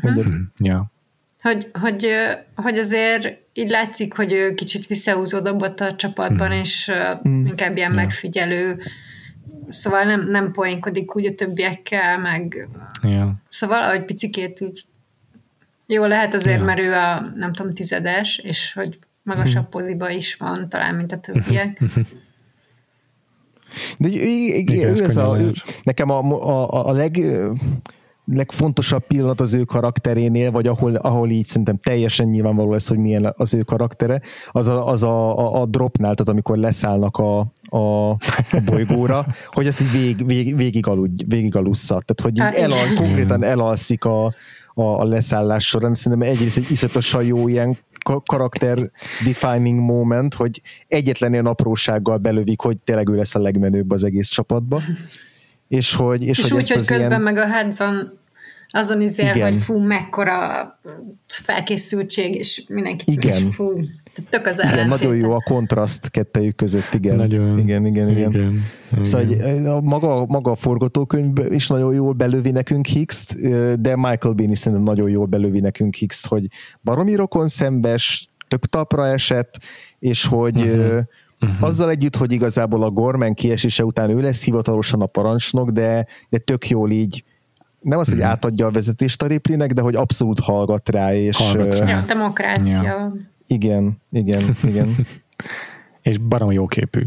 Hm? 0.00 0.18
Ja. 0.56 0.92
Hogy, 1.40 1.70
hogy, 1.72 2.06
hogy 2.54 2.78
azért 2.78 3.36
így 3.52 3.70
látszik, 3.70 4.14
hogy 4.14 4.32
ő 4.32 4.54
kicsit 4.54 4.86
visszahúzódott 4.86 5.80
a 5.80 5.94
csapatban, 5.94 6.48
mm. 6.48 6.60
és 6.60 6.90
mm. 7.28 7.46
inkább 7.46 7.76
ilyen 7.76 7.90
ja. 7.90 7.96
megfigyelő 7.96 8.78
szóval 9.70 10.04
nem, 10.04 10.30
nem 10.30 10.52
poénkodik 10.52 11.16
úgy 11.16 11.26
a 11.26 11.34
többiekkel, 11.34 12.18
meg 12.18 12.68
ja. 13.02 13.34
szóval 13.48 13.82
ahogy 13.82 14.04
picikét 14.04 14.60
úgy 14.60 14.84
jó 15.86 16.04
lehet 16.04 16.34
azért, 16.34 16.58
ja. 16.58 16.64
mert 16.64 16.78
ő 16.78 16.94
a 16.94 17.32
nem 17.36 17.52
tudom, 17.52 17.74
tizedes, 17.74 18.38
és 18.38 18.72
hogy 18.72 18.98
magasabb 19.22 19.64
hm. 19.64 19.70
poziba 19.70 20.10
is 20.10 20.34
van 20.34 20.68
talán, 20.68 20.94
mint 20.94 21.12
a 21.12 21.18
többiek. 21.18 21.82
De 23.98 24.08
igen, 24.08 25.02
ez 25.02 25.16
a, 25.16 25.36
nekem 25.82 26.10
a, 26.10 26.18
a, 26.18 26.88
a 26.88 26.92
leg 26.92 27.18
legfontosabb 28.32 29.06
pillanat 29.06 29.40
az 29.40 29.54
ő 29.54 29.64
karakterénél, 29.64 30.50
vagy 30.50 30.66
ahol, 30.66 30.94
ahol 30.94 31.30
így 31.30 31.46
szerintem 31.46 31.76
teljesen 31.76 32.28
nyilvánvaló 32.28 32.72
lesz, 32.72 32.88
hogy 32.88 32.98
milyen 32.98 33.32
az 33.36 33.54
ő 33.54 33.62
karaktere, 33.62 34.20
az 34.50 34.68
a, 34.68 34.88
az 34.88 35.02
a, 35.02 35.38
a, 35.38 35.60
a 35.60 35.66
dropnál, 35.66 36.14
tehát 36.14 36.28
amikor 36.28 36.58
leszállnak 36.58 37.16
a, 37.16 37.38
a, 37.68 38.10
a 38.50 38.60
bolygóra, 38.64 39.26
hogy 39.46 39.66
ezt 39.66 39.80
így 39.80 39.90
vég, 39.90 40.26
vég, 40.26 40.56
végig, 40.56 40.86
aludj, 40.86 41.24
végig 41.26 41.56
alussza. 41.56 42.02
Tehát, 42.04 42.20
hogy 42.22 42.30
így 42.30 42.38
hát 42.38 42.54
elal, 42.54 42.94
konkrétan 42.96 43.44
elalszik 43.44 44.04
a, 44.04 44.24
a, 44.74 44.82
a 44.82 45.04
leszállás 45.04 45.66
során. 45.66 45.94
Szerintem 45.94 46.28
egyrészt 46.28 46.56
egy 46.56 46.70
iszonyatosan 46.70 47.24
jó 47.24 47.48
ilyen 47.48 47.78
karakter 48.24 48.78
defining 49.24 49.80
moment, 49.80 50.34
hogy 50.34 50.62
egyetlen 50.88 51.32
ilyen 51.32 51.46
aprósággal 51.46 52.16
belövik, 52.16 52.60
hogy 52.60 52.78
tényleg 52.78 53.08
ő 53.08 53.14
lesz 53.14 53.34
a 53.34 53.38
legmenőbb 53.38 53.90
az 53.90 54.04
egész 54.04 54.28
csapatba. 54.28 54.82
És 55.68 55.94
hogy, 55.94 56.22
és, 56.22 56.38
és 56.38 56.42
hogy 56.42 56.52
úgy, 56.52 56.70
hogy 56.70 56.86
közben 56.86 57.08
ilyen... 57.08 57.20
meg 57.20 57.36
a 57.36 57.46
Hudson 57.46 58.18
azon 58.70 59.00
izél, 59.00 59.42
hogy 59.42 59.56
fú, 59.56 59.78
mekkora 59.78 60.80
felkészültség, 61.28 62.34
és 62.34 62.64
mindenki 62.68 63.12
igen. 63.12 63.32
És, 63.32 63.54
fú, 63.54 63.72
tök 64.28 64.46
az 64.46 64.62
igen, 64.64 64.88
nagyon 64.88 65.16
jó 65.16 65.32
a 65.32 65.42
kontraszt 65.44 66.10
kettejük 66.10 66.56
között, 66.56 66.94
igen. 66.94 67.16
Nagyon. 67.16 67.58
Igen, 67.58 67.86
igen, 67.86 68.08
igen. 68.08 68.30
igen. 68.30 68.64
Szóval 69.02 69.28
igen. 69.28 69.66
a 69.66 69.80
maga, 69.80 70.26
maga 70.26 70.50
a 70.50 70.54
forgatókönyv 70.54 71.52
is 71.52 71.68
nagyon 71.68 71.94
jól 71.94 72.12
belövi 72.12 72.50
nekünk 72.50 72.86
hicks 72.86 73.26
de 73.78 73.96
Michael 73.96 74.34
Bean 74.34 74.50
is 74.50 74.58
szerintem 74.58 74.86
nagyon 74.86 75.10
jól 75.10 75.26
belövi 75.26 75.60
nekünk 75.60 75.94
hicks 75.94 76.26
hogy 76.26 76.46
baromi 76.82 77.14
rokon 77.14 77.48
szembes, 77.48 78.28
tök 78.48 78.66
tapra 78.66 79.06
esett, 79.06 79.58
és 79.98 80.26
hogy 80.26 80.60
uh-huh. 80.60 81.00
Uh-huh. 81.40 81.62
Azzal 81.66 81.90
együtt, 81.90 82.16
hogy 82.16 82.32
igazából 82.32 82.82
a 82.82 82.90
Gorman 82.90 83.34
kiesése 83.34 83.84
után 83.84 84.10
ő 84.10 84.20
lesz 84.20 84.44
hivatalosan 84.44 85.00
a 85.00 85.06
parancsnok, 85.06 85.70
de, 85.70 86.06
de 86.28 86.38
tök 86.38 86.68
jól 86.68 86.90
így 86.90 87.24
nem 87.80 87.98
az, 87.98 88.08
hogy 88.08 88.18
uh-huh. 88.18 88.30
átadja 88.32 88.66
a 88.66 88.70
vezetést 88.70 89.22
a 89.22 89.26
Ripleynek, 89.26 89.72
de 89.72 89.82
hogy 89.82 89.94
abszolút 89.94 90.40
hallgat 90.40 90.88
rá, 90.88 91.14
és... 91.14 91.36
Hallgat 91.36 91.74
rá. 91.74 91.88
Ja, 91.88 92.04
demokrácia. 92.06 92.82
Ja. 92.82 93.12
Igen, 93.46 93.98
igen, 94.10 94.56
igen. 94.62 95.06
és 96.02 96.18
baromi 96.18 96.54
jó 96.54 96.66
képű. 96.66 97.06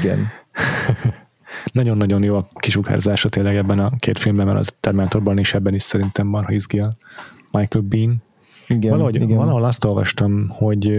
Igen. 0.00 0.26
Nagyon-nagyon 1.72 2.22
jó 2.22 2.36
a 2.36 2.48
kisugárzása 2.54 3.28
tényleg 3.28 3.56
ebben 3.56 3.78
a 3.78 3.92
két 3.98 4.18
filmben, 4.18 4.46
mert 4.46 4.58
az 4.58 4.74
Terminatorban 4.80 5.38
is 5.38 5.54
ebben 5.54 5.74
is 5.74 5.82
szerintem 5.82 6.30
van, 6.30 6.44
ha 6.44 6.52
izgi 6.52 6.78
a 6.80 6.96
Michael 7.52 7.84
Bean. 7.88 8.22
Igen, 8.68 8.90
Valahogy, 8.90 9.14
igen. 9.14 9.36
Valahol 9.36 9.64
azt 9.64 9.84
olvastam, 9.84 10.48
hogy 10.48 10.92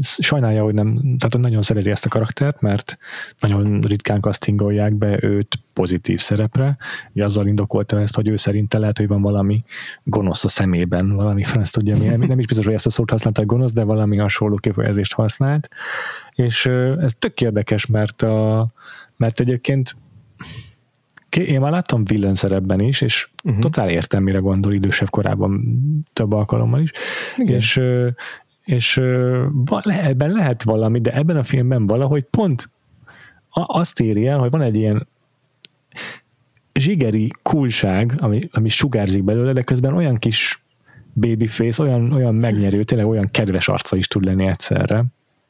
sajnálja, 0.00 0.62
hogy 0.62 0.74
nem, 0.74 0.94
tehát 0.94 1.38
nagyon 1.38 1.62
szereti 1.62 1.90
ezt 1.90 2.04
a 2.04 2.08
karaktert, 2.08 2.60
mert 2.60 2.98
nagyon 3.40 3.80
ritkán 3.80 4.20
castingolják 4.20 4.94
be 4.94 5.18
őt 5.22 5.58
pozitív 5.72 6.20
szerepre, 6.20 6.76
ugye 7.12 7.24
azzal 7.24 7.46
indokolta 7.46 8.00
ezt, 8.00 8.14
hogy 8.14 8.28
ő 8.28 8.36
szerinte 8.36 8.78
lehet, 8.78 8.98
hogy 8.98 9.08
van 9.08 9.22
valami 9.22 9.64
gonosz 10.02 10.44
a 10.44 10.48
szemében, 10.48 11.14
valami 11.14 11.42
franc 11.42 11.70
tudja 11.70 11.96
mi, 11.96 12.26
nem 12.26 12.38
is 12.38 12.46
biztos, 12.46 12.64
hogy 12.64 12.74
ezt 12.74 12.86
a 12.86 12.90
szót 12.90 13.10
használta, 13.10 13.40
hogy 13.40 13.48
gonosz, 13.48 13.72
de 13.72 13.82
valami 13.82 14.16
hasonló 14.16 14.56
kifejezést 14.56 15.12
használt, 15.12 15.68
és 16.34 16.66
ez 17.00 17.14
tök 17.18 17.40
érdekes, 17.40 17.86
mert, 17.86 18.22
a, 18.22 18.68
mert 19.16 19.40
egyébként 19.40 19.96
én 21.36 21.60
már 21.60 21.70
láttam 21.70 22.04
villain 22.04 22.34
szerepben 22.34 22.80
is, 22.80 23.00
és 23.00 23.28
uh-huh. 23.44 23.60
totál 23.60 23.90
értem, 23.90 24.22
mire 24.22 24.38
gondol 24.38 24.72
idősebb 24.72 25.10
korában 25.10 25.62
több 26.12 26.32
alkalommal 26.32 26.80
is, 26.80 26.90
Igen. 27.36 27.56
és 27.56 27.80
és 28.66 28.96
ebben 29.84 30.30
lehet 30.30 30.62
valami, 30.62 31.00
de 31.00 31.14
ebben 31.14 31.36
a 31.36 31.42
filmben 31.42 31.86
valahogy 31.86 32.24
pont 32.24 32.70
azt 33.50 34.00
éri 34.00 34.26
el, 34.26 34.38
hogy 34.38 34.50
van 34.50 34.62
egy 34.62 34.76
ilyen 34.76 35.06
zsigeri 36.74 37.30
kulság, 37.42 38.14
ami, 38.18 38.48
ami 38.52 38.68
sugárzik 38.68 39.24
belőle, 39.24 39.52
de 39.52 39.62
közben 39.62 39.94
olyan 39.94 40.16
kis 40.16 40.62
babyface, 41.12 41.82
olyan, 41.82 42.12
olyan 42.12 42.34
megnyerő, 42.34 42.82
tényleg 42.82 43.06
olyan 43.06 43.28
kedves 43.30 43.68
arca 43.68 43.96
is 43.96 44.08
tud 44.08 44.24
lenni 44.24 44.46
egyszerre. 44.46 45.04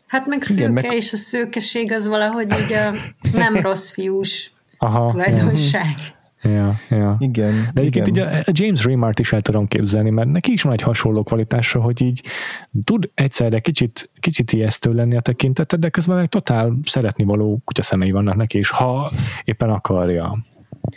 Hát 0.06 0.26
meg 0.26 0.42
szőke, 0.42 0.60
Igen, 0.60 0.72
meg... 0.72 0.92
és 0.92 1.12
a 1.12 1.16
szőkeség 1.16 1.92
az 1.92 2.06
valahogy 2.06 2.52
így 2.62 2.72
a 2.72 2.94
nem 3.32 3.56
rossz 3.56 3.90
fiús 3.90 4.52
Aha, 4.78 5.10
tulajdonság. 5.10 5.94
Ja, 6.48 6.80
ja. 6.88 7.16
Igen. 7.18 7.68
De 7.74 7.80
egyébként 7.80 8.06
igen. 8.06 8.36
így 8.36 8.42
a 8.46 8.50
James 8.52 8.84
Remart 8.84 9.18
is 9.18 9.32
el 9.32 9.40
tudom 9.40 9.66
képzelni, 9.66 10.10
mert 10.10 10.28
neki 10.28 10.52
is 10.52 10.62
van 10.62 10.72
egy 10.72 10.82
hasonló 10.82 11.22
kvalitása, 11.22 11.80
hogy 11.80 12.02
így 12.02 12.22
tud 12.84 13.10
egyszerre 13.14 13.60
kicsit, 13.60 14.10
kicsit 14.20 14.52
ijesztő 14.52 14.92
lenni 14.92 15.16
a 15.16 15.20
tekintete, 15.20 15.76
de 15.76 15.88
közben 15.88 16.16
meg 16.16 16.26
totál 16.26 16.78
szeretni 16.84 17.24
való 17.24 17.60
kutya 17.64 17.82
szemei 17.82 18.10
vannak 18.10 18.36
neki, 18.36 18.58
és 18.58 18.70
ha 18.70 19.12
éppen 19.44 19.70
akarja. 19.70 20.44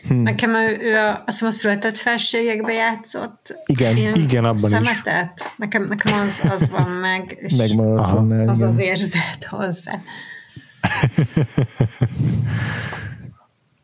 Hmm. 0.08 0.22
Nekem 0.22 0.56
ő, 0.56 0.78
ő 0.82 0.96
a, 0.98 1.10
azt 1.10 1.24
hiszem 1.26 1.48
a 1.48 1.52
született 1.52 1.98
felségekbe 1.98 2.72
játszott. 2.72 3.56
Igen, 3.66 4.16
igen 4.16 4.46
abban 4.46 4.70
szemetet. 4.70 5.32
is. 5.36 5.46
Nekem, 5.58 5.88
nekem 5.88 6.20
az, 6.20 6.50
az 6.50 6.70
van 6.70 6.90
meg. 6.90 7.38
És 7.40 7.56
Megmaradt 7.56 8.12
Az 8.12 8.58
igen. 8.58 8.70
az 8.70 8.80
érzet 8.80 9.44
hozzá. 9.50 9.92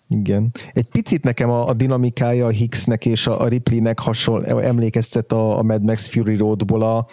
Igen. 0.10 0.52
Egy 0.74 0.90
picit 0.90 1.24
nekem 1.24 1.50
a, 1.50 1.68
a 1.68 1.74
dinamikája 1.74 2.46
a 2.46 2.50
Hicksnek 2.50 3.06
és 3.06 3.28
a, 3.28 3.42
a 3.42 3.48
Ripleynek 3.48 4.00
hasonl, 4.00 4.46
emlékeztet 4.46 5.32
a, 5.32 5.58
a 5.58 5.64
Mad 5.64 5.84
Max 5.84 6.08
Fury 6.08 6.38
Roadból 6.38 6.82
a, 6.82 7.08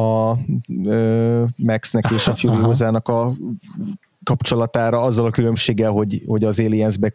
a 0.00 0.36
ö, 0.84 1.44
Maxnek 1.56 2.10
és 2.10 2.28
a 2.28 2.34
Fury 2.34 2.60
hozzának 2.70 3.08
a 3.08 3.32
kapcsolatára, 4.22 5.00
azzal 5.00 5.26
a 5.26 5.30
különbséggel, 5.30 5.90
hogy, 5.90 6.22
hogy 6.26 6.44
az 6.44 6.58
Aliensbe 6.58 7.14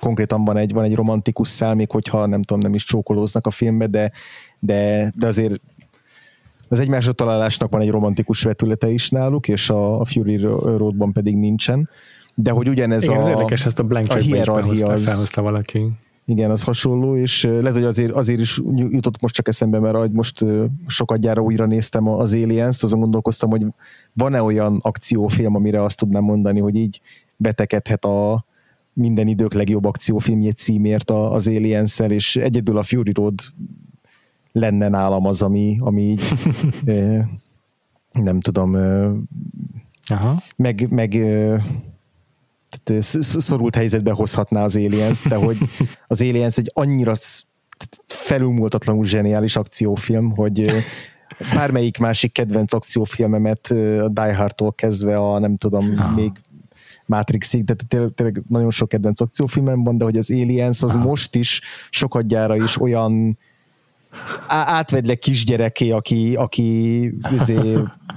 konkrétan 0.00 0.44
van 0.44 0.56
egy, 0.56 0.72
van 0.72 0.84
egy 0.84 0.94
romantikus 0.94 1.48
szál, 1.48 1.74
még 1.74 1.90
hogyha 1.90 2.26
nem 2.26 2.42
tudom, 2.42 2.62
nem 2.62 2.74
is 2.74 2.84
csókolóznak 2.84 3.46
a 3.46 3.50
filmbe, 3.50 3.86
de, 3.86 4.10
de, 4.58 5.12
de 5.16 5.26
azért 5.26 5.60
az 6.68 6.78
egymásra 6.78 7.12
találásnak 7.12 7.72
van 7.72 7.80
egy 7.80 7.90
romantikus 7.90 8.42
vetülete 8.42 8.88
is 8.90 9.10
náluk, 9.10 9.48
és 9.48 9.70
a, 9.70 10.00
a 10.00 10.04
Fury 10.04 10.36
Roadban 10.36 11.12
pedig 11.12 11.36
nincsen 11.36 11.88
de 12.34 12.50
hogy 12.50 12.68
ugyanez 12.68 13.02
Igen, 13.02 13.16
a, 13.16 13.20
ez 13.20 13.26
érdekes, 13.26 13.66
ezt 13.66 13.78
a 13.78 13.82
blank 13.82 14.10
a 14.10 14.16
hierarchia 14.16 14.86
az, 14.88 15.04
felhozta 15.04 15.42
valaki. 15.42 15.92
Igen, 16.24 16.50
az 16.50 16.62
hasonló, 16.62 17.16
és 17.16 17.42
lehet, 17.42 17.72
hogy 17.72 17.84
azért, 17.84 18.12
azért 18.12 18.40
is 18.40 18.60
jutott 18.74 19.20
most 19.20 19.34
csak 19.34 19.48
eszembe, 19.48 19.78
mert 19.78 20.12
most 20.12 20.44
sokat 20.86 21.18
gyára 21.18 21.42
újra 21.42 21.66
néztem 21.66 22.08
az 22.08 22.34
Aliens-t, 22.34 22.82
azon 22.82 23.00
gondolkoztam, 23.00 23.50
hogy 23.50 23.66
van-e 24.12 24.42
olyan 24.42 24.78
akciófilm, 24.82 25.54
amire 25.54 25.82
azt 25.82 25.98
tudnám 25.98 26.22
mondani, 26.22 26.60
hogy 26.60 26.74
így 26.74 27.00
betekedhet 27.36 28.04
a 28.04 28.44
minden 28.92 29.26
idők 29.26 29.52
legjobb 29.52 29.84
akciófilmjét 29.84 30.56
címért 30.56 31.10
az 31.10 31.46
aliens 31.46 31.98
és 31.98 32.36
egyedül 32.36 32.78
a 32.78 32.82
Fury 32.82 33.12
Road 33.12 33.40
lenne 34.52 34.88
nálam 34.88 35.26
az, 35.26 35.42
ami, 35.42 35.76
ami 35.80 36.02
így 36.02 36.32
nem 38.12 38.40
tudom, 38.40 38.74
Aha. 40.06 40.42
meg, 40.56 40.86
meg 40.90 41.14
tehát 42.84 43.02
szorult 43.22 43.74
helyzetbe 43.74 44.12
hozhatná 44.12 44.64
az 44.64 44.76
Aliens, 44.76 45.22
de 45.22 45.34
hogy 45.34 45.58
az 46.06 46.20
Aliens 46.20 46.56
egy 46.56 46.70
annyira 46.74 47.12
felülmúltatlanul 48.06 49.04
zseniális 49.04 49.56
akciófilm, 49.56 50.30
hogy 50.30 50.70
bármelyik 51.54 51.98
másik 51.98 52.32
kedvenc 52.32 52.72
akciófilmemet 52.72 53.66
a 54.00 54.08
Die 54.08 54.34
Hard-tól 54.36 54.72
kezdve 54.72 55.18
a 55.18 55.38
nem 55.38 55.56
tudom, 55.56 55.94
ah. 55.98 56.14
még 56.14 56.30
Matrixig, 57.06 57.64
de 57.64 57.74
tényleg, 57.88 58.12
tényleg 58.14 58.42
nagyon 58.48 58.70
sok 58.70 58.88
kedvenc 58.88 59.20
akciófilmem 59.20 59.84
van, 59.84 59.98
de 59.98 60.04
hogy 60.04 60.16
az 60.16 60.30
Aliens 60.30 60.82
az 60.82 60.94
ah. 60.94 61.04
most 61.04 61.34
is 61.34 61.60
sokat 61.90 62.26
gyára 62.26 62.56
is 62.56 62.80
olyan 62.80 63.38
átvedlek 64.46 65.18
kisgyereké, 65.18 65.90
aki, 65.90 66.34
aki 66.34 67.00
izé, 67.32 67.76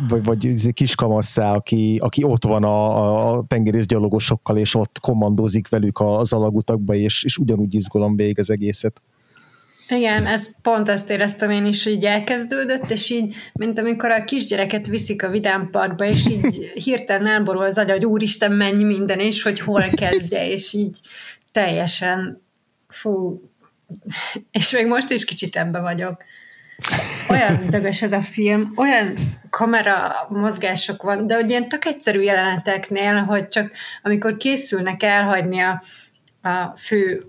vagy, 0.10 0.24
vagy 0.24 0.44
izé 0.44 0.72
kiskamasszá, 0.72 1.54
aki, 1.54 2.00
aki 2.04 2.24
ott 2.24 2.44
van 2.44 2.64
a, 2.64 3.38
a 3.38 3.44
tengerészgyalogosokkal, 3.48 4.58
és 4.58 4.76
ott 4.76 5.00
kommandózik 5.02 5.70
velük 5.70 6.00
az 6.00 6.34
alagutakba, 6.34 6.94
és, 6.94 7.24
és 7.24 7.38
ugyanúgy 7.38 7.76
izgulom 7.76 8.16
végig 8.16 8.40
az 8.40 8.50
egészet. 8.50 9.02
Igen, 9.90 10.26
ez 10.26 10.62
pont 10.62 10.90
ezt 10.90 11.10
éreztem 11.10 11.50
én 11.50 11.66
is, 11.66 11.86
így 11.86 12.06
elkezdődött, 12.06 12.92
és 12.92 13.10
így, 13.10 13.36
mint 13.54 13.80
amikor 13.80 14.12
a 14.12 14.24
kisgyereket 14.24 14.88
viszik 14.88 15.24
a 15.24 15.30
vidámparkba, 15.30 16.06
és 16.06 16.30
így 16.30 16.72
hirtelen 16.74 17.28
elborul 17.28 17.64
az 17.64 17.78
agy, 17.78 17.92
hogy 17.92 18.06
úristen, 18.06 18.52
mennyi 18.52 18.84
minden, 18.84 19.20
és 19.20 19.44
hogy 19.44 19.60
hol 19.60 19.84
kezdje, 19.96 20.50
és 20.50 20.74
így 20.74 21.00
teljesen 21.52 22.42
fú, 22.88 23.42
és 24.52 24.72
még 24.72 24.88
most 24.88 25.10
is 25.10 25.26
kicsit 25.26 25.56
ebbe 25.56 25.80
vagyok. 25.80 26.24
Olyan 27.30 27.70
dögös 27.70 28.02
ez 28.02 28.12
a 28.12 28.22
film, 28.22 28.74
olyan 28.76 29.14
kamera 29.50 30.14
mozgások 30.30 31.02
van, 31.02 31.28
de 31.28 31.40
ilyen 31.48 31.70
tök 31.70 31.86
egyszerű 31.86 32.20
jeleneteknél, 32.20 33.16
hogy 33.16 33.48
csak 33.48 33.72
amikor 34.04 34.38
készülnek 34.38 35.04
elhagyni 35.04 35.60
a, 35.60 35.84
a 36.42 36.78
fő 36.78 37.24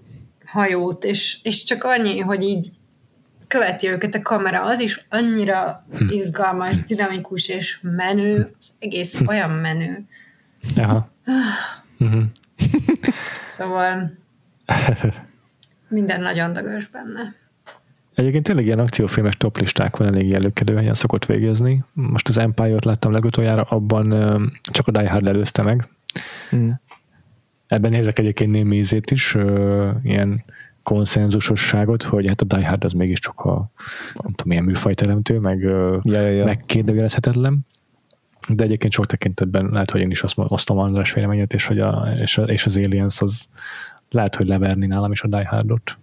hajót, 0.47 1.05
és, 1.05 1.39
és 1.43 1.65
csak 1.65 1.85
annyi, 1.85 2.19
hogy 2.19 2.43
így 2.43 2.71
követi 3.47 3.89
őket 3.89 4.15
a 4.15 4.23
kamera, 4.23 4.63
az 4.63 4.81
is 4.81 5.07
annyira 5.09 5.87
hm. 5.93 6.09
izgalmas, 6.09 6.85
dinamikus 6.85 7.49
és 7.49 7.79
menő, 7.83 8.55
az 8.59 8.73
egész 8.79 9.17
hm. 9.17 9.29
olyan 9.29 9.51
menő. 9.51 10.05
Aha. 10.77 11.11
uh-huh. 11.99 12.23
szóval 13.49 14.13
minden 15.89 16.21
nagyon 16.21 16.53
dagos 16.53 16.89
benne. 16.89 17.35
Egyébként 18.15 18.45
tényleg 18.45 18.65
ilyen 18.65 18.79
akciófilmes 18.79 19.37
toplistákon 19.37 20.07
elég 20.07 20.33
előkedő 20.33 20.77
helyen 20.77 20.95
szokott 20.95 21.27
végezni. 21.27 21.85
Most 21.93 22.29
az 22.29 22.39
Empire-t 22.39 22.85
láttam 22.85 23.13
legutoljára, 23.13 23.63
abban 23.63 24.09
csak 24.63 24.89
a 24.89 24.91
Die 24.91 25.11
Hard 25.11 25.29
előzte 25.29 25.63
meg. 25.63 25.89
Mm. 26.57 26.71
Ebben 27.67 27.91
nézek 27.91 28.19
egyébként 28.19 28.51
némi 28.51 28.77
ízét 28.77 29.11
is, 29.11 29.37
ilyen 30.03 30.45
konszenzusosságot, 30.83 32.03
hogy 32.03 32.27
hát 32.29 32.41
a 32.41 32.45
Die 32.45 32.69
Hard 32.69 32.85
az 32.85 32.93
mégiscsak 32.93 33.41
a 33.41 33.71
nem 34.15 34.33
tudom, 34.33 34.45
milyen 34.45 34.65
műfajteremtő, 34.65 35.39
meg 35.39 35.61
ja, 35.61 36.01
ja, 36.03 36.21
ja. 36.21 36.45
megkérdőjelezhetetlen. 36.45 37.67
De 38.49 38.65
egyébként 38.65 38.93
sok 38.93 39.07
tekintetben 39.07 39.69
lehet, 39.73 39.91
hogy 39.91 40.01
én 40.01 40.11
is 40.11 40.23
azt 40.23 40.35
osztom 40.37 40.79
András 40.79 41.13
véleményét, 41.13 41.53
és, 41.53 41.67
hogy 41.67 41.81
a, 41.81 42.09
és, 42.21 42.39
a, 42.39 42.43
és 42.43 42.67
az 42.67 42.77
Aliens 42.77 43.21
az, 43.21 43.49
lehet, 44.11 44.37
hogy 44.37 44.49
leverni 44.49 44.87
nálam 44.87 45.13
is 45.13 45.23
a 45.23 45.29
Die 45.29 45.49
Hardot. 45.49 45.99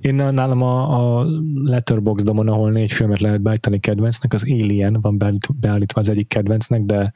Én 0.00 0.14
nálam 0.14 0.62
a, 0.62 1.18
a 1.18 1.26
Letterboxdomon, 1.64 2.48
ahol 2.48 2.70
négy 2.70 2.92
filmet 2.92 3.20
lehet 3.20 3.40
beállítani 3.40 3.80
kedvencnek, 3.80 4.32
az 4.32 4.42
Alien 4.42 5.00
van 5.00 5.40
beállítva 5.60 6.00
az 6.00 6.08
egyik 6.08 6.28
kedvencnek, 6.28 6.82
de 6.82 7.12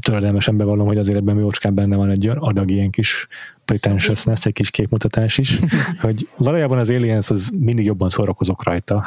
töredelmesen 0.00 0.56
bevallom, 0.56 0.86
hogy 0.86 0.98
azért 0.98 1.16
ebben 1.16 1.38
jócskán 1.38 1.74
benne 1.74 1.96
van 1.96 2.10
egy 2.10 2.28
adag 2.28 2.70
ilyen 2.70 2.90
kis 2.90 3.28
pretentiousness, 3.64 4.46
egy 4.46 4.52
kis 4.52 4.70
képmutatás 4.70 5.38
is, 5.38 5.58
hogy 6.02 6.28
valójában 6.36 6.78
az 6.78 6.90
Aliens 6.90 7.30
az 7.30 7.52
mindig 7.60 7.84
jobban 7.84 8.08
szórakozok 8.08 8.64
rajta. 8.64 9.04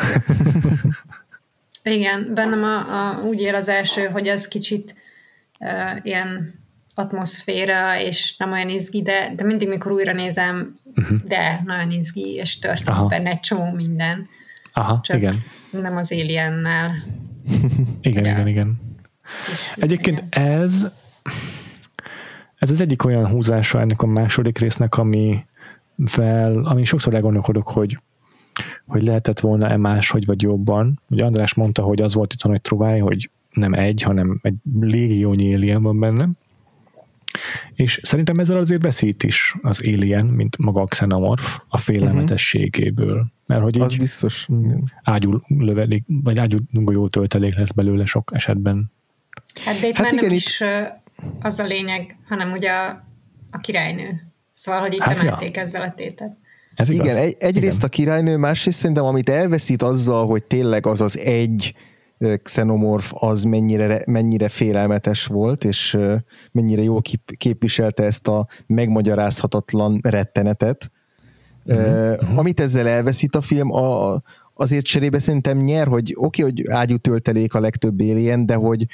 Igen, 1.84 2.32
bennem 2.34 2.64
a, 2.64 2.78
a, 2.78 3.22
úgy 3.24 3.39
él 3.39 3.56
az 3.56 3.70
első, 3.70 4.06
hogy 4.06 4.28
az 4.28 4.47
kicsit 4.47 4.95
uh, 5.60 6.06
ilyen 6.06 6.53
atmoszféra, 6.95 7.99
és 7.99 8.37
nem 8.37 8.51
olyan 8.51 8.69
izgi, 8.69 9.01
de, 9.01 9.33
de 9.35 9.43
mindig, 9.43 9.67
mikor 9.67 9.91
újra 9.91 10.13
nézem, 10.13 10.73
uh-huh. 10.95 11.17
de 11.23 11.61
nagyon 11.65 11.91
izgi, 11.91 12.33
és 12.33 12.59
történik 12.59 13.07
benne 13.07 13.29
egy 13.29 13.39
csomó 13.39 13.71
minden. 13.71 14.27
Aha, 14.73 14.99
Csak 15.03 15.17
igen. 15.17 15.43
nem 15.71 15.97
az 15.97 16.11
Aliennel. 16.11 16.91
igen, 18.01 18.23
de 18.23 18.29
igen, 18.29 18.47
igen. 18.47 18.79
Egyébként 19.75 20.23
ez 20.29 20.87
ez 22.57 22.71
az 22.71 22.81
egyik 22.81 23.05
olyan 23.05 23.27
húzása 23.27 23.79
ennek 23.79 24.01
a 24.01 24.05
második 24.05 24.57
résznek, 24.57 24.97
ami 24.97 25.45
fel, 26.05 26.63
ami 26.63 26.83
sokszor 26.83 27.13
elgondolkodok, 27.13 27.67
hogy 27.67 27.99
hogy 28.87 29.01
lehetett 29.01 29.39
volna-e 29.39 29.77
máshogy 29.77 30.25
vagy 30.25 30.41
jobban. 30.41 30.99
Ugye 31.09 31.25
András 31.25 31.53
mondta, 31.53 31.81
hogy 31.81 32.01
az 32.01 32.13
volt 32.13 32.33
itt 32.33 32.41
a 32.41 32.47
nagy 32.47 32.61
truváj, 32.61 32.99
hogy 32.99 33.29
nem 33.51 33.73
egy, 33.73 34.01
hanem 34.01 34.39
egy 34.41 34.55
légiónyi 34.79 35.55
alien 35.55 35.81
van 35.81 35.99
benne. 35.99 36.29
És 37.73 37.99
szerintem 38.03 38.39
ezzel 38.39 38.57
azért 38.57 38.83
veszít 38.83 39.23
is 39.23 39.55
az 39.61 39.81
alien, 39.88 40.25
mint 40.25 40.57
maga 40.57 40.81
a 40.81 40.86
xenomorf 40.86 41.59
a 41.67 41.77
félelmetességéből. 41.77 43.25
Mert 43.45 43.61
hogy 43.61 43.79
az 43.79 43.95
biztos. 43.95 44.47
ágyú 45.03 45.41
lövelik, 45.47 46.03
vagy 46.07 46.39
ágyú 46.39 46.57
jó 46.91 47.07
töltelék 47.07 47.55
lesz 47.55 47.71
belőle 47.71 48.05
sok 48.05 48.31
esetben. 48.33 48.91
Hát 49.65 49.79
de 49.79 49.88
itt 49.88 49.95
hát 49.95 50.03
már 50.03 50.13
igen, 50.13 50.25
nem 50.25 50.33
itt... 50.33 50.38
is 50.38 50.63
az 51.39 51.59
a 51.59 51.65
lényeg, 51.65 52.17
hanem 52.27 52.51
ugye 52.51 52.71
a, 52.71 53.05
a 53.51 53.57
királynő. 53.57 54.31
Szóval, 54.53 54.81
hogy 54.81 54.93
itt 54.93 54.99
hát 54.99 55.19
emelték 55.19 55.55
ja. 55.55 55.61
ezzel 55.61 55.81
a 55.81 55.91
tétet. 55.91 56.38
Ez 56.75 56.89
igaz? 56.89 57.05
Igen, 57.05 57.17
egy, 57.17 57.36
egyrészt 57.39 57.77
Igen. 57.77 57.88
a 57.88 57.89
királynő, 57.89 58.38
másrészt 58.38 58.79
szerintem, 58.79 59.05
amit 59.05 59.29
elveszít 59.29 59.81
azzal, 59.81 60.27
hogy 60.27 60.43
tényleg 60.43 60.86
az 60.86 61.01
az 61.01 61.17
egy 61.17 61.73
xenomorf 62.43 63.11
az 63.13 63.43
mennyire, 63.43 64.03
mennyire 64.05 64.49
félelmetes 64.49 65.26
volt, 65.26 65.63
és 65.63 65.97
mennyire 66.51 66.82
jól 66.82 67.01
kép, 67.01 67.38
képviselte 67.38 68.03
ezt 68.03 68.28
a 68.28 68.47
megmagyarázhatatlan 68.68 69.99
rettenetet. 70.03 70.91
Uh-huh. 71.66 72.18
Uh, 72.22 72.38
amit 72.38 72.59
ezzel 72.59 72.88
elveszít 72.88 73.36
a 73.36 73.41
film, 73.41 73.74
a, 73.74 74.22
azért 74.53 74.86
cserébe 74.86 75.20
szerintem 75.20 75.57
nyer, 75.57 75.88
hogy 75.88 76.13
oké, 76.18 76.41
okay, 76.41 76.53
hogy 76.53 76.72
ágyú 76.72 76.97
töltelék 76.97 77.53
a 77.53 77.59
legtöbb 77.59 77.99
éljen, 77.99 78.45
de 78.45 78.53
hogy 78.53 78.88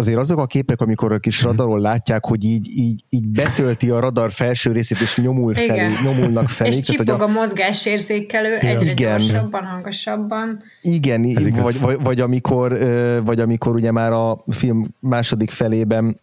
azért 0.00 0.18
azok 0.18 0.38
a 0.38 0.46
képek, 0.46 0.80
amikor 0.80 1.12
a 1.12 1.18
kis 1.18 1.38
mhm. 1.38 1.48
radaron 1.48 1.80
látják, 1.80 2.24
hogy 2.24 2.44
így, 2.44 2.76
így, 2.76 3.04
így 3.08 3.28
betölti 3.28 3.90
a 3.90 4.00
radar 4.00 4.32
felső 4.32 4.72
részét, 4.72 5.00
és 5.00 5.16
nyomul 5.16 5.54
felé, 5.54 5.66
Igen. 5.66 5.92
nyomulnak 6.04 6.48
felé. 6.58 6.76
És 6.76 6.80
csipog 6.80 7.20
a, 7.20 7.24
a 7.24 7.26
mozgásérzékelő 7.26 8.56
egyre 8.56 8.90
Igen. 8.90 9.18
gyorsabban, 9.18 9.64
hangosabban. 9.64 10.62
Igen, 10.82 11.22
vagy, 11.62 11.80
vagy, 11.80 11.98
vagy, 12.02 12.20
amikor, 12.20 12.78
vagy 13.24 13.40
amikor 13.40 13.74
ugye 13.74 13.90
már 13.90 14.12
a 14.12 14.44
film 14.48 14.94
második 15.00 15.50
felében 15.50 16.20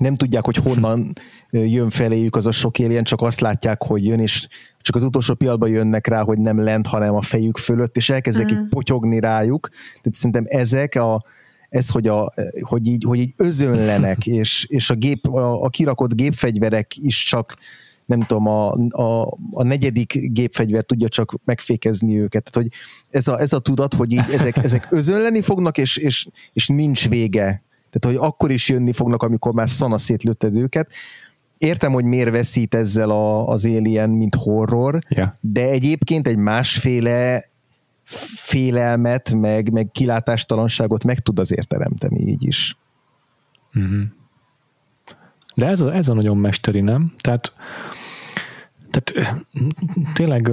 nem 0.00 0.14
tudják, 0.14 0.44
hogy 0.44 0.56
honnan 0.56 1.12
jön 1.50 1.90
feléjük 1.90 2.36
az 2.36 2.46
a 2.46 2.50
sok 2.50 2.78
éljen, 2.78 3.04
csak 3.04 3.20
azt 3.22 3.40
látják, 3.40 3.82
hogy 3.82 4.04
jön, 4.04 4.20
és 4.20 4.48
csak 4.80 4.96
az 4.96 5.02
utolsó 5.02 5.34
pillanatban 5.34 5.70
jönnek 5.70 6.06
rá, 6.06 6.22
hogy 6.22 6.38
nem 6.38 6.62
lent, 6.62 6.86
hanem 6.86 7.14
a 7.14 7.22
fejük 7.22 7.56
fölött, 7.56 7.96
és 7.96 8.10
elkezdek 8.10 8.44
uh-huh. 8.44 8.62
így 8.62 8.68
potyogni 8.68 9.20
rájuk. 9.20 9.68
Tehát 9.70 10.14
szerintem 10.14 10.44
ezek 10.46 10.94
a, 10.94 11.24
ez, 11.68 11.90
hogy, 11.90 12.08
a, 12.08 12.32
hogy, 12.60 12.86
így, 12.86 13.04
hogy 13.06 13.18
így 13.18 13.34
özönlenek, 13.36 14.26
és, 14.40 14.66
és 14.68 14.90
a, 14.90 14.94
gép, 14.94 15.26
a, 15.26 15.62
a 15.62 15.68
kirakott 15.68 16.14
gépfegyverek 16.14 16.96
is 16.96 17.24
csak 17.24 17.56
nem 18.08 18.20
tudom, 18.20 18.46
a, 18.46 18.72
a, 18.88 19.38
a 19.50 19.62
negyedik 19.62 20.32
gépfegyver 20.32 20.84
tudja 20.84 21.08
csak 21.08 21.34
megfékezni 21.44 22.18
őket. 22.20 22.50
Tehát, 22.50 22.68
hogy 22.68 22.78
ez 23.10 23.28
a, 23.28 23.40
ez 23.40 23.52
a 23.52 23.58
tudat, 23.58 23.94
hogy 23.94 24.12
így 24.12 24.24
ezek, 24.32 24.56
ezek 24.66 24.86
özönleni 24.90 25.40
fognak, 25.40 25.78
és, 25.78 25.96
és, 25.96 26.26
és 26.52 26.68
nincs 26.68 27.08
vége. 27.08 27.62
Tehát, 27.90 28.18
hogy 28.18 28.28
akkor 28.28 28.50
is 28.50 28.68
jönni 28.68 28.92
fognak, 28.92 29.22
amikor 29.22 29.52
már 29.52 29.68
szana 29.68 29.98
szétlőtted 29.98 30.56
őket. 30.56 30.92
Értem, 31.58 31.92
hogy 31.92 32.04
miért 32.04 32.30
veszít 32.30 32.74
ezzel 32.74 33.10
a, 33.10 33.48
az 33.48 33.64
Alien, 33.64 34.10
mint 34.10 34.34
horror, 34.34 34.98
yeah. 35.08 35.28
de 35.40 35.62
egyébként 35.62 36.26
egy 36.26 36.36
másféle 36.36 37.47
félelmet, 38.10 39.32
meg, 39.32 39.72
meg 39.72 39.90
kilátástalanságot 39.92 41.04
meg 41.04 41.18
tud 41.18 41.38
azért 41.38 41.68
teremteni 41.68 42.20
így 42.20 42.46
is. 42.46 42.76
Mm-hmm. 43.78 44.02
De 45.54 45.66
ez 45.66 45.80
a, 45.80 45.94
ez 45.94 46.08
a 46.08 46.14
nagyon 46.14 46.36
mesteri, 46.36 46.80
nem? 46.80 47.14
Tehát, 47.18 47.52
tehát 48.90 49.36
tényleg 50.14 50.50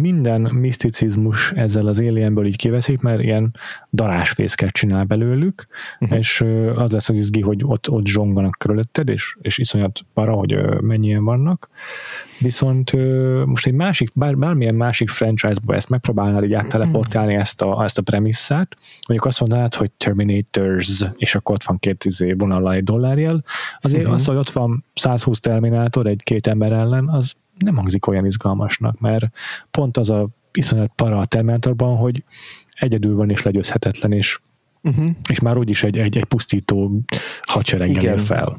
minden 0.00 0.40
miszticizmus 0.40 1.52
ezzel 1.52 1.86
az 1.86 2.00
alienből 2.00 2.46
így 2.46 2.56
kiveszik, 2.56 3.00
mert 3.00 3.22
ilyen 3.22 3.54
darásfészket 3.92 4.70
csinál 4.70 5.04
belőlük, 5.04 5.66
uh-huh. 6.00 6.18
és 6.18 6.44
az 6.76 6.92
lesz 6.92 7.08
az 7.08 7.16
izgi, 7.16 7.40
hogy 7.40 7.60
ott, 7.64 7.90
ott 7.90 8.06
zsonganak 8.06 8.56
körülötted, 8.58 9.08
és, 9.08 9.36
és 9.40 9.58
iszonyat 9.58 10.00
para, 10.14 10.32
hogy 10.32 10.56
mennyien 10.80 11.24
vannak. 11.24 11.68
Viszont 12.40 12.92
most 13.46 13.66
egy 13.66 13.72
másik, 13.72 14.10
bár, 14.14 14.36
bármilyen 14.36 14.74
másik 14.74 15.08
franchise-ba 15.08 15.74
ezt 15.74 15.88
megpróbálnál 15.88 16.44
így 16.44 16.52
átteleportálni 16.52 17.34
ezt 17.34 17.62
a, 17.62 17.82
ezt 17.82 17.98
a 17.98 18.02
premisszát, 18.02 18.76
mondjuk 19.08 19.30
azt 19.30 19.40
mondanád, 19.40 19.74
hogy 19.74 19.90
Terminators, 19.90 21.04
és 21.16 21.34
akkor 21.34 21.54
ott 21.54 21.64
van 21.64 21.78
két 21.78 22.04
izé 22.04 22.32
vonalai 22.32 22.76
egy 22.76 22.84
dollárjel, 22.84 23.44
azért 23.80 24.02
uh-huh. 24.02 24.18
az, 24.18 24.26
hogy 24.26 24.36
ott 24.36 24.50
van 24.50 24.84
120 24.94 25.40
Terminátor 25.40 26.06
egy-két 26.06 26.46
ember 26.46 26.72
ellen, 26.72 27.08
az 27.08 27.36
nem 27.58 27.76
hangzik 27.76 28.06
olyan 28.06 28.26
izgalmasnak, 28.26 29.00
mert 29.00 29.26
pont 29.70 29.96
az 29.96 30.10
a 30.10 30.28
iszonyat 30.52 30.92
para 30.94 31.18
a 31.18 31.24
Terminatorban, 31.24 31.96
hogy 31.96 32.24
egyedül 32.70 33.16
van 33.16 33.30
és 33.30 33.42
legyőzhetetlen, 33.42 34.12
és, 34.12 34.38
uh-huh. 34.82 35.10
és 35.30 35.40
már 35.40 35.56
úgyis 35.56 35.82
egy, 35.82 35.98
egy, 35.98 36.16
egy 36.16 36.24
pusztító 36.24 37.00
hadsereggel 37.42 38.02
ér 38.02 38.20
fel. 38.20 38.56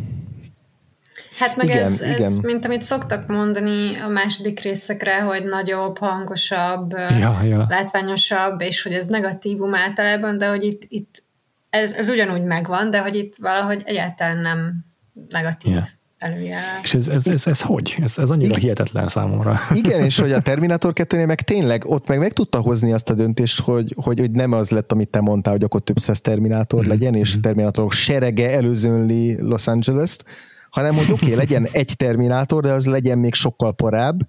Hát 1.38 1.56
meg 1.56 1.66
igen, 1.66 1.84
ez, 1.84 2.02
igen. 2.02 2.22
ez, 2.22 2.40
mint 2.40 2.66
amit 2.66 2.82
szoktak 2.82 3.28
mondani 3.28 3.96
a 3.96 4.08
második 4.08 4.60
részekre, 4.60 5.22
hogy 5.22 5.46
nagyobb, 5.46 5.98
hangosabb, 5.98 6.92
ja, 6.92 7.40
ja. 7.44 7.66
látványosabb, 7.70 8.62
és 8.62 8.82
hogy 8.82 8.94
ez 8.94 9.08
negatívum 9.08 9.76
általában, 9.76 10.38
de 10.38 10.50
hogy 10.50 10.64
itt, 10.64 10.82
itt 10.88 11.24
ez, 11.70 11.94
ez 11.94 12.10
ugyanúgy 12.10 12.44
megvan, 12.44 12.90
de 12.90 13.02
hogy 13.02 13.16
itt 13.16 13.36
valahogy 13.36 13.82
egyáltalán 13.86 14.38
nem 14.38 14.86
negatív. 15.30 15.74
Ja 15.74 15.88
előjárás. 16.20 16.84
És 16.84 16.94
ez, 16.94 17.08
ez, 17.08 17.28
ez, 17.28 17.48
ez 17.48 17.62
hogy? 17.62 17.98
Ez, 18.02 18.18
ez 18.18 18.30
annyira 18.30 18.48
Igen. 18.48 18.60
hihetetlen 18.60 19.08
számomra. 19.08 19.60
Igen, 19.84 20.04
és 20.04 20.20
hogy 20.20 20.32
a 20.32 20.40
Terminator 20.40 20.94
2 20.94 21.26
meg 21.26 21.42
tényleg 21.42 21.84
ott 21.86 22.08
meg 22.08 22.20
meg 22.20 22.34
tudta 22.34 22.62
hozni 22.62 22.92
azt 22.92 23.10
a 23.10 23.14
döntést, 23.14 23.60
hogy, 23.60 23.94
hogy, 23.96 24.20
hogy 24.20 24.32
nem 24.32 24.52
az 24.52 24.70
lett, 24.70 24.92
amit 24.92 25.10
te 25.10 25.22
mondtál, 25.22 25.54
hogy 25.54 25.64
akkor 25.64 25.82
több 25.82 25.98
száz 25.98 26.22
Terminátor 26.22 26.80
mm-hmm. 26.80 26.90
legyen, 26.90 27.16
és 27.16 27.32
mm-hmm. 27.32 27.42
Terminatorok 27.42 27.92
serege 27.92 28.52
előzönli 28.52 29.42
Los 29.42 29.68
Angeles-t, 29.68 30.24
hanem 30.70 30.96
hogy 30.96 31.12
oké, 31.12 31.26
okay, 31.26 31.36
legyen 31.46 31.68
egy 31.72 31.94
Terminátor, 31.96 32.64
de 32.64 32.72
az 32.72 32.86
legyen 32.86 33.18
még 33.18 33.34
sokkal 33.34 33.76
porább, 33.76 34.20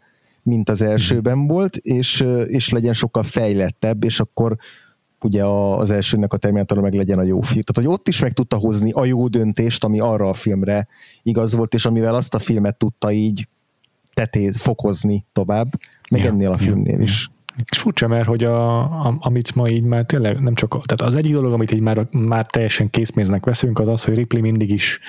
mint 0.42 0.68
az 0.68 0.82
elsőben 0.82 1.46
volt, 1.46 1.76
és, 1.76 2.24
és 2.44 2.70
legyen 2.70 2.92
sokkal 2.92 3.22
fejlettebb, 3.22 4.04
és 4.04 4.20
akkor 4.20 4.56
ugye 5.24 5.44
az 5.44 5.90
elsőnek 5.90 6.32
a 6.32 6.36
Terminator 6.36 6.78
meg 6.78 6.94
legyen 6.94 7.18
a 7.18 7.22
jó 7.22 7.40
film. 7.40 7.62
Tehát, 7.62 7.88
hogy 7.88 7.98
ott 7.98 8.08
is 8.08 8.20
meg 8.20 8.32
tudta 8.32 8.56
hozni 8.56 8.90
a 8.90 9.04
jó 9.04 9.28
döntést, 9.28 9.84
ami 9.84 10.00
arra 10.00 10.28
a 10.28 10.34
filmre 10.34 10.86
igaz 11.22 11.54
volt, 11.54 11.74
és 11.74 11.84
amivel 11.84 12.14
azt 12.14 12.34
a 12.34 12.38
filmet 12.38 12.76
tudta 12.76 13.12
így 13.12 13.48
tetét 14.14 14.56
fokozni 14.56 15.24
tovább, 15.32 15.72
meg 16.10 16.20
ja, 16.20 16.28
ennél 16.28 16.50
a 16.50 16.56
filmnél 16.56 16.96
ja, 16.96 17.02
is. 17.02 17.30
És 17.70 17.78
furcsa, 17.78 18.08
mert 18.08 18.26
hogy 18.26 18.44
a, 18.44 18.78
a, 18.78 19.16
amit 19.20 19.54
ma 19.54 19.68
így 19.68 19.84
már 19.84 20.04
tényleg 20.04 20.40
nem 20.40 20.54
csak, 20.54 20.70
tehát 20.70 21.00
az 21.00 21.14
egyik 21.14 21.32
dolog, 21.32 21.52
amit 21.52 21.70
így 21.70 21.80
már, 21.80 22.08
már 22.10 22.46
teljesen 22.46 22.90
készméznek 22.90 23.44
veszünk, 23.44 23.78
az 23.78 23.88
az, 23.88 24.04
hogy 24.04 24.14
Ripley 24.14 24.42
mindig 24.42 24.70
is 24.70 25.00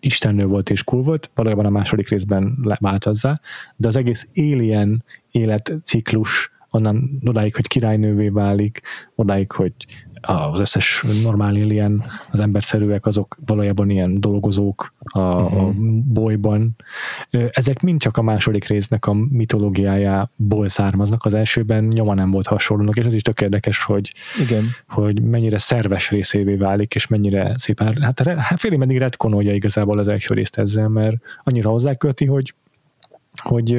istennő 0.00 0.46
volt 0.46 0.70
és 0.70 0.84
cool 0.84 1.02
volt, 1.02 1.30
valójában 1.34 1.64
a 1.64 1.70
második 1.70 2.08
részben 2.08 2.76
változzá, 2.80 3.40
de 3.76 3.88
az 3.88 3.96
egész 3.96 4.28
Alien 4.34 5.04
életciklus 5.30 6.50
onnan 6.70 7.20
odáig, 7.24 7.54
hogy 7.54 7.66
királynővé 7.66 8.28
válik, 8.28 8.80
odáig, 9.14 9.52
hogy 9.52 9.72
az 10.20 10.60
összes 10.60 11.04
normál 11.22 11.56
ilyen, 11.56 12.04
az 12.30 12.40
emberszerűek, 12.40 13.06
azok 13.06 13.38
valójában 13.46 13.90
ilyen 13.90 14.20
dolgozók 14.20 14.94
a, 14.98 15.18
uh-huh. 15.18 15.62
a 15.62 15.66
mhm. 15.66 15.98
bolyban. 16.12 16.76
Ezek 17.50 17.82
mind 17.82 18.00
csak 18.00 18.16
a 18.16 18.22
második 18.22 18.64
résznek 18.64 19.06
a 19.06 19.12
mitológiájából 19.12 20.68
származnak. 20.68 21.24
Az 21.24 21.34
elsőben 21.34 21.84
nyoma 21.84 22.14
nem 22.14 22.30
volt 22.30 22.46
hasonlónak, 22.46 22.96
és 22.96 23.04
ez 23.04 23.14
is 23.14 23.22
tök 23.22 23.40
érdekes, 23.40 23.82
hogy, 23.82 24.12
Igen. 24.40 24.64
hogy 24.88 25.22
mennyire 25.22 25.58
szerves 25.58 26.10
részévé 26.10 26.54
válik, 26.54 26.94
és 26.94 27.06
mennyire 27.06 27.52
szépen, 27.56 28.02
hát, 28.02 28.28
hát 28.28 28.60
félig 28.60 28.78
meddig 28.78 28.98
retkonolja 28.98 29.54
igazából 29.54 29.98
az 29.98 30.08
első 30.08 30.34
részt 30.34 30.58
ezzel, 30.58 30.88
mert 30.88 31.16
annyira 31.44 31.70
hozzáköti, 31.70 32.24
hogy 32.24 32.54
hogy, 33.42 33.78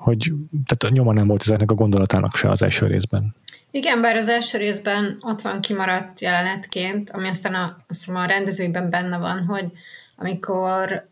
hogy 0.00 0.32
tehát 0.50 0.94
nyoma 0.94 1.12
nem 1.12 1.26
volt 1.26 1.40
ezeknek 1.40 1.70
a 1.70 1.74
gondolatának 1.74 2.36
se 2.36 2.50
az 2.50 2.62
első 2.62 2.86
részben. 2.86 3.34
Igen, 3.70 4.00
bár 4.00 4.16
az 4.16 4.28
első 4.28 4.58
részben 4.58 5.16
ott 5.20 5.40
van 5.40 5.60
kimaradt 5.60 6.20
jelenetként, 6.20 7.10
ami 7.10 7.28
aztán 7.28 7.54
a, 7.54 7.76
azt 7.88 8.08
a 8.08 8.24
rendezőben 8.24 8.90
benne 8.90 9.18
van, 9.18 9.44
hogy 9.44 9.72
amikor 10.16 11.08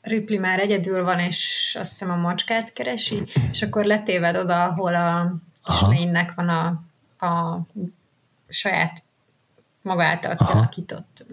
Ripley 0.00 0.40
már 0.40 0.58
egyedül 0.58 1.04
van, 1.04 1.18
és 1.18 1.74
azt 1.78 1.90
hiszem 1.90 2.10
a 2.10 2.16
macskát 2.16 2.72
keresi, 2.72 3.22
és 3.50 3.62
akkor 3.62 3.84
letéved 3.84 4.36
oda, 4.36 4.64
ahol 4.64 4.94
a 4.94 5.34
kislénynek 5.64 6.34
van 6.34 6.48
a, 6.48 6.66
a 7.26 7.60
saját 8.48 9.02
maga 9.82 10.04
által 10.04 10.36
kialakított 10.36 11.26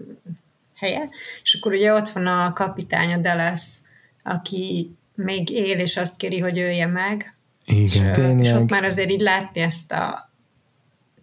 helye, 0.74 1.08
és 1.42 1.54
akkor 1.54 1.72
ugye 1.72 1.92
ott 1.92 2.08
van 2.08 2.26
a 2.26 2.52
kapitány, 2.52 3.12
a 3.12 3.16
Dallas, 3.16 3.76
aki 4.22 4.94
még 5.24 5.50
él, 5.50 5.78
és 5.78 5.96
azt 5.96 6.16
kéri, 6.16 6.38
hogy 6.38 6.58
ölje 6.58 6.86
meg. 6.86 7.36
Igen, 7.64 7.82
és, 7.82 8.00
tényleg. 8.12 8.44
és 8.44 8.52
ott 8.52 8.70
már 8.70 8.84
azért 8.84 9.10
így 9.10 9.20
látni 9.20 9.60
ezt 9.60 9.92
a 9.92 10.30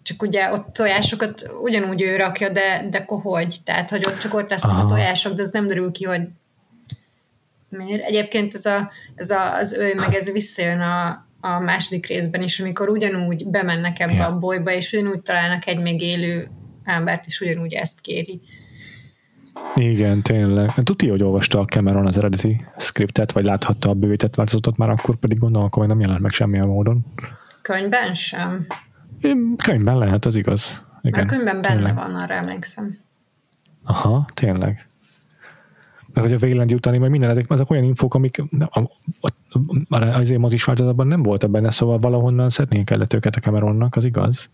csak 0.08 0.22
ugye 0.22 0.52
ott 0.52 0.74
tojásokat 0.74 1.52
ugyanúgy 1.62 2.02
ő 2.02 2.16
rakja, 2.16 2.50
de, 2.50 2.88
de 2.90 3.04
hogy? 3.08 3.58
Tehát, 3.64 3.90
hogy 3.90 4.06
ott 4.06 4.18
csak 4.18 4.34
ott 4.34 4.50
lesznek 4.50 4.72
Aha. 4.72 4.82
a 4.82 4.86
tojások, 4.86 5.34
de 5.34 5.42
ez 5.42 5.50
nem 5.50 5.68
derül 5.68 5.92
ki, 5.92 6.04
hogy 6.04 6.22
miért. 7.70 8.04
Egyébként 8.04 8.54
ez, 8.54 8.66
a, 8.66 8.92
ez 9.16 9.30
a, 9.30 9.56
az 9.56 9.74
ő, 9.74 9.94
meg 9.96 10.14
ez 10.14 10.32
visszajön 10.32 10.80
a, 10.80 11.28
a 11.40 11.60
második 11.60 12.06
részben 12.06 12.42
is, 12.42 12.60
amikor 12.60 12.90
ugyanúgy 12.90 13.48
bemennek 13.48 14.00
ebbe 14.00 14.14
ja. 14.14 14.26
a 14.26 14.38
bolyba, 14.38 14.72
és 14.72 14.94
ugyanúgy 14.94 15.22
találnak 15.22 15.68
egy 15.68 15.80
még 15.80 16.02
élő 16.02 16.50
embert, 16.84 17.26
és 17.26 17.42
ugyanúgy 17.42 17.74
ezt 17.74 18.02
kéri. 18.02 18.42
Igen, 19.76 20.22
tényleg. 20.22 20.74
Tudja, 20.74 21.12
hogy 21.12 21.24
olvasta 21.24 21.60
a 21.60 21.66
Cameron 21.66 22.08
az 22.08 22.18
eredeti 22.18 22.66
scriptet, 22.78 23.32
vagy 23.32 23.46
láthatta 23.46 23.90
a 23.90 23.94
bővített 23.94 24.36
változatot, 24.36 24.78
már 24.78 24.90
akkor 24.90 25.16
pedig 25.16 25.38
gondolom, 25.40 25.70
hogy 25.72 25.88
nem 25.88 26.00
jelent 26.00 26.20
meg 26.20 26.32
semmilyen 26.32 26.68
módon. 26.68 27.06
Könyvben 27.62 28.14
sem. 28.14 28.68
Könyvben 29.58 29.98
lehet, 29.98 30.26
az 30.26 30.36
igaz. 30.36 30.84
Igen, 31.02 31.24
a 31.24 31.28
könyvben 31.28 31.62
benne 31.62 31.76
tényleg. 31.76 31.96
van, 31.96 32.16
arra 32.16 32.34
emlékszem. 32.34 32.98
Aha, 33.84 34.26
tényleg. 34.34 34.88
De 36.14 36.22
hogy 36.22 36.34
a 36.34 36.38
Wayland 36.42 36.74
utáni, 36.74 36.98
majd 36.98 37.12
minden 37.12 37.30
ezek, 37.30 37.46
ezek 37.50 37.70
olyan 37.70 37.84
infók, 37.84 38.14
amik 38.14 38.44
már 39.90 40.04
azért 40.04 40.40
mozis 40.40 40.64
változatban 40.64 41.08
nem 41.08 41.24
voltak 41.24 41.50
benne, 41.50 41.70
szóval 41.70 42.00
valahonnan 42.00 42.50
szedni 42.50 42.84
kellett 42.84 43.14
őket 43.14 43.36
a 43.36 43.40
Cameronnak, 43.40 43.96
az 43.96 44.06
igaz? 44.06 44.50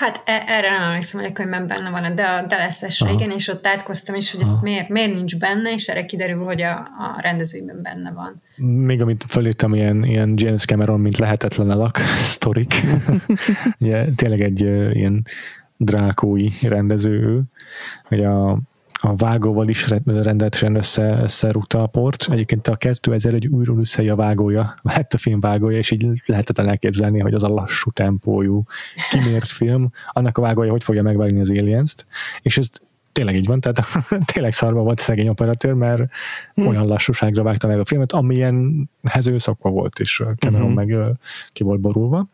Hát 0.00 0.22
e- 0.24 0.44
erre 0.46 0.70
nem 0.70 0.82
emlékszem, 0.82 1.20
hogy 1.20 1.30
a 1.30 1.32
könyvben 1.32 1.66
benne 1.66 1.90
van, 1.90 2.14
de 2.14 2.22
a 2.22 2.46
Dallas-es 2.46 3.04
igen, 3.12 3.30
és 3.30 3.48
ott 3.48 3.66
átkoztam 3.66 4.14
is, 4.14 4.32
hogy 4.32 4.40
ezt 4.40 4.62
miért, 4.62 4.88
miért 4.88 5.12
nincs 5.12 5.38
benne, 5.38 5.72
és 5.72 5.88
erre 5.88 6.04
kiderül, 6.04 6.44
hogy 6.44 6.62
a, 6.62 6.76
a 6.78 7.18
rendezőben 7.20 7.82
benne 7.82 8.10
van. 8.10 8.42
Még 8.56 9.02
amit 9.02 9.24
fölírtam, 9.28 9.74
ilyen, 9.74 10.04
ilyen 10.04 10.32
James 10.36 10.64
Cameron, 10.64 11.00
mint 11.00 11.18
lehetetlen 11.18 11.70
alak, 11.70 11.98
sztorik. 12.34 12.74
Ugye, 13.80 14.04
tényleg 14.16 14.40
egy 14.40 14.60
ilyen 14.92 15.26
drákói 15.76 16.48
rendező, 16.62 17.42
hogy 18.04 18.24
a 18.24 18.58
a 19.02 19.14
vágóval 19.14 19.68
is 19.68 19.88
rendetesen 20.04 20.74
össze, 20.74 21.18
összerúgta 21.22 21.82
a 21.82 21.86
port. 21.86 22.26
Egyébként 22.30 22.66
a 22.66 22.76
2001 22.76 23.46
újról 23.46 23.78
összei 23.78 24.08
a 24.08 24.16
vágója, 24.16 24.74
lett 24.82 25.12
a 25.12 25.18
film 25.18 25.40
vágója, 25.40 25.78
és 25.78 25.90
így 25.90 26.06
lehetetlen 26.26 26.68
elképzelni, 26.68 27.20
hogy 27.20 27.34
az 27.34 27.42
a 27.42 27.48
lassú 27.48 27.90
tempójú, 27.90 28.62
kimért 29.10 29.48
film, 29.48 29.90
annak 30.12 30.38
a 30.38 30.40
vágója 30.40 30.70
hogy 30.70 30.84
fogja 30.84 31.02
megvágni 31.02 31.40
az 31.40 31.50
Aliens-t, 31.50 32.06
és 32.42 32.58
ez 32.58 32.68
tényleg 33.12 33.36
így 33.36 33.46
van, 33.46 33.60
tehát 33.60 33.84
tényleg 34.32 34.52
szarva 34.52 34.82
volt 34.82 35.00
a 35.00 35.02
szegény 35.02 35.28
operatőr, 35.28 35.72
mert 35.72 36.02
hmm. 36.54 36.66
olyan 36.66 36.86
lassúságra 36.86 37.42
vágta 37.42 37.66
meg 37.66 37.78
a 37.78 37.84
filmet, 37.84 38.12
amilyenhez 38.12 39.26
ő 39.26 39.38
szokva 39.38 39.70
volt, 39.70 39.98
és 39.98 40.22
Cameron 40.36 40.72
hmm. 40.72 40.74
meg 40.74 40.96
ki 41.52 41.62
volt 41.62 41.80
borulva. 41.80 42.28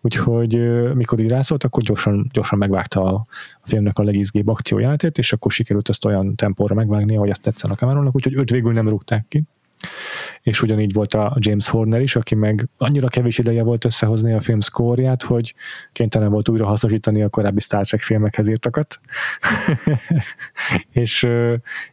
Úgyhogy 0.00 0.58
mikor 0.94 1.20
így 1.20 1.28
rászólt, 1.28 1.64
akkor 1.64 1.82
gyorsan, 1.82 2.28
gyorsan 2.32 2.58
megvágta 2.58 3.04
a, 3.04 3.26
filmnek 3.62 3.98
a 3.98 4.02
legizgébb 4.02 4.48
akciójátét, 4.48 5.18
és 5.18 5.32
akkor 5.32 5.52
sikerült 5.52 5.88
ezt 5.88 6.04
olyan 6.04 6.34
tempóra 6.34 6.74
megvágni, 6.74 7.14
hogy 7.14 7.30
azt 7.30 7.42
tetszen 7.42 7.70
a 7.70 7.74
Cameronnak, 7.74 8.14
úgyhogy 8.14 8.34
őt 8.34 8.50
végül 8.50 8.72
nem 8.72 8.88
rúgták 8.88 9.24
ki 9.28 9.44
és 10.42 10.62
ugyanígy 10.62 10.92
volt 10.92 11.14
a 11.14 11.36
James 11.38 11.68
Horner 11.68 12.00
is, 12.00 12.16
aki 12.16 12.34
meg 12.34 12.68
annyira 12.76 13.08
kevés 13.08 13.38
ideje 13.38 13.62
volt 13.62 13.84
összehozni 13.84 14.32
a 14.32 14.40
film 14.40 14.60
szkórját, 14.60 15.22
hogy 15.22 15.54
kénytelen 15.92 16.30
volt 16.30 16.48
újra 16.48 16.66
hasznosítani 16.66 17.22
a 17.22 17.28
korábbi 17.28 17.60
Star 17.60 17.86
Trek 17.86 18.00
filmekhez 18.00 18.48
írtakat. 18.48 19.00
és, 21.02 21.28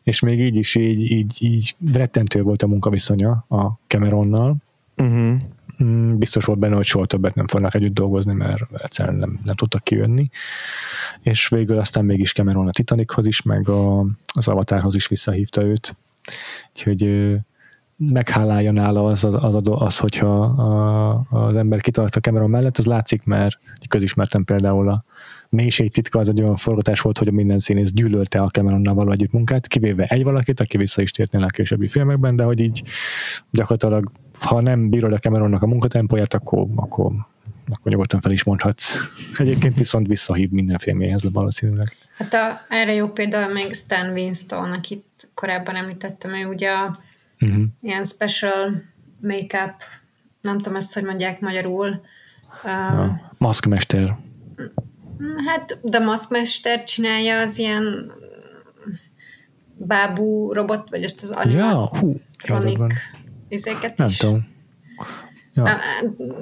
és 0.04 0.20
még 0.20 0.40
így 0.40 0.56
is 0.56 0.76
így, 0.76 1.12
így, 1.12 1.38
így 1.40 1.76
rettentő 1.94 2.42
volt 2.42 2.64
a 2.64 2.68
munkaviszonya 2.68 3.46
a 3.50 3.80
Cameronnal. 3.88 4.56
Uh-huh. 4.98 5.38
Biztos 6.18 6.46
volt 6.46 6.60
benne, 6.60 6.76
hogy 6.76 6.86
soha 6.86 7.06
többet 7.06 7.36
nem 7.36 7.48
fognak 7.48 7.74
együtt 7.74 7.94
dolgozni, 7.94 8.34
mert 8.34 8.62
egyszerűen 8.78 9.16
nem, 9.16 9.40
nem 9.46 9.56
tudtak 9.56 9.84
kijönni. 9.84 10.30
És 11.22 11.48
végül 11.48 11.80
aztán 11.80 12.06
mégis 12.06 12.34
Cameron 12.34 12.68
a 12.68 12.72
Titanichoz 12.72 13.28
is, 13.28 13.42
meg 13.42 13.70
a, 13.70 14.06
az 14.34 14.48
Avatarhoz 14.48 14.96
is 14.96 15.08
visszahívta 15.08 15.64
őt. 15.64 15.98
Úgyhogy 16.70 17.36
meghálálja 17.96 18.72
nála 18.72 19.06
az, 19.06 19.24
az, 19.24 19.36
az, 19.36 19.62
az 19.64 19.98
hogyha 19.98 20.42
a, 20.42 21.26
az 21.30 21.56
ember 21.56 21.82
kitart 21.82 22.16
a 22.16 22.20
Cameron 22.20 22.50
mellett, 22.50 22.78
az 22.78 22.86
látszik, 22.86 23.24
mert 23.24 23.58
közismertem 23.88 24.44
például 24.44 24.90
a 24.90 25.04
mélység 25.50 25.92
titka 25.92 26.20
az 26.20 26.30
egy 26.30 26.42
olyan 26.42 26.56
forgatás 26.56 27.02
volt, 27.02 27.18
hogy 27.18 27.28
a 27.28 27.32
minden 27.32 27.60
színész 27.60 27.92
gyűlölte 27.92 28.42
a 28.42 28.50
Cameronnal 28.50 28.94
való 28.94 29.12
együtt 29.12 29.32
munkát, 29.32 29.68
kivéve 29.68 30.04
egy 30.04 30.24
valakit, 30.24 30.60
aki 30.60 30.78
vissza 30.78 31.02
is 31.02 31.12
tért 31.12 31.34
a 31.34 31.46
későbbi 31.46 31.88
filmekben, 31.88 32.36
de 32.36 32.44
hogy 32.44 32.60
így 32.60 32.84
gyakorlatilag, 33.52 34.12
ha 34.40 34.62
nem 34.62 34.90
bírod 34.90 35.14
a 35.14 35.18
Cameronnak 35.18 35.62
a 35.62 35.68
munkatempóját, 35.68 36.34
akkor, 36.34 36.68
akkor, 36.76 37.12
akkor 37.70 37.92
nyugodtan 37.92 38.22
fel 38.22 38.32
is 38.32 38.44
mondhatsz. 38.44 38.96
Egyébként 39.38 39.78
viszont 39.78 40.08
visszahív 40.08 40.50
minden 40.50 40.78
filmjéhez 40.78 41.32
valószínűleg. 41.32 41.96
Hát 42.18 42.34
a, 42.34 42.60
erre 42.70 42.94
jó 42.94 43.08
például 43.08 43.54
még 43.54 43.74
Stan 43.74 44.12
Winston, 44.12 44.72
akit 44.72 45.30
korábban 45.34 45.76
említettem, 45.76 46.34
ő 46.34 46.46
ugye 46.46 46.70
a 46.70 47.00
uh-huh. 47.42 47.64
ilyen 47.82 48.04
special 48.04 48.84
make-up, 49.22 49.74
nem 50.42 50.58
tudom 50.58 50.76
ezt, 50.76 50.94
hogy 50.94 51.04
mondják 51.04 51.40
magyarul. 51.40 52.02
Um, 52.64 53.22
maszkmester. 53.38 54.18
Hát, 55.46 55.80
de 55.84 56.00
maszkmester 56.00 56.84
csinálja 56.84 57.40
az 57.40 57.58
ilyen 57.58 58.12
bábú 59.78 60.54
robot, 60.54 60.90
vagy 60.90 61.04
ezt 61.04 61.22
az 61.22 61.32
animatronic 61.32 62.78
ja, 62.78 62.88
izéket 63.50 63.98
nem 63.98 64.08
is. 64.08 64.18
Tudom. 64.18 64.48
Ja. 65.54 65.80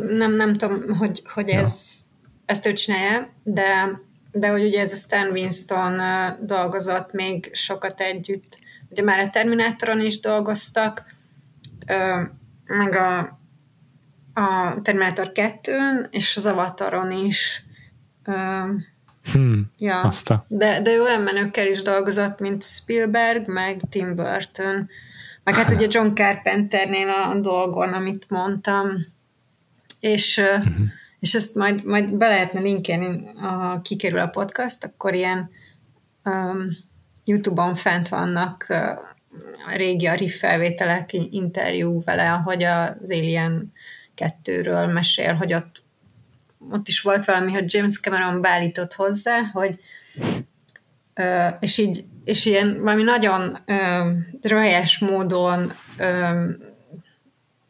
Nem, 0.10 0.34
nem 0.34 0.56
tudom, 0.56 0.96
hogy, 0.98 1.22
hogy 1.34 1.50
ez, 1.50 2.00
ja. 2.22 2.28
ezt 2.46 2.66
ő 2.66 2.74
csinálja, 2.74 3.30
de, 3.44 4.02
de 4.32 4.50
hogy 4.50 4.64
ugye 4.64 4.82
ez 4.82 4.92
a 4.92 4.96
Stan 4.96 5.32
Winston 5.32 6.02
dolgozott 6.46 7.12
még 7.12 7.50
sokat 7.54 8.02
együtt 8.02 8.58
Ugye 8.90 9.04
már 9.04 9.20
a 9.20 9.30
Terminátoron 9.30 10.02
is 10.02 10.20
dolgoztak, 10.20 11.06
meg 12.66 12.96
a, 12.96 13.18
a 14.34 14.82
Terminátor 14.82 15.32
2-n, 15.34 16.08
és 16.10 16.38
az 16.38 16.46
Avataron 16.46 17.12
is. 17.12 17.64
Hmm, 19.32 19.72
ja. 19.78 20.02
Azta. 20.02 20.46
De, 20.48 20.82
de 20.82 21.02
olyan 21.02 21.22
menőkkel 21.22 21.68
is 21.68 21.82
dolgozott, 21.82 22.40
mint 22.40 22.64
Spielberg, 22.64 23.48
meg 23.48 23.82
Tim 23.90 24.16
Burton. 24.16 24.90
Meg 25.48 25.56
hát 25.56 25.72
ugye 25.72 25.88
John 25.90 26.14
Carpenternél 26.14 27.10
a 27.10 27.36
dolgon, 27.36 27.94
amit 27.94 28.26
mondtam. 28.30 29.06
És, 30.00 30.38
uh-huh. 30.38 30.76
és 31.20 31.34
ezt 31.34 31.56
majd, 31.56 31.84
majd 31.86 32.10
be 32.10 32.28
lehetne 32.28 32.60
linkelni, 32.60 33.32
ha 33.36 33.82
kikerül 33.82 34.20
a 34.20 34.28
podcast, 34.28 34.84
akkor 34.84 35.14
ilyen 35.14 35.50
um, 36.24 36.78
YouTube-on 37.26 37.76
fent 37.76 38.08
vannak 38.08 38.66
a 39.68 39.76
régi 39.76 40.08
Arif 40.08 40.40
felvételek, 40.40 41.14
interjú 41.14 42.02
vele, 42.04 42.32
ahogy 42.32 42.64
az 42.64 43.12
Alien 43.12 43.72
2-ről 44.18 44.94
mesél, 44.94 45.34
hogy 45.34 45.54
ott, 45.54 45.84
ott 46.70 46.88
is 46.88 47.02
volt 47.02 47.26
valami, 47.26 47.52
hogy 47.52 47.74
James 47.74 48.00
Cameron 48.00 48.42
beállított 48.42 48.94
hozzá, 48.94 49.42
hogy 49.54 49.80
és 51.60 51.78
így 51.78 52.06
és 52.28 52.46
ilyen 52.46 52.82
valami 52.82 53.04
nagyon 53.04 53.58
röhelyes 54.42 55.00
módon 55.00 55.74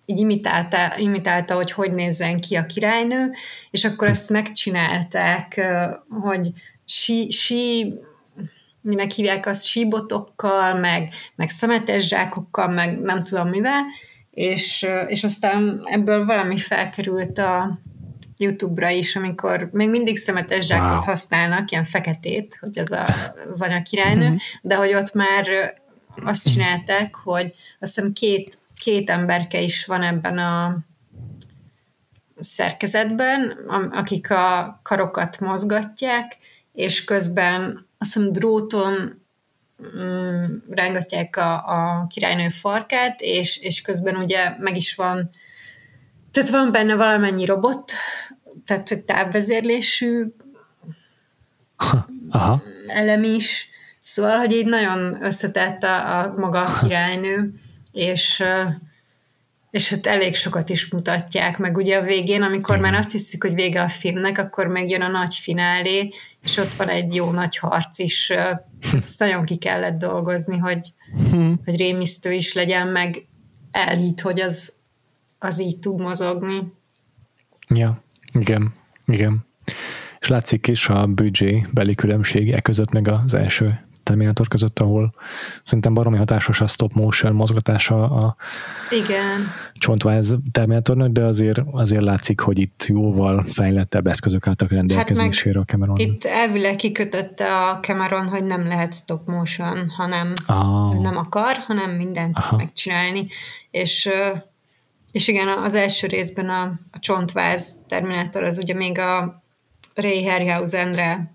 így 0.06 0.20
imitálta, 0.20 0.98
imitálta, 0.98 1.56
hogy 1.56 1.72
hogy 1.72 1.92
nézzen 1.92 2.40
ki 2.40 2.56
a 2.56 2.66
királynő, 2.66 3.32
és 3.72 3.86
akkor 3.86 4.08
ezt 4.08 4.30
megcsinálták, 4.30 5.62
hogy 6.10 6.52
sí, 6.86 7.30
sí 7.30 7.94
minek 8.82 9.12
hívják 9.12 9.46
azt, 9.46 9.66
síbotokkal, 9.66 10.74
meg, 10.74 11.10
meg 11.36 11.50
szemetes 11.50 12.08
zsákokkal, 12.08 12.68
meg 12.68 13.00
nem 13.00 13.24
tudom 13.24 13.50
mivel, 13.50 13.84
és, 14.32 14.86
és 15.08 15.24
aztán 15.24 15.82
ebből 15.84 16.26
valami 16.26 16.58
felkerült 16.58 17.38
a 17.38 17.80
YouTube-ra 18.38 18.90
is, 18.90 19.16
amikor 19.16 19.70
még 19.72 19.90
mindig 19.90 20.18
szemetes 20.18 20.66
zsákot 20.66 20.90
wow. 20.90 21.02
használnak, 21.02 21.72
ilyen 21.72 21.86
feketét, 21.86 22.58
hogy 22.60 22.80
az 22.80 22.92
a, 22.92 23.06
az 23.52 23.68
királynő, 23.84 24.26
uh-huh. 24.26 24.40
de 24.62 24.76
hogy 24.76 24.94
ott 24.94 25.14
már 25.14 25.46
azt 26.16 26.52
csinálták, 26.52 27.16
hogy 27.16 27.54
azt 27.80 27.96
hiszem 27.96 28.14
két 28.14 28.58
két 28.78 29.10
emberke 29.10 29.60
is 29.60 29.86
van 29.86 30.02
ebben 30.02 30.38
a 30.38 30.78
szerkezetben, 32.40 33.50
akik 33.92 34.32
a 34.32 34.80
karokat 34.84 35.40
mozgatják, 35.40 36.38
és 36.74 37.04
közben 37.04 37.88
azt 37.98 38.14
hiszem 38.14 38.32
dróton 38.32 39.26
mm, 39.98 40.46
rángatják 40.70 41.36
a, 41.36 41.54
a 41.54 42.08
királynő 42.08 42.50
farkát, 42.50 43.22
és, 43.22 43.58
és 43.58 43.82
közben 43.82 44.16
ugye 44.16 44.56
meg 44.60 44.76
is 44.76 44.96
van, 44.96 45.30
tehát 46.32 46.50
van 46.50 46.72
benne 46.72 46.96
valamennyi 46.96 47.46
robot, 47.46 47.92
tehát 48.68 48.90
hogy 48.90 49.02
távvezérlésű 49.02 50.26
Aha. 52.30 52.62
elem 52.88 53.24
is, 53.24 53.70
szóval, 54.02 54.38
hogy 54.38 54.52
így 54.52 54.66
nagyon 54.66 55.24
összetett 55.24 55.84
a, 55.84 56.20
a 56.20 56.34
maga 56.38 56.64
a 56.64 56.80
királynő, 56.80 57.54
és 57.92 58.44
és 59.72 59.90
hát 59.90 60.08
elég 60.08 60.36
sokat 60.36 60.70
is 60.70 60.90
mutatják, 60.90 61.58
meg 61.58 61.78
ugye 61.78 61.98
a 61.98 62.02
végén, 62.02 62.42
amikor 62.42 62.80
már 62.80 62.94
azt 62.94 63.12
hiszük, 63.12 63.44
hogy 63.44 63.54
vége 63.54 63.82
a 63.82 63.90
filmnek, 63.90 64.38
akkor 64.38 64.68
megjön 64.68 65.02
a 65.02 65.08
nagy 65.08 65.36
finálé, 65.36 66.14
és 66.44 66.58
ott 66.58 66.74
van 66.74 66.90
egy 66.90 67.16
jó 67.16 67.32
nagy 67.32 67.58
harc 67.58 67.98
is. 67.98 68.30
Ezt 69.02 69.20
nagyon 69.20 69.46
ki 69.46 69.56
kellett 69.56 69.98
dolgozni, 69.98 70.58
hogy, 70.58 70.94
hmm. 71.32 71.60
hogy 71.66 71.76
rémisztő 71.76 72.32
is 72.32 72.54
legyen, 72.54 72.88
meg 72.88 73.26
elhit, 73.72 74.22
hogy 74.22 74.40
az, 74.40 74.74
az 75.40 75.62
így 75.62 75.78
tud 75.78 76.02
mozogni. 76.02 76.74
Ja, 77.70 78.04
igen, 78.34 78.74
igen. 79.06 79.46
És 80.20 80.28
látszik 80.28 80.68
is 80.68 80.90
a 80.90 81.06
büdzsé 81.06 81.66
beli 81.72 81.96
különbség 81.96 82.52
e 82.52 82.62
között, 82.62 82.92
meg 82.92 83.08
az 83.08 83.34
első 83.34 83.88
Terminator 84.08 84.48
között, 84.48 84.80
ahol 84.80 85.14
szerintem 85.64 85.94
baromi 85.94 86.18
hatásos 86.18 86.62
a 86.62 86.68
stop 86.68 86.94
motion 86.94 87.34
mozgatása 87.34 88.04
a 88.04 88.36
Igen. 88.90 89.48
csontváz 89.74 90.36
Terminatornak, 90.52 91.12
de 91.12 91.24
azért, 91.24 91.62
azért 91.72 92.02
látszik, 92.02 92.40
hogy 92.40 92.60
itt 92.60 92.86
jóval 92.88 93.44
fejlettebb 93.44 94.08
eszközök 94.08 94.48
álltak 94.48 94.72
rendelkezésére 94.72 95.60
hát 95.60 95.70
a 95.70 95.72
Cameron. 95.72 95.98
Itt 95.98 96.24
elvileg 96.24 96.76
kikötötte 96.76 97.58
a 97.58 97.80
Cameron, 97.80 98.28
hogy 98.28 98.44
nem 98.44 98.68
lehet 98.68 98.94
stop 98.94 99.28
motion, 99.28 99.90
hanem 99.90 100.34
ah. 100.46 101.00
nem 101.00 101.18
akar, 101.18 101.56
hanem 101.56 101.92
mindent 101.92 102.38
Aha. 102.38 102.56
megcsinálni. 102.56 103.28
És 103.72 104.10
és 105.18 105.28
igen, 105.28 105.48
az 105.48 105.76
első 105.76 106.08
részben 106.08 106.50
a, 106.50 106.80
a 106.92 107.00
csontváz 107.00 107.76
Terminator 107.88 108.44
az 108.44 108.58
ugye 108.58 108.74
még 108.74 108.98
a 108.98 109.44
Ray 109.96 110.26
Harryhausenre 110.26 111.34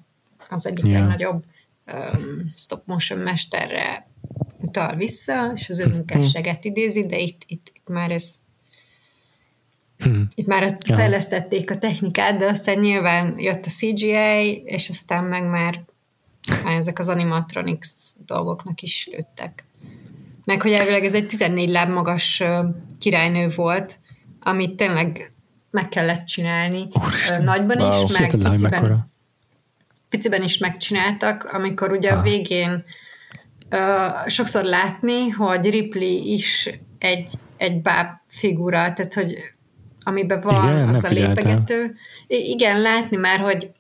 az 0.49 0.67
egyik 0.67 0.87
yeah. 0.87 1.01
legnagyobb 1.01 1.45
um, 1.93 2.53
stop 2.57 2.83
motion 2.87 3.19
mesterre 3.19 4.07
utal 4.61 4.95
vissza, 4.95 5.53
és 5.55 5.69
az 5.69 5.79
ő 5.79 5.87
munkásságát 5.87 6.65
idézi, 6.65 7.07
de 7.07 7.19
itt, 7.19 7.43
itt, 7.47 7.71
itt 7.75 7.89
már 7.89 8.11
ez 8.11 8.41
Hmm. 9.99 10.29
Itt 10.35 10.47
már 10.47 10.63
ja. 10.63 10.95
fejlesztették 10.95 11.71
a 11.71 11.79
technikát, 11.79 12.37
de 12.37 12.47
aztán 12.47 12.79
nyilván 12.79 13.35
jött 13.39 13.67
a 13.67 13.71
CGI, 13.71 14.63
és 14.65 14.89
aztán 14.89 15.25
meg 15.25 15.45
már, 15.45 15.85
már 16.65 16.79
ezek 16.79 16.99
az 16.99 17.09
animatronics 17.09 17.89
dolgoknak 18.27 18.83
is 18.83 19.09
lőttek. 19.13 19.65
Meg 20.53 20.63
hogy 20.63 20.73
elvileg 20.73 21.05
ez 21.05 21.15
egy 21.15 21.27
14 21.27 21.69
láb 21.69 21.91
magas 21.91 22.43
királynő 22.99 23.49
volt, 23.57 23.99
amit 24.41 24.77
tényleg 24.77 25.33
meg 25.71 25.89
kellett 25.89 26.25
csinálni 26.25 26.89
Úristen. 27.05 27.45
nagyban 27.45 27.81
wow. 27.81 28.05
is, 28.05 28.19
meg 28.19 28.31
piciben, 28.31 29.11
piciben 30.09 30.43
is 30.43 30.59
megcsináltak, 30.59 31.45
amikor 31.53 31.93
ugye 31.93 32.13
ha. 32.13 32.19
a 32.19 32.23
végén 32.23 32.85
uh, 33.71 34.29
sokszor 34.29 34.65
látni, 34.65 35.29
hogy 35.29 35.71
Ripley 35.71 36.21
is 36.25 36.71
egy, 36.99 37.33
egy 37.57 37.83
báb 37.83 38.09
figura, 38.29 38.93
tehát 38.93 39.15
hogy 39.15 39.37
amiben 40.03 40.41
van 40.41 40.75
igen, 40.75 40.89
az 40.89 41.05
a 41.05 41.09
lépegető. 41.09 41.95
Igen, 42.27 42.81
látni 42.81 43.17
már, 43.17 43.39
hogy, 43.39 43.73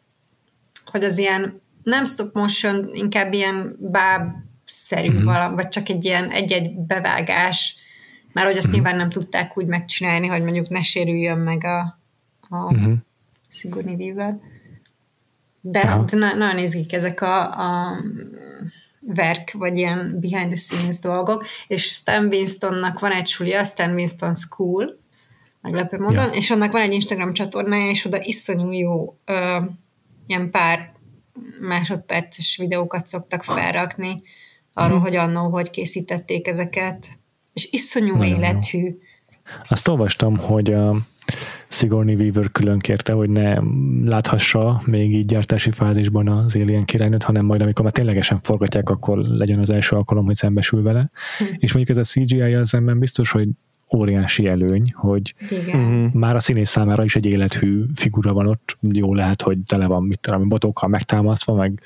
hogy 0.84 1.04
az 1.04 1.18
ilyen 1.18 1.62
nem 1.82 2.04
stop 2.04 2.34
motion, 2.34 2.90
inkább 2.92 3.32
ilyen 3.32 3.76
báb-szerű 4.72 5.10
mm-hmm. 5.10 5.24
valami, 5.24 5.54
vagy 5.54 5.68
csak 5.68 5.88
egy 5.88 6.04
ilyen 6.04 6.30
egy-egy 6.30 6.76
bevágás, 6.76 7.76
mert 8.32 8.46
hogy 8.46 8.56
azt 8.56 8.66
mm-hmm. 8.66 8.74
nyilván 8.74 8.96
nem 8.96 9.10
tudták 9.10 9.58
úgy 9.58 9.66
megcsinálni, 9.66 10.26
hogy 10.26 10.42
mondjuk 10.42 10.68
ne 10.68 10.82
sérüljön 10.82 11.38
meg 11.38 11.64
a, 11.64 11.98
a 12.48 12.72
mm-hmm. 12.74 12.92
Sigourney 13.48 13.94
Weaver. 13.94 14.38
De 15.60 15.80
ja. 15.80 16.04
na- 16.10 16.34
nagyon 16.34 16.58
izgik 16.58 16.92
ezek 16.92 17.20
a, 17.20 17.40
a 17.42 17.96
verk, 19.00 19.52
vagy 19.52 19.76
ilyen 19.76 20.18
behind 20.20 20.48
the 20.48 20.56
scenes 20.56 20.98
dolgok, 20.98 21.44
és 21.66 21.82
Stan 21.82 22.26
Winstonnak 22.26 22.98
van 22.98 23.12
egy 23.12 23.26
sulia, 23.26 23.64
Stan 23.64 23.92
Winston 23.92 24.34
School, 24.34 24.98
meglepő 25.60 25.98
módon, 25.98 26.26
ja. 26.26 26.32
és 26.32 26.50
annak 26.50 26.72
van 26.72 26.80
egy 26.80 26.92
Instagram 26.92 27.32
csatornája, 27.32 27.90
és 27.90 28.04
oda 28.04 28.22
iszonyú 28.22 28.70
jó 28.70 29.16
ö, 29.24 29.58
ilyen 30.26 30.50
pár 30.50 30.92
másodperces 31.60 32.56
videókat 32.56 33.06
szoktak 33.06 33.44
felrakni 33.44 34.22
arról, 34.72 34.98
hm. 34.98 35.02
hogy 35.02 35.14
annó 35.14 35.48
hogy 35.48 35.70
készítették 35.70 36.46
ezeket, 36.46 37.08
és 37.52 37.68
iszonyú 37.70 38.16
Nagyon 38.16 38.34
élethű. 38.34 38.82
Jó. 38.82 38.90
Azt 39.68 39.88
olvastam, 39.88 40.36
hogy 40.36 40.72
a 40.72 40.96
Sigourney 41.68 42.14
Weaver 42.14 42.50
külön 42.52 42.78
kérte, 42.78 43.12
hogy 43.12 43.30
ne 43.30 43.54
láthassa 44.04 44.82
még 44.84 45.14
így 45.14 45.26
gyártási 45.26 45.70
fázisban 45.70 46.28
az 46.28 46.56
Alien 46.56 46.84
királynőt, 46.84 47.22
hanem 47.22 47.44
majd 47.44 47.60
amikor 47.60 47.84
már 47.84 47.92
ténylegesen 47.92 48.40
forgatják, 48.42 48.90
akkor 48.90 49.18
legyen 49.18 49.58
az 49.58 49.70
első 49.70 49.96
alkalom, 49.96 50.24
hogy 50.24 50.36
szembesül 50.36 50.82
vele. 50.82 51.10
Hm. 51.38 51.44
És 51.58 51.72
mondjuk 51.72 51.98
ez 51.98 52.06
a 52.06 52.10
CGI-jal 52.10 52.64
szemben 52.64 52.98
biztos, 52.98 53.30
hogy 53.30 53.48
óriási 53.96 54.46
előny, 54.46 54.92
hogy 54.96 55.34
Igen. 55.50 55.80
Mhm. 55.80 56.18
már 56.18 56.36
a 56.36 56.40
színész 56.40 56.70
számára 56.70 57.04
is 57.04 57.16
egy 57.16 57.26
élethű 57.26 57.84
figura 57.94 58.32
van 58.32 58.46
ott, 58.46 58.78
jó 58.80 59.14
lehet, 59.14 59.42
hogy 59.42 59.58
tele 59.66 59.86
van 59.86 60.02
mit 60.02 60.20
tudom, 60.20 60.48
botokkal 60.48 60.88
megtámasztva, 60.88 61.54
meg 61.54 61.80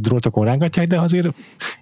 drótokon 0.00 0.44
rángatják, 0.44 0.86
de 0.86 1.00
azért 1.00 1.28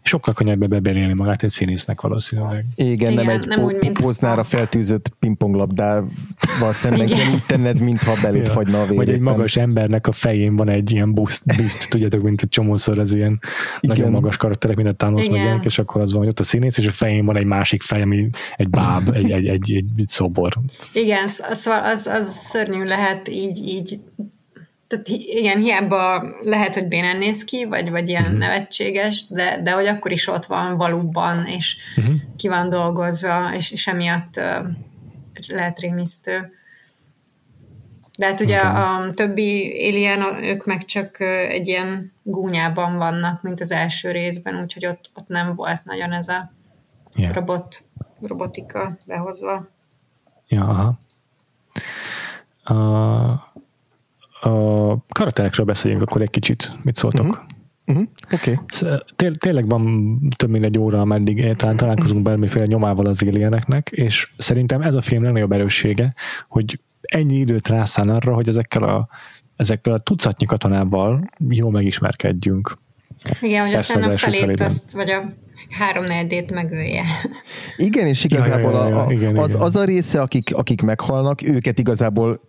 sokkal 0.03 0.35
könnyebb 0.35 0.69
bebelélni 0.69 1.15
magát 1.15 1.43
egy 1.43 1.51
színésznek 1.51 2.01
valószínűleg. 2.01 2.65
Igen, 2.75 3.13
Igen 3.13 3.25
nem 3.25 3.29
egy 3.29 3.47
nem 3.47 3.59
po- 3.61 3.73
úgy, 3.73 3.77
mint 3.81 4.01
poznára 4.01 4.45
feltűzött 4.45 5.13
pingponglabdával 5.19 6.73
szemben 6.73 7.07
kell 7.07 7.33
úgy 7.35 7.45
tenned, 7.47 7.81
mintha 7.81 8.13
belét 8.23 8.47
ja. 8.47 8.53
fagyna 8.53 8.81
a 8.81 8.87
vér. 8.87 8.97
Vagy 8.97 9.09
egy 9.09 9.21
magas 9.21 9.57
embernek 9.57 10.07
a 10.07 10.13
fején 10.13 10.57
van 10.57 10.69
egy 10.69 10.91
ilyen 10.91 11.15
boost, 11.15 11.57
boost 11.57 11.91
tudjátok, 11.91 12.23
mint 12.23 12.43
egy 12.43 12.49
csomószor 12.49 12.99
ez 12.99 13.13
ilyen 13.15 13.41
Igen. 13.81 13.97
nagyon 13.97 14.13
magas 14.13 14.37
karakterek, 14.37 14.77
mint 14.77 14.89
a 14.89 14.93
Thanos, 14.93 15.29
meg 15.29 15.65
és 15.65 15.79
akkor 15.79 16.01
az 16.01 16.11
van, 16.11 16.21
hogy 16.21 16.29
ott 16.29 16.41
a 16.41 16.45
színész, 16.45 16.79
és 16.79 16.87
a 16.87 16.91
fején 16.91 17.25
van 17.25 17.37
egy 17.37 17.45
másik 17.45 17.83
fej, 17.83 18.03
ami 18.03 18.29
egy 18.57 18.69
báb, 18.79 19.15
egy, 19.15 19.31
egy, 19.31 19.47
egy, 19.47 19.73
egy, 19.73 19.85
egy 19.97 20.09
szobor. 20.09 20.53
Igen, 20.93 21.29
szóval 21.29 21.85
az, 21.85 22.07
az 22.07 22.35
szörnyű 22.35 22.85
lehet 22.85 23.29
így, 23.29 23.59
így 23.69 24.01
tehát 24.89 25.09
igen, 25.09 25.59
hiába 25.59 26.35
lehet, 26.41 26.75
hogy 26.75 26.89
bénán 26.89 27.17
néz 27.17 27.45
ki, 27.45 27.65
vagy, 27.65 27.91
vagy 27.91 28.09
ilyen 28.09 28.23
uh-huh. 28.23 28.39
nevetséges, 28.39 29.27
de, 29.29 29.61
de 29.63 29.71
hogy 29.71 29.87
akkor 29.87 30.13
is 30.13 30.29
ott 30.29 30.47
van 30.47 30.77
valóban, 30.77 31.47
és 31.47 31.77
uh-huh. 31.97 32.15
ki 32.37 32.49
van 32.49 32.69
dolgozva, 32.69 33.55
és, 33.55 33.71
és 33.71 33.87
emiatt 33.87 34.37
uh, 34.37 34.67
lehet 35.49 35.81
rémisztő. 35.81 36.53
De 38.19 38.27
hát 38.27 38.41
ugye 38.41 38.59
okay. 38.59 38.73
a 38.73 39.13
többi 39.15 39.73
Alien, 39.89 40.43
ők 40.43 40.65
meg 40.65 40.85
csak 40.85 41.21
egy 41.21 41.69
ilyen 41.69 42.13
gúnyában 42.23 42.97
vannak, 42.97 43.43
mint 43.43 43.61
az 43.61 43.71
első 43.71 44.11
részben, 44.11 44.61
úgyhogy 44.63 44.87
ott, 44.87 45.11
ott 45.15 45.29
nem 45.29 45.55
volt 45.55 45.85
nagyon 45.85 46.13
ez 46.13 46.29
a 46.29 46.53
yeah. 47.17 47.35
robot 47.35 47.88
robotika 48.21 48.93
behozva. 49.07 49.69
Ja, 50.49 50.65
aha. 50.65 50.99
A, 52.63 52.75
a 54.41 54.97
karakterekről 55.09 55.67
beszéljünk 55.67 56.03
akkor 56.03 56.23
egy 56.23 56.31
kicsit. 56.31 56.73
Mit 56.83 56.97
szóltok? 56.97 57.27
Uh-huh. 57.27 57.47
Uh-huh. 57.87 58.07
Oké. 58.33 58.53
Okay. 58.53 58.99
Té- 59.17 59.39
tényleg 59.39 59.69
van 59.69 60.19
több 60.37 60.51
mint 60.51 60.65
egy 60.65 60.79
óra, 60.79 61.01
ameddig 61.01 61.57
talán 61.57 61.77
találkozunk 61.77 62.23
bármiféle 62.23 62.65
nyomával 62.65 63.07
az 63.07 63.25
éljenek, 63.25 63.91
és 63.91 64.33
szerintem 64.39 64.83
ez 64.83 64.95
a 64.95 65.03
film 65.03 65.23
legnagyobb 65.23 65.53
erőssége, 65.53 66.15
hogy 66.49 66.81
ennyi 67.01 67.37
időt 67.37 67.69
rászán 67.69 68.09
arra, 68.09 68.35
hogy 68.35 68.49
ezekkel 68.49 68.83
a, 68.83 69.09
ezekkel 69.57 69.93
a 69.93 69.99
tucatnyi 69.99 70.47
katonával 70.47 71.31
jó 71.49 71.71
megismerkedjünk. 71.71 72.79
Igen, 73.41 73.65
hogy 73.65 73.75
Persze 73.75 73.95
aztán 73.95 74.11
a 74.11 74.17
felét 74.17 74.61
azt, 74.61 74.93
vagy 74.93 75.11
a 75.11 75.23
három 75.71 76.05
negyedét 76.05 76.51
megölje. 76.51 77.03
Igen, 77.77 78.07
és 78.07 78.25
igazából 78.25 78.73
ja, 78.73 78.89
ja, 78.89 78.89
ja, 78.89 78.97
ja. 78.97 79.17
Igen, 79.17 79.37
az, 79.37 79.51
igen. 79.51 79.63
az 79.63 79.77
a 79.77 79.85
része, 79.85 80.21
akik, 80.21 80.55
akik 80.55 80.83
meghalnak, 80.83 81.43
őket 81.43 81.79
igazából 81.79 82.41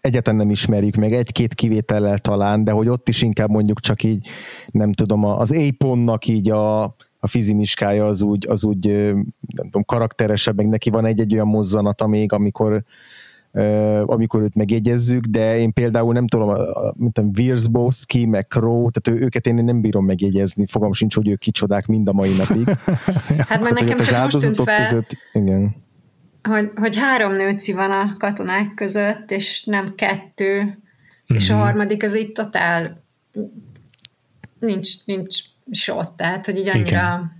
egyetlen 0.00 0.36
nem 0.36 0.50
ismerjük 0.50 0.94
meg, 0.94 1.12
egy-két 1.12 1.54
kivétellel 1.54 2.18
talán, 2.18 2.64
de 2.64 2.70
hogy 2.70 2.88
ott 2.88 3.08
is 3.08 3.22
inkább 3.22 3.50
mondjuk 3.50 3.80
csak 3.80 4.02
így, 4.02 4.28
nem 4.70 4.92
tudom, 4.92 5.24
az 5.24 5.52
Aponnak 5.52 6.26
így 6.26 6.50
a, 6.50 6.82
a 7.18 7.26
fizimiskája 7.26 8.06
az 8.06 8.22
úgy, 8.22 8.46
az 8.48 8.64
úgy 8.64 8.86
nem 9.54 9.64
tudom, 9.64 9.84
karakteresebb, 9.84 10.56
meg 10.56 10.68
neki 10.68 10.90
van 10.90 11.06
egy-egy 11.06 11.34
olyan 11.34 11.46
mozzanata 11.46 12.06
még, 12.06 12.32
amikor 12.32 12.82
amikor 14.04 14.42
őt 14.42 14.54
megjegyezzük, 14.54 15.24
de 15.24 15.58
én 15.58 15.72
például 15.72 16.12
nem 16.12 16.26
tudom, 16.26 16.54
mint 16.96 17.18
a 17.18 17.24
Wiersbowski, 17.36 18.26
meg 18.26 18.46
Crow, 18.46 18.90
tehát 18.90 19.22
őket 19.22 19.46
én 19.46 19.54
nem 19.54 19.80
bírom 19.80 20.04
megjegyezni, 20.04 20.66
fogam 20.66 20.92
sincs, 20.92 21.14
hogy 21.14 21.28
ők 21.28 21.38
kicsodák 21.38 21.86
mind 21.86 22.08
a 22.08 22.12
mai 22.12 22.32
napig. 22.32 22.68
hát 23.48 23.60
meg 23.60 23.72
nekem 23.72 23.96
csak 23.98 24.22
most 24.22 24.38
tűnt 24.38 24.56
fel, 24.56 24.82
között, 24.82 25.10
igen. 25.32 25.76
Hogy, 26.42 26.70
hogy 26.74 26.96
három 26.96 27.32
nőci 27.32 27.72
van 27.72 27.90
a 27.90 28.16
katonák 28.18 28.74
között, 28.74 29.30
és 29.30 29.64
nem 29.64 29.94
kettő, 29.94 30.60
mm-hmm. 30.62 31.34
és 31.34 31.50
a 31.50 31.54
mhm. 31.54 31.62
harmadik 31.62 32.02
az 32.02 32.14
itt 32.14 32.34
totál 32.34 33.04
nincs, 34.58 35.04
nincs 35.04 35.38
sott, 35.70 36.16
tehát 36.16 36.46
hogy 36.46 36.58
így 36.58 36.68
annyira 36.68 36.86
Igen 36.88 37.36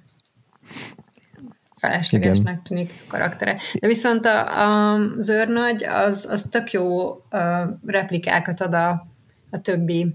feleslegesnek 1.78 2.52
Igen. 2.52 2.62
tűnik 2.62 3.04
karaktere. 3.08 3.56
De 3.80 3.86
viszont 3.86 4.26
a, 4.26 4.94
a 4.94 5.00
zörnagy 5.18 5.84
az, 5.84 6.28
az 6.30 6.42
tök 6.50 6.70
jó 6.72 7.08
uh, 7.08 7.20
replikákat 7.86 8.60
ad 8.60 8.74
a, 8.74 9.06
a 9.50 9.60
többi 9.60 10.14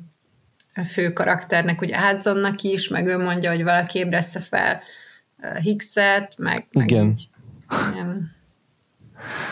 fő 0.86 1.14
karakternek, 1.14 1.82
ugye 1.82 1.99
Hudsonnak 1.99 2.61
is, 2.61 2.88
meg 2.88 3.07
ő 3.07 3.18
mondja, 3.18 3.51
hogy 3.51 3.64
valaki 3.64 3.99
ébresze 3.99 4.39
fel 4.39 4.82
Hickset, 5.61 6.38
meg, 6.38 6.68
meg 6.72 6.91
Igen. 6.91 7.05
így 7.05 7.30
ilyen, 7.93 8.32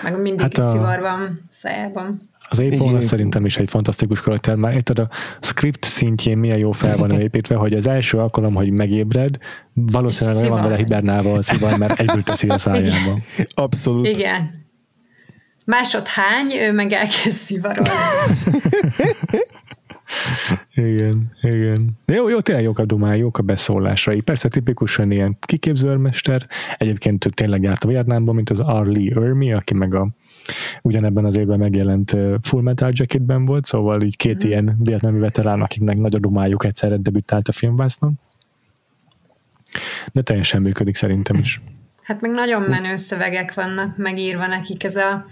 meg 0.04 0.22
mindig 0.22 0.42
hát 0.42 0.58
a... 0.58 0.70
szivar 0.70 1.00
van 1.00 1.46
szájában. 1.50 2.30
Az 2.52 2.60
Apple 2.60 3.02
szerintem 3.02 3.46
is 3.46 3.58
egy 3.58 3.70
fantasztikus 3.70 4.22
karakter, 4.22 4.56
már 4.56 4.74
érted 4.74 5.00
a 5.00 5.10
script 5.40 5.86
szintjén 5.86 6.38
milyen 6.38 6.58
jó 6.58 6.72
fel 6.72 6.98
van 6.98 7.12
építve, 7.12 7.56
hogy 7.56 7.74
az 7.74 7.88
első 7.88 8.18
alkalom, 8.18 8.54
hogy 8.54 8.72
megébred, 8.72 9.38
valószínűleg 9.74 10.40
olyan 10.40 10.52
van 10.52 10.62
vele 10.64 10.76
hibernálva 10.76 11.34
a 11.34 11.42
szívaj, 11.42 11.78
mert 11.78 12.00
egyből 12.00 12.24
teszi 12.24 12.48
a 12.48 12.58
szájába. 12.58 13.20
Abszolút. 13.54 14.08
Igen. 14.08 14.66
Másod 15.66 16.08
hány, 16.08 16.52
ő 16.60 16.72
meg 16.72 16.92
elkezd 16.92 17.38
szivarolni. 17.38 17.90
igen, 20.74 21.32
igen. 21.42 21.90
De 22.06 22.14
jó, 22.14 22.30
jó, 22.30 22.40
tényleg 22.40 22.64
jók 22.64 22.80
a 22.80 22.86
dumái, 22.86 23.20
jók 23.20 23.38
a 23.38 23.42
beszólásai. 23.42 24.22
Persze 24.22 24.48
tipikusan 24.48 25.12
ilyen 25.12 25.38
kiképzőrmester, 25.40 26.48
egyébként 26.78 27.26
ő 27.26 27.30
tényleg 27.30 27.62
járt 27.62 27.84
a 27.84 27.88
Vietnámban, 27.88 28.36
mint 28.36 28.50
az 28.50 28.60
Arlie 28.60 29.16
Ermi, 29.16 29.54
aki 29.54 29.74
meg 29.74 29.96
a 29.96 30.08
ugyanebben 30.82 31.26
az 31.26 31.38
évben 31.38 31.60
megjelent 31.60 32.18
Full 32.42 32.62
Metal 32.62 32.92
Jacketben 32.94 33.46
volt, 33.46 33.66
szóval 33.66 34.02
így 34.02 34.18
két 34.18 34.46
mm. 34.46 34.48
ilyen 34.48 34.78
vietnami 34.80 35.20
veterán, 35.20 35.62
akiknek 35.62 35.98
nagy 35.98 36.16
a 36.16 36.20
dumájuk 36.20 36.66
egyszerre 36.66 36.98
debütált 36.98 37.48
a 37.48 37.52
filmvásznon. 37.52 38.14
De 40.14 40.22
teljesen 40.22 40.62
működik 40.62 40.96
szerintem 40.96 41.38
is. 41.38 41.62
Hát 42.04 42.22
meg 42.22 42.32
nagyon 42.32 42.62
menő 42.62 42.96
szövegek 42.96 43.54
vannak 43.54 43.98
megírva 43.98 44.48
nekik, 44.48 44.84
ez 44.84 44.96
a 44.96 45.26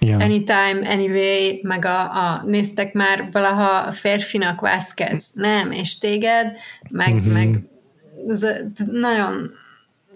yeah. 0.00 0.22
Anytime, 0.22 0.80
Anyway, 0.90 1.58
meg 1.62 1.84
a, 1.84 2.00
a 2.00 2.42
néztek 2.46 2.92
már 2.92 3.28
valaha 3.32 3.78
a 3.78 3.92
férfinak 3.92 4.60
Vázquez, 4.60 5.30
nem, 5.34 5.70
és 5.70 5.98
téged, 5.98 6.56
meg, 6.90 7.14
mm-hmm. 7.14 7.32
meg 7.32 7.62
ez, 8.28 8.46
nagyon 8.90 9.50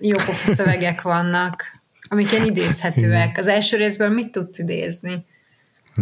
jó 0.00 0.16
szövegek 0.54 1.02
vannak 1.02 1.77
amik 2.08 2.32
ilyen 2.32 2.44
idézhetőek. 2.44 3.38
Az 3.38 3.48
első 3.48 3.76
részből 3.76 4.08
mit 4.08 4.32
tudsz 4.32 4.58
idézni? 4.58 5.24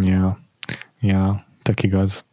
Ja, 0.01 0.41
ja, 1.01 1.47
tök 1.63 1.83
igaz. 1.83 2.25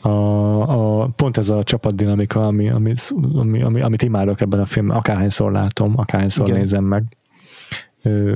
A, 0.00 0.08
a, 0.08 1.08
pont 1.16 1.36
ez 1.36 1.50
a 1.50 1.62
csapatdinamika, 1.62 2.46
ami, 2.46 2.70
ami, 2.70 2.92
ami, 3.34 3.62
ami, 3.62 3.80
amit 3.80 4.02
imádok 4.02 4.40
ebben 4.40 4.60
a 4.60 4.66
filmben, 4.66 4.96
akárhányszor 4.96 5.52
látom, 5.52 5.98
akárhányszor 5.98 6.46
Igen. 6.46 6.58
nézem 6.58 6.84
meg. 6.84 7.04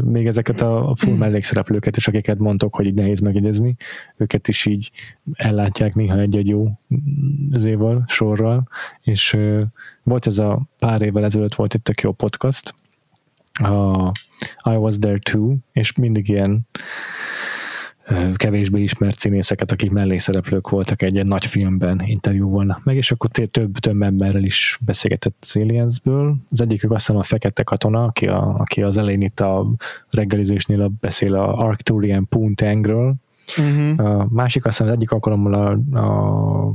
Még 0.02 0.26
ezeket 0.26 0.60
a, 0.60 0.90
a 0.90 0.94
full 0.94 1.16
mellékszereplőket 1.16 1.96
is, 1.96 2.08
akiket 2.08 2.38
mondtok, 2.38 2.74
hogy 2.74 2.86
így 2.86 2.94
nehéz 2.94 3.20
megjegyezni, 3.20 3.76
őket 4.16 4.48
is 4.48 4.66
így 4.66 4.90
ellátják 5.32 5.94
néha 5.94 6.18
egy-egy 6.18 6.48
jó 6.48 6.70
zéval, 7.52 8.04
sorral, 8.06 8.68
és 9.00 9.36
volt 10.02 10.26
ez 10.26 10.38
a 10.38 10.62
pár 10.78 11.02
évvel 11.02 11.24
ezelőtt 11.24 11.54
volt 11.54 11.74
egy 11.74 11.82
tök 11.82 12.00
jó 12.00 12.12
podcast, 12.12 12.74
a 13.62 14.12
I 14.70 14.76
Was 14.76 14.98
There 14.98 15.18
Too, 15.18 15.54
és 15.72 15.92
mindig 15.92 16.28
ilyen 16.28 16.66
kevésbé 18.34 18.82
ismert 18.82 19.18
színészeket, 19.18 19.72
akik 19.72 19.90
mellészereplők 19.90 20.68
voltak 20.68 21.02
egy, 21.02 21.18
egy 21.18 21.26
nagy 21.26 21.46
filmben 21.46 22.00
interjúvolnak 22.04 22.84
meg, 22.84 22.96
és 22.96 23.10
akkor 23.10 23.30
több, 23.30 23.78
több 23.78 24.02
emberrel 24.02 24.42
is 24.42 24.78
beszélgetett 24.84 25.36
az 25.40 25.56
Aliensből. 25.56 26.36
Az 26.50 26.60
egyikük 26.60 26.90
azt 26.90 27.06
hiszem 27.06 27.20
a 27.20 27.22
fekete 27.22 27.62
katona, 27.62 28.04
aki, 28.04 28.26
a, 28.26 28.54
aki 28.58 28.82
az 28.82 28.96
elején 28.96 29.20
itt 29.20 29.40
a 29.40 29.66
reggelizésnél 30.10 30.92
beszél 31.00 31.34
a 31.34 31.56
Arcturian 31.56 32.28
Poontangről. 32.28 33.14
Uh-huh. 33.58 34.06
A 34.06 34.26
másik 34.30 34.64
azt 34.64 34.76
hiszem 34.76 34.92
az 34.92 34.98
egyik 34.98 35.10
alkalommal 35.10 35.54
a, 35.54 35.98
a 35.98 36.74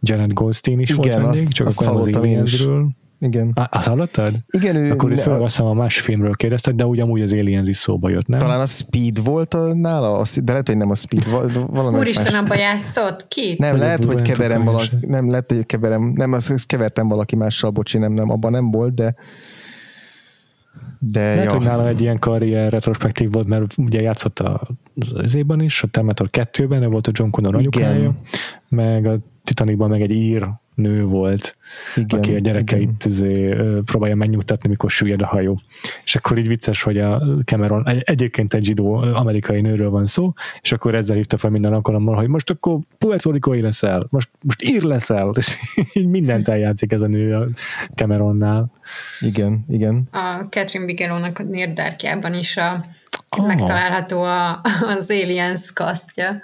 Janet 0.00 0.32
Goldstein 0.32 0.80
is 0.80 0.90
Igen, 0.90 1.20
volt 1.20 1.22
vendég, 1.22 1.48
csak 1.48 1.66
azt 1.66 1.82
akkor 1.82 1.96
az 1.96 2.16
Aliensről. 2.16 2.88
Igen. 3.18 3.52
Á, 3.54 3.68
azt 3.70 3.86
hallottad? 3.86 4.34
Igen, 4.46 4.76
ő... 4.76 4.90
Akkor 4.90 5.12
itt 5.12 5.20
felveszem 5.20 5.66
a 5.66 5.72
más 5.72 6.00
filmről 6.00 6.34
kérdeztek, 6.34 6.74
de 6.74 6.86
úgy 6.86 7.00
amúgy 7.00 7.20
az 7.20 7.32
Aliens 7.32 7.68
is 7.68 7.76
szóba 7.76 8.08
jött, 8.08 8.26
nem? 8.26 8.38
Talán 8.38 8.60
a 8.60 8.66
Speed 8.66 9.24
volt 9.24 9.54
a, 9.54 9.74
nála, 9.74 10.22
de 10.42 10.52
lehet, 10.52 10.66
hogy 10.66 10.76
nem 10.76 10.90
a 10.90 10.94
Speed. 10.94 11.24
Valami 11.66 11.98
Úristen, 11.98 12.32
más... 12.32 12.42
abba 12.42 12.54
játszott? 12.54 13.28
Ki? 13.28 13.54
Nem, 13.58 13.76
lehet, 13.76 14.04
hogy 14.04 14.22
keverem 14.22 14.64
valaki, 14.64 14.88
nem, 15.00 15.30
lehet, 15.30 15.52
hogy 15.52 15.66
keverem, 15.66 16.12
nem, 16.14 16.32
azt 16.32 16.66
kevertem 16.66 17.08
valaki 17.08 17.36
mással, 17.36 17.70
bocsi, 17.70 17.98
nem, 17.98 18.12
nem, 18.12 18.30
abban 18.30 18.50
nem 18.50 18.70
volt, 18.70 18.94
de 18.94 19.14
de 20.98 21.20
Lehet, 21.20 21.44
ja. 21.44 21.52
hogy 21.52 21.66
nála 21.66 21.88
egy 21.88 22.00
ilyen 22.00 22.18
karrier 22.18 22.72
retrospektív 22.72 23.32
volt, 23.32 23.46
mert 23.46 23.78
ugye 23.78 24.00
játszott 24.00 24.42
az 25.14 25.34
éban 25.34 25.60
is, 25.60 25.82
a 25.82 25.86
Terminator 25.86 26.28
2-ben, 26.32 26.82
ő 26.82 26.86
volt 26.86 27.06
a 27.06 27.10
John 27.14 27.30
Connor 27.30 27.54
anyukája, 27.54 28.14
meg 28.68 29.06
a 29.06 29.18
Titanicban 29.44 29.88
meg 29.88 30.02
egy 30.02 30.10
ír 30.10 30.48
nő 30.76 31.04
volt, 31.04 31.56
igen, 31.94 32.18
aki 32.18 32.34
a 32.34 32.38
gyerekeit 32.38 33.04
izé, 33.04 33.56
próbálja 33.84 34.14
megnyugtatni, 34.14 34.68
mikor 34.68 34.90
süllyed 34.90 35.22
a 35.22 35.26
hajó. 35.26 35.58
És 36.04 36.14
akkor 36.16 36.38
így 36.38 36.48
vicces, 36.48 36.82
hogy 36.82 36.98
a 36.98 37.22
Cameron, 37.44 37.88
egyébként 38.00 38.54
egy 38.54 38.64
zsidó 38.64 38.94
amerikai 38.94 39.60
nőről 39.60 39.90
van 39.90 40.06
szó, 40.06 40.32
és 40.60 40.72
akkor 40.72 40.94
ezzel 40.94 41.16
hívta 41.16 41.36
fel 41.36 41.50
minden 41.50 41.72
alkalommal, 41.72 42.14
hogy 42.14 42.28
most 42.28 42.50
akkor 42.50 42.78
Puerto 42.98 43.30
Ricoi 43.30 43.60
leszel, 43.60 44.06
most, 44.10 44.28
most 44.42 44.62
ír 44.62 44.82
leszel, 44.82 45.32
és 45.36 45.56
így 45.98 46.08
mindent 46.08 46.48
eljátszik 46.48 46.92
ez 46.92 47.02
a 47.02 47.06
nő 47.06 47.34
a 47.34 47.48
Cameronnál. 47.94 48.72
Igen, 49.20 49.64
igen. 49.68 50.08
A 50.12 50.46
Catherine 50.50 50.84
Bigelow-nak 50.84 51.38
a 51.38 51.42
nérdárkjában 51.42 52.34
is 52.34 52.56
a, 52.56 52.84
oh. 53.38 53.46
megtalálható 53.46 54.22
a, 54.22 54.60
az 54.96 55.10
Aliens 55.10 55.72
kasztja. 55.72 56.42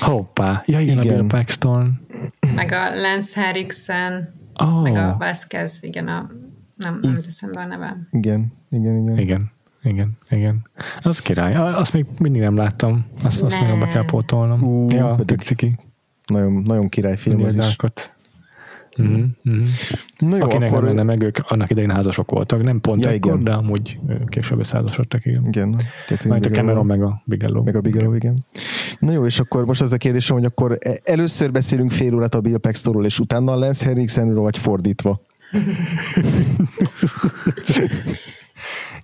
Hoppá, 0.00 0.62
ja 0.66 0.80
igen, 0.80 1.02
igen. 1.02 1.14
a 1.14 1.16
Bill 1.16 1.26
Paxton. 1.28 2.06
Meg 2.54 2.72
a 2.72 3.00
Lance 3.00 3.40
Henriksen, 3.40 4.34
oh. 4.54 4.82
meg 4.82 4.96
a 4.96 5.16
Vasquez, 5.18 5.78
igen, 5.82 6.08
a, 6.08 6.30
nem, 6.74 6.98
nem 7.00 7.14
teszem 7.14 7.52
be 7.52 7.60
a 7.60 7.66
nevem. 7.66 8.08
Igen, 8.10 8.52
igen, 8.70 8.96
igen. 8.96 9.18
Igen, 9.18 9.50
igen, 9.82 10.18
igen. 10.30 10.66
Az 11.02 11.20
király. 11.20 11.54
Azt 11.54 11.92
még 11.92 12.06
mindig 12.18 12.40
nem 12.42 12.56
láttam. 12.56 13.06
Azt, 13.22 13.42
azt 13.42 13.60
nagyon 13.60 13.78
be 13.78 13.86
kell 13.86 14.04
pótolnom. 14.04 14.62
Uh, 14.62 14.92
ja, 14.92 15.14
pedig 15.14 15.40
ciki. 15.40 15.76
Nagyon, 16.26 16.52
nagyon 16.52 16.88
király 16.88 17.16
film 17.16 17.42
az 17.42 17.54
is. 17.54 17.76
Mm-hmm. 19.02 19.24
Mm-hmm. 19.50 19.64
Na 20.18 20.36
jó, 20.36 20.44
Akinek 20.44 20.70
akkor... 20.70 20.82
nem 20.82 20.94
lenne 20.94 21.02
meg, 21.02 21.22
ők 21.22 21.38
annak 21.42 21.70
idején 21.70 21.90
házasok 21.90 22.30
voltak, 22.30 22.62
nem 22.62 22.80
pont 22.80 23.02
ja, 23.02 23.08
ekkor, 23.08 23.32
igen. 23.32 23.44
de 23.44 23.52
amúgy 23.52 23.98
később 24.26 24.58
összeházasodtak, 24.58 25.26
igen. 25.26 25.46
Igen. 25.46 25.80
Majd 26.28 26.46
a 26.46 26.48
Cameron 26.48 26.86
meg 26.86 27.02
a 27.02 27.22
Bigelow. 27.24 27.62
Meg 27.62 27.76
a 27.76 27.80
Bigelow, 27.80 28.14
igen. 28.14 28.44
Na 28.98 29.12
jó, 29.12 29.24
és 29.26 29.38
akkor 29.38 29.64
most 29.64 29.80
az 29.80 29.92
a 29.92 29.96
kérdésem, 29.96 30.36
hogy 30.36 30.44
akkor 30.44 30.76
e- 30.80 31.00
először 31.04 31.52
beszélünk 31.52 31.90
fél 31.90 32.14
órát 32.14 32.34
a 32.34 32.40
Bill 32.40 32.58
Paxtonról, 32.58 33.04
és 33.04 33.18
utána 33.18 33.52
a 33.52 33.56
Lance 33.56 33.86
Henriksenről, 33.86 34.40
vagy 34.42 34.58
fordítva? 34.58 35.20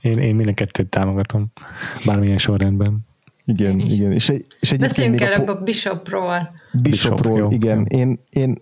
én, 0.00 0.18
én 0.18 0.34
minden 0.34 0.54
kettőt 0.54 0.88
támogatom, 0.88 1.46
bármilyen 2.04 2.38
sorrendben. 2.38 3.06
Igen, 3.46 3.78
igen. 3.78 4.12
És, 4.12 4.32
és 4.60 4.76
Beszéljünk 4.76 5.20
előbb 5.20 5.48
a, 5.48 5.52
a 5.52 5.62
Bishopról. 5.62 6.50
Bishopról, 6.72 7.34
Bishop, 7.34 7.52
igen. 7.52 7.86
Jó. 7.90 7.98
Én, 7.98 8.18
én 8.30 8.54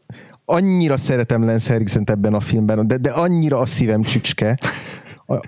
annyira 0.52 0.96
szeretem 0.96 1.44
Lance 1.44 1.70
Henriksen 1.70 2.02
ebben 2.06 2.34
a 2.34 2.40
filmben, 2.40 2.86
de, 2.86 2.96
de 2.96 3.10
annyira 3.10 3.58
a 3.58 3.66
szívem 3.66 4.02
csücske. 4.02 4.58
A, 5.26 5.34
a... 5.34 5.42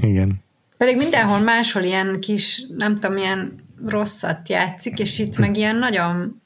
Igen. 0.00 0.42
Pedig 0.76 0.96
mindenhol 0.96 1.38
máshol 1.38 1.82
ilyen 1.82 2.20
kis, 2.20 2.62
nem 2.76 2.94
tudom, 2.94 3.16
ilyen 3.16 3.54
rosszat 3.86 4.48
játszik, 4.48 4.98
és 4.98 5.18
itt 5.18 5.38
meg 5.38 5.56
ilyen 5.56 5.76
nagyon 5.76 6.42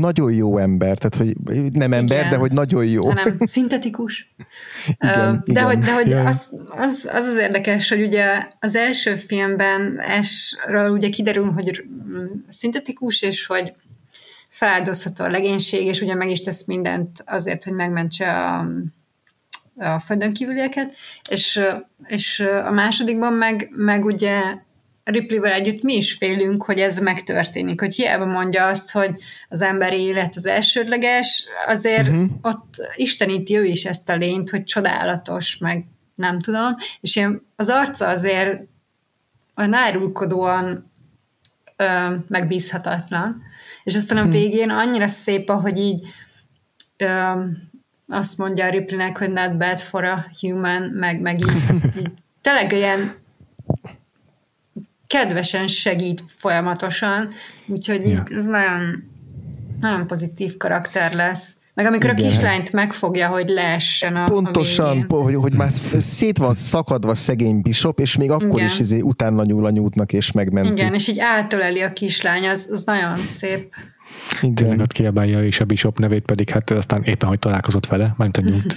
nagyon 0.00 0.32
jó 0.32 0.58
ember, 0.58 0.98
tehát 0.98 1.14
hogy 1.16 1.36
nem 1.72 1.92
ember, 1.92 2.18
igen, 2.18 2.30
de 2.30 2.36
hogy 2.36 2.52
nagyon 2.52 2.86
jó. 2.86 3.06
Hanem 3.08 3.36
szintetikus. 3.38 4.34
igen, 4.98 5.42
de 5.46 5.52
igen. 5.52 5.64
hogy, 5.64 5.78
de 5.78 5.92
hogy 5.92 6.12
az, 6.12 6.52
az, 6.68 7.10
az 7.12 7.24
az 7.26 7.36
érdekes, 7.36 7.88
hogy 7.88 8.02
ugye 8.02 8.46
az 8.60 8.76
első 8.76 9.14
filmben 9.14 10.00
esről 10.00 10.90
ugye 10.90 11.08
kiderül, 11.08 11.50
hogy 11.50 11.84
szintetikus, 12.48 13.22
és 13.22 13.46
hogy 13.46 13.74
feláldozható 14.62 15.24
a 15.24 15.30
legénység, 15.30 15.86
és 15.86 16.00
ugye 16.00 16.14
meg 16.14 16.30
is 16.30 16.40
tesz 16.40 16.66
mindent 16.66 17.22
azért, 17.26 17.64
hogy 17.64 17.72
megmentse 17.72 18.32
a, 18.32 18.66
a 19.76 20.00
földön 20.00 20.32
kívülieket, 20.32 20.94
és, 21.30 21.60
és 22.06 22.40
a 22.40 22.70
másodikban 22.70 23.32
meg, 23.32 23.68
meg 23.76 24.04
ugye 24.04 24.40
Ripley-vel 25.04 25.52
együtt 25.52 25.82
mi 25.82 25.96
is 25.96 26.12
félünk, 26.12 26.62
hogy 26.64 26.78
ez 26.78 26.98
megtörténik, 26.98 27.80
hogy 27.80 27.94
hiába 27.94 28.24
mondja 28.24 28.66
azt, 28.66 28.90
hogy 28.90 29.14
az 29.48 29.62
emberi 29.62 30.00
élet 30.00 30.36
az 30.36 30.46
elsődleges, 30.46 31.44
azért 31.66 32.08
uh-huh. 32.08 32.28
ott 32.42 32.74
isteníti 32.94 33.56
ő 33.56 33.64
is 33.64 33.84
ezt 33.84 34.08
a 34.08 34.16
lényt, 34.16 34.50
hogy 34.50 34.64
csodálatos, 34.64 35.58
meg 35.58 35.84
nem 36.14 36.40
tudom, 36.40 36.76
és 37.00 37.16
ilyen 37.16 37.46
az 37.56 37.68
arca 37.68 38.08
azért 38.08 38.60
olyan 39.56 39.74
árulkodóan 39.74 40.90
ö, 41.76 42.14
megbízhatatlan, 42.28 43.50
és 43.82 43.94
aztán 43.94 44.18
a 44.18 44.22
mhm. 44.22 44.30
végén 44.30 44.70
annyira 44.70 45.06
szép, 45.06 45.48
ahogy 45.48 45.78
így 45.78 46.06
ö, 46.96 47.32
azt 48.08 48.38
mondja 48.38 48.64
a 48.64 48.70
Ripley-nek, 48.70 49.18
hogy 49.18 49.30
not 49.30 49.56
bad 49.56 49.78
for 49.78 50.04
a 50.04 50.26
human, 50.40 50.82
meg, 50.82 51.20
meg 51.20 51.38
így, 51.38 51.52
így 51.98 52.12
tényleg 52.40 52.72
ilyen 52.72 53.14
kedvesen 55.06 55.66
segít 55.66 56.24
folyamatosan, 56.26 57.30
úgyhogy 57.66 58.06
ja. 58.06 58.22
ez 58.30 58.44
nagyon, 58.44 59.10
nagyon 59.80 60.06
pozitív 60.06 60.56
karakter 60.56 61.14
lesz. 61.14 61.56
Meg 61.74 61.86
amikor 61.86 62.10
Igen. 62.10 62.24
a 62.24 62.28
kislányt 62.28 62.72
megfogja, 62.72 63.28
hogy 63.28 63.48
leessen 63.48 64.16
a 64.16 64.24
Pontosan, 64.24 65.06
a 65.08 65.14
hogy, 65.14 65.34
hogy 65.34 65.54
már 65.54 65.70
szét 65.92 66.38
van 66.38 66.54
szakadva 66.54 67.14
szegény 67.14 67.60
Bishop, 67.60 68.00
és 68.00 68.16
még 68.16 68.30
akkor 68.30 68.58
Igen. 68.58 68.66
is 68.66 68.78
izé 68.78 69.00
utána 69.00 69.44
nyúl 69.44 69.66
a 69.66 69.70
nyújtnak, 69.70 70.12
és 70.12 70.32
megmenti. 70.32 70.72
Igen, 70.72 70.94
és 70.94 71.08
így 71.08 71.18
átöleli 71.18 71.80
a 71.80 71.92
kislány, 71.92 72.48
az, 72.48 72.68
az 72.72 72.84
nagyon 72.84 73.16
szép. 73.16 73.74
Igen. 74.42 74.54
Tényleg 74.54 74.80
ott 74.80 74.92
kiabálja, 74.92 75.44
és 75.44 75.60
a 75.60 75.64
Bishop 75.64 75.98
nevét 75.98 76.24
pedig 76.24 76.48
hát 76.48 76.70
aztán 76.70 77.02
éppen, 77.02 77.28
hogy 77.28 77.38
találkozott 77.38 77.86
vele, 77.86 78.14
mert 78.16 78.36
a 78.36 78.40
nyújt. 78.40 78.76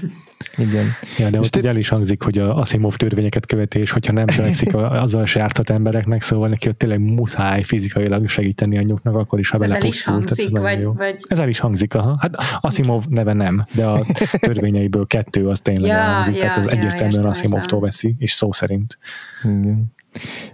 Igen. 0.58 0.86
Ja, 1.18 1.30
de 1.30 1.38
és 1.40 1.46
ott 1.46 1.62
te... 1.62 1.70
el 1.70 1.78
is 1.78 1.88
hangzik, 1.88 2.22
hogy 2.22 2.38
a 2.38 2.58
Asimov 2.58 2.96
törvényeket 2.96 3.46
követi, 3.46 3.80
és 3.80 3.92
hogyha 3.92 4.14
nem 4.14 4.26
cselekszik, 4.26 4.76
azzal 5.06 5.26
se 5.26 5.42
árthat 5.42 5.70
embereknek, 5.70 6.22
szóval 6.22 6.50
neki 6.50 6.68
ott 6.68 6.78
tényleg 6.78 7.00
muszáj 7.00 7.64
fizikailag 7.64 8.30
segíteni 8.30 8.78
a 8.78 8.82
nyugnak, 8.82 9.16
akkor 9.16 9.40
is, 9.40 9.50
ha 9.50 9.58
bele 9.58 9.76
el 9.76 9.84
is 9.84 10.04
hangzik, 10.04 10.46
ez 10.46 10.52
vagy, 10.52 10.84
vagy... 10.84 11.16
Ez 11.28 11.40
el 11.40 11.50
is 11.50 11.60
hangzik, 11.60 11.94
aha. 11.94 12.18
Hát 12.20 12.36
Asimov 12.62 13.06
neve 13.10 13.34
nem, 13.34 13.66
de 13.74 13.86
a 13.86 14.06
törvényeiből 14.48 15.08
kettő 15.08 15.46
az 15.46 15.60
tényleg 15.60 15.90
ja, 15.90 15.96
elhangzik, 15.96 16.34
ja, 16.34 16.40
tehát 16.40 16.58
az 16.58 16.66
ja, 16.66 16.72
egyértelműen 16.72 17.26
Asimovtól 17.26 17.80
veszi, 17.80 18.16
és 18.18 18.32
szó 18.32 18.52
szerint. 18.52 18.98
Igen. 19.44 19.94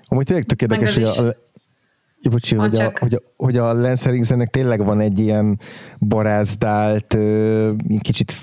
Amúgy 0.07 0.25
tényleg 0.25 0.45
tök 0.45 0.61
érdekes, 0.61 0.93
hogy 0.93 1.03
a, 1.03 1.35
bocsi, 2.30 2.55
hogy 2.55 2.76
a, 2.76 2.91
hogy, 2.99 3.13
a, 3.13 3.22
hogy 3.38 3.57
a 3.57 3.74
Lance 3.74 4.05
Henriksennek 4.05 4.49
tényleg 4.49 4.86
van 4.86 4.99
egy 4.99 5.19
ilyen 5.19 5.59
barázdált, 5.99 7.17
kicsit 7.99 8.36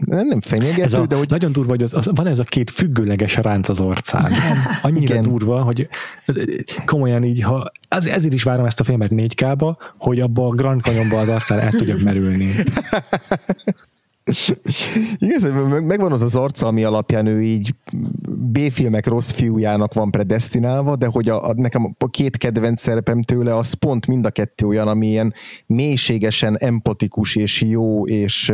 nem, 0.00 0.26
nem 0.26 0.40
fenyegető, 0.40 0.82
ez 0.82 0.94
a, 0.94 1.06
de 1.06 1.16
hogy... 1.16 1.28
Nagyon 1.28 1.52
durva, 1.52 1.70
hogy 1.70 1.82
az, 1.82 1.94
az, 1.94 2.10
van 2.14 2.26
ez 2.26 2.38
a 2.38 2.44
két 2.44 2.70
függőleges 2.70 3.36
ránc 3.36 3.68
az 3.68 3.80
arcán. 3.80 4.32
Annyira 4.82 5.14
Igen. 5.14 5.22
durva, 5.22 5.62
hogy 5.62 5.88
komolyan 6.86 7.24
így, 7.24 7.42
ha, 7.42 7.72
az, 7.88 8.06
ezért 8.06 8.34
is 8.34 8.42
várom 8.42 8.64
ezt 8.64 8.80
a 8.80 8.84
filmet 8.84 9.10
4K-ba, 9.14 9.76
hogy 9.98 10.20
abba 10.20 10.46
a 10.46 10.50
Grand 10.50 10.82
Canyonba 10.82 11.18
az 11.18 11.28
arcán 11.28 11.58
el 11.58 11.70
tudjak 11.70 12.02
merülni. 12.02 12.48
Igen, 15.18 15.52
megvan 15.82 16.12
az 16.12 16.22
az 16.22 16.34
arca, 16.34 16.66
ami 16.66 16.84
alapján 16.84 17.26
ő 17.26 17.42
így 17.42 17.74
B-filmek 18.28 19.06
rossz 19.06 19.30
fiújának 19.30 19.94
van 19.94 20.10
predestinálva, 20.10 20.96
de 20.96 21.06
hogy 21.06 21.28
a, 21.28 21.48
a, 21.48 21.52
nekem 21.54 21.96
a 21.98 22.10
két 22.10 22.36
kedvenc 22.36 22.80
szerepem 22.80 23.22
tőle, 23.22 23.56
az 23.56 23.72
pont 23.72 24.06
mind 24.06 24.26
a 24.26 24.30
kettő 24.30 24.66
olyan, 24.66 24.88
ami 24.88 25.06
ilyen 25.06 25.34
mélységesen 25.66 26.58
empatikus 26.58 27.36
és 27.36 27.60
jó 27.60 28.06
és, 28.06 28.52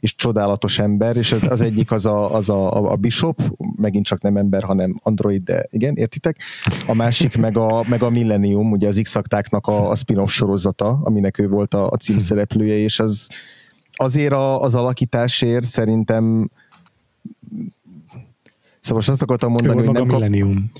és 0.00 0.14
csodálatos 0.14 0.78
ember, 0.78 1.16
és 1.16 1.32
az, 1.32 1.44
az 1.44 1.60
egyik 1.60 1.90
az 1.90 2.06
a, 2.06 2.34
az 2.34 2.48
a, 2.48 2.90
a 2.90 2.96
Bishop, 2.96 3.40
megint 3.76 4.04
csak 4.04 4.22
nem 4.22 4.36
ember, 4.36 4.62
hanem 4.62 5.00
android, 5.02 5.42
de 5.42 5.66
igen, 5.70 5.94
értitek? 5.94 6.36
A 6.86 6.94
másik 6.94 7.36
meg 7.36 7.56
a, 7.56 7.84
meg 7.88 8.02
a 8.02 8.10
Millennium, 8.10 8.70
ugye 8.70 8.88
az 8.88 9.00
x 9.02 9.16
a, 9.16 9.90
a 9.90 9.96
spin-off 9.96 10.30
sorozata, 10.30 11.00
aminek 11.02 11.38
ő 11.38 11.48
volt 11.48 11.74
a, 11.74 11.88
a 11.90 11.96
címszereplője, 11.96 12.76
és 12.76 12.98
az 12.98 13.28
azért 14.00 14.32
a, 14.32 14.62
az 14.62 14.74
alakításért 14.74 15.64
szerintem 15.64 16.50
Szóval 18.80 18.96
most 18.96 19.08
azt 19.08 19.22
akartam 19.22 19.52
mondani, 19.52 19.84
hogy 19.86 19.92
nem, 19.92 20.06
kap, 20.06 20.20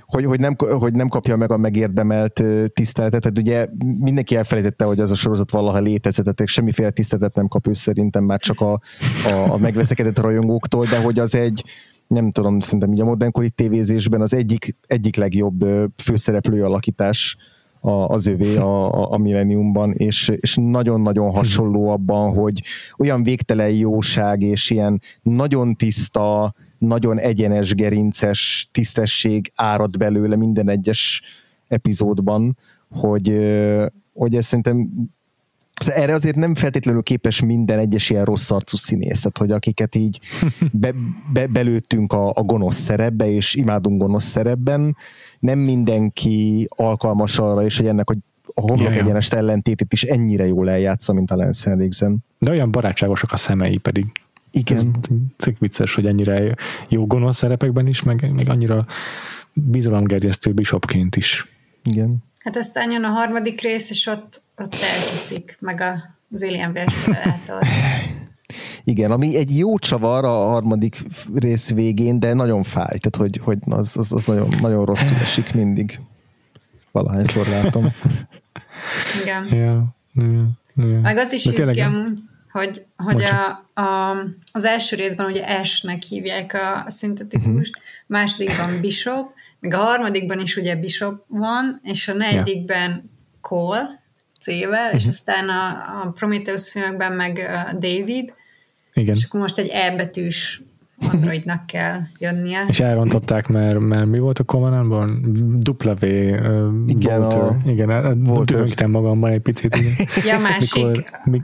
hogy, 0.07 0.25
hogy, 0.25 0.41
nem, 0.41 0.57
hogy 0.57 0.93
nem 0.93 1.09
kapja 1.09 1.37
meg 1.37 1.51
a 1.51 1.57
megérdemelt 1.57 2.43
tiszteletet. 2.73 3.21
Tehát 3.23 3.39
ugye 3.39 3.66
mindenki 3.99 4.37
elfelejtette, 4.37 4.85
hogy 4.85 5.01
az 5.01 5.11
a 5.11 5.14
sorozat 5.14 5.51
valaha 5.51 5.79
létezett, 5.79 6.25
tehát 6.25 6.51
semmiféle 6.51 6.91
tiszteletet 6.91 7.35
nem 7.35 7.49
kap 7.49 7.66
ő 7.66 7.73
szerintem 7.73 8.25
már 8.25 8.41
csak 8.41 8.61
a, 8.61 8.73
a, 9.27 9.53
a 9.53 9.57
megveszekedett 9.57 10.18
rajongóktól, 10.18 10.87
de 10.87 11.01
hogy 11.01 11.18
az 11.18 11.35
egy, 11.35 11.64
nem 12.07 12.31
tudom, 12.31 12.61
szerintem 12.61 12.93
így 12.93 13.01
a 13.01 13.05
modernkori 13.05 13.51
tévézésben 13.51 14.21
az 14.21 14.35
egyik, 14.35 14.77
egyik 14.87 15.16
legjobb 15.16 15.64
főszereplő 15.97 16.64
alakítás 16.64 17.37
a, 17.81 17.91
az 17.91 18.26
övé 18.26 18.57
a, 18.57 19.12
a 19.12 19.18
Millenniumban, 19.18 19.93
és, 19.93 20.33
és 20.41 20.57
nagyon-nagyon 20.61 21.31
hasonló 21.31 21.89
abban, 21.89 22.35
hogy 22.35 22.62
olyan 22.99 23.22
végtelen 23.22 23.70
jóság, 23.70 24.43
és 24.43 24.70
ilyen 24.70 25.01
nagyon 25.22 25.74
tiszta, 25.74 26.55
nagyon 26.78 27.18
egyenes, 27.18 27.74
gerinces 27.74 28.68
tisztesség 28.72 29.51
árad 29.55 29.99
belőle 29.99 30.37
minden 30.37 30.68
egyes 30.68 31.22
epizódban, 31.68 32.59
hogy, 32.89 33.39
hogy 34.12 34.35
ez 34.35 34.47
szerintem 34.47 34.91
Szóval 35.81 36.03
erre 36.03 36.14
azért 36.14 36.37
nem 36.37 36.55
feltétlenül 36.55 37.03
képes 37.03 37.41
minden 37.41 37.78
egyes 37.78 38.11
ilyen 38.11 38.24
rossz 38.24 38.51
arcú 38.51 38.76
színész, 38.76 39.16
tehát 39.20 39.39
hogy 39.39 39.51
akiket 39.51 39.95
így 39.95 40.20
be, 40.72 40.95
be, 41.33 41.47
belőttünk 41.47 42.12
a, 42.12 42.28
a 42.28 42.43
gonosz 42.43 42.76
szerepbe, 42.76 43.31
és 43.31 43.55
imádunk 43.55 44.01
gonosz 44.01 44.24
szerepben, 44.24 44.97
nem 45.41 45.59
mindenki 45.59 46.66
alkalmas 46.70 47.38
arra, 47.38 47.64
és 47.64 47.76
hogy 47.76 47.86
ennek 47.86 48.09
hogy 48.09 48.18
a 48.55 48.61
homlok 48.61 48.95
egyenest 48.95 49.32
ellentétét 49.32 49.93
is 49.93 50.03
ennyire 50.03 50.47
jól 50.47 50.70
eljátsza, 50.70 51.12
mint 51.12 51.30
a 51.30 51.36
Lance 51.36 51.70
Henriksen. 51.70 52.18
De 52.38 52.51
olyan 52.51 52.70
barátságosak 52.70 53.32
a 53.32 53.36
szemei 53.36 53.76
pedig. 53.76 54.07
Igen. 54.51 54.97
Ez 55.36 55.47
vicces, 55.59 55.95
hogy 55.95 56.07
ennyire 56.07 56.55
jó 56.88 57.07
gonosz 57.07 57.36
szerepekben 57.36 57.86
is, 57.86 58.03
meg, 58.03 58.32
meg 58.32 58.49
annyira 58.49 58.86
bizalomgerjesztő 59.53 60.53
bishopként 60.53 61.16
is. 61.16 61.47
Igen. 61.84 62.16
Hát 62.38 62.57
aztán 62.57 62.91
jön 62.91 63.05
a 63.05 63.09
harmadik 63.09 63.61
rész, 63.61 63.91
és 63.91 64.07
ott, 64.07 64.43
ott 64.57 64.74
elhiszik, 64.74 65.57
meg 65.61 65.80
a, 65.80 66.03
az 66.32 66.43
Alien 66.43 66.78
által. 67.07 67.61
Igen, 68.84 69.11
ami 69.11 69.36
egy 69.36 69.59
jó 69.59 69.78
csavar 69.78 70.24
a 70.24 70.28
harmadik 70.28 71.03
rész 71.34 71.70
végén, 71.70 72.20
de 72.20 72.34
nagyon 72.34 72.62
fáj, 72.62 72.98
tehát 72.98 73.16
hogy, 73.16 73.40
hogy 73.44 73.59
az, 73.66 73.96
az, 73.96 74.12
az 74.12 74.24
nagyon, 74.24 74.48
nagyon 74.61 74.84
rosszul 74.84 75.16
esik 75.16 75.55
mindig. 75.55 76.01
Valahányszor 76.92 77.46
látom. 77.46 77.92
Igen. 79.22 79.44
Yeah, 79.44 79.82
yeah, 80.14 80.46
yeah. 80.76 81.01
Meg 81.01 81.16
az 81.16 81.32
is 81.32 81.44
izgi 81.44 81.82
hogy, 82.53 82.84
hogy 82.96 83.22
a, 83.22 83.80
a, 83.80 84.16
az 84.53 84.64
első 84.64 84.96
részben 84.96 85.26
ugye 85.26 85.44
Ash-nek 85.44 86.03
hívják 86.03 86.55
a, 86.55 86.84
a 86.84 86.90
szintetikust, 86.90 87.76
uh-huh. 87.76 88.07
másodikban 88.07 88.80
Bishop, 88.80 89.32
meg 89.61 89.74
a 89.74 89.78
harmadikban 89.78 90.40
is 90.40 90.57
ugye 90.57 90.76
Bishop 90.76 91.24
van, 91.26 91.80
és 91.82 92.09
a 92.09 92.12
negyedikben 92.14 92.90
yeah. 92.90 93.03
Cole, 93.40 94.03
C-vel, 94.40 94.68
uh-huh. 94.68 94.94
és 94.94 95.03
mhm. 95.03 95.11
aztán 95.11 95.48
a, 95.48 95.66
a 96.03 96.11
Prometheus 96.11 96.70
filmekben 96.70 97.12
meg 97.12 97.51
David, 97.78 98.32
Igen. 98.95 99.14
és 99.14 99.24
akkor 99.24 99.41
most 99.41 99.59
egy 99.59 99.68
E 99.72 99.97
betűs 99.97 100.62
Androidnak 101.12 101.66
kell 101.66 102.01
jönnie. 102.18 102.64
És 102.68 102.80
elrontották, 102.80 103.49
mert, 103.49 103.78
mert 103.78 104.07
mi 104.07 104.18
volt 104.18 104.38
a 104.38 104.45
Covenantban? 104.45 105.11
W 105.64 106.05
igen, 106.86 107.20
Walter. 107.20 107.38
A... 107.38 107.57
Igen, 107.66 108.24
döngtem 108.45 108.91
magamban 108.91 109.30
egy 109.30 109.41
picit. 109.41 109.74
Igen. 109.74 109.93
Ja, 110.24 110.38
másik. 110.38 110.84
Mikor, 110.84 111.05
mi... 111.24 111.43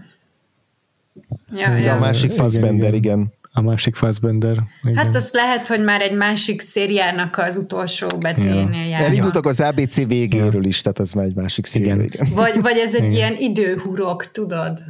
ja, 1.53 1.70
ja, 1.70 1.76
ja, 1.76 1.94
a 1.94 1.99
másik 1.99 2.32
Fassbender, 2.32 2.95
igen. 2.95 3.18
igen 3.18 3.34
a 3.57 3.62
másik 3.62 3.95
Fassbender. 3.95 4.57
Igen. 4.83 4.96
Hát 4.96 5.14
az 5.14 5.30
lehet, 5.33 5.66
hogy 5.66 5.84
már 5.84 6.00
egy 6.00 6.16
másik 6.16 6.61
szériának 6.61 7.38
az 7.38 7.57
utolsó 7.57 8.07
betűjénél 8.20 8.88
jár. 8.88 9.03
Elindultak 9.03 9.46
az 9.46 9.61
ABC 9.61 10.07
végéről 10.07 10.62
ja. 10.62 10.68
is, 10.68 10.80
tehát 10.80 10.99
az 10.99 11.12
már 11.12 11.24
egy 11.24 11.34
másik 11.34 11.66
széria. 11.66 11.95
Igen. 11.95 12.07
igen. 12.12 12.28
Vagy, 12.34 12.61
vagy 12.62 12.76
ez 12.76 12.95
egy 12.95 13.03
igen. 13.03 13.14
ilyen 13.14 13.34
időhurok, 13.38 14.30
tudod? 14.30 14.83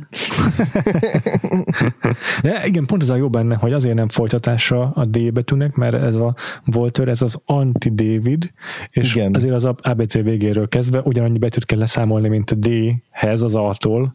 De 2.43 2.67
igen, 2.67 2.87
pont 2.87 3.03
ez 3.03 3.11
a 3.11 3.17
jó 3.17 3.29
benne, 3.29 3.55
hogy 3.55 3.73
azért 3.73 3.95
nem 3.95 4.09
folytatása 4.09 4.93
a 4.95 5.05
D 5.05 5.33
betűnek, 5.33 5.75
mert 5.75 5.95
ez 5.95 6.15
a 6.15 6.35
Walter, 6.75 7.09
ez 7.09 7.23
az 7.23 7.39
anti-David, 7.45 8.53
és 8.91 9.15
igen. 9.15 9.35
azért 9.35 9.55
az 9.55 9.65
ABC 9.65 10.13
végéről 10.13 10.69
kezdve 10.69 11.01
ugyanannyi 11.05 11.39
betűt 11.39 11.65
kell 11.65 11.79
leszámolni, 11.79 12.29
mint 12.29 12.51
a 12.51 12.55
D-hez 12.55 13.43
az 13.43 13.55
A-tól. 13.55 14.15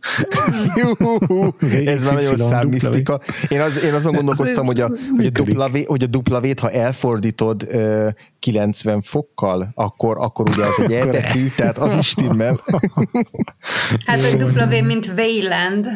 ez 1.86 2.03
már 2.03 2.14
nagyon 2.14 2.36
számmisztika. 2.36 3.19
Én, 3.49 3.61
az, 3.61 3.84
én 3.84 3.94
azon 3.94 4.14
gondolom, 4.14 4.40
gondolkoztam, 4.42 4.66
hogy 4.66 4.80
a, 4.80 5.16
hogy, 5.18 5.26
a 5.26 5.30
dupla 5.30 5.70
v, 5.70 5.86
hogy 5.86 6.04
a 6.04 6.08
dupla 6.08 6.42
v 6.42 6.60
ha 6.60 6.72
elfordítod 6.72 7.64
uh, 7.74 8.10
90 8.40 9.02
fokkal, 9.02 9.72
akkor, 9.76 10.18
akkor 10.20 10.50
ugye 10.50 10.64
ez 10.64 10.74
egy 10.78 10.94
elbetű, 10.94 11.48
tehát 11.56 11.78
az 11.78 11.98
is 11.98 12.08
stimmel. 12.08 12.62
Hát 14.06 14.34
a 14.34 14.38
dupla 14.38 14.68
V, 14.68 14.84
mint 14.84 15.12
Wayland. 15.18 15.88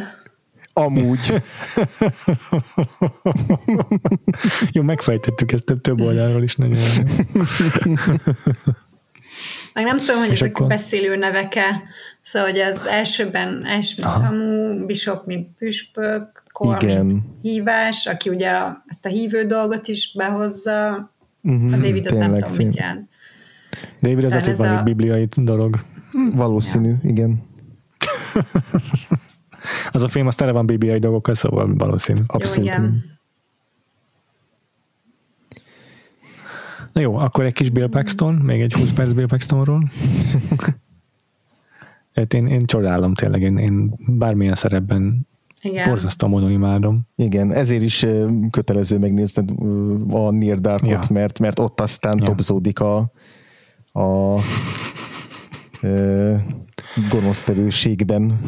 Amúgy. 0.73 1.19
Jó, 4.71 4.81
megfejtettük 4.81 5.51
ezt 5.51 5.63
több, 5.63 5.81
több 5.81 6.01
oldalról 6.01 6.43
is 6.43 6.55
nagyon 6.55 6.77
Meg 9.73 9.83
nem 9.83 9.97
tudom, 9.99 10.17
hogy 10.17 10.31
És 10.31 10.41
ezek 10.41 10.55
akkor- 10.55 10.67
beszélő 10.67 11.15
neveke. 11.15 11.83
Szóval, 12.21 12.49
hogy 12.49 12.59
az 12.59 12.85
elsőben 12.87 13.65
Ash, 13.65 13.97
mint 13.97 14.09
hamu, 14.09 14.85
Bishop, 14.85 15.25
mint 15.25 15.47
püspök, 15.57 16.43
Kor, 16.55 16.83
Igen. 16.83 17.23
hívás, 17.41 18.05
aki 18.07 18.29
ugye 18.29 18.51
ezt 18.85 19.05
a 19.05 19.09
hívő 19.09 19.45
dolgot 19.45 19.87
is 19.87 20.13
behozza. 20.17 21.11
Mhm, 21.41 21.73
A 21.73 21.77
David 21.77 22.05
az 22.07 22.15
nem 22.15 22.33
tudom, 22.33 22.55
mit 22.55 22.75
jelent. 22.75 23.09
David, 24.01 24.23
ez 24.23 24.57
valami 24.57 24.77
a- 24.77 24.83
bibliai 24.83 25.27
dolog. 25.35 25.75
Valószínű, 26.33 26.93
igen. 27.03 27.43
Az 29.91 30.03
a 30.03 30.07
film, 30.07 30.27
az 30.27 30.35
tele 30.35 30.51
van 30.51 30.65
bibliai 30.65 30.99
dolgokkal, 30.99 31.33
szóval 31.33 31.75
valószínű. 31.75 32.19
Abszolút. 32.27 32.69
Jó, 32.69 32.73
igen. 32.75 33.03
Na 36.93 37.01
jó, 37.01 37.15
akkor 37.15 37.45
egy 37.45 37.53
kis 37.53 37.69
Bill 37.69 37.89
Paxton, 37.89 38.33
még 38.35 38.61
egy 38.61 38.73
20 38.73 38.91
perc 38.93 39.11
Bill 39.11 39.25
Paxtonról. 39.27 39.83
Én, 42.29 42.47
én 42.47 42.65
csodálom 42.65 43.13
tényleg, 43.13 43.41
én, 43.41 43.57
én 43.57 43.93
bármilyen 44.07 44.55
szerepben 44.55 45.27
Igen. 45.65 45.89
borzasztó 45.89 46.27
módon 46.27 46.51
imádom. 46.51 47.01
Igen, 47.15 47.51
ezért 47.53 47.81
is 47.81 48.05
kötelező 48.51 48.97
megnézned 48.99 49.49
a 50.09 50.31
Near 50.31 50.59
Darkot, 50.59 50.89
Ja. 50.89 50.99
mert, 51.09 51.39
mert 51.39 51.59
ott 51.59 51.81
aztán 51.81 52.17
Ja. 52.17 52.25
topzódik 52.25 52.79
a, 52.79 52.97
a 53.91 54.35
ö, 55.81 56.35
gonosztevőségben. 57.09 58.39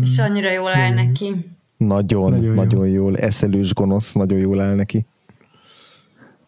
És 0.00 0.18
annyira 0.18 0.50
jól 0.50 0.74
áll 0.74 0.94
neki. 0.94 1.54
Nagyon, 1.76 2.30
Nagyon 2.30 2.54
nagyon, 2.54 2.86
jó. 2.86 2.92
jól, 2.94 3.16
eszelős 3.16 3.74
gonosz, 3.74 4.12
nagyon 4.12 4.38
jól 4.38 4.60
áll 4.60 4.74
neki. 4.74 5.06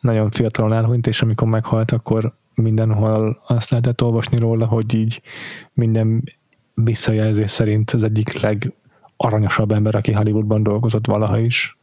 Nagyon 0.01 0.31
fiatalon 0.31 0.73
elhunyt, 0.73 1.07
és 1.07 1.23
amikor 1.23 1.49
meghalt, 1.49 1.91
akkor 1.91 2.35
mindenhol 2.55 3.43
azt 3.47 3.71
lehetett 3.71 4.03
olvasni 4.03 4.39
róla, 4.39 4.67
hogy 4.67 4.95
így 4.95 5.23
minden 5.73 6.23
visszajelzés 6.75 7.51
szerint 7.51 7.91
az 7.91 8.03
egyik 8.03 8.41
legaranyosabb 9.23 9.73
ember, 9.73 9.95
aki 9.95 10.13
Hollywoodban 10.13 10.63
dolgozott 10.63 11.07
valaha 11.07 11.39
is. 11.39 11.77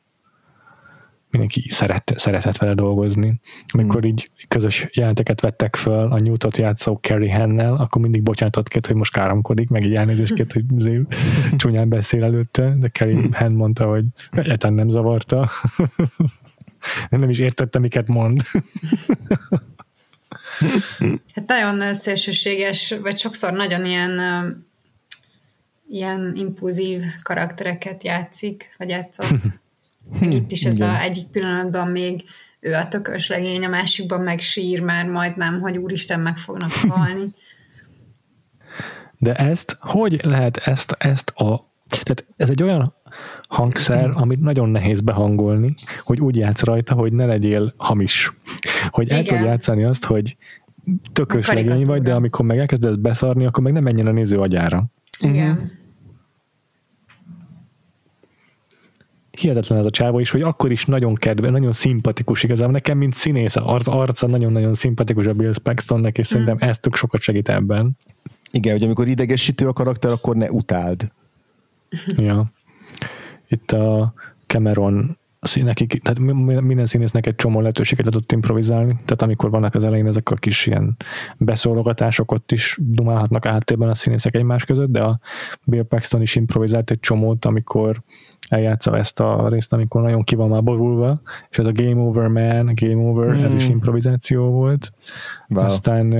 Mindenki 1.31 1.69
szeret, 1.69 2.13
szeretett 2.15 2.57
vele 2.57 2.73
dolgozni. 2.73 3.39
Amikor 3.67 4.05
így 4.05 4.31
közös 4.47 4.87
jelenteket 4.91 5.41
vettek 5.41 5.75
föl 5.75 6.11
a 6.11 6.15
Newtot 6.15 6.57
játszó 6.57 6.93
Carrie 6.93 7.35
Hannel, 7.35 7.75
akkor 7.75 8.01
mindig 8.01 8.23
bocsánatot 8.23 8.69
kért, 8.69 8.87
hogy 8.87 8.95
most 8.95 9.11
káromkodik, 9.11 9.69
meg 9.69 9.83
így 9.83 9.93
elnézést 9.93 10.33
kért, 10.33 10.53
hogy 10.53 10.65
csúnyán 11.57 11.89
beszél 11.89 12.23
előtte, 12.23 12.75
de 12.79 12.87
Carrie 12.89 13.27
Hann 13.31 13.51
mondta, 13.51 13.85
hogy 13.85 14.05
egyáltalán 14.31 14.75
nem 14.75 14.89
zavarta. 14.89 15.49
nem 17.09 17.29
is 17.29 17.39
értette, 17.39 17.79
miket 17.79 18.07
mond. 18.07 18.41
Hát 21.33 21.47
nagyon 21.47 21.93
szélsőséges, 21.93 22.95
vagy 23.01 23.17
sokszor 23.17 23.53
nagyon 23.53 23.85
ilyen 23.85 24.19
ilyen 25.89 26.33
impulzív 26.35 27.03
karaktereket 27.23 28.03
játszik, 28.03 28.75
vagy 28.77 28.89
játszott. 28.89 29.39
Itt 30.21 30.51
is 30.51 30.65
ez 30.65 30.79
a 30.79 31.01
egyik 31.01 31.27
pillanatban 31.27 31.87
még 31.87 32.23
ő 32.59 32.73
a 32.73 32.87
tökös 32.87 33.29
legény, 33.29 33.65
a 33.65 33.69
másikban 33.69 34.21
meg 34.21 34.39
sír 34.39 34.81
már 34.81 35.05
majdnem, 35.05 35.59
hogy 35.59 35.77
úristen 35.77 36.19
meg 36.19 36.37
fognak 36.37 36.71
halni. 36.89 37.33
De 39.17 39.35
ezt, 39.35 39.77
hogy 39.79 40.19
lehet 40.23 40.57
ezt, 40.57 40.95
ezt 40.97 41.29
a... 41.29 41.67
Tehát 41.87 42.25
ez 42.37 42.49
egy 42.49 42.63
olyan 42.63 42.93
hangszer, 43.47 44.09
amit 44.13 44.39
nagyon 44.39 44.69
nehéz 44.69 45.01
behangolni, 45.01 45.73
hogy 46.03 46.19
úgy 46.19 46.35
játsz 46.35 46.63
rajta, 46.63 46.93
hogy 46.93 47.13
ne 47.13 47.25
legyél 47.25 47.73
hamis. 47.77 48.33
Hogy 48.89 49.09
el 49.09 49.19
Igen. 49.19 49.37
tud 49.37 49.45
játszani 49.45 49.83
azt, 49.83 50.05
hogy 50.05 50.37
tökös 51.13 51.47
legény 51.47 51.83
vagy, 51.83 52.01
de 52.01 52.13
amikor 52.13 52.45
meg 52.45 52.57
elkezdesz 52.57 52.95
beszarni, 52.95 53.45
akkor 53.45 53.63
meg 53.63 53.73
nem 53.73 53.83
menjen 53.83 54.07
a 54.07 54.11
néző 54.11 54.37
agyára. 54.37 54.85
Igen. 55.19 55.78
Hihetetlen 59.39 59.79
ez 59.79 59.85
a 59.85 59.89
csávó 59.89 60.19
is, 60.19 60.29
hogy 60.29 60.41
akkor 60.41 60.71
is 60.71 60.85
nagyon 60.85 61.15
kedve, 61.15 61.49
nagyon 61.49 61.71
szimpatikus 61.71 62.43
igazából. 62.43 62.73
Nekem, 62.73 62.97
mint 62.97 63.13
színész, 63.13 63.55
az 63.55 63.87
arca 63.87 64.27
nagyon-nagyon 64.27 64.73
szimpatikus 64.73 65.25
a 65.25 65.33
Bill 65.33 65.53
Paxtonnek, 65.63 66.17
és 66.17 66.27
szerintem 66.27 66.57
ez 66.59 66.77
tök 66.77 66.95
sokat 66.95 67.21
segít 67.21 67.49
ebben. 67.49 67.97
Igen, 68.51 68.73
hogy 68.73 68.83
amikor 68.83 69.07
idegesítő 69.07 69.67
a 69.67 69.73
karakter, 69.73 70.11
akkor 70.11 70.35
ne 70.35 70.49
utáld. 70.49 71.11
Ja. 72.17 72.51
Itt 73.47 73.71
a 73.71 74.13
Cameron 74.47 75.17
nekik, 75.61 76.01
tehát 76.01 76.19
mi- 76.19 76.59
minden 76.59 76.85
színésznek 76.85 77.25
egy 77.25 77.35
csomó 77.35 77.59
lehetőséget 77.59 78.07
adott 78.07 78.31
improvizálni, 78.31 78.91
tehát 78.91 79.21
amikor 79.21 79.49
vannak 79.49 79.75
az 79.75 79.83
elején 79.83 80.07
ezek 80.07 80.29
a 80.29 80.35
kis 80.35 80.65
ilyen 80.65 80.95
beszólogatások, 81.37 82.31
ott 82.31 82.51
is 82.51 82.77
dumálhatnak 82.81 83.45
áttérben 83.45 83.89
a 83.89 83.95
színészek 83.95 84.35
egymás 84.35 84.65
között, 84.65 84.89
de 84.89 85.01
a 85.01 85.19
Bill 85.63 85.83
Paxton 85.83 86.21
is 86.21 86.35
improvizált 86.35 86.91
egy 86.91 86.99
csomót, 86.99 87.45
amikor 87.45 88.01
eljátsza 88.49 88.97
ezt 88.97 89.19
a 89.19 89.49
részt, 89.49 89.73
amikor 89.73 90.01
nagyon 90.01 90.23
ki 90.23 90.35
van 90.35 90.49
már 90.49 90.63
borulva, 90.63 91.21
és 91.49 91.57
ez 91.57 91.65
a 91.65 91.71
Game 91.71 92.01
Over 92.01 92.27
Man, 92.27 92.71
Game 92.75 93.09
Over, 93.09 93.43
ez 93.43 93.53
is 93.53 93.67
improvizáció 93.67 94.51
volt. 94.51 94.93
Wow. 95.47 95.63
Aztán 95.63 96.13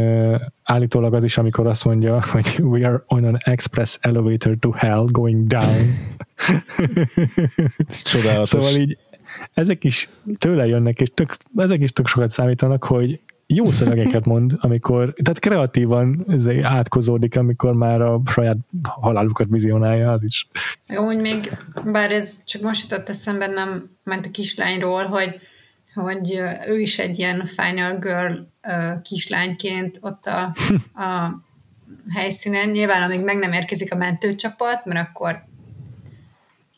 állítólag 0.63 1.13
az 1.13 1.23
is, 1.23 1.37
amikor 1.37 1.67
azt 1.67 1.85
mondja, 1.85 2.23
hogy 2.31 2.59
we 2.61 2.87
are 2.87 3.03
on 3.07 3.23
an 3.23 3.37
express 3.39 3.97
elevator 4.01 4.57
to 4.59 4.71
hell 4.71 5.05
going 5.11 5.47
down. 5.47 5.85
Ez 7.87 8.01
csodálatos. 8.01 8.47
Szóval 8.47 8.75
így 8.75 8.97
ezek 9.53 9.83
is 9.83 10.09
tőle 10.37 10.65
jönnek, 10.67 10.99
és 10.99 11.11
tök, 11.13 11.37
ezek 11.55 11.81
is 11.81 11.91
tök 11.91 12.07
sokat 12.07 12.29
számítanak, 12.29 12.83
hogy 12.83 13.19
jó 13.53 13.71
szövegeket 13.71 14.25
mond, 14.25 14.53
amikor, 14.57 15.13
tehát 15.23 15.39
kreatívan 15.39 16.25
ez 16.27 16.47
átkozódik, 16.61 17.35
amikor 17.35 17.73
már 17.73 18.01
a 18.01 18.21
saját 18.25 18.57
halálukat 18.83 19.47
vizionálja, 19.49 20.11
az 20.11 20.23
is. 20.23 20.47
Amúgy 20.87 21.19
még, 21.19 21.57
bár 21.85 22.11
ez 22.11 22.43
csak 22.43 22.61
most 22.61 22.89
jutott 22.89 23.09
eszembe, 23.09 23.47
nem 23.47 23.89
ment 24.03 24.25
a 24.25 24.31
kislányról, 24.31 25.05
hogy, 25.05 25.39
hogy 25.93 26.41
ő 26.67 26.79
is 26.79 26.99
egy 26.99 27.19
ilyen 27.19 27.45
final 27.45 27.97
girl 27.97 28.33
kislányként 29.01 29.97
ott 30.01 30.25
a, 30.25 30.55
a 31.03 31.41
helyszínen. 32.15 32.69
Nyilván, 32.69 33.03
amíg 33.03 33.23
meg 33.23 33.37
nem 33.37 33.53
érkezik 33.53 33.93
a 33.93 33.97
mentőcsapat, 33.97 34.85
mert 34.85 35.07
akkor 35.07 35.43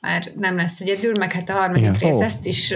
már 0.02 0.32
nem 0.36 0.56
lesz 0.56 0.80
egyedül, 0.80 1.12
meg 1.20 1.32
hát 1.32 1.50
a 1.50 1.54
harmadik 1.54 1.84
Igen. 1.84 1.94
rész 1.94 2.16
Ó. 2.16 2.22
ezt 2.22 2.46
is 2.46 2.74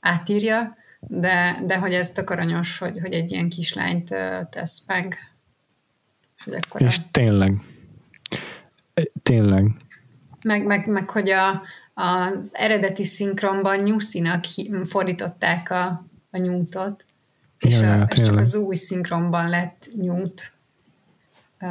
átírja, 0.00 0.80
de, 1.08 1.58
de 1.66 1.78
hogy 1.78 1.94
ez 1.94 2.12
tök 2.12 2.30
aranyos, 2.30 2.78
hogy, 2.78 2.98
hogy 3.00 3.12
egy 3.12 3.32
ilyen 3.32 3.48
kislányt 3.48 4.14
tesz 4.50 4.84
meg. 4.86 5.18
És 6.36 6.52
És 6.78 6.98
tényleg, 7.10 7.60
tényleg, 9.22 9.70
Meg, 10.42 10.66
meg, 10.66 10.86
meg 10.86 11.10
hogy 11.10 11.30
a, 11.30 11.62
az 11.94 12.54
eredeti 12.56 13.04
szinkronban 13.04 13.78
Nyuszinak 13.78 14.44
fordították 14.84 15.70
a, 15.70 16.04
a 16.30 16.38
nyújtot, 16.38 17.04
és, 17.58 17.78
Ja, 17.78 18.00
a, 18.00 18.06
és 18.14 18.20
csak 18.20 18.38
az 18.38 18.54
új 18.54 18.74
szinkronban 18.74 19.48
lett 19.48 19.88
nyújt. 19.96 20.52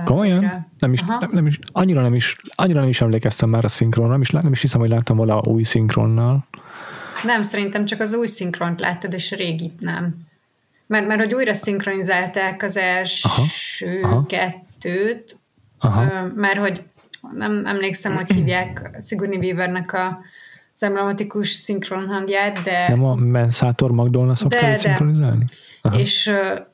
Komolyan? 0.05 0.67
Nem 0.79 0.93
is, 0.93 1.01
Aha. 1.01 1.17
nem, 1.19 1.29
nem 1.33 1.45
is, 1.45 1.59
annyira, 1.71 2.01
nem 2.01 2.13
is, 2.13 2.35
annyira 2.55 2.79
nem 2.79 2.89
is 2.89 3.01
emlékeztem 3.01 3.49
már 3.49 3.65
a 3.65 3.67
szinkronra, 3.67 4.11
nem 4.11 4.21
is, 4.21 4.29
nem 4.29 4.51
is 4.51 4.61
hiszem, 4.61 4.79
hogy 4.79 4.89
láttam 4.89 5.17
vala 5.17 5.41
új 5.45 5.63
szinkronnal. 5.63 6.47
Nem, 7.23 7.41
szerintem 7.41 7.85
csak 7.85 7.99
az 7.99 8.13
új 8.13 8.27
szinkront 8.27 8.79
láttad, 8.79 9.13
és 9.13 9.31
régit 9.31 9.79
nem. 9.79 10.15
Mert, 10.87 11.07
mert 11.07 11.19
hogy 11.19 11.33
újra 11.33 11.53
szinkronizálták 11.53 12.63
az 12.63 12.77
első 12.77 13.99
Aha, 14.01 14.13
aha. 14.13 14.25
kettőt, 14.25 15.39
Aha. 15.79 16.27
Mert 16.35 16.57
hogy 16.57 16.83
nem 17.33 17.65
emlékszem, 17.65 18.15
hogy 18.15 18.31
hívják 18.31 18.89
Sigourney 19.07 19.37
Weavernek 19.37 19.93
a, 19.93 20.19
az 20.75 20.83
emblematikus 20.83 21.49
szinkron 21.49 22.07
hangját, 22.07 22.61
de 22.63 22.89
Nem 22.89 23.03
a 23.05 23.15
Mensátor 23.15 23.91
Magdolna 23.91 24.35
szokta 24.35 24.77
szinkronizálni? 24.77 25.45
Aha. 25.81 25.97
és, 25.97 26.31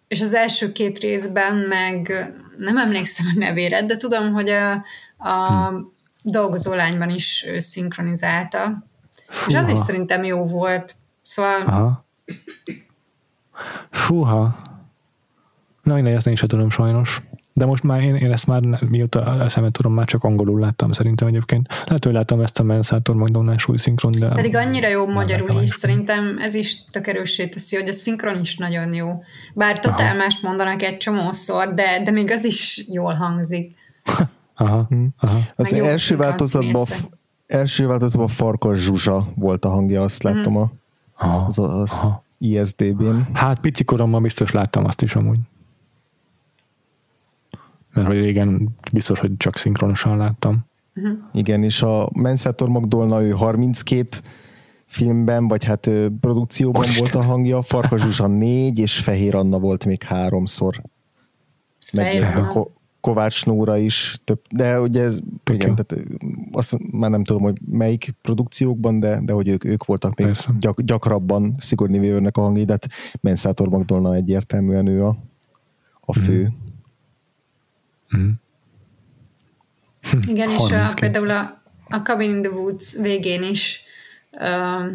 és 0.07 0.21
az 0.21 0.33
első 0.33 0.71
két 0.71 0.99
részben 0.99 1.55
meg 1.55 2.31
nem 2.57 2.77
emlékszem 2.77 3.25
a 3.35 3.39
nevére, 3.39 3.85
de 3.85 3.97
tudom, 3.97 4.33
hogy 4.33 4.49
a, 4.49 4.71
a 5.17 5.67
Hm. 5.69 5.75
dolgozó 6.23 6.73
lányban 6.73 7.09
is 7.09 7.45
szinkronizálta. 7.57 8.86
És 9.47 9.55
az 9.55 9.67
is 9.67 9.77
szerintem 9.77 10.23
jó 10.23 10.45
volt. 10.45 10.95
Szóval 11.21 11.61
Aha. 11.61 12.05
Fúha. 13.91 14.55
Na 15.83 15.93
mindegy, 15.93 16.13
ezt 16.13 16.27
én 16.27 16.33
is 16.33 16.39
tudom 16.39 16.69
sajnos. 16.69 17.21
De 17.53 17.65
most 17.65 17.83
már 17.83 18.01
én, 18.01 18.15
én 18.15 18.31
ezt 18.31 18.47
már, 18.47 18.61
ne- 18.61 18.79
mióta 18.89 19.43
eszembe 19.43 19.71
tudom, 19.71 19.93
már 19.93 20.05
csak 20.05 20.23
angolul 20.23 20.59
láttam 20.59 20.91
szerintem 20.91 21.27
egyébként. 21.27 21.67
Lehet, 21.85 22.03
hogy 22.03 22.13
láttam 22.13 22.41
ezt 22.41 22.59
a 22.59 22.63
Mensátor 22.63 23.15
Magdolnás 23.15 23.67
új 23.67 23.77
szinkron, 23.77 24.11
de... 24.19 24.27
pedig 24.27 24.55
annyira 24.55 24.87
jó 24.87 25.07
magyarul 25.07 25.61
is, 25.61 25.69
szerintem 25.69 26.37
ez 26.39 26.53
is 26.53 26.85
tök 26.91 27.07
erőssé 27.07 27.47
teszi, 27.47 27.75
hogy 27.75 27.87
a 27.87 27.91
szinkron 27.91 28.39
is 28.39 28.57
nagyon 28.57 28.93
jó. 28.93 29.23
Bár 29.53 29.79
totál 29.79 30.07
Aha. 30.07 30.17
mást 30.17 30.41
mondanak 30.41 30.81
egy 30.81 30.97
csomószor, 30.97 31.73
de, 31.73 32.01
de 32.03 32.11
még 32.11 32.31
az 32.31 32.45
is 32.45 32.85
jól 32.89 33.13
hangzik. 33.13 33.75
Aha, 34.59 34.87
aha. 35.19 35.39
Az 35.55 35.73
első 35.73 36.15
változatban. 36.15 36.85
Első 37.47 37.87
változatban 37.87 38.27
Farkas 38.27 38.79
Zsuzsa 38.79 39.27
volt 39.35 39.65
a 39.65 39.69
hangja, 39.69 40.01
azt 40.01 40.23
láttam 40.23 40.57
a, 40.57 40.71
aha, 41.17 41.45
az, 41.45 41.59
az 41.59 41.91
aha. 41.91 42.23
ISDB-n. 42.37 43.27
Hát 43.33 43.59
pici 43.59 43.83
koromban 43.83 44.21
biztos 44.21 44.51
láttam 44.51 44.85
azt 44.85 45.01
is 45.01 45.15
amúgy. 45.15 45.39
mert 47.93 48.07
hogy 48.07 48.17
régen 48.17 48.69
biztos, 48.91 49.19
hogy 49.19 49.31
csak 49.37 49.57
szinkronosan 49.57 50.17
láttam. 50.17 50.65
Igen, 51.33 51.63
és 51.63 51.81
a 51.81 52.09
Mensátor 52.13 52.69
Magdolna, 52.69 53.23
ő 53.23 53.29
32 53.29 54.17
filmben, 54.85 55.47
vagy 55.47 55.63
hát 55.63 55.89
produkcióban 56.21 56.81
Most. 56.81 56.99
volt 56.99 57.15
a 57.15 57.21
hangja, 57.21 57.61
Farkas 57.61 58.01
Zsuzsa 58.01 58.27
négy, 58.27 58.77
és 58.77 58.99
Fehér 58.99 59.35
Anna 59.35 59.59
volt 59.59 59.85
még 59.85 60.03
háromszor. 60.03 60.81
Meg 61.93 62.47
Ko- 62.47 62.76
Kovács 63.07 63.45
Nóra 63.45 63.77
is 63.77 64.19
több, 64.23 64.41
de 64.49 64.81
ugye 64.81 65.01
ez, 65.01 65.19
igen, 65.51 65.75
tehát 65.75 66.07
azt 66.51 66.77
már 66.91 67.09
nem 67.09 67.23
tudom, 67.23 67.41
hogy 67.41 67.57
melyik 67.65 68.15
produkciókban, 68.21 68.99
de, 68.99 69.19
de 69.23 69.33
hogy 69.33 69.47
ők, 69.47 69.63
ők 69.63 69.85
voltak 69.85 70.15
még 70.15 70.35
gyak, 70.59 70.81
gyakrabban 70.81 71.55
Szigorni 71.57 71.99
Weavernek 71.99 72.37
a 72.37 72.41
hangi, 72.41 72.65
de 72.65 72.71
hát 72.71 72.87
Menszátor 73.21 73.69
Magdolna 73.69 74.13
egyértelműen 74.13 74.87
ő 74.87 75.05
a, 75.05 75.17
a 75.99 76.13
fő. 76.13 76.53
Mm. 78.17 78.19
Mm. 78.19 78.29
Igen, 80.27 80.49
és 80.57 80.71
a, 80.71 80.93
például 80.99 81.29
a, 81.29 81.61
a 81.89 81.97
Cabin 81.97 82.35
in 82.35 82.41
the 82.41 82.51
Woods 82.51 82.97
végén 82.97 83.43
is 83.43 83.83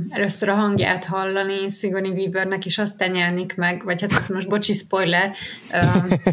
először 0.09 0.48
a 0.48 0.55
hangját 0.55 1.05
hallani 1.05 1.69
Sigourney 1.69 2.10
Weavernek, 2.10 2.66
és 2.66 2.78
aztán 2.78 3.10
nyelnik 3.10 3.56
meg, 3.56 3.85
vagy 3.85 4.01
hát 4.01 4.12
ez 4.12 4.28
most 4.28 4.48
bocsi, 4.48 4.73
spoiler, 4.73 5.32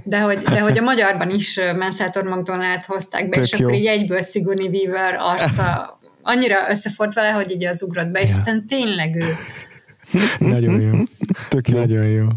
de, 0.04 0.20
hogy, 0.20 0.38
de 0.38 0.60
hogy 0.60 0.78
a 0.78 0.82
magyarban 0.82 1.30
is 1.30 1.60
Menszátor 1.76 2.24
Magdolnát 2.24 2.86
hozták 2.86 3.30
be, 3.30 3.36
Tök 3.36 3.44
és 3.44 3.60
jó. 3.60 3.66
akkor 3.66 3.78
így 3.78 3.86
egyből 3.86 4.22
Sigourney 4.22 4.68
Weaver 4.68 5.16
arca 5.20 6.00
annyira 6.22 6.70
összefort 6.70 7.14
vele, 7.14 7.30
hogy 7.30 7.52
így 7.52 7.66
az 7.66 7.84
ugrott 7.84 8.12
be, 8.12 8.22
és 8.22 8.32
aztán 8.32 8.68
tényleg 8.68 9.16
ő. 9.16 9.26
Nagyon 10.40 10.82
jó. 10.82 10.92
Tök 11.50 11.70
jó. 11.70 11.78
Nagyon 11.78 12.06
jó. 12.06 12.28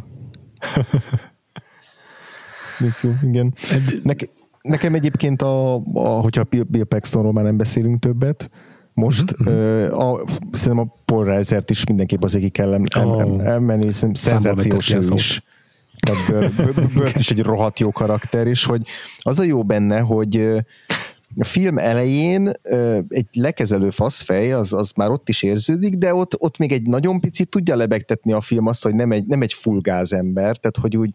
Tök 2.79 3.01
jó, 3.03 3.11
igen. 3.23 3.55
Nek, 4.03 4.29
nekem 4.63 4.95
egyébként, 4.95 5.43
a, 5.43 5.75
a, 5.95 6.09
hogyha 6.09 6.45
Bill 6.69 6.85
Paxtonról 6.85 7.33
már 7.33 7.45
nem 7.45 7.57
beszélünk 7.57 7.99
többet, 7.99 8.51
most. 8.95 9.25
Uh-huh. 9.41 10.01
A, 10.01 10.25
szerintem 10.53 10.89
a 10.89 10.95
Paul 11.05 11.25
Reisert 11.25 11.71
is 11.71 11.85
mindenképp 11.85 12.23
az, 12.23 12.35
aki 12.35 12.49
kell 12.49 12.73
em, 12.75 13.41
elmenni, 13.41 13.93
szenzációs 13.93 14.95
ő 14.95 15.03
is. 15.13 15.43
Tehát 16.01 16.55
Bört 16.95 17.17
is 17.25 17.31
egy 17.31 17.43
rohadt 17.43 17.79
jó 17.79 17.93
karakter, 17.93 18.47
és 18.47 18.65
hogy 18.65 18.83
az 19.19 19.39
a 19.39 19.43
jó 19.43 19.63
benne, 19.63 19.99
hogy 19.99 20.37
a 21.37 21.45
film 21.45 21.79
elején 21.79 22.51
egy 23.09 23.27
lekezelő 23.33 23.91
faszfej, 23.91 24.53
az, 24.53 24.73
az 24.73 24.93
már 24.97 25.11
ott 25.11 25.29
is 25.29 25.43
érződik, 25.43 25.95
de 25.95 26.15
ott, 26.15 26.41
ott 26.41 26.59
még 26.59 26.73
egy 26.73 26.83
nagyon 26.83 27.21
picit 27.21 27.49
tudja 27.49 27.77
lebegtetni 27.77 28.33
a 28.33 28.41
film 28.41 28.67
azt, 28.67 28.83
hogy 28.83 28.95
nem 28.95 29.13
egy, 29.13 29.27
nem 29.27 29.43
egy 29.43 29.53
fullgáz 29.53 30.13
ember, 30.13 30.57
tehát 30.57 30.77
hogy 30.77 30.97
úgy, 30.97 31.11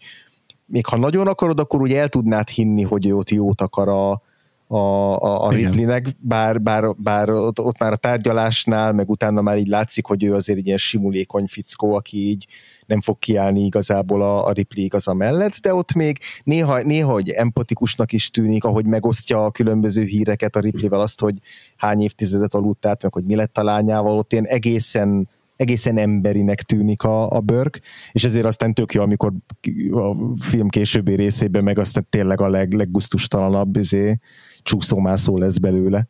még 0.66 0.86
ha 0.86 0.98
nagyon 0.98 1.28
akarod, 1.28 1.60
akkor 1.60 1.82
úgy 1.82 1.94
el 1.94 2.10
tudnád 2.10 2.50
hinni, 2.50 2.84
hogy 2.84 3.08
ő 3.08 3.16
ott 3.16 3.30
jót 3.30 3.62
akar 3.62 3.88
a, 3.88 4.22
a, 4.68 4.78
a, 4.78 5.46
a 5.46 5.52
Ripleynek, 5.52 6.08
bár, 6.20 6.62
bár, 6.62 6.96
bár 6.96 7.30
ott, 7.30 7.60
ott 7.60 7.80
már 7.80 7.92
a 7.92 7.96
tárgyalásnál, 7.96 8.94
meg 8.94 9.10
utána 9.10 9.42
már 9.42 9.58
így 9.58 9.68
látszik, 9.68 10.06
hogy 10.06 10.24
ő 10.24 10.34
azért 10.34 10.58
egy 10.58 10.66
ilyen 10.66 10.78
simulékony 10.78 11.46
fickó, 11.48 11.96
aki 11.96 12.18
így 12.18 12.48
nem 12.86 13.02
fog 13.02 13.20
kiállni 13.20 13.66
igazából 13.66 14.22
a, 14.22 14.46
a 14.46 14.52
Ripley 14.52 14.84
igaza 14.84 15.14
mellett, 15.14 15.56
de 15.56 15.74
ott 15.74 15.94
még 15.94 16.18
néha, 16.44 16.82
néha 16.82 17.12
hogy 17.12 17.30
empatikusnak 17.30 18.12
is 18.12 18.30
tűnik, 18.30 18.64
ahogy 18.64 18.86
megosztja 18.86 19.46
a 19.46 19.52
különböző 19.52 20.04
híreket 20.04 20.56
a 20.56 20.60
Ripleyvel 20.60 21.00
azt, 21.00 21.20
hogy 21.20 21.36
hány 21.78 22.02
évtizedet 22.02 22.54
aludt 22.54 22.86
át, 22.86 23.04
meg 23.04 23.14
hogy 23.14 23.26
mi 23.26 23.36
lett 23.36 23.58
a 23.58 23.64
lányával, 23.64 24.18
ott 24.18 24.32
ilyen 24.32 24.46
egészen 24.46 25.30
egészen 25.56 25.98
emberinek 25.98 26.62
tűnik 26.62 27.04
a, 27.04 27.30
a 27.30 27.40
Burke, 27.40 27.80
és 28.12 28.24
ezért 28.24 28.46
aztán 28.46 28.74
tök 28.74 28.94
jó, 28.94 29.02
amikor 29.02 29.34
a 29.92 30.16
film 30.40 30.68
későbbi 30.68 31.16
részében 31.16 31.64
meg 31.64 31.80
aztán 31.80 32.06
tényleg 32.10 32.42
a 32.42 32.48
leg, 32.48 32.74
leggusztustalanabb 32.74 33.76
izé, 33.76 34.20
csúszómászó 34.68 35.38
lesz 35.38 35.58
belőle. 35.58 36.08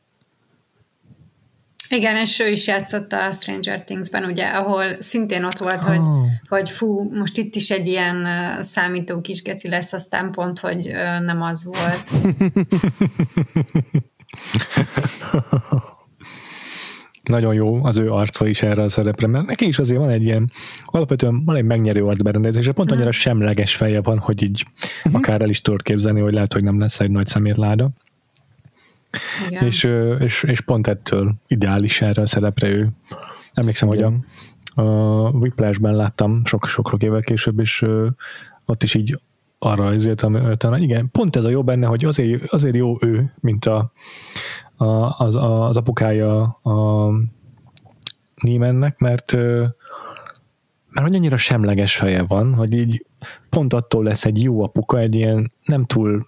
Igen, 1.90 2.16
és 2.16 2.40
ő 2.40 2.48
is 2.50 2.68
játszott 2.68 3.14
a 3.14 3.32
Stranger 3.32 3.84
Things-ben, 3.84 4.24
ugye, 4.24 4.46
ahol 4.46 4.84
szintén 5.00 5.44
ott 5.44 5.58
volt, 5.58 5.84
oh. 5.84 5.90
hogy, 5.90 6.02
hogy 6.48 6.70
fú, 6.70 7.12
most 7.14 7.38
itt 7.38 7.56
is 7.56 7.70
egy 7.70 7.88
ilyen 7.88 8.28
számító 8.62 9.22
kis 9.22 9.42
geci 9.42 9.70
lesz, 9.70 9.94
aztán 9.94 10.32
pont, 10.32 10.60
hogy 10.60 10.92
nem 11.26 11.42
az 11.42 11.66
volt. 11.66 12.12
Nagyon 17.24 17.54
jó 17.54 17.84
az 17.86 17.98
ő 17.98 18.10
arca 18.10 18.48
is 18.48 18.62
erre 18.64 18.82
a 18.82 18.90
szerepre, 18.90 19.28
mert 19.28 19.46
neki 19.46 19.68
is 19.68 19.80
azért 19.80 20.00
van 20.00 20.10
egy 20.10 20.24
ilyen, 20.24 20.52
alapvetően 20.86 21.46
van 21.46 21.56
egy 21.56 21.64
megnyerő 21.64 22.06
arcberendezés, 22.06 22.70
pont 22.74 22.92
annyira 22.92 23.12
semleges 23.12 23.76
feje 23.76 24.02
van, 24.02 24.18
hogy 24.18 24.44
így 24.44 24.66
uh-huh. 25.06 25.16
akár 25.16 25.42
el 25.42 25.50
is 25.50 25.62
tudod 25.62 25.82
képzelni, 25.82 26.20
hogy 26.20 26.34
lehet, 26.34 26.54
hogy 26.54 26.64
nem 26.64 26.80
lesz 26.80 27.00
egy 27.00 27.12
nagy 27.12 27.28
szemétláda. 27.28 27.90
És, 29.50 29.90
és, 30.20 30.44
és 30.44 30.62
pont 30.62 30.88
ettől 30.88 31.36
ideális 31.48 32.02
erre 32.02 32.22
a 32.22 32.26
szerepre 32.26 32.68
ő. 32.68 32.90
Emlékszem, 33.54 33.92
Igen. 33.92 34.04
hogy 34.04 34.24
a, 34.76 34.82
a 34.82 35.30
Whiplash-ben 35.30 35.96
láttam 35.96 36.46
sok-sok 36.46 37.04
évvel 37.04 37.22
később, 37.22 37.60
és 37.60 37.86
ott 38.66 38.84
is 38.84 38.94
így 38.94 39.20
arra 39.60 39.94
ezért, 39.94 40.26
talán 40.58 40.82
igen, 40.82 41.10
pont 41.12 41.36
ez 41.36 41.44
a 41.44 41.50
jó 41.50 41.64
benne, 41.64 41.88
hogy 41.88 42.06
azért, 42.06 42.52
azért 42.52 42.76
jó 42.76 42.98
ő, 43.02 43.34
mint 43.40 43.66
a, 43.66 43.92
a, 44.76 44.86
az, 45.18 45.36
a, 45.36 45.68
az 45.68 45.78
apukája 45.78 46.42
a 46.44 47.12
Niemennek, 48.36 49.00
mert 49.00 49.36
mert 50.98 51.10
hogy 51.10 51.18
annyira 51.18 51.38
semleges 51.38 51.96
feje 51.96 52.24
van, 52.24 52.54
hogy 52.54 52.76
így 52.76 53.06
pont 53.50 53.74
attól 53.74 54.04
lesz 54.04 54.26
egy 54.26 54.44
jó 54.44 54.64
apuka, 54.64 55.00
egy 55.00 55.16
ilyen 55.16 55.52
nem 55.64 55.86
túl 55.86 56.28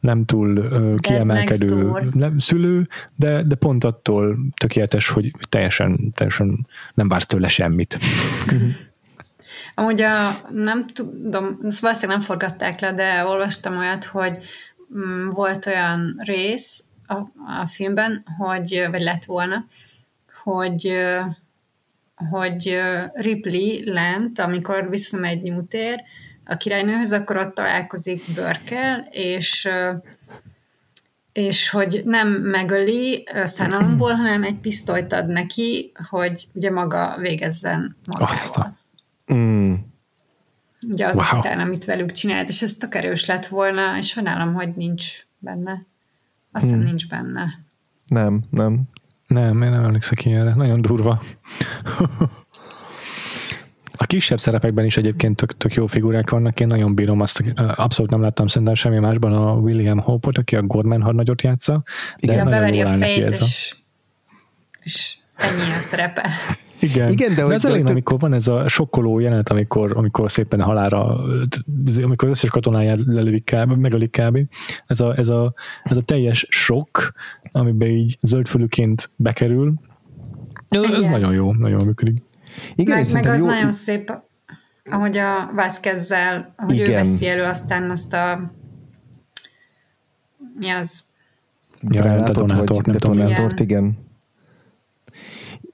nem 0.00 0.24
túl 0.24 0.58
uh, 0.58 0.98
kiemelkedő 0.98 1.92
nem, 2.12 2.38
szülő, 2.38 2.88
de, 3.16 3.42
de 3.42 3.54
pont 3.54 3.84
attól 3.84 4.38
tökéletes, 4.56 5.08
hogy 5.08 5.32
teljesen, 5.48 6.12
teljesen 6.14 6.66
nem 6.94 7.08
vár 7.08 7.22
tőle 7.22 7.48
semmit. 7.48 7.98
Amúgy 9.74 10.00
a, 10.00 10.30
nem 10.50 10.86
tudom, 10.86 11.58
ezt 11.64 11.80
valószínűleg 11.80 12.16
nem 12.16 12.26
forgatták 12.26 12.80
le, 12.80 12.92
de 12.92 13.24
olvastam 13.24 13.76
olyat, 13.76 14.04
hogy 14.04 14.38
mm, 14.98 15.28
volt 15.28 15.66
olyan 15.66 16.14
rész 16.24 16.84
a, 17.06 17.14
a 17.60 17.66
filmben, 17.66 18.24
hogy, 18.38 18.86
vagy 18.90 19.00
lett 19.00 19.24
volna, 19.24 19.64
hogy 20.42 20.92
hogy 22.30 22.80
Ripley 23.12 23.92
lent, 23.92 24.38
amikor 24.38 24.90
visszamegy 24.90 25.42
Newtér, 25.42 26.02
a 26.50 26.56
királynőhöz, 26.56 27.12
akkor 27.12 27.36
ott 27.36 27.54
találkozik 27.54 28.22
Börkel, 28.34 29.08
és 29.10 29.68
és 31.32 31.70
hogy 31.70 32.02
nem 32.04 32.28
megöli 32.28 33.28
szánalomból, 33.44 34.12
hanem 34.12 34.42
egy 34.42 34.58
pisztolyt 34.58 35.12
ad 35.12 35.26
neki, 35.26 35.92
hogy 36.08 36.48
ugye 36.52 36.70
maga 36.70 37.16
végezzen 37.18 37.96
magával. 38.06 38.78
Mm. 39.34 39.74
Ugye 40.88 41.06
az 41.06 41.16
wow. 41.16 41.38
után, 41.38 41.60
amit 41.60 41.84
velük 41.84 42.12
csinált, 42.12 42.48
és 42.48 42.62
ez 42.62 42.74
tök 42.74 42.94
erős 42.94 43.26
lett 43.26 43.46
volna, 43.46 43.98
és 43.98 44.08
sajnálom, 44.08 44.54
hogy 44.54 44.74
nincs 44.76 45.26
benne. 45.38 45.86
Azt 46.52 46.64
hiszem, 46.64 46.78
mm. 46.80 46.84
nincs 46.84 47.08
benne. 47.08 47.60
Nem, 48.06 48.40
nem. 48.50 48.82
Nem, 49.26 49.62
én 49.62 49.70
nem 49.70 49.84
emlékszek 49.84 50.24
ilyenre. 50.24 50.54
Nagyon 50.54 50.82
durva. 50.82 51.22
A 54.02 54.06
kisebb 54.06 54.40
szerepekben 54.40 54.84
is 54.84 54.96
egyébként 54.96 55.36
tök, 55.36 55.56
tök 55.56 55.74
jó 55.74 55.86
figurák 55.86 56.30
vannak, 56.30 56.60
én 56.60 56.66
nagyon 56.66 56.94
bírom 56.94 57.20
azt, 57.20 57.42
abszolút 57.74 58.10
nem 58.10 58.20
láttam 58.20 58.46
szerintem 58.46 58.74
semmi 58.74 58.98
másban 58.98 59.32
a 59.32 59.52
William 59.52 59.98
Hope-ot, 59.98 60.38
aki 60.38 60.56
a 60.56 60.62
Gorman 60.62 61.02
hadnagyot 61.02 61.42
játsza. 61.42 61.82
De 62.20 62.32
Igen, 62.32 62.50
beveri 62.50 62.80
a 62.80 62.88
fejét, 62.88 63.30
és, 63.30 63.74
és 64.80 65.16
ennyi 65.36 65.74
a 65.76 65.80
szerepe. 65.80 66.28
Igen, 66.80 67.08
Igen 67.08 67.34
de, 67.34 67.46
de 67.46 67.54
az 67.54 67.64
elején, 67.64 67.86
amikor 67.86 68.18
van 68.18 68.32
ez 68.32 68.48
a 68.48 68.68
sokkoló 68.68 69.18
jelenet, 69.18 69.48
amikor, 69.48 69.96
amikor 69.96 70.30
szépen 70.30 70.60
halára, 70.60 71.20
amikor 72.02 72.28
az 72.28 72.34
összes 72.34 72.50
katonáját 72.50 72.98
lelövik 73.06 73.44
kb, 73.44 73.72
megölik 73.72 74.20
kb. 74.20 74.38
Ez 74.86 75.00
a, 75.00 75.18
ez, 75.18 75.28
a, 75.28 75.54
ez 75.82 75.96
a 75.96 76.02
teljes 76.02 76.46
sok, 76.48 77.12
amiben 77.52 77.88
így 77.88 78.18
zöldfülűként 78.20 79.10
bekerül, 79.16 79.74
ez, 80.68 80.90
ez 80.90 81.06
nagyon 81.06 81.32
jó, 81.32 81.52
nagyon 81.52 81.84
működik. 81.84 82.22
Igen, 82.74 82.96
meg, 82.96 83.12
meg 83.12 83.26
az 83.26 83.40
jó... 83.40 83.46
nagyon 83.46 83.72
szép, 83.72 84.12
ahogy 84.90 85.16
a 85.16 85.50
Vázquezzel, 85.54 86.54
hogy 86.56 86.74
igen. 86.74 86.88
ő 86.88 86.92
veszi 86.92 87.28
elő 87.28 87.42
aztán 87.42 87.90
azt 87.90 88.12
a 88.12 88.52
mi 90.58 90.68
az? 90.70 91.02
Ja, 91.80 92.16
detonátort, 92.16 92.90
detonátort, 92.90 93.60
igen. 93.60 93.84
igen. 93.84 94.09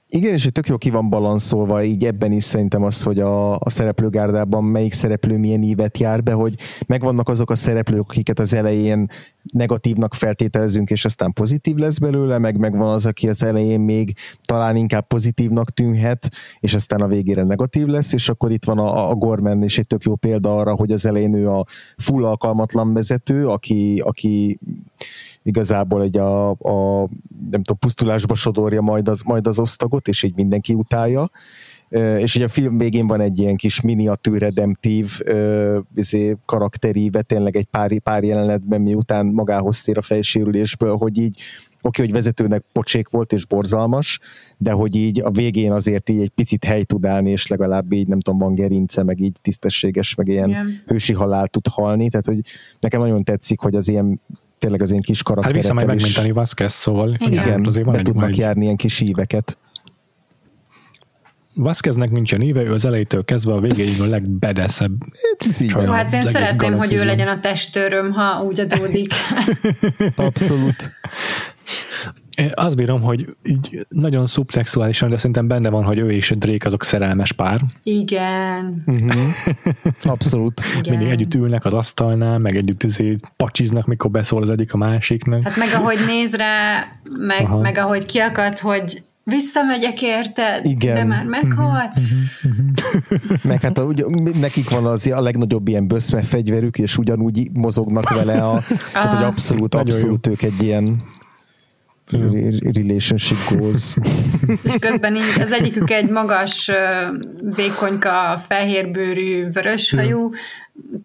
Igen, 0.09 0.33
és 0.33 0.49
tök 0.51 0.67
jó 0.67 0.77
ki 0.77 0.89
van 0.89 1.09
balanszolva, 1.09 1.83
így 1.83 2.05
ebben 2.05 2.31
is 2.31 2.43
szerintem 2.43 2.83
az, 2.83 3.03
hogy 3.03 3.19
a, 3.19 3.59
a 3.59 3.69
szereplőgárdában 3.69 4.63
melyik 4.63 4.93
szereplő 4.93 5.37
milyen 5.37 5.63
ívet 5.63 5.97
jár 5.97 6.23
be, 6.23 6.31
hogy 6.31 6.55
megvannak 6.87 7.29
azok 7.29 7.49
a 7.49 7.55
szereplők, 7.55 8.09
akiket 8.09 8.39
az 8.39 8.53
elején 8.53 9.09
negatívnak 9.51 10.13
feltételezünk, 10.13 10.89
és 10.89 11.05
aztán 11.05 11.33
pozitív 11.33 11.75
lesz 11.75 11.97
belőle, 11.97 12.37
meg 12.37 12.57
megvan 12.57 12.93
az, 12.93 13.05
aki 13.05 13.29
az 13.29 13.43
elején 13.43 13.79
még 13.79 14.15
talán 14.45 14.75
inkább 14.75 15.07
pozitívnak 15.07 15.71
tűnhet, 15.73 16.29
és 16.59 16.73
aztán 16.73 17.01
a 17.01 17.07
végére 17.07 17.43
negatív 17.43 17.85
lesz, 17.85 18.13
és 18.13 18.29
akkor 18.29 18.51
itt 18.51 18.65
van 18.65 18.77
a, 18.79 19.09
a 19.09 19.15
Gorman 19.15 19.63
is 19.63 19.77
egy 19.77 19.87
tök 19.87 20.03
jó 20.03 20.15
példa 20.15 20.57
arra, 20.57 20.75
hogy 20.75 20.91
az 20.91 21.05
elején 21.05 21.33
ő 21.33 21.49
a 21.49 21.65
full 21.97 22.25
alkalmatlan 22.25 22.93
vezető, 22.93 23.47
aki, 23.47 24.01
aki 24.05 24.59
igazából 25.47 26.01
egy 26.01 26.17
a, 26.17 26.49
a 26.49 27.07
nem 27.51 27.61
tudom, 27.63 27.77
pusztulásba 27.79 28.35
sodorja 28.35 28.81
majd 28.81 29.07
az, 29.07 29.21
majd 29.21 29.47
az 29.47 29.59
osztagot, 29.59 30.07
és 30.07 30.23
így 30.23 30.35
mindenki 30.35 30.73
utálja. 30.73 31.29
És 32.17 32.35
ugye 32.35 32.45
a 32.45 32.49
film 32.49 32.77
végén 32.77 33.07
van 33.07 33.21
egy 33.21 33.39
ilyen 33.39 33.55
kis 33.55 33.81
miniatűr 33.81 34.39
redemptív 34.39 35.19
izé, 35.95 36.35
karakteríve, 36.45 37.21
tényleg 37.21 37.55
egy 37.55 37.65
pár, 37.65 37.99
pár 37.99 38.23
jelenetben, 38.23 38.81
miután 38.81 39.25
magához 39.25 39.81
tér 39.81 39.97
a 39.97 40.01
fejsérülésből, 40.01 40.95
hogy 40.95 41.17
így 41.17 41.41
oké, 41.81 42.01
hogy 42.01 42.11
vezetőnek 42.11 42.63
pocsék 42.71 43.09
volt 43.09 43.33
és 43.33 43.45
borzalmas, 43.45 44.19
de 44.57 44.71
hogy 44.71 44.95
így 44.95 45.21
a 45.21 45.31
végén 45.31 45.71
azért 45.71 46.09
így 46.09 46.21
egy 46.21 46.29
picit 46.29 46.63
hely 46.63 46.83
tud 46.83 47.05
állni, 47.05 47.31
és 47.31 47.47
legalább 47.47 47.91
így 47.91 48.07
nem 48.07 48.19
tudom, 48.19 48.39
van 48.39 48.55
gerince, 48.55 49.03
meg 49.03 49.19
így 49.19 49.35
tisztességes, 49.41 50.15
meg 50.15 50.27
ilyen 50.27 50.49
Igen. 50.49 50.81
hősi 50.85 51.13
halál 51.13 51.47
tud 51.47 51.67
halni, 51.67 52.09
tehát 52.09 52.25
hogy 52.25 52.39
nekem 52.79 53.01
nagyon 53.01 53.23
tetszik, 53.23 53.59
hogy 53.59 53.75
az 53.75 53.87
ilyen 53.87 54.21
tényleg 54.59 54.81
az 54.81 54.91
én 54.91 55.01
kis 55.01 55.23
karakterekkel 55.23 55.61
Hát 55.61 55.71
vissza 55.71 55.85
majd 55.85 55.97
megmenteni 55.99 56.31
Vázquez, 56.31 56.73
szóval 56.73 57.15
igen, 57.19 57.31
igen 57.31 57.65
azért 57.65 57.85
van 57.85 57.95
be 57.95 58.01
tudnak 58.01 58.29
egy... 58.29 58.37
járni 58.37 58.63
ilyen 58.63 58.75
kis 58.75 58.99
íveket. 58.99 59.57
Vázqueznek 61.53 62.11
nincsen 62.11 62.41
íve, 62.41 62.61
ő 62.61 62.73
az 62.73 62.85
elejétől 62.85 63.25
kezdve 63.25 63.53
a 63.53 63.59
végéig 63.59 64.01
a 64.01 64.05
legbedeszebb. 64.05 64.91
Jó, 65.59 65.91
hát 65.91 66.13
én 66.13 66.23
szeretném, 66.23 66.77
hogy 66.77 66.93
ő 66.93 67.05
legyen 67.05 67.27
a 67.27 67.39
testőröm, 67.39 68.11
ha 68.11 68.41
úgy 68.43 68.59
adódik. 68.59 69.13
Abszolút. 70.15 70.91
Én 72.37 72.51
azt 72.53 72.75
bírom, 72.75 73.01
hogy 73.01 73.35
így 73.43 73.85
nagyon 73.89 74.27
szubtextuálisan, 74.27 75.09
de 75.09 75.17
szerintem 75.17 75.47
benne 75.47 75.69
van, 75.69 75.83
hogy 75.83 75.97
ő 75.97 76.11
és 76.11 76.33
Drake 76.37 76.67
azok 76.67 76.83
szerelmes 76.83 77.31
pár. 77.31 77.61
Igen. 77.83 78.83
Uh-huh. 78.85 79.21
Abszolút. 80.13 80.61
Igen. 80.79 80.97
Mindig 80.97 81.13
együtt 81.13 81.33
ülnek 81.33 81.65
az 81.65 81.73
asztalnál, 81.73 82.37
meg 82.37 82.55
együtt 82.55 82.83
izé 82.83 83.17
pacsiznak, 83.35 83.85
mikor 83.85 84.11
beszól 84.11 84.41
az 84.41 84.49
egyik 84.49 84.73
a 84.73 84.77
másiknak. 84.77 85.43
Hát 85.43 85.57
meg 85.57 85.69
ahogy 85.73 85.99
néz 86.07 86.35
rá, 86.35 86.85
meg, 87.19 87.47
meg 87.61 87.77
ahogy 87.77 88.05
kiakad, 88.05 88.59
hogy 88.59 89.01
visszamegyek 89.23 90.01
érted, 90.01 90.65
Igen. 90.65 90.95
de 90.95 91.03
már 91.03 91.25
meghalt. 91.25 91.91
Meg 93.43 93.61
hát 93.61 93.77
a, 93.77 93.83
ugye, 93.83 94.03
nekik 94.39 94.69
van 94.69 94.85
az 94.85 95.07
a 95.07 95.21
legnagyobb 95.21 95.67
ilyen 95.67 95.87
böszme 95.87 96.21
fegyverük, 96.21 96.77
és 96.77 96.97
ugyanúgy 96.97 97.49
mozognak 97.53 98.09
vele, 98.09 98.43
a, 98.43 98.61
hát, 98.93 99.13
hogy 99.13 99.23
abszolút, 99.23 99.75
abszolút 99.75 100.27
ők 100.27 100.41
egy 100.41 100.63
ilyen 100.63 101.03
relationship 102.73 103.37
goals. 103.49 103.95
És 104.63 104.75
közben 104.79 105.15
így 105.15 105.41
az 105.41 105.51
egyikük 105.51 105.89
egy 105.89 106.09
magas, 106.09 106.71
vékonyka, 107.55 108.41
fehérbőrű, 108.47 109.49
vöröshajú, 109.49 110.31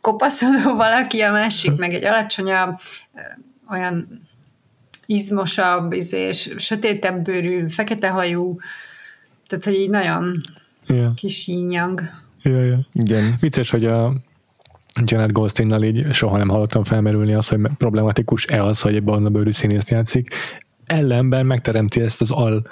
kopaszodó 0.01 0.77
valaki, 0.77 1.20
a 1.20 1.33
másik 1.33 1.77
meg 1.77 1.93
egy 1.95 2.05
alacsonyabb, 2.05 2.79
olyan 3.70 4.27
izmosabb, 5.07 5.93
és 5.93 6.55
sötétebb 6.57 7.23
bőrű, 7.23 7.69
fekete 7.69 8.09
hajú, 8.09 8.59
tehát, 9.47 9.65
hogy 9.65 9.74
így 9.74 9.91
nagyon 9.91 10.41
yeah. 10.87 11.15
kis 11.15 11.47
ínjang. 11.47 12.01
Yeah, 12.43 12.66
yeah. 12.66 12.79
Igen. 12.93 13.35
Vicces, 13.41 13.70
hogy 13.70 13.85
a 13.85 14.12
Janet 15.05 15.33
Goldsteinnal 15.33 15.83
így 15.83 16.12
soha 16.12 16.37
nem 16.37 16.49
hallottam 16.49 16.85
felmerülni 16.85 17.35
az, 17.35 17.49
hogy 17.49 17.61
problematikus-e 17.79 18.65
az, 18.65 18.81
hogy 18.81 18.95
egy 18.95 19.03
barna 19.03 19.29
bőrű 19.29 19.51
színészt 19.51 19.91
játszik 19.91 20.35
ellenben 20.87 21.47
megteremti 21.47 22.01
ezt 22.01 22.21
az 22.21 22.31
al 22.31 22.67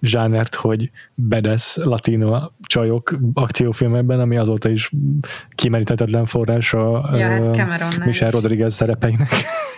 zsánert, 0.00 0.54
hogy 0.54 0.90
bedesz 1.14 1.76
latino 1.76 2.50
csajok 2.60 3.18
akciófilmekben, 3.34 4.20
ami 4.20 4.36
azóta 4.36 4.68
is 4.68 4.90
kimeríthetetlen 5.54 6.26
forrás 6.26 6.74
a 6.74 7.10
ja, 7.16 7.56
hát 7.56 8.04
Michelle 8.04 8.30
Rodriguez 8.30 8.74
szerepeinek. 8.74 9.28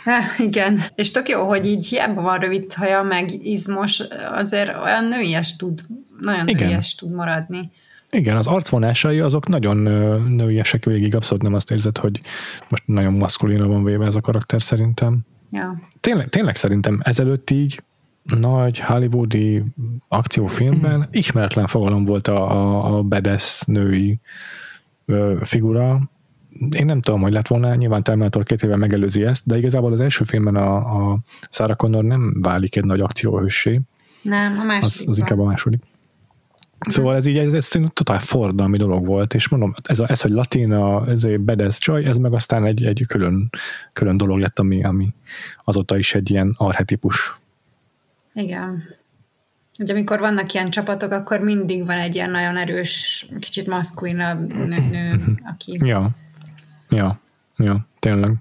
igen, 0.39 0.81
és 0.95 1.11
tök 1.11 1.29
jó, 1.29 1.49
hogy 1.49 1.67
így 1.67 1.87
hiába 1.87 2.23
van 2.23 2.39
rövid 2.39 2.73
haja, 2.73 3.03
meg 3.03 3.47
izmos, 3.47 4.03
azért 4.33 4.71
olyan 4.85 5.05
nőies 5.05 5.57
tud, 5.57 5.81
nagyon 6.21 6.49
igen. 6.49 6.67
nőies 6.67 6.95
tud 6.95 7.13
maradni. 7.15 7.71
Igen, 8.11 8.37
az 8.37 8.47
arcvonásai 8.47 9.21
azok 9.21 9.49
nagyon 9.49 9.77
nőiesek 10.31 10.85
végig, 10.85 11.15
abszolút 11.15 11.43
nem 11.43 11.55
azt 11.55 11.71
érzed, 11.71 11.99
hogy 11.99 12.21
most 12.69 12.83
nagyon 12.87 13.13
maszkulina 13.13 13.67
van 13.67 13.85
véve 13.85 14.07
ez 14.07 14.15
a 14.15 14.21
karakter 14.21 14.63
szerintem. 14.63 15.21
Ja. 15.57 15.79
Tényleg, 16.01 16.29
tényleg 16.29 16.57
szerintem 16.57 17.01
ezelőtt 17.03 17.51
így 17.51 17.83
nagy 18.23 18.81
hollywoodi 18.81 19.65
akciófilmben 20.09 21.09
ismeretlen 21.11 21.67
fogalom 21.67 22.05
volt 22.05 22.29
a, 22.29 22.51
a, 22.51 22.97
a 22.97 23.03
bedesz 23.03 23.65
női 23.65 24.21
ö, 25.05 25.39
figura. 25.43 26.11
Én 26.71 26.85
nem 26.85 27.01
tudom, 27.01 27.21
hogy 27.21 27.33
lett 27.33 27.47
volna, 27.47 27.75
nyilván 27.75 28.03
Terminator 28.03 28.43
két 28.43 28.63
éve 28.63 28.77
megelőzi 28.77 29.23
ezt, 29.25 29.47
de 29.47 29.57
igazából 29.57 29.93
az 29.93 30.01
első 30.01 30.25
filmben 30.25 30.57
a, 30.57 30.77
a 30.77 31.19
Sarah 31.51 31.77
Connor 31.77 32.05
nem 32.05 32.41
válik 32.43 32.77
egy 32.77 32.85
nagy 32.85 33.01
akcióhőssé. 33.01 33.81
Nem, 34.23 34.59
a 34.59 34.65
második. 34.65 34.85
Az, 34.85 35.05
az 35.09 35.19
inkább 35.19 35.39
a 35.39 35.45
második. 35.45 35.83
Szóval 36.79 37.15
ez 37.17 37.27
így, 37.27 37.39
ez, 37.39 37.53
ez 37.53 37.69
totál 37.93 38.19
fordalmi 38.19 38.77
dolog 38.77 39.07
volt, 39.07 39.35
és 39.35 39.49
mondom, 39.49 39.75
ez, 39.83 40.01
a, 40.01 40.11
ez 40.11 40.21
hogy 40.21 40.31
latina, 40.31 41.07
ez 41.09 41.25
egy 41.25 41.41
bedesz 41.41 41.79
csaj, 41.79 42.05
ez 42.07 42.17
meg 42.17 42.33
aztán 42.33 42.65
egy, 42.65 42.85
egy 42.85 43.05
külön, 43.07 43.51
külön 43.93 44.17
dolog 44.17 44.39
lett, 44.39 44.59
ami, 44.59 44.85
ami 44.85 45.15
azóta 45.65 45.99
is 45.99 46.15
egy 46.15 46.31
ilyen 46.31 46.55
arhetipus. 46.57 47.39
Igen. 48.35 48.83
Ugye 49.79 49.93
amikor 49.93 50.19
vannak 50.19 50.53
ilyen 50.53 50.71
csapatok, 50.71 51.13
akkor 51.13 51.41
mindig 51.41 51.87
van 51.87 51.99
egy 51.99 52.15
ilyen 52.15 52.31
nagyon 52.31 52.57
erős, 52.57 53.27
kicsit 53.41 53.67
maszkulinabb 53.67 54.53
nő, 54.53 54.89
nő 54.91 55.15
mhm. 55.15 55.31
aki... 55.53 55.79
Ja, 55.85 56.11
ja, 56.89 57.21
ja, 57.57 57.87
tényleg. 57.99 58.33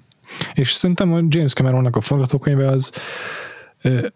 És 0.53 0.71
szerintem 0.71 1.13
a 1.13 1.19
James 1.27 1.53
Cameronnak 1.53 1.95
a 1.95 2.01
forgatókönyve 2.01 2.69
az 2.69 2.91
ö, 3.81 4.07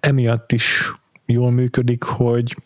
emiatt 0.00 0.52
is 0.52 0.94
jól 1.26 1.50
működik, 1.50 2.02
hogy 2.02 2.56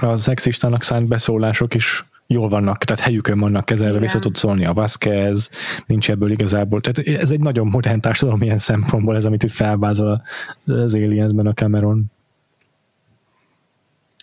a 0.00 0.16
szexistának 0.16 0.82
szánt 0.82 1.08
beszólások 1.08 1.74
is 1.74 2.04
jól 2.26 2.48
vannak, 2.48 2.84
tehát 2.84 3.02
helyükön 3.02 3.40
vannak 3.40 3.64
kezelve, 3.64 3.98
vissza 3.98 4.18
tud 4.18 4.36
szólni 4.36 4.64
a 4.64 4.72
Vasquez, 4.72 5.50
nincs 5.86 6.10
ebből 6.10 6.30
igazából. 6.30 6.80
Tehát 6.80 7.20
ez 7.20 7.30
egy 7.30 7.40
nagyon 7.40 7.66
modern 7.66 8.00
társadalom 8.00 8.42
ilyen 8.42 8.58
szempontból, 8.58 9.16
ez, 9.16 9.24
amit 9.24 9.42
itt 9.42 9.50
felvázol 9.50 10.22
az 10.66 10.94
Aliensben 10.94 11.46
a 11.46 11.52
Cameron. 11.52 12.04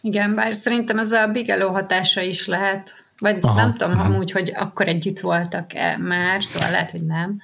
Igen, 0.01 0.35
bár 0.35 0.55
szerintem 0.55 0.97
ez 0.97 1.11
a 1.11 1.27
Bigelow 1.27 1.71
hatása 1.71 2.21
is 2.21 2.47
lehet, 2.47 3.05
vagy 3.17 3.37
aha, 3.41 3.55
nem 3.55 3.75
tudom 3.75 3.99
aha. 3.99 4.03
amúgy, 4.03 4.31
hogy 4.31 4.53
akkor 4.55 4.87
együtt 4.87 5.19
voltak-e 5.19 5.97
már, 5.97 6.43
szóval 6.43 6.71
lehet, 6.71 6.91
hogy 6.91 7.05
nem. 7.05 7.41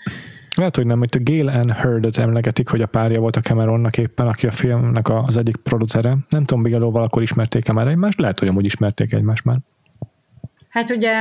Lehet, 0.55 0.75
hogy 0.75 0.85
nem, 0.85 0.97
hogy 0.97 1.17
a 1.17 1.23
Gail 1.23 1.47
Ann 1.47 1.71
Hurd-et 1.71 2.17
emlegetik, 2.17 2.69
hogy 2.69 2.81
a 2.81 2.85
párja 2.85 3.19
volt 3.19 3.35
a 3.35 3.41
Cameronnak 3.41 3.97
éppen, 3.97 4.27
aki 4.27 4.47
a 4.47 4.51
filmnek 4.51 5.09
az 5.09 5.37
egyik 5.37 5.55
producere. 5.55 6.17
Nem 6.29 6.45
tudom, 6.45 6.63
Bigelow-val 6.63 7.03
akkor 7.03 7.21
ismerték-e 7.21 7.73
már 7.73 7.87
egymást, 7.87 8.19
lehet, 8.19 8.39
hogy 8.39 8.47
amúgy 8.47 8.65
ismerték 8.65 9.13
egymást 9.13 9.45
már. 9.45 9.57
Hát 10.69 10.89
ugye 10.89 11.13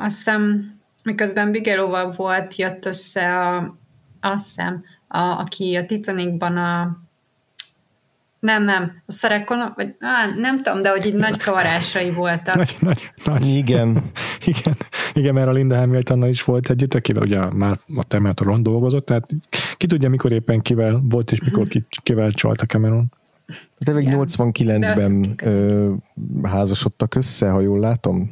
azt 0.00 0.16
hiszem, 0.16 0.72
miközben 1.02 1.50
Bigelow-val 1.50 2.10
volt, 2.10 2.56
jött 2.56 2.84
össze 2.84 3.38
a, 3.38 3.76
azt 4.20 4.44
hiszem, 4.44 4.84
a, 5.08 5.18
aki 5.18 5.76
a 5.76 5.86
Titanicban 5.86 6.56
a 6.56 7.03
nem, 8.44 8.64
nem. 8.64 9.02
A 9.06 9.12
szerekon, 9.12 9.72
vagy 9.76 9.94
á, 10.00 10.26
nem 10.36 10.62
tudom, 10.62 10.82
de 10.82 10.90
hogy 10.90 11.06
így 11.06 11.14
nagy 11.14 11.38
kavarásai 11.38 12.10
voltak. 12.10 12.54
Nagy, 12.54 12.76
nagy, 12.80 13.12
nagy. 13.24 13.46
Igen. 13.46 13.88
Igen. 14.46 14.76
Igen, 15.14 15.34
mert 15.34 15.48
a 15.48 15.52
Linda 15.52 15.76
Hamiltonnal 15.76 16.28
is 16.28 16.42
volt 16.42 16.70
együtt, 16.70 16.94
akivel 16.94 17.22
ugye 17.22 17.52
már 17.52 17.78
a 17.94 18.04
Terminatoron 18.04 18.62
dolgozott, 18.62 19.06
tehát 19.06 19.28
ki 19.76 19.86
tudja, 19.86 20.08
mikor 20.08 20.32
éppen 20.32 20.60
kivel 20.60 21.02
volt, 21.08 21.32
és 21.32 21.40
mikor 21.40 21.68
ki, 21.68 21.84
kivel 22.02 22.32
csalt 22.32 22.60
a 22.60 22.66
Cameron. 22.66 23.12
De 23.78 23.92
még 23.92 24.08
89-ben 24.10 25.34
ö, 25.42 25.92
házasodtak 26.42 27.14
össze, 27.14 27.50
ha 27.50 27.60
jól 27.60 27.78
látom. 27.78 28.28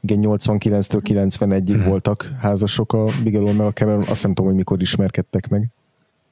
Igen, 0.00 0.18
89-től 0.22 1.00
91-ig 1.04 1.72
hmm. 1.72 1.84
voltak 1.84 2.30
házasok 2.40 2.92
a 2.92 3.04
Bigelow 3.22 3.52
meg 3.52 3.66
a 3.66 3.72
Cameron. 3.72 4.02
Azt 4.02 4.22
nem 4.22 4.32
tudom, 4.32 4.46
hogy 4.46 4.58
mikor 4.58 4.80
ismerkedtek 4.80 5.48
meg. 5.48 5.68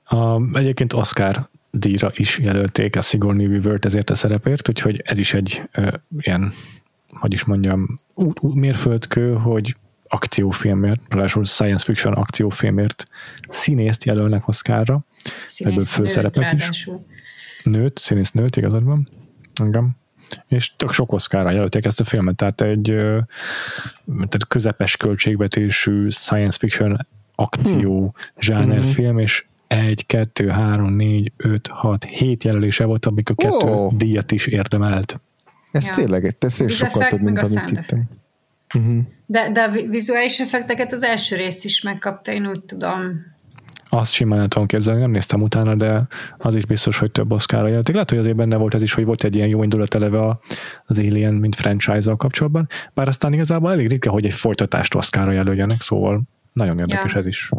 A, 0.05 0.41
egyébként 0.59 0.93
Oscar 0.93 1.49
díjra 1.79 2.11
is 2.15 2.39
jelölték 2.39 2.97
a 2.97 3.01
Sigourney 3.01 3.47
Weaver-t 3.47 3.85
ezért 3.85 4.11
a 4.11 4.15
szerepért, 4.15 4.69
úgyhogy 4.69 5.03
ez 5.05 5.19
is 5.19 5.35
egy 5.35 5.63
ö, 5.73 5.91
ilyen, 6.19 6.53
hogy 7.09 7.33
is 7.33 7.45
mondjam, 7.45 7.87
út, 8.15 8.41
út, 8.41 8.55
mérföldkő, 8.55 9.35
hogy 9.35 9.77
akciófilmért, 10.09 11.01
ráadásul 11.09 11.45
science 11.45 11.85
fiction 11.85 12.13
akciófilmért 12.13 13.07
színészt 13.49 14.05
jelölnek. 14.05 14.43
Színész 15.47 15.73
ebből 15.73 15.85
főszerepet 15.85 16.53
is. 16.53 16.89
Nőt, 17.63 17.99
színész 17.99 18.31
nőt, 18.31 18.57
igazad 18.57 18.85
van. 18.85 19.09
Igen. 19.65 19.97
És 20.47 20.77
tök 20.77 20.93
sok 20.93 21.13
oszkára 21.13 21.51
jelölték 21.51 21.85
ezt 21.85 22.01
a 22.01 22.05
filmet, 22.05 22.37
tehát 22.37 22.61
egy 22.61 22.83
tehát 24.05 24.47
közepes 24.49 24.97
költségvetésű 24.97 26.09
science 26.09 26.59
fiction 26.59 27.07
akció 27.35 27.99
hmm. 28.01 28.11
zsánerfilm, 28.41 29.11
Mhm. 29.11 29.19
és 29.19 29.45
egy, 29.67 30.07
kettő, 30.07 30.49
három, 30.49 30.93
négy, 30.93 31.33
öt, 31.37 31.67
hat, 31.67 32.05
hét 32.05 32.45
jelölése 32.45 32.85
volt, 32.85 33.07
amik 33.07 33.31
a 33.31 33.35
kettő 33.35 33.67
Ó. 33.67 33.91
díjat 33.97 34.33
is 34.33 34.47
érdemelt. 34.47 35.21
Ez 35.73 35.87
Ja. 35.87 35.95
tényleg, 35.95 36.37
ez 36.39 36.53
sokkal 36.53 36.67
Vizefekt, 36.67 37.09
több, 37.11 37.21
mint 37.21 37.39
amit 37.39 37.69
hittem. 37.71 38.05
Uh-huh. 38.75 38.99
De, 39.27 39.51
de 39.53 39.61
a 39.63 39.69
vi- 39.71 39.87
vizuális 39.89 40.41
effekteket 40.41 40.93
az 40.93 41.03
első 41.03 41.37
rész 41.37 41.65
is 41.65 41.83
megkapta, 41.83 42.33
én 42.33 42.47
úgy 42.47 42.61
tudom. 42.61 43.35
Azt 43.89 44.13
simán 44.13 44.41
el 44.41 44.49
tudom 44.49 44.67
képzelni, 44.67 45.01
nem 45.01 45.11
néztem 45.11 45.43
utána, 45.43 45.75
de 45.75 46.07
az 46.39 46.57
is 46.57 46.67
biztos, 46.67 46.99
hogy 46.99 47.11
több 47.11 47.33
oszkára 47.33 47.67
jelölték. 47.67 47.95
Lehet, 47.95 48.11
hogy 48.11 48.19
azért 48.19 48.37
benne 48.37 48.57
volt 48.57 48.75
ez 48.75 48.83
is, 48.83 48.93
hogy 48.93 49.05
volt 49.05 49.25
egy 49.25 49.37
ilyen 49.37 49.49
jó 49.49 49.63
indulat 49.63 49.95
eleve 49.95 50.19
a- 50.19 50.41
az 50.85 50.99
Alien, 50.99 51.35
mint 51.35 51.55
franchise-zal 51.57 52.17
kapcsolatban, 52.17 52.69
bár 52.95 53.09
aztán 53.09 53.33
igazából 53.33 53.71
elég 53.73 53.89
ritka, 53.89 54.11
hogy 54.11 54.25
egy 54.25 54.33
folytatást 54.33 54.95
oszkára 54.95 55.31
jelöljenek, 55.33 55.81
szóval 55.81 56.23
nagyon 56.53 56.79
érdekes 56.79 57.13
Ja. 57.13 57.19
ez 57.19 57.27
is. 57.27 57.51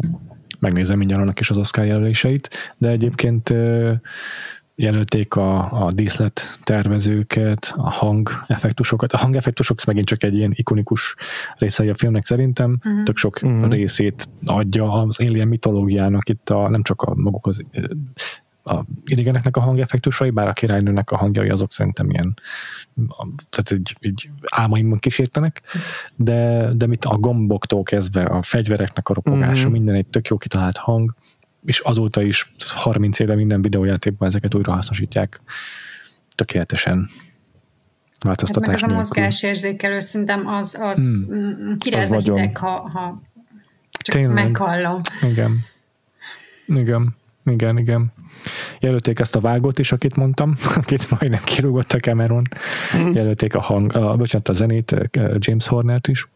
Megnézem 0.60 0.98
mindjárt 0.98 1.22
annak 1.22 1.40
is 1.40 1.50
az 1.50 1.58
Oscar 1.58 1.86
jelöléseit, 1.86 2.50
de 2.78 2.90
egyébként 2.90 3.54
jelölték 4.80 5.36
a, 5.36 5.86
a 5.86 5.92
díszlet 5.92 6.60
tervezőket, 6.64 7.74
a 7.76 7.90
hangeffektusokat. 7.90 9.12
A 9.12 9.18
hangeffektusok 9.18 9.86
megint 9.86 10.06
csak 10.06 10.24
egy 10.24 10.36
ilyen 10.36 10.52
ikonikus 10.56 11.16
részei 11.56 11.90
a 11.90 11.96
filmnek 11.96 12.26
szerintem. 12.26 12.78
Uh-huh. 12.86 13.04
Tök 13.04 13.18
sok 13.18 13.40
uh-huh. 13.42 13.72
részét 13.72 14.30
adja 14.46 14.92
az 14.92 15.20
alien 15.20 15.48
mitológiának 15.48 16.30
itt 16.30 16.50
a, 16.50 16.70
nem 16.70 16.84
csak 16.84 17.02
a 17.02 17.16
maguk 17.16 17.48
az 17.48 17.64
a 18.68 18.85
idegeneknek 19.06 19.57
a 19.57 19.61
hangeffektusai, 19.61 20.30
bár 20.30 20.48
a 20.48 20.53
királynőnek 20.53 21.11
a 21.11 21.18
hangjai 21.18 21.49
azok 21.49 21.72
szerintem 21.72 22.10
ilyen 22.10 22.34
a- 23.07 23.27
tehát 23.49 23.72
így, 23.72 23.95
így 23.99 24.30
álmaimban 24.49 24.99
kísértenek, 24.99 25.61
de, 26.15 26.69
de 26.73 26.85
mit 26.85 27.06
a 27.06 27.18
gomboktól 27.18 27.84
kezdve 27.84 28.23
a 28.23 28.41
fegyvereknek 28.41 29.10
a 29.10 29.14
ropogása, 29.14 29.45
Mhm. 29.52 29.57
uh-huh. 29.57 29.72
minden 29.72 29.95
egy 29.95 30.06
tök 30.07 30.27
jó 30.27 30.38
kitalált 30.38 30.77
hang, 30.77 31.14
és 31.65 31.80
azóta 31.80 32.22
is 32.22 32.53
30 32.65 33.19
éve 33.19 33.35
minden 33.35 33.61
videójátékban 33.61 34.27
ezeket 34.27 34.56
újra 34.56 34.73
hasznosítják 34.73 35.41
tökéletesen 36.35 36.98
Hát 38.19 38.26
meg 38.26 38.35
változtatás 38.38 38.76
az 38.76 38.84
a 38.84 38.85
nélkül. 38.85 38.95
mozgásérzékelő 38.98 39.99
szintem 39.99 40.48
az, 40.48 40.77
az 40.81 41.26
hmm. 41.30 41.77
kiráz 41.77 42.11
a 42.11 42.19
hideg, 42.19 42.57
ha, 42.57 42.89
ha 42.94 43.22
csak 43.89 44.15
Tényleg. 44.15 44.34
meghallom. 44.34 45.02
Igen. 45.31 45.52
Igen. 46.68 47.15
Igen, 47.45 47.77
igen. 47.77 48.14
Jelölték 48.80 49.19
ezt 49.19 49.36
a 49.36 49.40
vágót 49.40 49.80
is, 49.80 49.91
akit 49.91 50.15
mondtam, 50.15 50.56
akit 50.76 51.10
majdnem 51.10 51.44
kirúgott 51.44 51.91
a 51.91 51.99
Cameron. 51.99 52.48
Jelölték 53.14 53.56
a 53.56 53.61
hang, 53.61 53.95
a, 53.95 54.15
bocsánat, 54.15 54.49
a 54.49 54.53
zenét, 54.53 54.91
eh, 54.91 55.32
James 55.38 55.68
Hornert 55.68 56.07
is. 56.07 56.28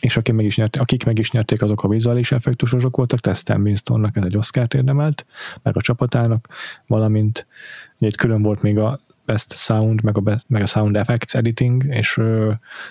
És 0.00 0.16
aki 0.16 0.32
meg 0.32 0.44
is 0.44 0.56
nyert, 0.56 0.76
akik 0.76 1.04
meg 1.04 1.18
is 1.18 1.30
nyerték, 1.30 1.62
azok 1.62 1.84
a 1.84 1.88
vizuális 1.88 2.32
effektusosok 2.32 2.96
voltak, 2.96 3.18
Testem 3.18 3.62
Winstonnak 3.62 4.16
ez 4.16 4.24
egy 4.24 4.36
Oscar-t 4.36 4.74
érdemelt, 4.74 5.26
meg 5.62 5.76
a 5.76 5.80
csapatának, 5.80 6.48
valamint 6.86 7.46
itt 7.98 8.16
külön 8.16 8.42
volt 8.42 8.62
még 8.62 8.78
a 8.78 9.00
Best 9.24 9.52
Sound, 9.52 10.02
meg 10.02 10.16
a, 10.16 10.20
best, 10.20 10.44
meg 10.48 10.62
a 10.62 10.66
Sound 10.66 10.96
Effects 10.96 11.34
Editing, 11.34 11.84
és, 11.88 12.20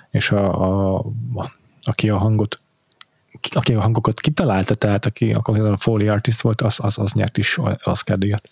és 0.10 0.32
a, 0.32 0.62
a, 0.62 0.98
a, 1.34 1.52
aki 1.84 2.10
a 2.10 2.18
hangot 2.18 2.62
aki 3.52 3.74
a 3.74 3.82
hangokat 3.82 4.20
kitalálta, 4.20 4.76
tehát 4.76 5.06
aki 5.06 5.32
aki 5.32 5.52
a 5.60 5.78
Foley 5.78 6.08
artist 6.08 6.42
volt, 6.42 6.62
az, 6.62 6.78
az, 6.82 6.98
az 6.98 7.12
nyert 7.14 7.38
is 7.38 7.60
Oscar 7.84 8.18
díjat. 8.18 8.50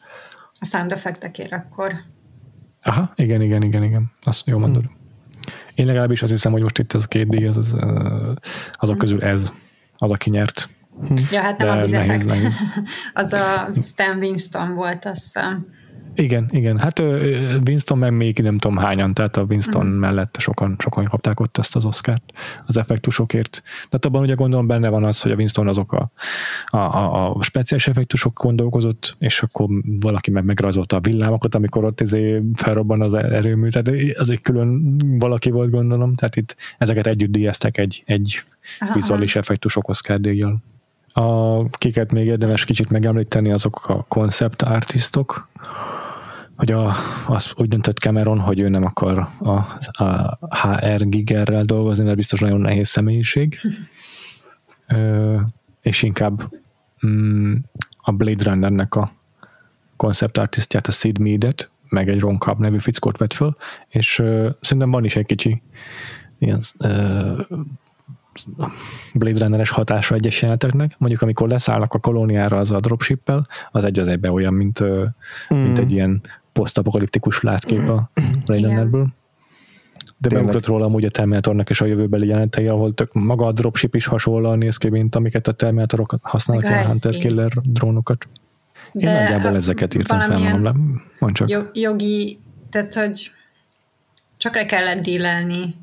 A 0.59 0.65
sound 0.65 0.91
effektekért 0.91 1.51
akkor. 1.51 1.93
Aha, 2.81 3.13
igen, 3.15 3.41
igen, 3.41 3.63
igen, 3.63 3.83
igen. 3.83 4.11
Azt 4.21 4.45
jó 4.45 4.57
mondod. 4.57 4.83
Én 5.75 5.85
legalábbis 5.85 6.21
azt 6.21 6.31
hiszem, 6.31 6.51
hogy 6.51 6.61
most 6.61 6.79
itt 6.79 6.93
ez 6.93 7.03
a 7.03 7.07
két 7.07 7.29
díj, 7.29 7.47
az, 7.47 7.57
az, 7.57 7.73
ö, 7.73 8.31
azok 8.73 8.97
közül 8.97 9.23
ez 9.23 9.51
az, 9.97 10.11
aki 10.11 10.29
nyert. 10.29 10.69
Ja, 11.31 11.41
hát 11.41 11.57
nem 11.57 11.67
De 11.67 11.99
a 11.99 12.05
nehéz. 12.05 12.33
az 13.13 13.33
a 13.33 13.69
Stan 13.81 14.17
Winston 14.17 14.73
volt, 14.73 15.05
azt 15.05 15.23
hiszem. 15.23 15.65
Igen, 16.19 16.45
igen. 16.49 16.77
Hát 16.77 16.99
Winston 17.65 17.97
meg 17.97 18.13
még 18.13 18.39
nem 18.39 18.57
tudom 18.57 18.77
hányan, 18.77 19.13
tehát 19.13 19.37
a 19.37 19.41
Winston 19.41 19.85
mm. 19.85 19.99
mellett 19.99 20.37
sokan, 20.39 20.75
sokan 20.79 21.05
kapták 21.05 21.39
ott 21.39 21.57
ezt 21.57 21.75
az 21.75 21.85
Oscárt 21.85 22.23
az 22.65 22.77
effektusokért. 22.77 23.63
Tehát 23.75 24.05
abban 24.05 24.21
ugye 24.21 24.33
gondolom 24.33 24.67
benne 24.67 24.89
van 24.89 25.03
az, 25.03 25.21
hogy 25.21 25.31
a 25.31 25.35
Winston 25.35 25.67
azok 25.67 25.93
a, 25.93 26.11
a, 26.65 26.77
a, 26.77 27.35
a 27.35 27.41
speciális 27.41 27.87
effektusokon 27.87 28.55
dolgozott, 28.55 29.15
és 29.19 29.41
akkor 29.41 29.67
valaki 29.99 30.31
meg 30.31 30.43
megrajzolta 30.43 30.95
a 30.95 30.99
villámokat, 30.99 31.55
amikor 31.55 31.83
ott 31.83 32.01
izé 32.01 32.41
felrobban 32.53 33.01
az 33.01 33.13
erőmű, 33.13 33.69
tehát 33.69 34.17
az 34.17 34.29
egy 34.29 34.41
külön 34.41 34.97
valaki 35.17 35.51
volt 35.51 35.69
gondolom, 35.69 36.15
tehát 36.15 36.35
itt 36.35 36.55
ezeket 36.77 37.07
együtt 37.07 37.31
díjazták 37.31 37.77
egy, 37.77 38.03
egy 38.05 38.43
Aha, 38.79 38.93
vizuális 38.93 39.35
effektusok 39.35 39.87
Oscar 39.87 40.19
díjjal. 40.19 40.57
A, 41.13 41.63
kiket 41.69 42.11
még 42.11 42.25
érdemes 42.25 42.65
kicsit 42.65 42.89
megemlíteni, 42.89 43.51
azok 43.51 43.89
a 43.89 44.05
concept 44.07 44.61
artistok, 44.61 45.47
hogy 46.59 46.71
a, 46.71 46.93
az 47.27 47.53
úgy 47.55 47.67
döntött 47.67 47.97
Cameron, 47.97 48.39
hogy 48.39 48.59
ő 48.59 48.69
nem 48.69 48.83
akar 48.83 49.27
a, 49.39 49.51
a 50.03 50.37
HR 50.49 51.09
Gigerrel 51.09 51.63
dolgozni, 51.63 52.03
mert 52.03 52.15
biztos 52.15 52.39
nagyon 52.39 52.59
nehéz 52.59 52.89
személyiség. 52.89 53.59
Ö, 54.87 55.37
és 55.81 56.01
inkább 56.03 56.53
mm, 57.05 57.55
a 57.97 58.11
Blade 58.11 58.43
Runnernek 58.43 58.95
a 58.95 59.11
concept 59.95 60.37
artistját, 60.37 60.87
a 60.87 60.91
Sid 60.91 61.17
Meadet, 61.17 61.71
meg 61.89 62.09
egy 62.09 62.19
Ron 62.19 62.37
Cobb 62.37 62.59
nevű 62.59 62.79
fickót 62.79 63.17
vett 63.17 63.33
föl, 63.33 63.55
és 63.87 64.19
ö, 64.19 64.49
szerintem 64.61 64.91
van 64.91 65.05
is 65.05 65.15
egy 65.15 65.25
kicsi 65.25 65.61
ilyen 66.37 66.61
ö, 66.77 67.41
Blade 69.13 69.39
Runner-es 69.39 69.69
hatása 69.69 70.15
egyes 70.15 70.41
jeleneteknek. 70.41 70.95
Mondjuk, 70.97 71.21
amikor 71.21 71.49
leszállnak 71.49 71.93
a 71.93 71.99
kolóniára 71.99 72.57
az 72.57 72.71
a 72.71 72.79
dropshippel, 72.79 73.47
az 73.71 73.83
egy 73.83 73.99
az 73.99 74.07
egybe 74.07 74.31
olyan, 74.31 74.53
mint, 74.53 74.83
Mm. 74.83 75.57
mint 75.57 75.79
egy 75.79 75.91
ilyen 75.91 76.21
posztapokaliptikus 76.59 77.41
látkép 77.41 77.89
a. 77.89 78.09
Runnerből. 78.45 79.07
De 80.17 80.29
beugrott 80.29 80.65
róla 80.65 80.85
amúgy 80.85 81.05
a 81.05 81.09
Terminatornak 81.09 81.69
és 81.69 81.81
a 81.81 81.85
jövőbeli 81.85 82.27
jelenetei, 82.27 82.67
ahol 82.67 82.93
tök 82.93 83.13
maga 83.13 83.45
a 83.45 83.51
dropship 83.51 83.95
is 83.95 84.05
hasonlóan 84.05 84.57
néz 84.57 84.77
ki, 84.77 84.89
mint 84.89 85.15
amiket 85.15 85.47
a 85.47 85.51
Terminatorok 85.51 86.15
használnak, 86.21 86.65
a 86.65 86.69
ilyen 86.69 86.85
Hunter. 86.85 87.17
Killer 87.17 87.51
drónokat. 87.63 88.27
Én 88.91 89.05
De 89.05 89.21
nagyjából 89.21 89.55
ezeket 89.55 89.93
írtam 89.93 90.19
fel 90.19 90.37
magamra. 90.37 90.75
Mondd 91.19 91.33
csak. 91.33 91.49
Jog, 91.49 91.69
jogi, 91.73 92.39
tehát 92.69 92.93
hogy 92.93 93.31
csak 94.37 94.55
le 94.55 94.65
kellett 94.65 95.01
dílelni, 95.01 95.75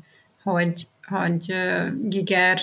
hogy, 0.43 0.87
hogy 1.07 1.53
Giger 2.03 2.59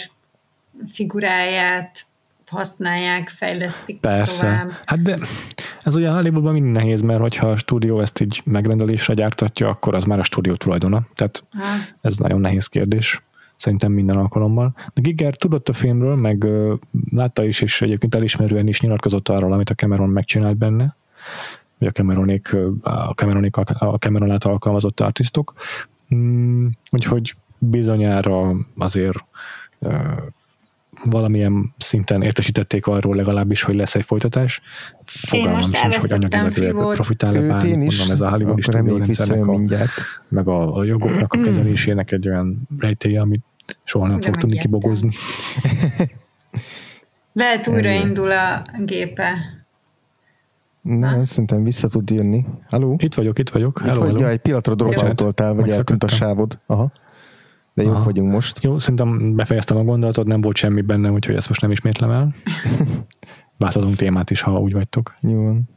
figuráját 0.86 2.06
használják, 2.54 3.28
fejlesztik 3.28 4.00
Persze. 4.00 4.40
tovább. 4.40 4.70
Hát 4.86 5.02
de 5.02 5.18
ez 5.82 5.96
ugye 5.96 6.10
Hollywoodban 6.10 6.52
mind 6.52 6.72
nehéz, 6.72 7.00
mert 7.00 7.20
hogyha 7.20 7.48
a 7.48 7.56
stúdió 7.56 8.00
ezt 8.00 8.20
így 8.20 8.42
megrendelésre 8.44 9.14
gyártatja, 9.14 9.68
akkor 9.68 9.94
az 9.94 10.04
már 10.04 10.18
a 10.18 10.22
stúdió 10.22 10.54
tulajdona. 10.54 11.02
Tehát 11.14 11.44
Ha, 11.52 11.64
ez 12.00 12.16
nagyon 12.16 12.40
nehéz 12.40 12.66
kérdés. 12.66 13.22
Szerintem 13.56 13.92
minden 13.92 14.16
alkalommal. 14.16 14.74
De 14.94 15.00
Giger 15.00 15.34
tudott 15.34 15.68
a 15.68 15.72
filmről, 15.72 16.14
meg 16.14 16.44
ö, 16.44 16.74
látta 17.10 17.44
is, 17.44 17.60
és 17.60 17.82
egyébként 17.82 18.14
elismerően 18.14 18.68
is 18.68 18.80
nyilatkozott 18.80 19.28
arról, 19.28 19.52
amit 19.52 19.70
a 19.70 19.74
Cameron 19.74 20.08
megcsinált 20.08 20.56
benne, 20.56 20.96
vagy 21.78 21.88
a 21.88 21.90
Cameronék, 21.90 22.56
a 22.82 23.12
Cameronék, 23.14 23.56
a 23.56 23.96
Cameron 23.98 24.30
által 24.30 24.52
alkalmazott 24.52 25.00
artistok. 25.00 25.54
Mm, 26.14 26.66
úgyhogy 26.90 27.34
bizonyára 27.58 28.52
azért 28.76 29.18
ö, 29.78 29.96
valamilyen 31.04 31.74
szinten 31.78 32.22
értesítették 32.22 32.86
arról 32.86 33.16
legalábbis, 33.16 33.62
hogy 33.62 33.74
lesz 33.74 33.94
egy 33.94 34.04
folytatás. 34.04 34.60
Fogalmam 35.04 35.56
most 35.56 35.76
sincs, 35.76 35.96
hogy 35.96 36.12
anyagilag 36.12 36.94
profitál-e 36.94 37.48
bármi, 37.48 37.68
én 37.68 37.82
is, 37.82 37.98
mondom, 37.98 38.14
ez 38.14 38.20
a 38.20 38.30
Hollywoodi 38.30 38.60
akkor 38.60 38.74
reméljük 38.74 39.04
stúdiórendszernek 39.04 39.36
visszajön 39.36 39.48
a, 39.48 39.58
mindjárt. 39.58 39.92
meg 40.28 40.48
a, 40.48 40.76
a 40.76 40.84
jogoknak 40.84 41.32
a 41.32 41.42
kezelésének 41.42 42.12
egy 42.12 42.28
olyan 42.28 42.68
rejtélye, 42.78 43.20
amit 43.20 43.44
soha 43.84 44.06
nem 44.06 44.20
De 44.20 44.26
fog 44.26 44.36
tudni 44.36 44.58
kibogozni. 44.58 45.10
Lehet 47.32 47.66
újraindul 47.72 48.30
a 48.30 48.62
gépe. 48.84 49.32
Nem, 50.82 51.24
szerintem 51.24 51.64
vissza 51.64 51.88
tud 51.88 52.10
jönni. 52.10 52.44
Haló? 52.68 52.96
Itt 52.98 53.14
vagyok, 53.14 53.38
itt 53.38 53.50
vagyok. 53.50 53.78
Itt 53.80 53.86
Hello, 53.86 54.00
vagy, 54.00 54.08
hello. 54.08 54.20
ja, 54.20 54.28
egy 54.28 54.38
pillanatra 54.38 54.74
dropoutoltál, 54.74 55.54
vagy 55.54 55.70
eltűnt 55.70 56.04
a 56.04 56.08
sávod. 56.08 56.58
Aha. 56.66 56.92
De 57.74 57.82
jók 57.82 57.94
Aha. 57.94 58.04
vagyunk 58.04 58.32
most. 58.32 58.62
Jó, 58.62 58.78
szerintem 58.78 59.36
befejeztem 59.36 59.76
a 59.76 59.82
gondolatot, 59.82 60.26
nem 60.26 60.40
volt 60.40 60.56
semmi 60.56 60.80
benne, 60.80 61.10
úgyhogy 61.10 61.34
ezt 61.34 61.48
most 61.48 61.60
nem 61.60 61.70
ismétlem 61.70 62.10
el. 62.10 62.34
Változunk 63.58 63.96
témát 63.96 64.30
is, 64.30 64.40
ha 64.40 64.60
úgy 64.60 64.72
vagytok. 64.72 65.14
Jó 65.20 65.42
van. 65.42 65.68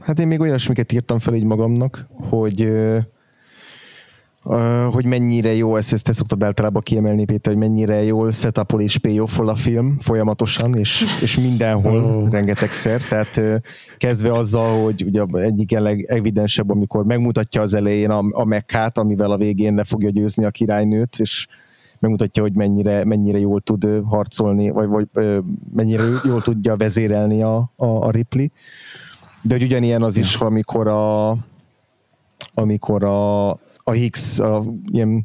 Hát 0.00 0.18
én 0.18 0.26
még 0.26 0.40
olyasmiket 0.40 0.92
írtam 0.92 1.18
fel 1.18 1.34
így 1.34 1.44
magamnak, 1.44 2.06
hogy 2.10 2.62
ö, 2.62 2.98
hogy 4.92 5.06
mennyire 5.06 5.54
jó, 5.54 5.76
ezt, 5.76 5.92
ezt 5.92 6.04
te 6.04 6.12
szoktad 6.12 6.42
általában 6.42 6.82
kiemelni, 6.82 7.24
Péter, 7.24 7.52
hogy 7.52 7.62
mennyire 7.62 8.02
jól 8.02 8.32
setupol 8.32 8.80
és 8.80 8.98
payoffol 8.98 9.48
a 9.48 9.54
film 9.54 9.98
folyamatosan, 9.98 10.74
és, 10.74 11.04
és 11.22 11.38
mindenhol 11.38 12.04
oh. 12.04 12.30
rengetegszer, 12.30 13.02
tehát 13.02 13.62
kezdve 13.98 14.32
azzal, 14.32 14.82
hogy 14.84 15.04
ugye 15.04 15.24
egyik 15.32 15.70
legevidensebb, 15.70 16.70
amikor 16.70 17.04
megmutatja 17.04 17.60
az 17.60 17.74
elején 17.74 18.10
a, 18.10 18.22
a 18.30 18.44
mekkát, 18.44 18.98
amivel 18.98 19.30
a 19.30 19.36
végén 19.36 19.74
le 19.74 19.84
fogja 19.84 20.10
győzni 20.10 20.44
a 20.44 20.50
királynőt, 20.50 21.18
és 21.18 21.46
megmutatja, 21.98 22.42
hogy 22.42 22.54
mennyire, 22.54 23.04
mennyire 23.04 23.38
jól 23.38 23.60
tud 23.60 23.86
harcolni, 24.04 24.70
vagy, 24.70 24.88
vagy 24.88 25.08
mennyire 25.74 26.02
jól 26.24 26.42
tudja 26.42 26.76
vezérelni 26.76 27.42
a, 27.42 27.72
a, 27.76 27.86
a 27.86 28.10
Ripley. 28.10 28.46
De 29.42 29.54
hogy 29.54 29.64
ugyanilyen 29.64 30.02
az 30.02 30.16
is, 30.16 30.34
amikor 30.34 30.86
a 30.86 31.36
amikor 32.54 33.04
a, 33.04 33.56
a 33.84 33.90
Higgs 33.90 34.38
a 34.38 34.64
ilyen 34.92 35.22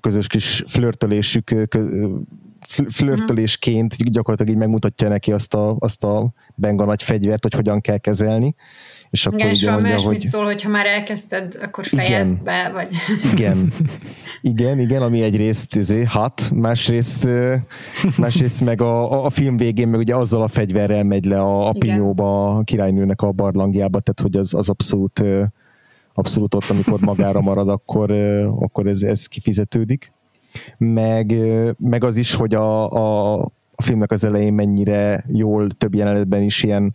közös 0.00 0.26
kis 0.26 0.64
flörtölésük 0.66 1.54
flörtölésként 2.88 4.10
gyakorlatilag 4.10 4.52
így 4.52 4.58
megmutatja 4.58 5.08
neki 5.08 5.32
azt 5.32 5.54
a, 5.54 5.76
azt 5.78 6.04
a 6.04 6.32
benga 6.54 6.84
nagy 6.84 7.02
fegyvert, 7.02 7.42
hogy 7.42 7.54
hogyan 7.54 7.80
kell 7.80 7.98
kezelni. 7.98 8.54
És 9.10 9.26
akkor 9.26 9.38
igen, 9.38 9.50
és 9.50 9.66
mondja, 9.66 10.00
hogy... 10.00 10.22
szól, 10.22 10.44
hogy 10.44 10.62
ha 10.62 10.68
már 10.68 10.86
elkezdted, 10.86 11.58
akkor 11.62 11.86
fejezd 11.86 12.32
igen, 12.32 12.44
be, 12.44 12.70
vagy... 12.74 12.88
Igen, 13.32 13.72
igen, 14.52 14.78
igen, 14.78 15.02
ami 15.02 15.22
egyrészt 15.22 15.76
izé, 15.76 16.04
hat, 16.04 16.50
másrészt, 16.54 17.28
másrészt 18.16 18.64
meg 18.64 18.80
a, 18.80 19.24
a 19.24 19.30
film 19.30 19.56
végén 19.56 19.88
meg 19.88 20.00
ugye 20.00 20.16
azzal 20.16 20.42
a 20.42 20.48
fegyverrel 20.48 21.02
megy 21.02 21.24
le 21.24 21.40
a, 21.40 21.68
a 21.68 21.72
pinyóba, 21.72 22.56
a 22.56 22.62
királynőnek 22.62 23.22
a 23.22 23.32
barlangjába, 23.32 24.00
tehát 24.00 24.20
hogy 24.20 24.36
az, 24.40 24.54
az 24.54 24.68
abszolút 24.68 25.22
abszolút 26.16 26.54
ott, 26.54 26.70
amikor 26.70 27.00
magára 27.00 27.40
marad, 27.40 27.68
akkor, 27.68 28.10
akkor 28.60 28.86
ez, 28.86 29.02
ez 29.02 29.26
kifizetődik. 29.26 30.12
Meg, 30.78 31.34
meg 31.78 32.04
az 32.04 32.16
is, 32.16 32.34
hogy 32.34 32.54
a, 32.54 32.92
a, 32.92 33.34
a 33.74 33.82
filmnek 33.82 34.10
az 34.10 34.24
elején 34.24 34.54
mennyire 34.54 35.24
jól 35.28 35.70
több 35.70 35.94
jelenetben 35.94 36.42
is 36.42 36.62
ilyen 36.62 36.94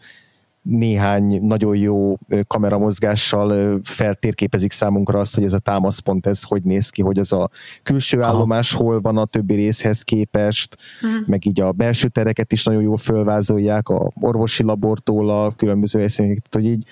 néhány 0.62 1.42
nagyon 1.42 1.76
jó 1.76 2.16
kameramozgással 2.48 3.80
feltérképezik 3.84 4.72
számunkra 4.72 5.20
azt, 5.20 5.36
hogy 5.36 5.44
ez 5.44 5.54
a 5.54 5.60
támaszpont, 5.60 6.26
ez 6.26 6.44
hogy 6.44 6.64
néz 6.64 6.90
ki, 6.90 7.02
hogy 7.02 7.18
ez 7.18 7.32
a 7.32 7.50
külső 7.84 8.22
állomás 8.22 8.74
hol 8.74 9.02
van 9.02 9.18
a 9.18 9.26
többi 9.26 9.54
részhez 9.54 10.02
képest, 10.02 10.78
uh-huh. 11.02 11.28
meg 11.28 11.46
így 11.46 11.62
a 11.62 11.72
belső 11.72 12.08
tereket 12.08 12.52
is 12.52 12.64
nagyon 12.64 12.82
jól 12.82 12.98
fölvázolják, 12.98 13.90
a 13.90 14.12
orvosi 14.22 14.64
labortól 14.64 15.30
a 15.30 15.52
különböző 15.56 16.00
helyszíneket, 16.00 16.54
hogy 16.54 16.66
így 16.66 16.86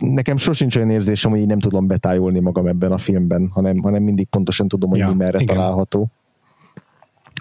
nekem 0.00 0.36
sosincs 0.36 0.76
olyan 0.76 0.90
érzésem, 0.90 1.30
hogy 1.30 1.40
így 1.40 1.46
nem 1.46 1.58
tudom 1.58 1.86
betájolni 1.86 2.40
magam 2.40 2.66
ebben 2.66 2.92
a 2.92 2.98
filmben, 2.98 3.50
hanem, 3.52 3.78
hanem 3.78 4.02
mindig 4.02 4.26
pontosan 4.26 4.68
tudom, 4.68 4.90
hogy 4.90 4.98
ja, 4.98 5.08
mi 5.08 5.14
merre 5.14 5.38
igen. 5.40 5.56
található. 5.56 6.10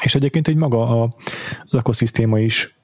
És 0.04 0.16
egyébként 0.16 0.48
egy 0.48 0.56
maga 0.56 1.02
a, 1.02 1.16
az 1.64 1.74
ökoszisztéma 1.74 2.40
is 2.40 2.76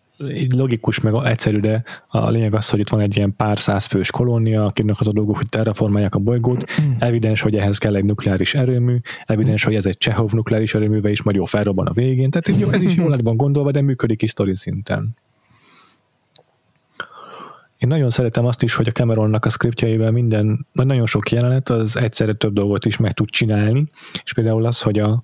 logikus, 0.49 0.99
meg 0.99 1.13
egyszerű, 1.23 1.59
de 1.59 1.83
a 2.07 2.29
lényeg 2.29 2.55
az, 2.55 2.69
hogy 2.69 2.79
itt 2.79 2.89
van 2.89 2.99
egy 2.99 3.15
ilyen 3.15 3.35
pár 3.35 3.59
száz 3.59 3.85
fős 3.85 4.11
kolónia, 4.11 4.65
akinek 4.65 4.99
az 4.99 5.07
a 5.07 5.11
dolgok, 5.11 5.37
hogy 5.37 5.49
terraformálják 5.49 6.15
a 6.15 6.19
bolygót. 6.19 6.63
Evidens, 6.99 7.41
hogy 7.41 7.57
ehhez 7.57 7.77
kell 7.77 7.95
egy 7.95 8.05
nukleáris 8.05 8.53
erőmű, 8.53 8.97
evidens, 9.25 9.63
hogy 9.63 9.75
ez 9.75 9.85
egy 9.85 9.97
Csehov 9.97 10.31
nukleáris 10.31 10.73
erőműve 10.73 11.09
is 11.09 11.21
majd 11.21 11.35
jó 11.37 11.45
felrobban 11.45 11.87
a 11.87 11.93
végén. 11.93 12.29
Tehát 12.29 12.61
jó, 12.61 12.69
ez 12.69 12.81
is 12.81 12.95
jól 12.95 13.09
lett 13.09 13.21
van 13.21 13.37
gondolva, 13.37 13.71
de 13.71 13.81
működik 13.81 14.21
is 14.21 14.29
sztori 14.29 14.55
szinten. 14.55 15.15
Én 17.77 17.87
nagyon 17.87 18.09
szeretem 18.09 18.45
azt 18.45 18.63
is, 18.63 18.75
hogy 18.75 18.87
a 18.87 18.91
Cameronnak 18.91 19.45
a 19.45 19.49
skriptjeivel 19.49 20.11
minden, 20.11 20.67
nagyon 20.71 21.05
sok 21.05 21.31
jelenet 21.31 21.69
az 21.69 21.97
egyszerre 21.97 22.33
több 22.33 22.53
dolgot 22.53 22.85
is 22.85 22.97
meg 22.97 23.11
tud 23.11 23.29
csinálni, 23.29 23.89
és 24.23 24.33
például 24.33 24.65
az, 24.65 24.81
hogy 24.81 24.99
a, 24.99 25.23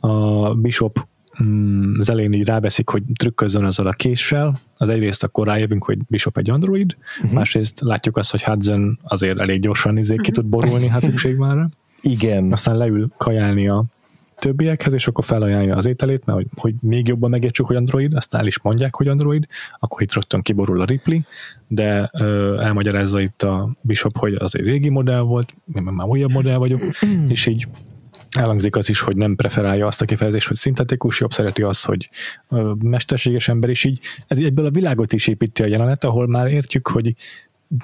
a 0.00 0.54
Bishop 0.54 1.06
mm, 1.42 1.98
az 1.98 2.10
elején 2.10 2.32
így 2.32 2.46
rábeszik, 2.46 2.88
hogy 2.88 3.02
trükközzön 3.18 3.64
azzal 3.64 3.86
a 3.86 3.92
késsel, 3.92 4.60
az 4.76 4.88
egyrészt 4.88 5.22
akkor 5.22 5.46
rájövünk, 5.46 5.84
hogy 5.84 5.98
Bishop 6.08 6.38
egy 6.38 6.50
android, 6.50 6.96
uh-huh. 7.16 7.32
másrészt 7.32 7.80
látjuk 7.80 8.16
azt, 8.16 8.30
hogy 8.30 8.42
Hudson 8.42 8.98
azért 9.02 9.38
elég 9.38 9.60
gyorsan 9.60 9.96
izé, 9.96 10.16
ki 10.16 10.30
tud 10.30 10.46
borulni, 10.46 10.88
ha 10.88 11.00
szükség 11.00 11.38
rá. 11.38 11.68
Igen. 12.00 12.52
Aztán 12.52 12.76
leül 12.76 13.10
kajálni 13.16 13.68
a 13.68 13.84
többiekhez, 14.42 14.92
és 14.92 15.06
akkor 15.06 15.24
felajánlja 15.24 15.76
az 15.76 15.86
ételét, 15.86 16.24
mert 16.24 16.38
hogy, 16.38 16.46
hogy 16.56 16.74
még 16.80 17.08
jobban 17.08 17.30
megértsük, 17.30 17.66
hogy 17.66 17.76
Android, 17.76 18.14
aztán 18.14 18.40
el 18.40 18.46
is 18.46 18.60
mondják, 18.60 18.94
hogy 18.94 19.08
Android, 19.08 19.46
akkor 19.78 20.02
itt 20.02 20.12
rögtön 20.12 20.42
kiborul 20.42 20.80
a 20.80 20.84
Ripley, 20.84 21.20
de 21.68 22.10
ö, 22.12 22.58
elmagyarázza 22.60 23.20
itt 23.20 23.42
a 23.42 23.70
Bishop, 23.80 24.18
hogy 24.18 24.34
az 24.34 24.56
egy 24.56 24.64
régi 24.64 24.88
modell 24.88 25.20
volt, 25.20 25.54
én 25.74 25.82
már 25.82 26.06
újabb 26.06 26.32
modell 26.32 26.56
vagyok, 26.56 26.80
és 27.28 27.46
így 27.46 27.66
elhangzik 28.38 28.76
az 28.76 28.88
is, 28.88 29.00
hogy 29.00 29.16
nem 29.16 29.36
preferálja 29.36 29.86
azt 29.86 30.02
a 30.02 30.04
kifejezést, 30.04 30.48
hogy 30.48 30.56
szintetikus, 30.56 31.20
jobb 31.20 31.32
szereti 31.32 31.62
az, 31.62 31.82
hogy 31.82 32.08
mesterséges 32.84 33.48
ember, 33.48 33.70
és 33.70 33.84
így 33.84 34.00
ez 34.26 34.38
egyből 34.38 34.66
a 34.66 34.70
világot 34.70 35.12
is 35.12 35.26
építi 35.26 35.62
a 35.62 35.66
jelenet, 35.66 36.04
ahol 36.04 36.26
már 36.26 36.46
értjük, 36.46 36.88
hogy 36.88 37.14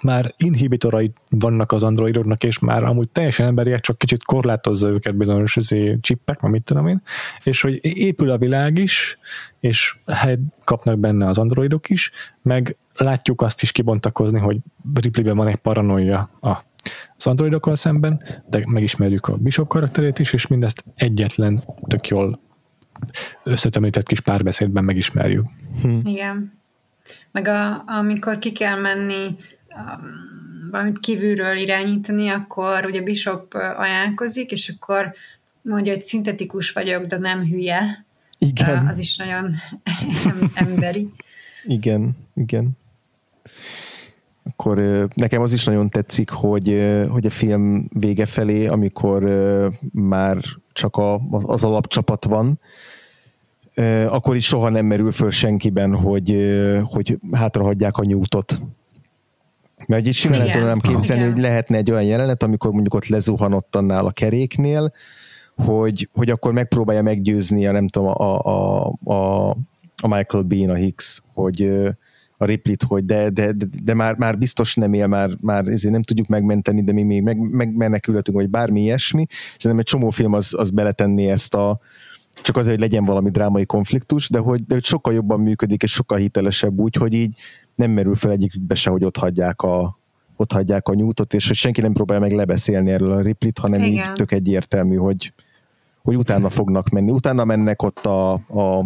már 0.03 0.35
inhibitorai 0.37 1.13
vannak 1.29 1.73
az 1.73 1.83
androidoknak, 1.83 2.45
és 2.45 2.59
már 2.59 2.85
amúgy 2.85 3.09
teljesen 3.09 3.47
emberiek, 3.47 3.81
csak 3.81 3.99
kicsit 3.99 4.25
korlátozza 4.25 4.89
őket 4.89 5.17
bizonyos 5.17 5.59
csippek, 6.01 6.41
vagy 6.41 6.51
mit 6.51 6.63
tudom 6.63 6.87
én, 6.87 7.03
és 7.43 7.61
hogy 7.61 7.79
épül 7.83 8.31
a 8.31 8.39
világ 8.39 8.79
is, 8.79 9.19
és 9.61 9.99
helyet 10.07 10.41
kapnak 10.65 10.99
benne 10.99 11.27
az 11.27 11.39
androidok 11.39 11.91
is, 11.91 12.11
meg 12.43 12.77
látjuk 12.97 13.43
azt 13.43 13.63
is 13.63 13.73
kibontakozni, 13.73 14.39
hogy 14.39 14.59
Ripleyben 15.01 15.37
van 15.37 15.49
egy 15.49 15.57
paranoia 15.57 16.31
a 16.41 16.67
az 17.17 17.27
androidokkal 17.27 17.77
szemben, 17.77 18.23
de 18.47 18.63
megismerjük 18.67 19.27
a 19.27 19.37
Bishop 19.37 19.69
karakterét 19.69 20.19
is, 20.19 20.33
és 20.33 20.47
mindezt 20.47 20.85
egyetlen 20.95 21.65
tök 21.87 22.09
jól 22.09 22.41
összetömített 23.45 24.07
kis 24.07 24.21
párbeszédben 24.21 24.85
megismerjük. 24.85 25.47
Hm. 25.83 25.99
Igen. 26.03 26.59
Meg 27.33 27.49
a, 27.49 27.83
amikor 27.87 28.39
ki 28.39 28.53
kell 28.53 28.81
menni 28.81 29.37
valamit 30.71 30.99
kívülről 30.99 31.57
irányítani, 31.57 32.29
akkor 32.29 32.85
ugye 32.85 33.03
Bishop 33.03 33.55
ajánlkozik, 33.55 34.51
és 34.51 34.75
akkor 34.77 35.15
mondja, 35.63 35.93
hogy 35.93 36.03
szintetikus 36.03 36.71
vagyok, 36.71 37.05
de 37.05 37.19
nem 37.19 37.45
hülye. 37.45 38.07
Igen. 38.39 38.87
Az 38.87 38.99
is 38.99 39.17
nagyon 39.17 39.55
emberi. 40.55 41.09
Igen, 41.65 42.17
igen. 42.35 42.71
Akkor 44.45 44.79
nekem 45.15 45.43
az 45.43 45.53
is 45.53 45.65
nagyon 45.65 45.89
tetszik, 45.89 46.31
hogy, 46.31 46.97
hogy 47.09 47.27
a 47.27 47.31
film 47.31 47.89
vége 47.93 48.27
felé, 48.27 48.67
amikor 48.67 49.23
már 49.93 50.39
csak 50.73 50.97
a, 50.97 51.21
az 51.31 51.65
alapcsapat 51.65 52.25
van, 52.25 52.61
akkor 54.09 54.37
is 54.37 54.47
soha 54.47 54.69
nem 54.69 54.87
merül 54.87 55.13
föl 55.13 55.31
senkiben, 55.31 55.95
hogy, 55.95 56.59
hogy 56.83 57.19
hátrahagyják 57.33 57.97
a 57.97 58.05
nyújtot 58.05 58.61
mert 59.87 60.07
így 60.07 60.15
simán 60.15 60.39
nem 60.39 60.51
tudnám 60.51 60.79
képzelni, 60.79 61.23
Igen. 61.23 61.33
hogy 61.33 61.43
lehetne 61.43 61.77
egy 61.77 61.91
olyan 61.91 62.05
jelenet, 62.05 62.43
amikor 62.43 62.71
mondjuk 62.71 62.95
ott 62.95 63.07
lezuhanott 63.07 63.77
annál 63.77 64.07
a 64.07 64.11
keréknél, 64.11 64.93
hogy, 65.57 66.09
hogy 66.13 66.31
akkor 66.31 66.53
megpróbálja 66.53 67.03
meggyőzni 67.03 67.67
a 67.67 67.73
nem 67.73 67.89
tudom, 67.89 68.09
a, 68.09 68.39
a, 68.39 68.93
a, 69.05 69.51
a 70.03 70.09
Michael 70.09 70.43
Bean, 70.43 70.71
a 70.71 70.75
Hicks, 70.75 71.23
hogy 71.35 71.63
a 72.37 72.45
Ripley-t, 72.45 72.83
hogy 72.83 73.05
de, 73.05 73.31
de, 73.31 73.53
de, 73.53 73.67
de 73.83 73.95
már, 73.95 74.17
már 74.17 74.39
biztos 74.39 74.75
nem 74.75 74.93
él, 74.93 75.07
már, 75.07 75.31
már 75.41 75.67
ezért 75.67 75.93
nem 75.93 76.03
tudjuk 76.03 76.27
megmenteni, 76.27 76.85
de 76.85 76.93
mi 76.93 77.03
még 77.03 77.23
meg, 77.23 77.39
meg 77.39 77.77
menekülhetünk, 77.77 78.37
vagy 78.37 78.51
bármi 78.51 78.81
ilyesmi. 78.81 79.27
Szerintem 79.31 79.79
egy 79.79 79.85
csomó 79.85 80.11
film 80.11 80.33
az, 80.33 80.55
az 80.57 80.71
beletenni 80.71 81.31
ezt 81.31 81.55
a, 81.55 81.81
csak 82.43 82.57
azért, 82.57 82.79
hogy 82.79 82.89
legyen 82.89 83.05
valami 83.05 83.31
drámai 83.31 83.67
konfliktus, 83.67 84.29
de 84.29 84.39
hogy, 84.39 84.65
de 84.65 84.75
hogy 84.75 84.85
sokkal 84.85 85.15
jobban 85.15 85.41
működik, 85.41 85.83
és 85.83 85.93
sokkal 85.93 86.19
hitelesebb 86.19 86.79
úgy, 86.79 86.97
hogy 86.97 87.13
így 87.13 87.37
nem 87.79 87.91
merül 87.91 88.15
fel 88.15 88.31
egyikükbe 88.31 88.75
se, 88.75 88.91
hogy 88.91 89.05
ott 89.05 89.17
hagyják 89.17 89.63
a, 89.63 89.99
ott 90.37 90.53
hagyják 90.53 90.89
a 90.89 90.95
nyújtot, 90.95 91.35
és 91.35 91.47
hogy 91.47 91.57
senki 91.57 91.81
nem 91.81 91.93
próbálja 91.93 92.23
meg 92.23 92.33
lebeszélni 92.33 92.91
erről 92.91 93.11
a 93.11 93.21
riplit, 93.21 93.59
hanem 93.59 93.83
Igen. 93.83 93.93
így 93.93 94.13
tök 94.13 94.33
egyértelmű, 94.33 94.97
hogy, 94.97 95.33
hogy 96.03 96.17
utána 96.17 96.49
fognak 96.49 96.89
menni. 96.89 97.11
Utána 97.11 97.45
mennek 97.45 97.83
ott 97.83 98.07
a, 98.07 98.33
a 98.33 98.85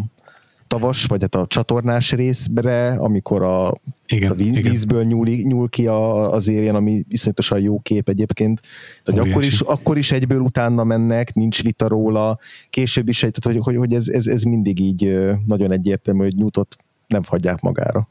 tavas, 0.67 1.05
vagy 1.05 1.21
hát 1.21 1.35
a 1.35 1.47
csatornás 1.47 2.13
részbre, 2.13 2.91
amikor 2.93 3.43
a, 3.43 3.75
igen, 4.07 4.31
a 4.31 4.35
víz, 4.35 4.57
igen. 4.57 4.71
vízből 4.71 5.05
nyúl, 5.05 5.27
nyúl 5.27 5.69
ki 5.69 5.87
a, 5.87 6.33
az 6.33 6.49
érjen, 6.49 6.75
ami 6.75 7.05
iszonyatosan 7.09 7.61
jó 7.61 7.81
kép 7.81 8.09
egyébként. 8.09 8.61
Tehát 9.03 9.29
akkor 9.29 9.45
is, 9.45 9.61
akkor 9.61 9.99
is 9.99 10.13
egyből 10.13 10.41
utána 10.41 10.85
mennek, 10.85 11.35
nincs 11.35 11.63
vita 11.63 11.89
róla, 11.89 12.39
később 12.71 13.09
is, 13.09 13.19
tehát 13.19 13.45
hogy, 13.45 13.59
hogy, 13.59 13.77
hogy 13.77 13.95
ez, 13.95 14.09
ez, 14.09 14.27
ez 14.27 14.43
mindig 14.43 14.81
így 14.81 15.19
nagyon 15.47 15.73
egyértelmű, 15.73 16.23
hogy 16.23 16.37
nyújtott 16.37 16.77
nem 17.07 17.23
hagyják 17.27 17.61
magára. 17.61 18.09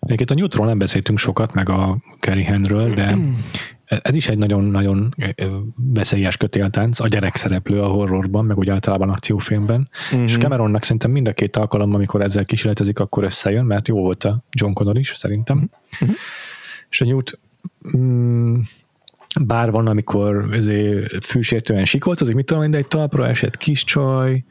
Egyébként 0.00 0.30
a 0.30 0.34
Newtról 0.34 0.66
nem 0.66 0.78
beszéltünk 0.78 1.18
sokat, 1.18 1.54
meg 1.54 1.68
a 1.68 1.98
Kerry 2.20 2.42
Henről, 2.42 2.94
de 2.94 3.16
ez 3.84 4.14
is 4.14 4.28
egy 4.28 4.38
nagyon-nagyon 4.38 5.14
veszélyes 5.74 6.36
kötéltánc, 6.36 7.00
a 7.00 7.08
gyerek 7.08 7.36
szereplő 7.36 7.82
a 7.82 7.88
horrorban, 7.88 8.44
meg 8.44 8.58
úgy 8.58 8.70
általában 8.70 9.10
akciófilmben, 9.10 9.88
uh-huh. 10.12 10.22
és 10.22 10.36
Cameronnak 10.36 10.82
szerintem 10.82 11.10
mind 11.10 11.28
a 11.28 11.32
két 11.32 11.56
alkalom, 11.56 11.94
amikor 11.94 12.22
ezzel 12.22 12.44
kísérletezik, 12.44 12.98
akkor 12.98 13.24
összejön, 13.24 13.64
mert 13.64 13.88
jó 13.88 14.00
volt 14.00 14.24
a 14.24 14.44
John 14.50 14.72
Connor 14.72 14.98
is, 14.98 15.12
szerintem. 15.16 15.70
Uh-huh. 16.00 16.16
És 16.90 17.00
a 17.00 17.04
Newt 17.04 17.38
mm, 17.96 18.58
bár 19.40 19.70
van, 19.70 19.86
amikor 19.86 20.48
fűsértően 21.26 21.84
sikoltozik, 21.84 22.34
mit 22.34 22.46
tudom 22.46 22.70
de 22.70 22.76
egy 22.76 22.86
talpra 22.86 23.28
esett 23.28 23.56
kis 23.56 23.84
csaj, 23.84 24.44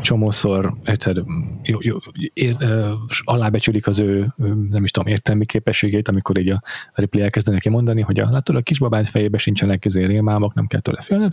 csomószor 0.00 0.74
egyszer 0.84 1.16
jó, 1.62 1.78
jó, 1.80 1.96
ér, 2.32 2.56
alábecsülik 3.24 3.86
az 3.86 4.00
ő, 4.00 4.34
nem 4.70 4.84
is 4.84 4.90
tudom, 4.90 5.08
értelmi 5.08 5.46
képességét, 5.46 6.08
amikor 6.08 6.38
így 6.38 6.50
a 6.50 6.62
Ripley 6.94 7.22
elkezd 7.22 7.50
neki 7.50 7.68
mondani, 7.68 8.00
hogy 8.00 8.20
a, 8.20 8.30
látod, 8.30 8.56
a 8.56 8.60
kisbabád 8.60 9.06
fejébe 9.06 9.38
sincsenek 9.38 9.84
izé 9.84 10.04
rémálmok, 10.04 10.54
nem 10.54 10.66
kell 10.66 10.80
tőle 10.80 11.00
félned, 11.00 11.32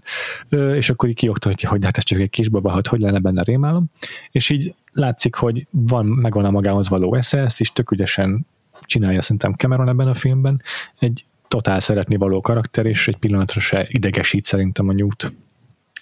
és 0.76 0.90
akkor 0.90 1.10
így 1.10 1.16
kioktatja, 1.16 1.70
hogy 1.70 1.86
hát 1.86 1.98
ez 1.98 2.04
csak 2.04 2.20
egy 2.20 2.30
kisbaba, 2.30 2.72
hogy 2.72 2.88
hogy 2.88 3.00
lenne 3.00 3.20
benne 3.20 3.44
rémálom, 3.44 3.86
és 4.32 4.50
így 4.50 4.76
látszik, 4.94 5.36
hogy 5.36 5.68
van, 5.70 6.06
megvan 6.06 6.46
a 6.46 6.52
magához 6.52 6.90
való 6.90 7.16
esze, 7.16 7.40
ezt 7.40 7.60
is 7.60 7.72
tök 7.72 7.92
ügyesen 7.92 8.46
csinálja 8.82 9.22
szerintem 9.22 9.54
Cameron 9.54 9.90
ebben 9.90 10.08
a 10.08 10.14
filmben, 10.14 10.62
egy 11.00 11.26
totál 11.48 11.80
szeretni 11.80 12.16
való 12.16 12.42
karakter, 12.42 12.86
és 12.86 13.08
egy 13.08 13.18
pillanatra 13.18 13.60
se 13.60 13.88
idegesít 13.90 14.46
szerintem 14.46 14.90
a 14.90 14.94
nyújt. 14.94 15.34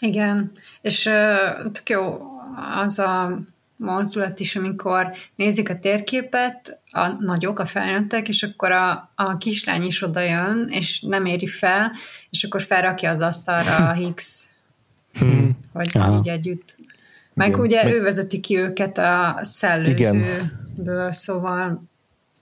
Igen, 0.01 0.51
és 0.81 1.05
uh, 1.05 1.71
tök 1.71 1.89
jó 1.89 2.21
az 2.75 2.99
a 2.99 3.39
mozdulat 3.81 4.39
is, 4.39 4.55
amikor 4.55 5.11
nézik 5.35 5.69
a 5.69 5.79
térképet, 5.79 6.79
a 6.91 7.07
nagyok, 7.19 7.59
a 7.59 7.65
felnőttek, 7.65 8.27
és 8.27 8.43
akkor 8.43 8.71
a, 8.71 9.11
a 9.15 9.37
kislány 9.37 9.83
is 9.83 10.03
oda 10.03 10.19
jön, 10.19 10.67
és 10.69 11.01
nem 11.01 11.25
éri 11.25 11.47
fel, 11.47 11.91
és 12.29 12.43
akkor 12.43 12.61
felrakja 12.61 13.09
az 13.09 13.21
asztalra 13.21 13.75
a 13.75 13.93
Higgs, 13.93 14.45
hmm. 15.13 15.57
hogy 15.73 15.89
Aha. 15.93 16.17
így 16.17 16.27
együtt. 16.27 16.75
Meg 17.33 17.47
Igen. 17.47 17.59
ugye 17.59 17.83
Meg... 17.83 17.93
ő 17.93 18.01
vezeti 18.01 18.39
ki 18.39 18.57
őket 18.57 18.97
a 18.97 19.39
szellőzőből, 19.41 21.11
szóval 21.11 21.83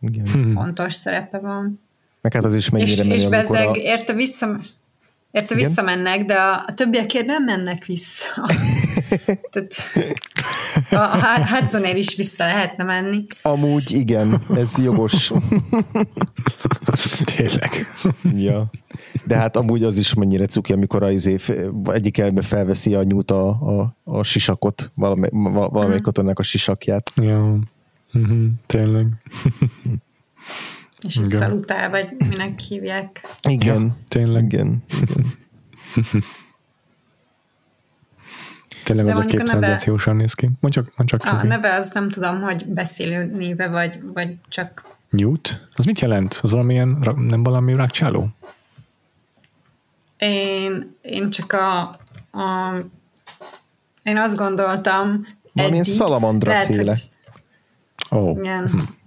Igen. 0.01 0.27
Hmm. 0.27 0.49
fontos 0.49 0.93
szerepe 0.93 1.37
van. 1.37 1.81
Meg 2.21 2.33
hát 2.33 2.43
az 2.43 2.55
is 2.55 2.69
mennyire 2.69 2.91
és, 2.91 2.97
menő, 2.97 3.13
és 3.13 3.27
bezeg, 3.27 3.67
a... 3.67 3.75
érte 3.75 4.13
vissza, 4.13 4.59
Érte 5.31 5.55
Igen? 5.55 5.67
visszamennek, 5.67 6.25
de 6.25 6.33
a, 6.33 6.53
a 6.53 6.73
többiekért 6.73 7.25
nem 7.25 7.43
mennek 7.43 7.85
vissza. 7.85 8.25
Tehát 9.51 9.75
a, 10.89 10.95
a 10.95 11.47
Hudsonér 11.47 11.95
is 11.95 12.15
vissza 12.15 12.45
lehetne 12.45 12.83
menni. 12.83 13.25
Amúgy 13.41 13.91
igen, 13.91 14.41
ez 14.55 14.77
jogos. 14.83 15.31
Tényleg. 17.35 17.69
ja. 18.35 18.71
De 19.25 19.35
hát 19.35 19.57
amúgy 19.57 19.83
az 19.83 19.97
is 19.97 20.13
mennyire 20.13 20.45
cuki, 20.45 20.73
amikor 20.73 21.03
az 21.03 21.25
év 21.25 21.49
egyik 21.85 22.17
elbe 22.17 22.41
felveszi 22.41 22.95
a 22.95 23.03
nyújt 23.03 23.31
a, 23.31 23.47
a, 23.49 23.95
a 24.03 24.23
sisakot, 24.23 24.91
valamely, 24.95 25.29
valamelyik 25.31 26.07
uh-huh. 26.07 26.31
a 26.33 26.43
sisakját. 26.43 27.11
Ja. 27.15 27.59
Uh-huh. 28.13 28.47
Tényleg. 28.65 29.07
És 31.01 31.15
Igen. 31.15 31.29
szalutál, 31.29 31.89
vagy 31.89 32.15
minek 32.29 32.59
hívják. 32.59 33.27
Igen, 33.41 33.81
ja, 33.81 33.95
tényleg. 34.07 34.43
Igen. 34.43 34.83
Igen. 35.95 36.23
Tényleg 38.83 39.05
De 39.05 39.11
az 39.11 39.17
a 39.17 39.25
kép 39.25 39.45
szenzációsan 39.45 40.15
néz 40.15 40.33
ki. 40.33 40.49
Mondj 40.59 40.79
csak, 40.79 40.93
mondj 40.95 41.11
csak 41.11 41.33
a 41.33 41.43
neve 41.43 41.73
az 41.73 41.91
nem 41.91 42.09
tudom, 42.09 42.41
hogy 42.41 42.65
beszélő 42.65 43.25
néve, 43.25 43.67
vagy, 43.67 43.99
vagy 44.13 44.35
csak... 44.47 44.85
Newt? 45.09 45.65
Az 45.75 45.85
mit 45.85 45.99
jelent? 45.99 46.39
Az 46.41 46.51
valamilyen, 46.51 47.15
nem 47.17 47.43
valami 47.43 47.75
rákcsáló? 47.75 48.27
Én, 50.17 50.95
én 51.01 51.29
csak 51.29 51.53
a, 51.53 51.79
a 52.39 52.75
én 54.03 54.17
azt 54.17 54.35
gondoltam 54.35 55.25
Valamilyen 55.53 55.83
eddig, 55.83 55.97
szalamandra 55.97 56.51
lehet, 56.51 56.65
féle. 56.65 56.97
Hogy, 58.09 58.19
oh. 58.19 58.37
Igen. 58.37 58.67
Hm. 58.67 58.79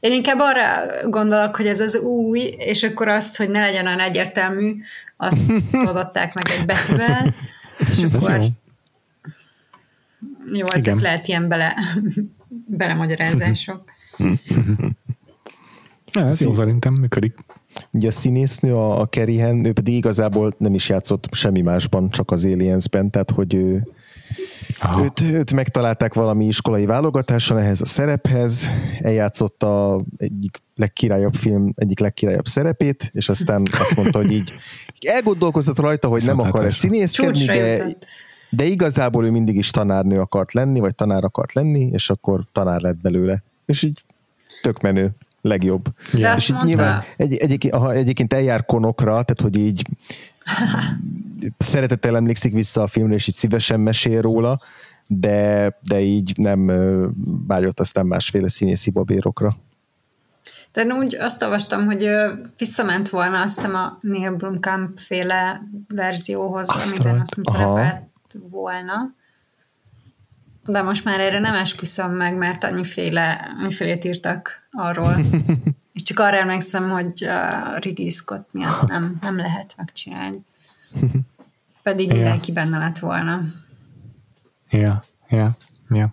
Én 0.00 0.12
inkább 0.12 0.38
arra 0.40 0.64
gondolok, 1.08 1.56
hogy 1.56 1.66
ez 1.66 1.80
az 1.80 1.96
új, 1.96 2.40
és 2.58 2.82
akkor 2.82 3.08
azt, 3.08 3.36
hogy 3.36 3.50
ne 3.50 3.60
legyen 3.60 3.86
olyan 3.86 4.00
egyértelmű, 4.00 4.76
azt 5.16 5.52
adották 5.90 6.34
meg 6.34 6.44
egy 6.58 6.66
betűvel, 6.66 7.34
és 7.78 8.06
akkor 8.12 8.40
jó. 10.52 10.66
ezek 10.66 10.86
Igen. 10.86 10.98
lehet 10.98 11.28
ilyen 11.28 11.48
bele, 11.48 11.74
belemagyarázások. 12.78 13.84
Ja, 16.12 16.26
ez 16.26 16.40
jó 16.40 16.54
szerintem 16.54 16.94
működik. 16.94 17.38
Ugye 17.90 18.08
a 18.08 18.10
színésznő, 18.10 18.74
a, 18.74 19.00
a 19.00 19.06
Kerihen, 19.06 19.64
ő 19.64 19.72
pedig 19.72 19.94
igazából 19.94 20.54
nem 20.58 20.74
is 20.74 20.88
játszott 20.88 21.28
semmi 21.32 21.60
másban, 21.60 22.08
csak 22.08 22.30
az 22.30 22.44
Aliensben, 22.44 23.10
tehát 23.10 23.30
hogy 23.30 23.54
ő, 23.54 23.86
Őt, 25.02 25.20
őt 25.20 25.52
megtalálták 25.52 26.14
valami 26.14 26.46
iskolai 26.46 26.86
válogatáson 26.86 27.58
ehhez 27.58 27.80
a 27.80 27.86
szerephez, 27.86 28.66
eljátszotta 29.00 30.00
egyik 30.16 30.62
legkirályabb 30.76 31.34
film 31.34 31.72
egyik 31.76 31.98
legkirályabb 31.98 32.46
szerepét, 32.46 33.10
és 33.12 33.28
aztán 33.28 33.62
azt 33.78 33.96
mondta, 33.96 34.18
hogy 34.18 34.32
így 34.32 34.52
elgondolkozott 35.00 35.78
rajta, 35.78 36.08
hogy 36.08 36.24
nem 36.24 36.38
akar 36.38 36.64
ezt 36.64 36.78
színészkedni, 36.78 37.44
de, 37.44 37.84
de 38.50 38.64
igazából 38.64 39.26
ő 39.26 39.30
mindig 39.30 39.56
is 39.56 39.70
tanárnő 39.70 40.20
akart 40.20 40.52
lenni, 40.52 40.80
vagy 40.80 40.94
tanár 40.94 41.24
akart 41.24 41.52
lenni, 41.52 41.88
és 41.92 42.10
akkor 42.10 42.44
tanár 42.52 42.80
lett 42.80 43.00
belőle. 43.00 43.42
És 43.66 43.82
így 43.82 44.04
tök 44.62 44.80
menő 44.80 45.10
legjobb. 45.40 45.84
De 46.12 46.34
és 46.36 46.48
mondta... 46.48 46.66
nyilván 46.66 47.02
egy, 47.16 47.34
egyébként, 47.34 47.74
aha, 47.74 47.92
egyébként 47.92 48.32
eljár 48.32 48.64
konokra, 48.64 49.10
tehát 49.10 49.40
hogy 49.40 49.56
így 49.56 49.82
szeretettel 51.58 52.16
emlékszik 52.16 52.52
vissza 52.52 52.82
a 52.82 52.86
filmre, 52.86 53.14
és 53.14 53.26
így 53.26 53.34
szívesen 53.34 53.80
mesél 53.80 54.20
róla, 54.20 54.60
de, 55.06 55.78
de 55.80 56.00
így 56.00 56.38
nem 56.38 56.66
vágyott 57.46 57.80
aztán 57.80 58.06
másféle 58.06 58.48
színészi 58.48 58.90
babérokra. 58.90 59.56
De 60.72 60.84
úgy 60.84 61.14
azt 61.14 61.42
olvastam, 61.42 61.84
hogy 61.84 62.10
visszament 62.58 63.08
volna 63.08 63.40
azt 63.40 63.54
hiszem 63.54 63.74
a 63.74 63.98
Neil 64.00 64.36
Blomkamp 64.36 64.98
féle 64.98 65.62
verzióhoz, 65.88 66.68
azt 66.68 66.90
amiben 66.90 67.20
azt 67.20 67.34
hiszem 67.34 67.54
szerepelt 67.54 68.04
volna. 68.50 69.14
De 70.66 70.82
most 70.82 71.04
már 71.04 71.20
erre 71.20 71.38
nem 71.38 71.54
esküszöm 71.54 72.10
meg, 72.10 72.36
mert 72.36 72.64
annyiféle, 72.64 73.54
annyifélét 73.60 74.04
írtak 74.04 74.68
arról. 74.70 75.16
És 75.92 76.02
csak 76.02 76.18
arra 76.18 76.36
emlékszem, 76.36 76.90
hogy 76.90 77.24
uh, 77.24 77.78
Ridley 77.78 78.08
Scott 78.08 78.48
miatt 78.52 78.88
nem, 78.88 79.18
nem 79.20 79.36
lehet 79.36 79.74
megcsinálni. 79.76 80.44
Pedig 81.82 82.06
yeah. 82.06 82.18
mindenki 82.18 82.52
benne 82.52 82.78
lett 82.78 82.98
volna. 82.98 83.40
Ja, 84.70 85.04
ja, 85.28 85.56
ja. 85.88 86.12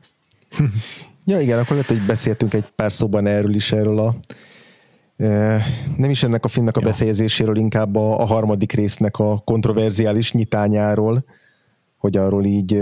ja, 1.25 1.39
igen, 1.39 1.59
akkor 1.59 1.71
lehet, 1.71 1.87
hogy 1.87 2.05
beszéltünk 2.05 2.53
egy 2.53 2.65
pár 2.75 2.91
szóban 2.91 3.25
erről 3.25 3.53
is, 3.53 3.71
erről 3.71 3.99
a 3.99 4.15
nem 5.97 6.09
is 6.09 6.23
ennek 6.23 6.45
a 6.45 6.47
filmnek 6.47 6.77
a 6.77 6.81
befejezéséről, 6.81 7.57
inkább 7.57 7.95
a, 7.95 8.21
a 8.21 8.25
harmadik 8.25 8.71
résznek 8.71 9.17
a 9.17 9.41
kontroverziális 9.45 10.31
nyitányáról, 10.31 11.25
hogy 11.97 12.17
arról 12.17 12.45
így, 12.45 12.81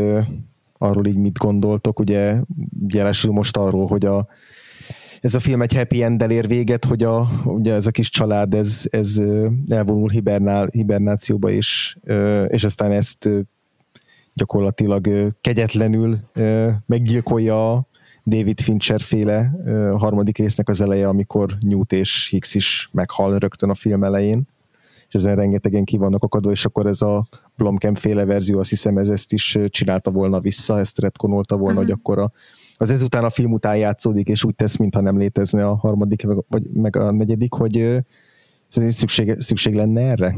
arról 0.77 1.05
így 1.05 1.17
mit 1.17 1.37
gondoltok. 1.37 1.99
Ugye 1.99 2.35
jelesül 2.87 3.31
most 3.31 3.57
arról, 3.57 3.87
hogy 3.87 4.05
a, 4.05 4.27
ez 5.25 5.35
a 5.35 5.39
film 5.39 5.61
egy 5.61 5.73
happy 5.73 6.03
end 6.03 6.31
ér 6.31 6.47
véget, 6.47 6.85
hogy 6.85 7.03
a, 7.03 7.29
ugye 7.45 7.73
ez 7.73 7.85
a 7.85 7.91
kis 7.91 8.09
család 8.09 8.53
ez, 8.53 8.83
ez 8.89 9.21
elvonul 9.67 10.09
hibernál, 10.09 10.67
hibernációba, 10.71 11.49
és, 11.49 11.97
és 12.47 12.63
aztán 12.63 12.91
ezt 12.91 13.29
gyakorlatilag 14.33 15.33
kegyetlenül 15.41 16.17
meggyilkolja 16.85 17.71
a 17.71 17.87
David 18.25 18.61
Fincher 18.61 19.01
féle 19.01 19.51
harmadik 19.97 20.37
résznek 20.37 20.69
az 20.69 20.81
eleje, 20.81 21.07
amikor 21.07 21.57
Newt 21.59 21.93
és 21.93 22.27
Hicks 22.29 22.55
is 22.55 22.89
meghal 22.91 23.37
rögtön 23.37 23.69
a 23.69 23.75
film 23.75 24.03
elején, 24.03 24.47
és 25.07 25.13
ezen 25.13 25.35
rengetegen 25.35 25.83
ki 25.83 25.97
vannak 25.97 26.23
akadva, 26.23 26.51
és 26.51 26.65
akkor 26.65 26.85
ez 26.85 27.01
a 27.01 27.27
Blomkamp 27.57 27.97
féle 27.97 28.25
verzió, 28.25 28.59
azt 28.59 28.69
hiszem 28.69 28.97
ez 28.97 29.09
ezt 29.09 29.33
is 29.33 29.57
csinálta 29.69 30.11
volna 30.11 30.39
vissza, 30.39 30.79
ezt 30.79 30.99
retkonolta 30.99 31.57
volna, 31.57 31.79
uh-huh. 31.79 31.85
hogy 31.85 31.99
akkor 31.99 32.19
a, 32.19 32.31
az 32.77 32.91
ezután 32.91 33.23
a 33.23 33.29
film 33.29 33.51
után 33.51 33.77
játszódik, 33.77 34.27
és 34.27 34.43
úgy 34.43 34.55
tesz, 34.55 34.75
mintha 34.75 35.01
nem 35.01 35.17
létezne 35.17 35.67
a 35.67 35.75
harmadik, 35.75 36.23
vagy 36.47 36.63
meg 36.73 36.95
a 36.95 37.11
negyedik, 37.11 37.53
hogy 37.53 38.03
szükség, 38.69 39.39
szükség 39.39 39.73
lenne 39.73 40.01
erre? 40.01 40.35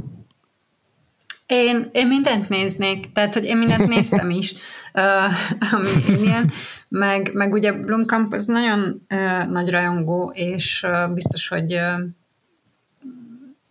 Én, 1.45 1.89
én 1.91 2.07
mindent 2.07 2.49
néznék, 2.49 3.11
tehát, 3.11 3.33
hogy 3.33 3.43
én 3.45 3.57
mindent 3.57 3.87
néztem 3.95 4.29
is, 4.29 4.53
uh, 4.93 5.73
ami 5.73 5.89
ilyen, 6.21 6.51
meg, 6.87 7.29
meg 7.33 7.53
ugye 7.53 7.71
Blomkamp 7.71 8.33
az 8.33 8.45
nagyon 8.45 9.05
uh, 9.09 9.47
nagy 9.47 9.69
rajongó, 9.69 10.31
és 10.35 10.83
uh, 10.87 11.13
biztos, 11.13 11.47
hogy 11.47 11.73
uh, 11.73 11.99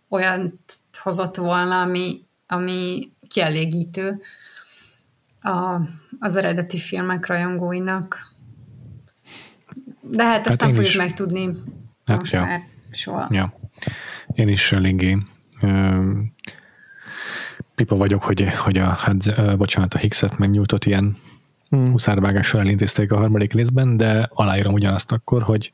olyan 0.09 0.59
hozott 0.97 1.35
volna, 1.35 1.81
ami, 1.81 2.21
ami 2.47 3.11
kielégítő 3.27 4.21
a, 5.41 5.81
az 6.19 6.35
eredeti 6.35 6.77
filmek 6.77 7.25
rajongóinak. 7.25 8.26
De 10.09 10.23
hát 10.23 10.47
ezt 10.47 10.49
hát 10.49 10.59
nem 10.59 10.69
fogjuk 10.69 10.87
is. 10.87 10.95
megtudni 10.95 11.49
hát, 12.05 12.17
most 12.17 12.33
ja. 12.33 12.39
már 12.39 12.65
soha. 12.91 13.27
Ja. 13.31 13.53
Én 14.33 14.47
is 14.47 14.71
eléggé 14.71 15.17
pipa 17.75 17.95
vagyok, 17.95 18.23
hogy, 18.23 18.47
hogy 18.57 18.77
a, 18.77 18.85
hát, 18.85 19.57
bocsánat, 19.57 19.93
a 19.93 19.97
Higgset 19.97 20.37
meg 20.37 20.51
Newtot 20.51 20.85
ilyen 20.85 21.17
hmm. 21.69 21.91
huszárvágással 21.91 22.61
elintézték 22.61 23.11
a 23.11 23.17
harmadik 23.17 23.53
részben, 23.53 23.97
de 23.97 24.29
aláírom 24.33 24.73
ugyanazt 24.73 25.11
akkor, 25.11 25.41
hogy 25.41 25.71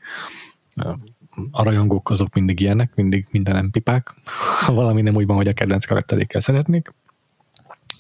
a 1.52 1.64
rajongók 1.64 2.10
azok 2.10 2.34
mindig 2.34 2.60
ilyenek, 2.60 2.96
mindig 2.96 3.28
minden 3.32 3.56
nem 3.56 3.70
pipák. 3.72 4.14
Valami 4.68 5.02
nem 5.02 5.16
úgy 5.16 5.26
van, 5.26 5.36
hogy 5.36 5.48
a 5.48 5.54
kedvenc 5.54 5.86
karakterékkel 5.86 6.42
szeretnék. 6.42 6.94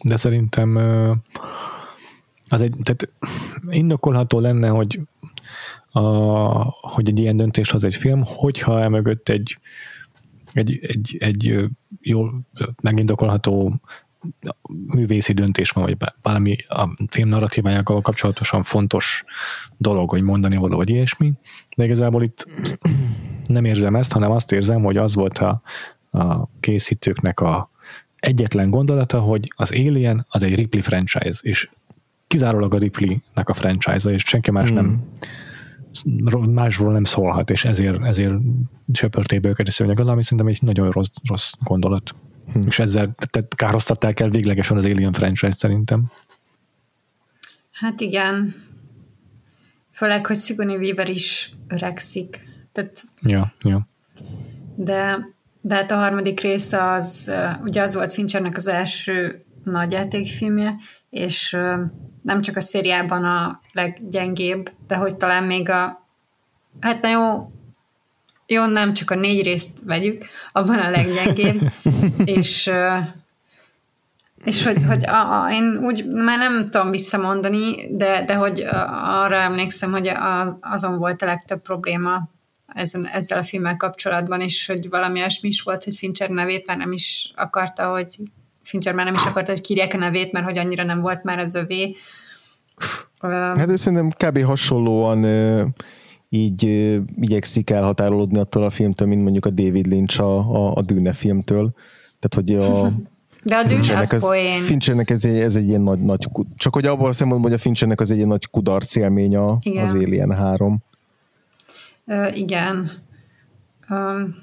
De 0.04 0.16
szerintem 0.16 0.76
az 2.48 2.62
egy, 2.62 2.76
tehát 2.84 3.10
indokolható 3.70 4.40
lenne, 4.40 4.68
hogy, 4.68 5.00
a, 5.94 6.00
hogy 6.82 7.10
egy 7.10 7.20
ilyen 7.20 7.38
döntés 7.38 7.70
hoz 7.70 7.84
egy 7.84 7.96
film, 7.96 8.22
hogyha 8.26 8.82
emögött 8.82 9.30
egy, 9.30 9.58
egy, 10.54 10.80
egy, 10.82 11.18
egy 11.20 11.66
jól 12.02 12.42
megindokolható 12.82 13.82
művészi 14.86 15.34
döntés 15.34 15.70
van, 15.70 15.84
vagy 15.84 15.98
valami 16.22 16.56
a 16.68 16.90
film 17.10 17.30
narratívájával 17.30 18.02
kapcsolatosan 18.02 18.64
fontos 18.64 19.24
dolog, 19.78 20.10
hogy 20.10 20.22
mondani 20.22 20.56
való, 20.56 20.76
vagy 20.76 20.90
ilyesmi, 20.90 21.32
de 21.76 21.84
igazából 21.84 22.24
itt 22.24 22.48
nem 23.46 23.66
érzem 23.66 23.96
ezt, 23.96 24.12
hanem 24.12 24.32
azt 24.32 24.52
érzem, 24.52 24.84
hogy 24.84 24.98
az 24.98 25.16
volt 25.16 25.38
a, 25.38 25.62
a 26.12 26.48
készítőknek 26.60 27.40
a 27.40 27.72
egyetlen 28.16 28.70
gondolata, 28.70 29.20
hogy 29.20 29.54
az 29.56 29.72
Alien 29.72 30.26
az 30.30 30.44
egy 30.44 30.56
Ripley 30.56 30.82
franchise, 30.82 31.40
és 31.42 31.70
kizárólag 32.28 32.74
a 32.74 32.78
Ripley-nek 32.78 33.50
a 33.50 33.54
franchise-a, 33.54 34.12
és 34.12 34.24
senki 34.24 34.52
más 34.52 34.72
mm. 34.72 34.74
nem 34.74 35.04
másról 36.54 36.92
nem 36.92 37.04
szólhat, 37.04 37.50
és 37.50 37.66
ezért, 37.66 38.04
ezért 38.04 38.34
söpörték 38.94 39.40
be 39.40 39.50
őket 39.50 39.68
a 39.68 39.72
szőnyeg 39.72 40.00
ami 40.00 40.24
szerintem 40.24 40.48
egy 40.48 40.62
nagyon 40.62 40.92
rossz, 40.92 41.10
rossz 41.28 41.52
gondolat. 41.60 42.12
Hm. 42.54 42.60
És 42.68 42.80
ezzel 42.80 43.16
tehát 43.30 43.56
károztatták 43.56 44.20
el 44.20 44.30
véglegesen 44.30 44.78
az 44.78 44.86
Alien 44.86 45.14
franchise 45.14 45.52
szerintem. 45.52 46.12
Hát 47.72 48.02
igen. 48.02 48.56
Főleg, 49.92 50.26
hogy 50.26 50.38
Sigourney 50.38 50.76
Weaver 50.76 51.10
is 51.10 51.52
öregszik. 51.68 52.46
Tehát, 52.72 53.04
ja, 53.22 53.54
ja. 53.62 53.88
De, 54.76 55.28
de 55.62 55.76
hát 55.76 55.92
a 55.92 55.96
harmadik 55.96 56.40
része 56.40 56.84
az, 56.84 57.32
ugye 57.62 57.82
az 57.82 57.94
volt 57.94 58.14
Finchernek 58.14 58.58
az 58.58 58.68
első 58.68 59.46
nagy 59.64 59.92
játékfilmje, 59.92 60.76
és 61.10 61.58
nem 62.22 62.42
csak 62.42 62.56
a 62.56 62.62
szériában 62.62 63.24
a 63.24 63.62
leggyengébb, 63.72 64.72
de 64.88 64.96
hogy 64.96 65.16
talán 65.16 65.44
még 65.44 65.70
a 65.70 66.06
hát 66.80 67.02
na 67.02 67.10
jó, 67.10 67.52
jó, 68.48 68.66
nem 68.66 68.94
csak 68.94 69.12
a 69.12 69.16
négy 69.16 69.44
részt 69.44 69.72
vegyük, 69.84 70.26
abban 70.52 70.80
a 70.80 70.90
leggyengébb, 70.90 71.62
és 72.38 72.72
és 74.44 74.64
hogy, 74.64 74.78
hogy 74.88 75.06
a, 75.06 75.44
a, 75.44 75.52
én 75.52 75.78
úgy 75.78 76.06
már 76.08 76.38
nem 76.38 76.70
tudom 76.70 76.92
visszamondani, 76.92 77.96
de, 77.96 78.24
de 78.26 78.36
hogy 78.36 78.66
arra 78.92 79.36
emlékszem, 79.36 79.92
hogy 79.92 80.08
az, 80.08 80.58
azon 80.62 80.98
volt 80.98 81.22
a 81.22 81.26
legtöbb 81.26 81.62
probléma 81.62 82.30
ezen, 82.68 83.08
ezzel 83.08 83.38
a 83.38 83.44
filmmel 83.44 83.78
kapcsolatban, 83.78 84.42
és 84.42 84.66
hogy 84.66 84.90
valami 84.90 85.20
olyasmi 85.20 85.48
is 85.48 85.62
volt, 85.62 85.84
hogy 85.84 85.96
Fincher 85.96 86.30
nevét 86.30 86.66
már 86.66 86.78
nem 86.78 86.92
is 86.92 87.32
akarta, 87.36 87.90
hogy 87.90 88.18
Fincher 88.64 88.94
már 88.94 89.06
nem 89.06 89.14
is 89.14 89.26
akarta, 89.26 89.52
hogy 89.52 89.62
kírják 89.62 89.94
a 89.94 89.98
nevét, 89.98 90.32
mert 90.32 90.46
hogy 90.46 90.58
annyira 90.58 90.84
nem 90.84 91.02
volt 91.02 91.24
már 91.24 91.40
az 91.40 91.56
övé. 91.56 91.96
Hát 93.20 93.70
ő 93.70 93.76
szerintem 93.76 94.10
kb. 94.10 94.44
hasonlóan 94.44 95.26
így 96.30 96.64
igyekszik 97.16 97.70
elhatárolódni 97.70 98.40
attól 98.40 98.64
a 98.64 98.70
filmtől, 98.70 99.08
mint 99.08 99.22
mondjuk 99.22 99.46
a 99.46 99.50
David 99.50 99.86
Lynch 99.86 100.22
a, 100.22 100.38
a, 100.38 100.76
a 100.76 100.82
Dűne 100.82 101.14
filmtől. 101.14 101.74
Tehát, 102.20 102.50
hogy 102.50 102.56
a 102.56 102.92
de 103.44 103.56
a 103.56 103.64
Dűne 103.64 103.98
az 103.98 104.20
poén. 104.20 104.62
Finchernek 104.62 105.10
ez 105.10 105.26
egy, 105.26 105.40
ez 105.40 105.56
egy 105.56 105.68
ilyen 105.68 105.82
nagy, 105.82 106.00
nagy, 106.00 106.28
csak 106.56 106.74
hogy 106.74 106.86
abban 106.86 107.10
a 107.10 107.14
szempontból, 107.14 107.50
hogy 107.50 107.60
a 107.60 107.62
Finchernek 107.62 108.00
az 108.00 108.12
egy 108.12 108.16
ilyen 108.16 108.28
nagy 108.28 108.50
kudarc 108.50 108.96
élmény 108.96 109.36
a, 109.36 109.58
igen. 109.62 109.84
az 109.84 109.94
Alien 109.94 110.36
3. 110.36 110.84
Uh, 112.06 112.38
igen. 112.38 112.92
Um, 113.90 114.36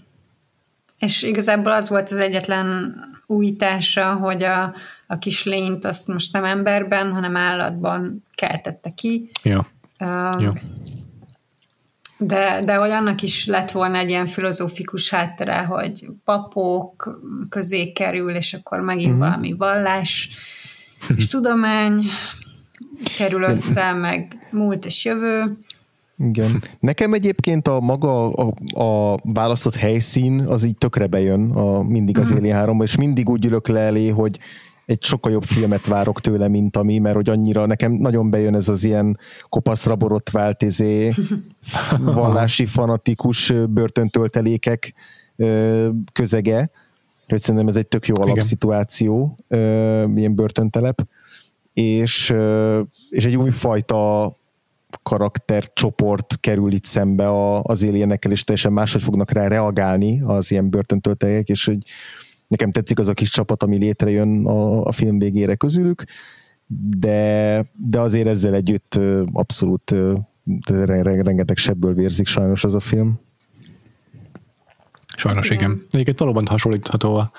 és 0.99 1.23
igazából 1.23 1.73
az 1.73 1.89
volt 1.89 2.11
az 2.11 2.19
egyetlen 2.19 2.95
újítása, 3.31 4.15
hogy 4.15 4.43
a, 4.43 4.75
a 5.07 5.19
kis 5.19 5.45
lényt 5.45 5.85
azt 5.85 6.07
most 6.07 6.33
nem 6.33 6.45
emberben, 6.45 7.13
hanem 7.13 7.37
állatban 7.37 8.25
keltette 8.35 8.91
ki. 8.91 9.31
Ja. 9.43 9.67
Uh, 10.01 10.43
ja. 10.43 10.53
De, 12.19 12.63
de 12.65 12.75
hogy 12.75 12.91
annak 12.91 13.23
is 13.23 13.47
lett 13.47 13.71
volna 13.71 13.99
egy 13.99 14.09
ilyen 14.09 14.27
filozófikus 14.27 15.11
háttere, 15.11 15.59
hogy 15.59 16.07
papok 16.25 17.21
közé 17.49 17.93
kerül, 17.93 18.31
és 18.35 18.55
akkor 18.55 18.81
megint 18.81 19.13
uh-huh. 19.13 19.27
valami 19.27 19.53
vallás 19.53 20.31
és 21.17 21.27
tudomány 21.27 22.05
kerül 23.19 23.43
össze, 23.43 23.93
meg 23.93 24.49
múlt 24.51 24.85
és 24.85 25.05
jövő. 25.05 25.59
Igen. 26.25 26.63
Nekem 26.81 27.13
egyébként 27.13 27.69
a 27.69 27.81
maga 27.81 28.29
a, 28.33 28.53
a 28.83 29.19
választott 29.23 29.77
helyszín 29.77 30.41
az 30.41 30.65
így 30.65 30.77
tökre 30.77 31.07
bejön 31.07 31.51
a, 31.51 31.83
mindig 31.83 32.19
az 32.19 32.31
Alien 32.33 32.57
3 32.57 32.83
és 32.83 32.97
mindig 32.97 33.29
úgy 33.29 33.45
ülök 33.45 33.69
le 33.69 33.81
elé, 33.81 34.09
hogy 34.09 34.39
egy 34.87 35.03
sokkal 35.03 35.33
jobb 35.33 35.43
filmet 35.43 35.87
várok 35.87 36.21
tőle, 36.21 36.49
mint 36.49 36.77
ami, 36.77 36.99
mert 36.99 37.15
hogy 37.15 37.29
annyira 37.29 37.67
nekem 37.67 37.93
nagyon 37.93 38.31
bejön 38.31 38.55
ez 38.55 38.69
az 38.69 38.85
ilyen 38.85 39.19
kopaszra 39.49 39.97
borotvált 39.97 40.63
izé, 40.63 41.13
vallási 41.99 42.67
fanatikus 42.67 43.53
börtöntöltelékek 43.69 44.95
közege, 46.13 46.71
hogy 47.29 47.41
szerintem 47.41 47.69
ez 47.69 47.77
egy 47.77 47.87
tök 47.87 48.07
jó 48.07 48.15
alapszituáció, 48.21 49.37
ilyen 50.15 50.35
börtöntelep, 50.35 51.07
és, 51.73 52.35
és 53.11 53.25
egy 53.25 53.37
új 53.37 53.51
fajta 53.51 54.35
karaktercsoport 55.03 56.37
kerül 56.41 56.73
itt 56.73 56.85
szembe 56.85 57.29
a, 57.29 57.63
az 57.63 57.85
alienekkel, 57.85 58.31
és 58.31 58.45
teljesen 58.45 58.73
máshogy 58.73 59.03
fognak 59.03 59.31
rá 59.31 59.49
reagálni 59.49 60.21
az 60.21 60.51
ilyen 60.51 60.71
börtöntöltelékek, 60.71 61.49
és 61.49 61.65
hogy 61.65 61.79
nekem 62.49 62.71
tetszik 62.71 62.99
az 62.99 63.09
a 63.09 63.15
kis 63.15 63.31
csapat, 63.31 63.63
ami 63.63 63.77
létrejön 63.77 64.47
a, 64.47 64.85
a 64.85 64.93
film 64.93 65.19
végére 65.19 65.55
közülük, 65.55 66.05
de, 66.97 67.65
de 67.89 68.01
azért 68.01 68.27
ezzel 68.27 68.55
együtt 68.55 69.01
abszolút 69.33 69.95
rengeteg 71.03 71.57
sebből 71.57 71.95
vérzik 71.95 72.27
sajnos 72.27 72.65
az 72.65 72.75
a 72.75 72.81
film. 72.81 73.21
Sajnos 75.17 75.51
igen. 75.51 75.59
igen. 75.59 75.85
Egyébként 75.91 76.19
valóban 76.19 76.47
hasonlítható 76.47 77.15
a 77.15 77.31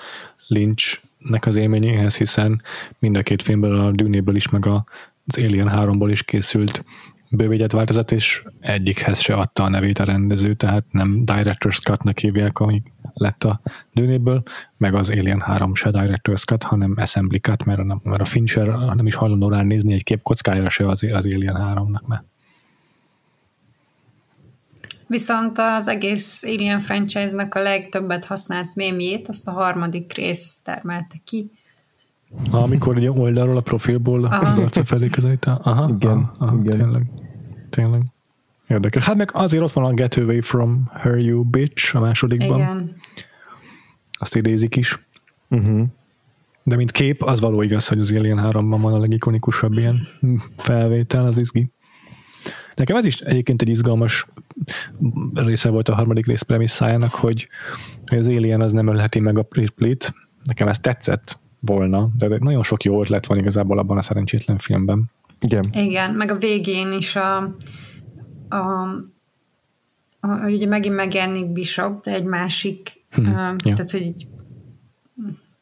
Lynchnek 0.46 1.46
az 1.46 1.56
élményéhez, 1.56 2.16
hiszen 2.16 2.62
mind 2.98 3.16
a 3.16 3.22
két 3.22 3.42
filmből, 3.42 3.80
a 3.80 3.90
Dűnéből 3.90 4.36
is, 4.36 4.48
meg 4.48 4.66
az 4.66 5.38
Alien 5.38 5.70
3-ból 5.72 6.08
is 6.10 6.22
készült 6.22 6.84
bővített 7.32 7.72
változat, 7.72 8.12
és 8.12 8.44
egyikhez 8.60 9.20
se 9.20 9.34
adta 9.34 9.64
a 9.64 9.68
nevét 9.68 9.98
a 9.98 10.04
rendező, 10.04 10.54
tehát 10.54 10.84
nem 10.90 11.22
Director's 11.24 11.82
Cut-nak 11.82 12.18
hívják, 12.18 12.58
ami 12.58 12.82
lett 13.14 13.44
a 13.44 13.60
dőnéből, 13.92 14.42
meg 14.76 14.94
az 14.94 15.10
Alien 15.10 15.40
3 15.40 15.74
se 15.74 15.90
Director's 15.92 16.44
Cut, 16.44 16.62
hanem 16.62 16.94
Assembly 16.96 17.38
Cut, 17.38 17.64
mert 17.64 17.78
a, 17.78 18.00
mert 18.02 18.20
a 18.20 18.24
Fincher 18.24 18.66
nem 18.68 19.06
is 19.06 19.14
hajlandó 19.14 19.48
rá 19.48 19.62
nézni 19.62 19.92
egy 19.92 20.04
kép 20.04 20.22
kockájára 20.22 20.68
se 20.68 20.88
az, 20.88 21.02
az 21.12 21.24
Alien 21.24 21.56
3-nak, 21.58 22.06
mert 22.06 22.24
Viszont 25.06 25.58
az 25.58 25.88
egész 25.88 26.42
Alien 26.42 26.80
franchise-nak 26.80 27.54
a 27.54 27.62
legtöbbet 27.62 28.24
használt 28.24 28.74
mémjét, 28.74 29.28
azt 29.28 29.48
a 29.48 29.50
harmadik 29.50 30.12
rész 30.12 30.60
termelte 30.64 31.16
ki, 31.24 31.50
amikor 32.50 32.96
ugye 32.96 33.10
oldalról 33.10 33.56
a 33.56 33.60
profilból 33.60 34.24
Aha. 34.24 34.46
az 34.46 34.58
arca 34.58 34.84
felé 34.84 35.08
közelít. 35.08 35.44
Aha, 35.44 35.90
igen, 35.94 36.30
aha, 36.38 36.58
igen. 36.62 36.76
Tényleg, 36.76 37.10
tényleg. 37.70 38.02
Érdekes. 38.68 39.04
Hát 39.04 39.16
meg 39.16 39.30
azért 39.32 39.62
ott 39.62 39.72
van 39.72 39.84
a 39.84 39.92
Get 39.92 40.16
Away 40.16 40.40
From 40.40 40.90
Her 40.92 41.18
You 41.18 41.44
Bitch 41.44 41.96
a 41.96 42.00
másodikban. 42.00 42.58
Igen. 42.58 42.96
Azt 44.18 44.36
idézik 44.36 44.76
is. 44.76 45.06
Uh-huh. 45.48 45.82
De 46.62 46.76
mint 46.76 46.90
kép, 46.90 47.22
az 47.22 47.40
való 47.40 47.62
igaz, 47.62 47.88
hogy 47.88 47.98
az 47.98 48.12
Alien 48.12 48.38
3-ban 48.42 48.78
van 48.80 48.92
a 48.92 48.98
legikonikusabb 48.98 49.72
ilyen 49.72 50.08
felvétel, 50.56 51.26
az 51.26 51.38
izgi. 51.38 51.70
Nekem 52.74 52.96
ez 52.96 53.04
is 53.04 53.20
egyébként 53.20 53.62
egy 53.62 53.68
izgalmas 53.68 54.26
része 55.34 55.68
volt 55.70 55.88
a 55.88 55.94
harmadik 55.94 56.26
rész 56.26 56.42
premisszájának, 56.42 57.14
hogy 57.14 57.48
az 58.06 58.28
Alien 58.28 58.60
az 58.60 58.72
nem 58.72 58.86
ölheti 58.86 59.20
meg 59.20 59.38
a 59.38 59.46
Ripley-t. 59.50 60.14
Nekem 60.44 60.68
ez 60.68 60.78
tetszett, 60.78 61.40
volna, 61.66 62.10
de 62.18 62.38
nagyon 62.40 62.62
sok 62.62 62.82
jó 62.82 63.00
ötlet 63.00 63.26
van 63.26 63.38
igazából 63.38 63.78
abban 63.78 63.96
a 63.96 64.02
szerencsétlen 64.02 64.58
filmben. 64.58 65.10
Igen. 65.40 65.64
Igen, 65.72 66.14
meg 66.14 66.30
a 66.30 66.36
végén 66.36 66.92
is 66.92 67.16
a, 67.16 67.36
a, 68.48 68.56
a 70.20 70.46
ugye 70.46 70.66
megint 70.66 70.94
megjelenik 70.94 71.52
Bishop, 71.52 72.04
de 72.04 72.12
egy 72.12 72.24
másik, 72.24 73.04
hmm, 73.10 73.26
uh, 73.26 73.34
ja. 73.34 73.56
tehát, 73.74 73.90
hogy 73.90 74.26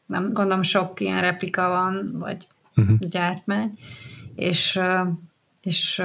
nem 0.05 0.33
gondolom 0.33 0.63
sok 0.63 0.99
ilyen 0.99 1.21
replika 1.21 1.69
van, 1.69 2.15
vagy 2.17 2.47
uh-huh. 2.75 2.97
gyártmány, 2.97 3.77
és, 4.35 4.79
és 5.61 6.03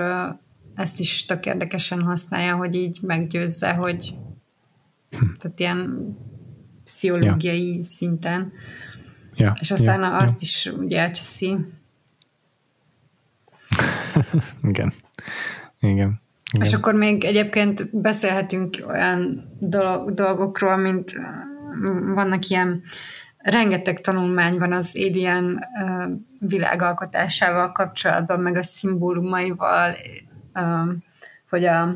ezt 0.75 1.01
is 1.01 1.25
tök 1.25 1.47
érdekesen 1.47 2.03
használja, 2.03 2.57
hogy 2.57 2.75
így 2.75 2.99
meggyőzze, 3.03 3.73
hogy 3.73 4.15
hm. 5.11 5.25
tehát 5.39 5.61
ilyen 5.61 6.09
pszichológiai 6.85 7.77
ja. 7.77 7.83
szinten, 7.83 8.53
Ja, 9.37 9.57
és 9.61 9.71
aztán 9.71 10.01
ja, 10.01 10.17
azt 10.17 10.41
ja. 10.41 10.47
is 10.49 10.73
ugye 10.79 11.01
elcseszi. 11.01 11.57
Igen. 14.69 14.93
Igen. 15.81 16.21
Igen. 16.53 16.67
És 16.67 16.73
akkor 16.73 16.95
még 16.95 17.25
egyébként 17.25 18.01
beszélhetünk 18.01 18.85
olyan 18.89 19.45
dolgokról, 20.15 20.77
mint 20.77 21.21
vannak 22.15 22.49
ilyen 22.49 22.83
rengeteg 23.39 24.01
tanulmány 24.01 24.59
van 24.59 24.73
az 24.73 24.97
Alien 25.07 25.65
világalkotásával 26.39 27.73
kapcsolatban, 27.73 28.41
meg 28.41 28.57
a 28.57 28.63
szimbólumaival, 28.63 29.97
hogy 31.51 31.65
a, 31.65 31.89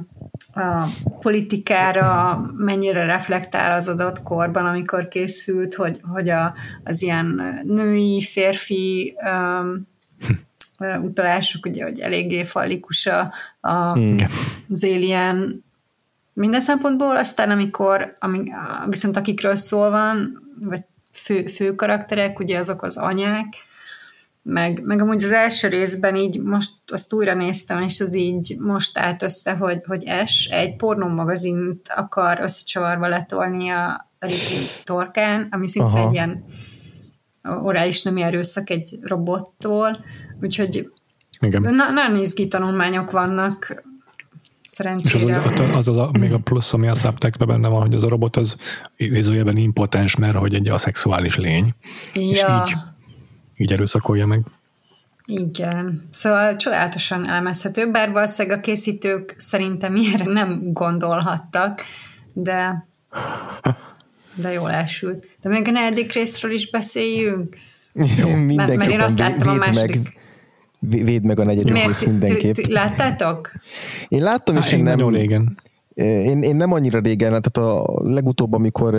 a 0.54 0.86
politikára 1.20 2.40
mennyire 2.56 3.04
reflektál 3.04 3.76
az 3.76 3.88
adott 3.88 4.22
korban, 4.22 4.66
amikor 4.66 5.08
készült, 5.08 5.74
hogy, 5.74 6.00
hogy 6.12 6.28
a, 6.28 6.54
az 6.84 7.02
ilyen 7.02 7.58
női, 7.64 8.22
férfi 8.22 9.16
um, 9.24 9.88
utalások, 11.02 11.66
ugye, 11.66 11.84
hogy 11.84 12.00
eléggé 12.00 12.44
fallikus 12.44 13.06
a, 13.06 13.32
a, 13.60 13.98
az 14.70 14.84
Alien 14.84 15.64
minden 16.32 16.60
szempontból, 16.60 17.16
aztán 17.16 17.50
amikor, 17.50 18.16
ami, 18.18 18.42
viszont 18.88 19.16
akikről 19.16 19.54
szól 19.54 19.90
van, 19.90 20.42
vagy 20.60 20.84
fő, 21.12 21.46
fő 21.46 21.74
karakterek, 21.74 22.38
ugye 22.38 22.58
azok 22.58 22.82
az 22.82 22.96
anyák, 22.96 23.46
meg, 24.42 24.82
meg 24.84 25.00
amúgy 25.00 25.24
az 25.24 25.30
első 25.30 25.68
részben 25.68 26.16
így 26.16 26.42
most 26.42 26.72
azt 26.86 27.12
újra 27.12 27.34
néztem, 27.34 27.82
és 27.82 28.00
az 28.00 28.14
így 28.14 28.56
most 28.58 28.98
állt 28.98 29.22
össze, 29.22 29.52
hogy, 29.52 29.80
hogy 29.86 30.12
S 30.26 30.46
egy 30.46 30.76
pornómagazint 30.76 31.88
akar 31.96 32.38
összecsavarva 32.40 33.08
letolni 33.08 33.68
a 33.68 34.10
Ricky 34.18 34.66
torkán, 34.84 35.48
ami 35.50 35.68
szintén 35.68 35.92
Aha. 35.92 36.06
egy 36.06 36.12
ilyen 36.12 36.44
orális 37.62 38.02
nemi 38.02 38.22
erőszak 38.22 38.70
egy 38.70 38.98
robottól, 39.02 40.04
úgyhogy 40.40 40.90
Igen. 41.40 41.62
Na, 41.62 41.90
nagyon 41.90 42.16
izgi 42.16 42.48
tanulmányok 42.48 43.10
vannak, 43.10 43.84
szerencsére. 44.70 45.40
És 45.40 45.60
az, 45.60 45.76
az, 45.76 45.88
az, 45.88 45.96
a, 45.96 46.10
még 46.20 46.32
a 46.32 46.38
plusz, 46.38 46.72
ami 46.72 46.88
a 46.88 46.94
subtextben 46.94 47.48
benne 47.48 47.68
van, 47.68 47.80
hogy 47.80 47.94
az 47.94 48.04
a 48.04 48.08
robot 48.08 48.36
az 48.36 48.56
idézőjelben 48.96 49.56
impotens, 49.56 50.16
mert 50.16 50.36
hogy 50.36 50.54
egy 50.54 50.68
aszexuális 50.68 51.36
lény. 51.36 51.74
Ja. 52.14 52.20
És 52.22 52.38
így, 52.40 52.76
így 53.60 53.72
erőszakolja 53.72 54.26
meg. 54.26 54.40
Igen. 55.24 56.08
Szóval 56.10 56.56
csodálatosan 56.56 57.28
elemezhető, 57.28 57.90
bár 57.90 58.10
valószínűleg 58.10 58.58
a 58.58 58.60
készítők 58.60 59.34
szerintem 59.38 59.96
ilyenre 59.96 60.32
nem 60.32 60.72
gondolhattak, 60.72 61.80
de 62.32 62.86
de 64.34 64.52
jól 64.52 64.70
elsült. 64.70 65.26
De 65.40 65.48
még 65.48 65.68
a 65.68 65.70
negyedik 65.70 66.12
részről 66.12 66.52
is 66.52 66.70
beszéljünk. 66.70 67.56
Jó. 67.92 68.28
Mert, 68.28 68.76
mert 68.76 68.90
én 68.90 69.00
azt 69.00 69.18
láttam 69.18 69.48
a 69.48 69.54
második... 69.54 69.96
Meg 69.96 70.18
véd 70.80 71.24
meg 71.24 71.40
a 71.40 71.44
negyedik 71.44 71.72
Miért? 71.72 71.86
rész 71.86 72.06
mindenképp. 72.06 72.56
Láttátok? 72.56 73.52
Én 74.08 74.22
láttam, 74.22 74.56
és 74.56 74.72
én 74.72 74.82
nem... 74.82 74.96
Nagyon 74.96 75.12
régen. 75.12 75.58
Én, 75.94 76.42
én 76.42 76.56
nem 76.56 76.72
annyira 76.72 76.98
régen, 76.98 77.28
tehát 77.28 77.56
a 77.56 78.00
legutóbb, 78.02 78.52
amikor 78.52 78.94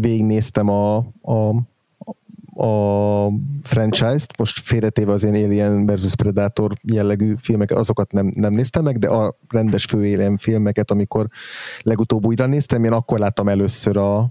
végignéztem 0.00 0.68
a, 0.68 0.96
a, 1.22 1.54
a 2.60 3.32
franchise-t, 3.62 4.38
most 4.38 4.60
félretéve 4.60 5.12
az 5.12 5.24
én 5.24 5.44
Alien 5.44 5.86
versus 5.86 6.14
Predator 6.14 6.72
jellegű 6.82 7.34
filmeket, 7.38 7.78
azokat 7.78 8.12
nem, 8.12 8.30
nem 8.34 8.52
néztem 8.52 8.84
meg, 8.84 8.98
de 8.98 9.08
a 9.08 9.38
rendes 9.48 9.84
fő 9.84 10.34
filmeket, 10.36 10.90
amikor 10.90 11.26
legutóbb 11.82 12.26
újra 12.26 12.46
néztem, 12.46 12.84
én 12.84 12.92
akkor 12.92 13.18
láttam 13.18 13.48
először 13.48 13.96
a, 13.96 14.30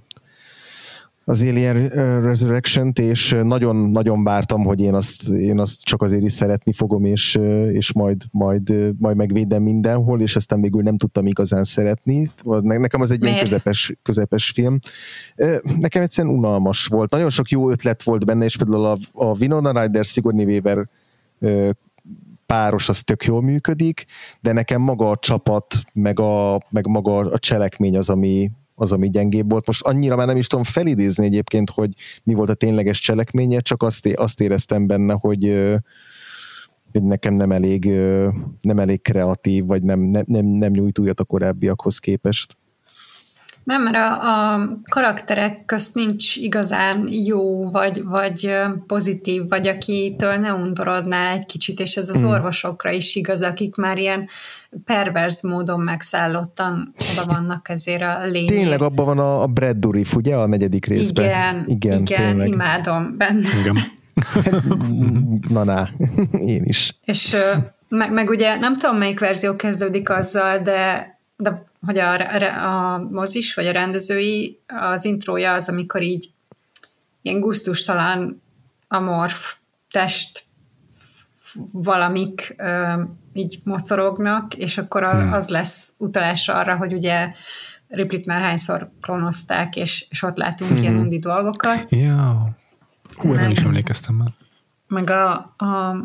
az 1.29 1.41
Alien 1.41 1.87
Resurrection-t, 2.21 2.99
és 2.99 3.35
nagyon-nagyon 3.43 4.23
vártam, 4.23 4.63
hogy 4.63 4.79
én 4.81 4.93
azt, 4.93 5.27
én 5.27 5.59
azt 5.59 5.81
csak 5.81 6.01
azért 6.01 6.23
is 6.23 6.31
szeretni 6.31 6.73
fogom, 6.73 7.05
és, 7.05 7.39
és 7.71 7.93
majd, 7.93 8.21
majd, 8.31 8.73
majd 8.97 9.15
megvédem 9.15 9.63
mindenhol, 9.63 10.21
és 10.21 10.35
aztán 10.35 10.61
végül 10.61 10.81
nem 10.81 10.97
tudtam 10.97 11.27
igazán 11.27 11.63
szeretni. 11.63 12.27
Nekem 12.61 13.01
az 13.01 13.11
egy 13.11 13.19
Miért? 13.19 13.35
ilyen 13.35 13.47
közepes, 13.47 13.97
közepes 14.03 14.49
film. 14.49 14.79
Nekem 15.79 16.01
egyszerűen 16.01 16.33
unalmas 16.33 16.85
volt. 16.85 17.11
Nagyon 17.11 17.29
sok 17.29 17.49
jó 17.49 17.69
ötlet 17.69 18.03
volt 18.03 18.25
benne, 18.25 18.45
és 18.45 18.57
például 18.57 18.85
a, 18.85 18.97
a 19.13 19.37
Winona 19.39 19.81
Ryder, 19.81 20.05
Sigourney 20.05 20.45
Weaver 20.45 20.87
páros 22.45 22.89
az 22.89 23.03
tök 23.03 23.23
jól 23.23 23.41
működik, 23.41 24.05
de 24.41 24.51
nekem 24.51 24.81
maga 24.81 25.09
a 25.09 25.17
csapat, 25.17 25.75
meg, 25.93 26.19
a, 26.19 26.59
meg 26.69 26.87
maga 26.87 27.17
a 27.17 27.39
cselekmény 27.39 27.97
az, 27.97 28.09
ami, 28.09 28.51
az, 28.81 28.91
ami 28.91 29.09
gyengébb 29.09 29.51
volt. 29.51 29.65
Most 29.65 29.83
annyira 29.83 30.15
már 30.15 30.27
nem 30.27 30.37
is 30.37 30.47
tudom 30.47 30.65
felidézni 30.65 31.25
egyébként, 31.25 31.69
hogy 31.69 31.91
mi 32.23 32.33
volt 32.33 32.49
a 32.49 32.53
tényleges 32.53 32.99
cselekménye, 32.99 33.59
csak 33.59 33.83
azt, 33.83 34.07
azt 34.15 34.41
éreztem 34.41 34.87
benne, 34.87 35.13
hogy 35.13 35.69
hogy 36.91 37.03
nekem 37.03 37.33
nem 37.33 37.51
elég, 37.51 37.85
nem 38.61 38.79
elég 38.79 39.01
kreatív, 39.01 39.65
vagy 39.65 39.83
nem, 39.83 39.99
nem, 39.99 40.23
nem, 40.25 40.45
nem 40.45 40.71
nyújt 40.71 40.99
újat 40.99 41.19
a 41.19 41.23
korábbiakhoz 41.23 41.97
képest. 41.97 42.57
Nem, 43.69 43.83
mert 43.83 43.95
a, 43.95 44.53
a 44.53 44.69
karakterek 44.89 45.65
közt 45.65 45.95
nincs 45.95 46.35
igazán 46.35 47.07
jó, 47.09 47.69
vagy, 47.69 48.03
vagy 48.03 48.51
pozitív, 48.87 49.47
vagy 49.47 49.67
akitől 49.67 50.35
ne 50.35 50.53
undorodnál 50.53 51.37
egy 51.37 51.45
kicsit, 51.45 51.79
és 51.79 51.95
ez 51.95 52.09
az 52.09 52.21
mm. 52.21 52.25
orvosokra 52.25 52.91
is 52.91 53.15
igaz, 53.15 53.41
akik 53.41 53.75
már 53.75 53.97
ilyen 53.97 54.27
perverz 54.85 55.41
módon 55.41 55.79
megszállottan 55.79 56.93
oda 57.11 57.33
vannak 57.33 57.69
ezért 57.69 58.01
a 58.01 58.25
lény. 58.25 58.45
Tényleg 58.45 58.81
abban 58.81 59.05
van 59.05 59.19
a, 59.19 59.41
a 59.41 59.47
Brad 59.47 59.77
Dourif, 59.77 60.15
ugye, 60.15 60.35
a 60.35 60.47
negyedik 60.47 60.85
részben? 60.85 61.25
Igen, 61.25 61.63
igen, 61.67 62.01
igen 62.01 62.45
imádom 62.45 63.17
benne. 63.17 63.49
Igen. 63.59 63.77
Na, 65.53 65.63
na, 65.63 65.89
én 66.31 66.63
is. 66.63 66.95
És 67.05 67.35
meg, 67.87 68.13
meg 68.13 68.29
ugye 68.29 68.57
nem 68.57 68.77
tudom, 68.77 68.97
melyik 68.97 69.19
verzió 69.19 69.55
kezdődik 69.55 70.09
azzal, 70.09 70.57
de 70.57 71.17
de 71.39 71.63
hogy 71.85 71.97
a, 71.97 72.93
a 72.93 72.97
mozis, 72.97 73.53
vagy 73.53 73.65
a 73.65 73.71
rendezői, 73.71 74.59
az 74.67 75.05
intrója 75.05 75.53
az, 75.53 75.69
amikor 75.69 76.01
így 76.01 76.29
ilyen 77.21 77.39
guztustalan 77.39 78.41
amorf 78.87 79.55
test 79.91 80.45
valamik 81.71 82.55
ö, 82.57 83.01
így 83.33 83.59
mocorognak, 83.63 84.55
és 84.55 84.77
akkor 84.77 85.03
a, 85.03 85.21
hmm. 85.21 85.31
az 85.31 85.49
lesz 85.49 85.93
utalás 85.97 86.49
arra, 86.49 86.75
hogy 86.75 86.93
ugye 86.93 87.31
Riplit 87.87 88.25
már 88.25 88.41
hányszor 88.41 88.91
klonozták, 89.01 89.75
és, 89.75 90.05
és 90.09 90.23
ott 90.23 90.37
látunk 90.37 90.71
hmm. 90.71 90.81
ilyen 90.81 90.97
undi 90.97 91.19
dolgokat. 91.19 91.85
Ja. 91.91 92.47
Hú, 93.17 93.33
nem 93.33 93.51
is 93.51 93.59
emlékeztem 93.59 94.15
már. 94.15 94.29
Meg 94.87 95.09
a, 95.09 95.33
a, 95.57 95.97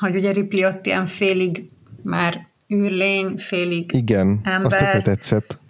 hogy 0.00 0.16
ugye 0.16 0.32
Ripley 0.32 0.68
ott 0.68 0.86
ilyen 0.86 1.06
félig 1.06 1.70
már 2.02 2.47
űrlény, 2.74 3.36
félig 3.36 3.92
Igen, 3.94 4.40
ember. 4.42 4.64
azt 4.64 4.76
tökre 4.76 5.02
tetszett. 5.02 5.60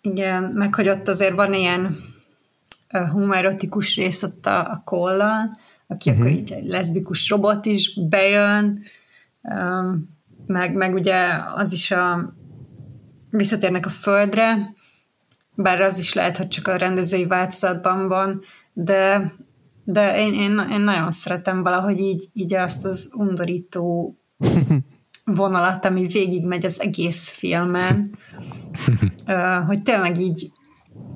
Igen, 0.00 0.42
meg 0.42 0.74
hogy 0.74 0.88
ott 0.88 1.08
azért 1.08 1.34
van 1.34 1.54
ilyen 1.54 1.98
uh, 2.92 3.82
rész 3.94 4.22
ott 4.22 4.46
a, 4.46 4.70
a 4.70 4.82
kollal, 4.84 5.50
aki 5.86 6.10
uh-huh. 6.10 6.24
akkor 6.26 6.38
így 6.38 6.52
egy 6.52 6.66
leszbikus 6.66 7.28
robot 7.28 7.66
is 7.66 8.00
bejön, 8.08 8.82
um, 9.42 10.10
meg, 10.46 10.74
meg 10.74 10.94
ugye 10.94 11.16
az 11.54 11.72
is 11.72 11.90
a 11.90 12.34
visszatérnek 13.30 13.86
a 13.86 13.90
földre, 13.90 14.72
bár 15.54 15.80
az 15.80 15.98
is 15.98 16.12
lehet, 16.12 16.36
hogy 16.36 16.48
csak 16.48 16.68
a 16.68 16.76
rendezői 16.76 17.26
változatban 17.26 18.08
van, 18.08 18.40
de, 18.72 19.32
de 19.84 20.18
én, 20.18 20.34
én, 20.34 20.66
én 20.70 20.80
nagyon 20.80 21.10
szeretem 21.10 21.62
valahogy 21.62 22.00
így, 22.00 22.30
így 22.32 22.54
azt 22.54 22.84
az 22.84 23.10
undorító 23.14 24.16
vonalat, 25.24 25.84
ami 25.84 26.06
végigmegy 26.06 26.64
az 26.64 26.80
egész 26.80 27.28
filmen, 27.28 28.18
hogy 29.66 29.82
tényleg 29.82 30.20
így 30.20 30.52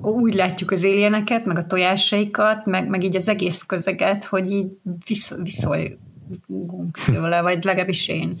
úgy 0.01 0.33
látjuk 0.33 0.71
az 0.71 0.83
éléneket, 0.83 1.45
meg 1.45 1.57
a 1.57 1.65
tojásaikat, 1.65 2.65
meg, 2.65 2.87
meg 2.87 3.03
így 3.03 3.15
az 3.15 3.27
egész 3.27 3.63
közeget, 3.63 4.25
hogy 4.25 4.51
így 4.51 4.77
visz, 5.05 5.35
viszoljunk 5.35 6.97
tőle, 7.05 7.41
vagy 7.41 7.63
legalábbis 7.63 8.07
én. 8.07 8.37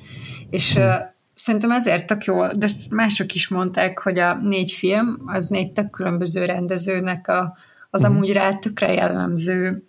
És 0.49 0.75
uh, 0.75 0.93
szerintem 1.33 1.71
ezért 1.71 2.07
tök 2.07 2.23
jó, 2.25 2.47
de 2.47 2.69
mások 2.89 3.35
is 3.35 3.47
mondták, 3.47 3.99
hogy 3.99 4.19
a 4.19 4.33
négy 4.33 4.71
film, 4.71 5.21
az 5.25 5.47
négy 5.47 5.71
tök 5.71 5.89
különböző 5.89 6.45
rendezőnek 6.45 7.27
a, 7.27 7.57
az 7.89 8.01
uh-huh. 8.01 8.15
amúgy 8.15 8.31
rá 8.31 8.53
tökre 8.53 8.93
jellemző 8.93 9.87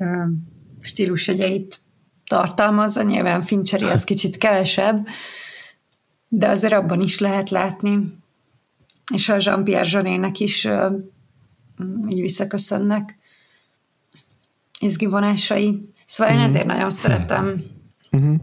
uh, 0.00 0.28
stílusegyeit 0.80 1.80
tartalmazza, 2.26 3.02
nyilván 3.02 3.42
Fincheri 3.42 3.84
az 3.84 4.04
kicsit 4.10 4.36
kevesebb, 4.36 5.06
de 6.28 6.48
azért 6.48 6.72
abban 6.72 7.00
is 7.00 7.18
lehet 7.18 7.50
látni. 7.50 8.18
És 9.14 9.28
a 9.28 9.36
Jean-Pierre 9.38 9.84
Zsonének 9.84 10.40
is 10.40 10.64
uh, 10.64 10.92
így 12.08 12.20
visszaköszönnek 12.20 13.18
izgi 14.80 15.06
vonásai. 15.06 15.90
Szóval 16.06 16.32
én 16.32 16.38
mhm. 16.38 16.48
ezért 16.48 16.66
nagyon 16.66 16.90
szeretem. 16.90 17.64
Mm-hmm. 18.16 18.34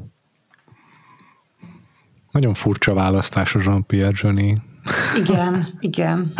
Nagyon 2.31 2.53
furcsa 2.53 2.93
választás 2.93 3.55
a 3.55 3.59
Jean-Pierre 3.63 4.17
Jeunet. 4.21 4.61
Igen, 5.17 5.67
igen. 5.79 6.33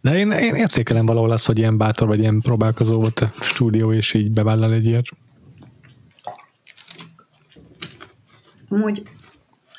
De 0.00 0.18
én, 0.18 0.30
én 0.30 0.54
értékelem 0.54 1.06
valahol 1.06 1.30
azt, 1.30 1.46
hogy 1.46 1.58
ilyen 1.58 1.78
bátor 1.78 2.08
vagy 2.08 2.18
ilyen 2.18 2.40
próbálkozó 2.40 3.00
volt 3.00 3.20
a 3.20 3.32
stúdió, 3.40 3.92
és 3.92 4.14
így 4.14 4.30
bevállal 4.30 4.72
egy 4.72 4.86
ilyet. 4.86 5.06
Amúgy 8.68 9.02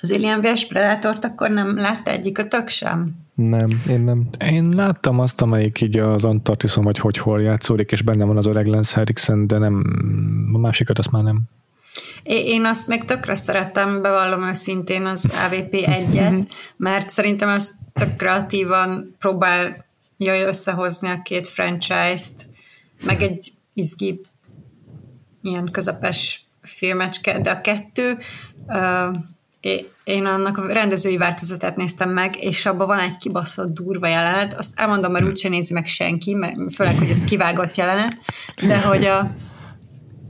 Az 0.02 0.12
Alien 0.12 0.42
vs. 0.42 0.68
Predátort 0.68 1.26
akkor 1.26 1.50
nem 1.50 1.78
látta 1.78 2.12
egyikötök 2.12 2.68
sem? 2.68 3.28
Nem, 3.34 3.84
én 3.90 4.00
nem. 4.00 4.28
Én 4.40 4.70
láttam 4.70 5.20
azt, 5.20 5.42
amelyik 5.42 5.82
így 5.82 5.98
az 5.98 6.26
Antarktiszon 6.26 6.84
vagy 6.84 6.98
hogy 6.98 7.18
hol 7.18 7.42
játszódik, 7.42 7.92
és 7.92 8.02
benne 8.02 8.26
van 8.26 8.38
az 8.38 8.46
öreg 8.46 8.66
Lance 8.66 8.96
Henriksen, 8.96 9.48
de 9.48 9.58
nem, 9.58 9.84
a 10.54 10.58
másikat 10.58 11.00
azt 11.00 11.12
már 11.12 11.24
nem. 11.24 11.42
Én 12.24 12.66
azt 12.66 12.88
még 12.88 13.06
tökre 13.06 13.34
szerettem, 13.34 14.02
bevallom 14.02 14.44
őszintén 14.44 15.06
az 15.06 15.26
AVP 15.46 15.72
1-et, 15.72 16.48
mert 16.78 17.10
szerintem 17.10 17.50
az 17.50 17.76
tök 17.94 18.16
kreatívan 18.16 19.16
próbálja 19.20 20.48
összehozni 20.48 21.10
a 21.10 21.22
két 21.22 21.48
franchise-t, 21.48 22.48
meg 23.04 23.22
egy 23.22 23.54
izgi 23.74 24.22
ilyen 25.42 25.70
közepes 25.72 26.49
filmecske, 26.70 27.40
de 27.40 27.50
a 27.50 27.62
kettő 27.62 28.18
uh, 28.68 29.16
én 30.04 30.26
annak 30.26 30.58
a 30.58 30.74
rendezői 30.74 31.18
változatát 31.18 31.76
néztem 31.76 32.10
meg, 32.10 32.44
és 32.44 32.66
abban 32.66 32.88
van 32.88 33.00
egy 33.00 33.18
kibaszott 33.18 33.74
durva 33.74 34.08
jelenet, 34.08 34.54
azt 34.54 34.80
elmondom, 34.80 35.12
mert 35.12 35.26
úgyse 35.26 35.50
nézi 35.50 35.74
meg 35.74 35.86
senki, 35.86 36.34
mert 36.34 36.56
főleg, 36.74 36.98
hogy 36.98 37.10
ez 37.10 37.24
kivágott 37.24 37.76
jelenet, 37.76 38.18
de 38.68 38.82
hogy 38.82 39.06
a, 39.06 39.20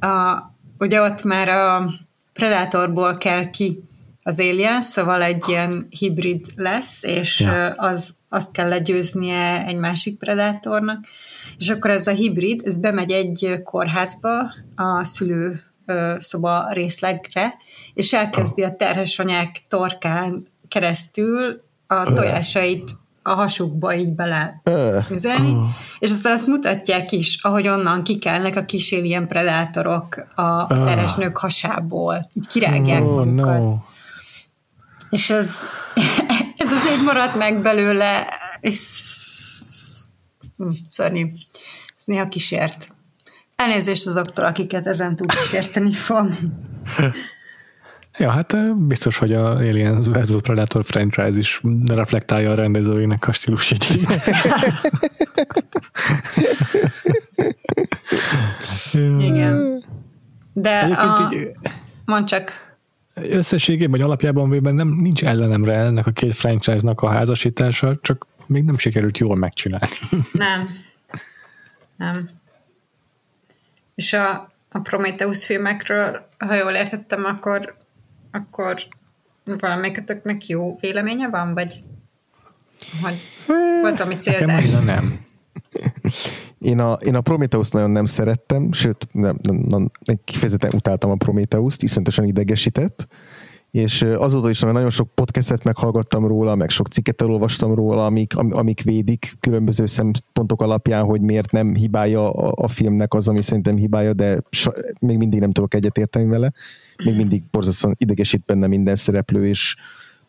a 0.07 0.43
ugye 0.77 1.01
ott 1.01 1.23
már 1.23 1.49
a 1.49 1.93
Predatorból 2.33 3.17
kell 3.17 3.49
ki 3.49 3.83
az 4.23 4.39
Alien, 4.39 4.81
szóval 4.81 5.23
egy 5.23 5.43
ilyen 5.47 5.87
hibrid 5.89 6.45
lesz, 6.55 7.03
és 7.03 7.39
ja. 7.39 7.65
az, 7.65 8.15
azt 8.29 8.51
kell 8.51 8.69
legyőznie 8.69 9.65
egy 9.65 9.77
másik 9.77 10.17
Predatornak, 10.17 11.05
és 11.57 11.69
akkor 11.69 11.91
ez 11.91 12.07
a 12.07 12.11
hibrid, 12.11 12.61
ez 12.65 12.77
bemegy 12.77 13.11
egy 13.11 13.59
kórházba 13.63 14.53
a 14.75 15.03
szülő 15.03 15.68
szoba 16.17 16.67
részlegre, 16.71 17.53
és 17.93 18.13
elkezdi 18.13 18.63
a 18.63 18.75
terhes 18.75 19.19
anyák 19.19 19.63
torkán 19.67 20.47
keresztül 20.67 21.61
a 21.87 22.13
tojásait 22.13 22.97
a 23.23 23.33
hasukba 23.33 23.93
így 23.93 24.13
bele 24.13 24.61
üzelni, 25.11 25.57
és 25.99 26.11
aztán 26.11 26.33
azt 26.33 26.47
mutatják 26.47 27.11
is, 27.11 27.43
ahogy 27.43 27.67
onnan 27.67 28.03
kikelnek 28.03 28.55
a 28.55 28.65
kis 28.65 28.91
ilyen 28.91 29.27
predátorok 29.27 30.25
a, 30.35 30.67
terhes 30.83 31.15
nők 31.15 31.37
hasából, 31.37 32.29
így 32.33 32.47
kirágják 32.47 33.03
oh, 33.03 33.25
magukat. 33.25 33.59
No. 33.59 33.75
És 35.09 35.29
ez, 35.29 35.55
ez 36.57 36.71
azért 36.71 37.01
maradt 37.01 37.35
meg 37.35 37.61
belőle, 37.61 38.27
és 38.59 38.79
hm, 40.57 40.69
szörnyű. 40.87 41.31
Ez 41.97 42.03
néha 42.05 42.27
kísért. 42.27 42.93
Elnézést 43.59 44.07
azoktól, 44.07 44.45
akiket 44.45 44.87
ezen 44.87 45.15
túl 45.15 45.27
kísérteni 45.27 45.93
fog. 45.93 46.29
Ja, 48.17 48.31
hát 48.31 48.75
biztos, 48.87 49.17
hogy 49.17 49.33
a 49.33 49.49
Aliens 49.49 50.05
vs. 50.07 50.41
Predator 50.41 50.85
franchise 50.85 51.37
is 51.37 51.61
reflektálja 51.85 52.51
a 52.51 52.55
rendezőinek 52.55 53.27
a 53.27 53.31
stílusjegyeit. 53.31 54.21
Igen. 59.17 59.83
De 60.53 60.79
a... 60.79 61.31
Így, 61.33 61.51
mond 62.05 62.27
csak. 62.27 62.51
Összességében, 63.13 63.91
vagy 63.91 64.01
alapjában 64.01 64.49
véve 64.49 64.71
nem, 64.71 64.87
nincs 64.87 65.23
ellenemre 65.23 65.73
ennek 65.73 66.07
a 66.07 66.11
két 66.11 66.35
franchise-nak 66.35 67.01
a 67.01 67.09
házasítása, 67.09 67.97
csak 68.01 68.27
még 68.45 68.63
nem 68.63 68.77
sikerült 68.77 69.17
jól 69.17 69.35
megcsinálni. 69.35 69.95
Nem. 70.31 70.67
Nem. 71.97 72.29
És 73.99 74.13
a, 74.13 74.51
a 74.71 74.79
Prometheus 74.79 75.45
filmekről, 75.45 76.27
ha 76.37 76.53
jól 76.53 76.71
értettem, 76.71 77.25
akkor 77.25 77.75
akkor 78.31 78.87
valamelyikötöknek 79.43 80.47
jó 80.47 80.77
véleménye 80.79 81.29
van, 81.29 81.53
vagy 81.53 81.83
hogy 83.01 83.21
volt 83.81 83.99
ami 83.99 84.17
célzás? 84.17 84.69
nem. 84.85 85.25
Én 86.59 86.79
a, 86.79 86.93
én 86.93 87.15
a 87.15 87.21
Prometheus 87.21 87.69
nagyon 87.69 87.89
nem 87.89 88.05
szerettem, 88.05 88.71
sőt, 88.71 89.07
nem, 89.11 89.37
nem, 89.41 89.55
nem, 89.55 89.91
kifejezetten 90.23 90.71
utáltam 90.73 91.11
a 91.11 91.15
Prometheus-t, 91.15 91.83
iszonyatosan 91.83 92.25
idegesített, 92.25 93.07
és 93.71 94.01
azóta 94.01 94.49
is 94.49 94.59
nagyon 94.59 94.89
sok 94.89 95.09
podcastet 95.15 95.63
meghallgattam 95.63 96.27
róla, 96.27 96.55
meg 96.55 96.69
sok 96.69 96.87
cikket 96.87 97.21
elolvastam 97.21 97.73
róla, 97.73 98.05
amik, 98.05 98.37
amik 98.37 98.81
védik 98.81 99.35
különböző 99.39 99.85
szempontok 99.85 100.61
alapján, 100.61 101.05
hogy 101.05 101.21
miért 101.21 101.51
nem 101.51 101.75
hibája 101.75 102.31
a, 102.31 102.63
a 102.63 102.67
filmnek 102.67 103.13
az, 103.13 103.27
ami 103.27 103.41
szerintem 103.41 103.75
hibája, 103.75 104.13
de 104.13 104.41
sa, 104.49 104.73
még 105.01 105.17
mindig 105.17 105.39
nem 105.39 105.51
tudok 105.51 105.73
egyetérteni 105.73 106.27
vele. 106.27 106.51
Még 107.03 107.15
mindig 107.15 107.43
borzasztóan 107.51 107.95
idegesít 107.97 108.43
benne 108.45 108.67
minden 108.67 108.95
szereplő, 108.95 109.47
és 109.47 109.75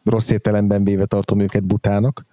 rossz 0.05 0.31
értelemben 0.31 0.85
véve 0.85 1.05
tartom 1.05 1.41
őket 1.41 1.65
butának. 1.65 2.27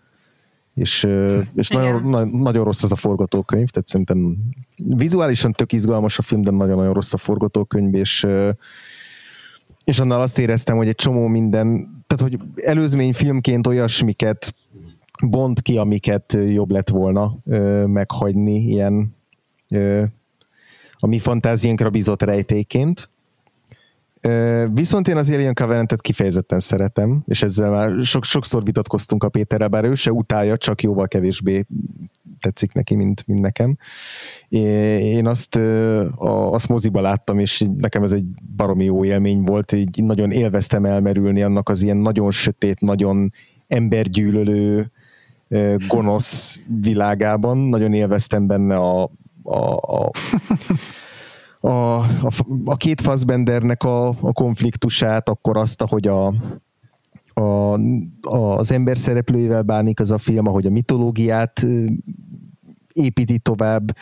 És, 0.73 1.07
és 1.55 1.69
nagyon, 1.69 2.09
nagyon, 2.09 2.27
nagyon 2.27 2.63
rossz 2.63 2.83
az 2.83 2.91
a 2.91 2.95
forgatókönyv, 2.95 3.69
tehát 3.69 3.87
szerintem 3.87 4.37
vizuálisan 4.75 5.51
tök 5.51 5.71
izgalmas 5.71 6.17
a 6.17 6.21
film, 6.21 6.41
de 6.41 6.51
nagyon-nagyon 6.51 6.93
rossz 6.93 7.13
a 7.13 7.17
forgatókönyv, 7.17 7.95
és 7.95 8.27
és 9.87 9.99
annál 9.99 10.21
azt 10.21 10.39
éreztem, 10.39 10.77
hogy 10.77 10.87
egy 10.87 10.95
csomó 10.95 11.27
minden, 11.27 11.65
tehát 12.07 12.23
hogy 12.23 12.39
előzmény 12.55 13.13
filmként 13.13 13.67
olyasmiket 13.67 14.55
bont 15.25 15.61
ki, 15.61 15.77
amiket 15.77 16.37
jobb 16.49 16.71
lett 16.71 16.89
volna 16.89 17.37
ö, 17.45 17.85
meghagyni 17.85 18.55
ilyen 18.55 19.15
ö, 19.69 20.03
a 20.99 21.07
mi 21.07 21.19
fantáziánkra 21.19 21.89
bizott 21.89 22.21
rejtéként. 22.21 23.09
Viszont 24.73 25.07
én 25.07 25.17
az 25.17 25.29
Alien 25.29 25.53
Covenant-et 25.53 26.01
kifejezetten 26.01 26.59
szeretem, 26.59 27.23
és 27.25 27.41
ezzel 27.41 27.71
már 27.71 27.91
sok, 28.03 28.23
sokszor 28.23 28.63
vitatkoztunk 28.63 29.23
a 29.23 29.29
Péterrel, 29.29 29.67
bár 29.67 29.83
ő 29.83 29.95
se 29.95 30.11
utálja, 30.11 30.57
csak 30.57 30.81
jóval 30.81 31.07
kevésbé 31.07 31.65
tetszik 32.39 32.73
neki, 32.73 32.95
mint, 32.95 33.27
mint 33.27 33.41
nekem. 33.41 33.77
Én 34.49 35.27
azt, 35.27 35.59
azt 36.49 36.67
moziba 36.67 37.01
láttam, 37.01 37.39
és 37.39 37.65
nekem 37.77 38.03
ez 38.03 38.11
egy 38.11 38.25
baromi 38.55 38.83
jó 38.83 39.05
élmény 39.05 39.41
volt, 39.41 39.71
így 39.71 40.03
nagyon 40.03 40.31
élveztem 40.31 40.85
elmerülni 40.85 41.41
annak 41.41 41.69
az 41.69 41.81
ilyen 41.81 41.97
nagyon 41.97 42.31
sötét, 42.31 42.79
nagyon 42.79 43.31
embergyűlölő, 43.67 44.91
gonosz 45.87 46.59
világában. 46.81 47.57
Nagyon 47.57 47.93
élveztem 47.93 48.47
benne 48.47 48.75
a, 48.75 49.09
a, 49.43 49.73
a 49.73 50.09
a, 51.59 51.97
a, 51.97 52.29
a 52.65 52.75
két 52.75 53.01
Fassbendernek 53.01 53.83
a, 53.83 54.07
a 54.07 54.31
konfliktusát, 54.33 55.29
akkor 55.29 55.57
azt, 55.57 55.81
hogy 55.81 56.07
a, 56.07 56.33
a, 57.33 57.79
az 58.29 58.71
ember 58.71 58.97
szereplőivel 58.97 59.61
bánik 59.61 59.99
az 59.99 60.11
a 60.11 60.17
film, 60.17 60.47
ahogy 60.47 60.65
a 60.65 60.69
mitológiát 60.69 61.65
építi 62.93 63.39
tovább. 63.39 63.97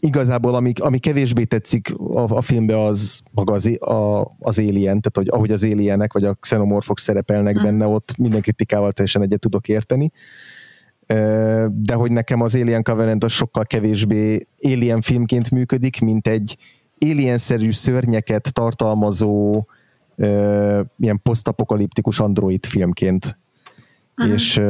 Igazából 0.00 0.54
ami, 0.54 0.72
ami 0.80 0.98
kevésbé 0.98 1.44
tetszik 1.44 1.98
a, 1.98 2.36
a 2.36 2.40
filmbe 2.40 2.82
az 2.82 3.20
maga 3.30 3.52
az, 3.52 3.66
a, 3.80 4.20
az 4.38 4.58
Alien, 4.58 5.00
tehát 5.00 5.16
hogy 5.16 5.28
ahogy 5.28 5.50
az 5.50 5.64
Alienek 5.64 6.12
vagy 6.12 6.24
a 6.24 6.34
xenomorfok 6.34 6.98
szerepelnek 6.98 7.54
hmm. 7.54 7.64
benne, 7.64 7.86
ott 7.86 8.16
minden 8.16 8.40
kritikával 8.40 8.92
teljesen 8.92 9.22
egyet 9.22 9.40
tudok 9.40 9.68
érteni. 9.68 10.12
De 11.68 11.94
hogy 11.94 12.12
nekem 12.12 12.40
az 12.40 12.54
Alien 12.54 12.82
Covenant 12.82 13.24
az 13.24 13.32
sokkal 13.32 13.64
kevésbé 13.64 14.46
Alien 14.62 15.00
filmként 15.00 15.50
működik, 15.50 16.00
mint 16.00 16.28
egy 16.28 16.56
Alien-szerű 16.98 17.72
szörnyeket 17.72 18.52
tartalmazó 18.52 19.66
ilyen 20.98 21.20
posztapokaliptikus 21.22 22.20
android 22.20 22.66
filmként. 22.66 23.38
Uh-huh. 24.16 24.34
És 24.34 24.60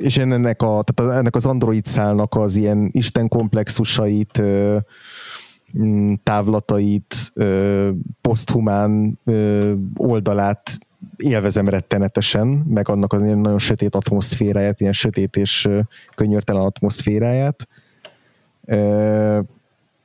és 0.00 0.18
ennek, 0.18 0.62
a, 0.62 0.84
tehát 0.86 1.18
ennek 1.18 1.34
az 1.34 1.46
android 1.46 1.84
szálnak 1.84 2.34
az 2.34 2.56
ilyen 2.56 2.88
isten 2.92 3.28
komplexusait, 3.28 4.42
távlatait, 6.22 7.32
poszthumán 8.20 9.18
oldalát 9.96 10.78
élvezem 11.22 11.68
rettenetesen, 11.68 12.46
meg 12.46 12.88
annak 12.88 13.12
az 13.12 13.22
ilyen 13.22 13.38
nagyon 13.38 13.58
sötét 13.58 13.94
atmoszféráját, 13.94 14.80
ilyen 14.80 14.92
sötét 14.92 15.36
és 15.36 15.68
könnyörtelen 16.14 16.62
atmoszféráját. 16.62 17.68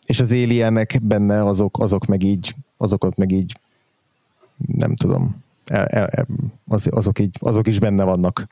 És 0.05 0.19
az 0.19 0.31
alienek 0.31 0.99
benne 1.01 1.43
azok, 1.43 1.79
azok 1.79 2.05
meg 2.05 2.23
így, 2.23 2.55
azokat 2.77 3.17
meg 3.17 3.31
így 3.31 3.59
nem 4.57 4.95
tudom, 4.95 5.43
el, 5.65 5.85
el, 5.85 6.27
az, 6.67 6.87
azok, 6.91 7.19
így, 7.19 7.37
azok 7.39 7.67
is 7.67 7.79
benne 7.79 8.03
vannak. 8.03 8.47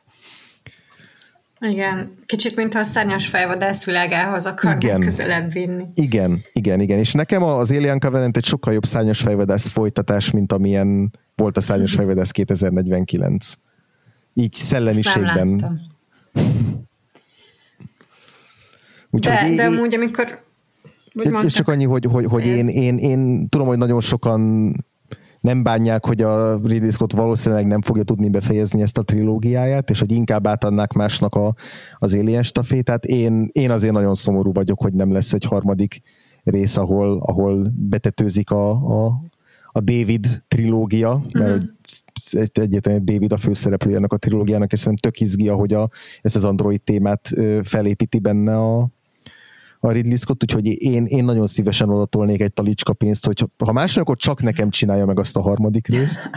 Igen, 1.70 2.18
kicsit 2.26 2.56
mintha 2.56 2.80
a 2.80 2.84
szárnyas 2.84 3.28
fejvadász 3.28 3.86
világához 3.86 4.46
akarnak 4.46 4.84
igen. 4.84 5.00
közelebb 5.00 5.52
vinni. 5.52 5.86
Igen, 5.94 6.42
igen, 6.54 6.80
igen. 6.80 6.98
És 7.00 7.12
nekem 7.12 7.44
az 7.44 7.72
Alien 7.72 8.00
Covenant 8.00 8.38
egy 8.38 8.46
sokkal 8.46 8.74
jobb 8.74 8.86
szárnyas 8.86 9.22
fejvadász 9.22 9.68
folytatás, 9.68 10.32
mint 10.32 10.52
amilyen 10.52 11.12
volt 11.36 11.58
a 11.58 11.62
szárnyas 11.62 11.94
fejvadász 11.94 12.32
2049. 12.32 13.54
Így 14.34 14.54
szellemiségben. 14.54 15.80
Úgyhogy 19.10 19.36
de, 19.36 19.50
én, 19.50 19.56
de 19.56 19.66
amúgy, 19.66 19.96
amikor... 19.96 20.42
Úgy 21.14 21.48
csak 21.48 21.68
annyi, 21.68 21.86
hogy, 21.86 22.06
hogy, 22.06 22.26
hogy 22.26 22.46
én, 22.46 22.68
én, 22.68 22.98
én 22.98 23.48
tudom, 23.48 23.68
hogy 23.68 23.78
nagyon 23.78 24.02
sokan 24.02 24.72
nem 25.44 25.64
bánják, 25.64 26.06
hogy 26.06 26.22
a 26.22 26.60
Ridley 26.64 26.92
Scott 26.92 27.14
valószínűleg 27.14 27.68
nem 27.68 27.82
fogja 27.82 28.04
tudni 28.04 28.30
befejezni 28.30 28.82
ezt 28.82 28.98
a 28.98 29.04
trilógiáját, 29.04 29.90
és 29.90 30.00
hogy 30.00 30.12
inkább 30.12 30.48
átadnák 30.48 30.94
másnak 30.94 31.36
a, 31.36 31.56
az 31.98 32.14
Alien 32.14 32.44
stafétát. 32.44 33.06
Én, 33.06 33.50
én 33.52 33.72
azért 33.72 33.94
nagyon 33.94 34.16
szomorú 34.16 34.52
vagyok, 34.54 34.82
hogy 34.82 34.94
nem 34.94 35.12
lesz 35.12 35.34
egy 35.34 35.44
harmadik 35.44 36.02
rész, 36.44 36.78
ahol, 36.78 37.20
ahol 37.20 37.74
betetőzik 37.76 38.52
a, 38.52 38.70
a, 38.72 39.22
a 39.72 39.80
David 39.80 40.44
trilógia, 40.48 41.26
mert 41.32 41.64
uh-huh. 42.32 42.48
egyetlen 42.54 43.06
David 43.06 43.32
a 43.32 43.38
főszereplője 43.38 43.98
ennek 43.98 44.14
a 44.14 44.18
trilógiának, 44.18 44.72
és 44.72 44.80
szerintem 44.80 45.12
tök 45.12 45.22
izgi, 45.22 45.50
ahogy 45.50 45.74
a, 45.74 45.90
ezt 46.22 46.36
az 46.36 46.44
Android 46.44 46.82
témát 46.82 47.30
felépíti 47.64 48.20
benne 48.20 48.58
a, 48.58 48.90
a 49.84 49.92
Ridley 49.92 50.16
Scott, 50.16 50.44
úgyhogy 50.44 50.82
én, 50.82 51.06
én 51.06 51.24
nagyon 51.24 51.48
szívesen 51.48 51.90
odatolnék 51.90 52.42
egy 52.42 52.54
talicska 52.54 52.94
pénzt, 52.94 53.26
hogy 53.26 53.46
ha 53.66 53.72
másnak, 53.72 54.04
akkor 54.04 54.18
csak 54.18 54.42
nekem 54.42 54.70
csinálja 54.70 55.06
meg 55.06 55.20
azt 55.20 55.38
a 55.38 55.42
harmadik 55.42 55.88
részt. 55.88 56.30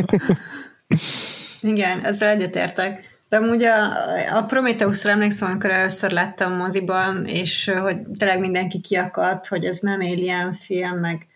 Igen, 1.60 2.04
ezzel 2.04 2.28
egyetértek. 2.28 3.18
De 3.28 3.36
amúgy 3.36 3.62
a, 3.62 3.92
a 4.36 4.44
Prometheus-ra 4.44 5.10
emlékszem, 5.10 5.50
amikor 5.50 5.70
először 5.70 6.10
láttam 6.10 6.52
moziban, 6.52 7.24
és 7.24 7.70
hogy 7.80 7.96
tényleg 8.18 8.40
mindenki 8.40 8.80
kiakadt, 8.80 9.46
hogy 9.46 9.64
ez 9.64 9.78
nem 9.78 10.00
Alien 10.00 10.52
film, 10.52 10.98
meg, 10.98 11.26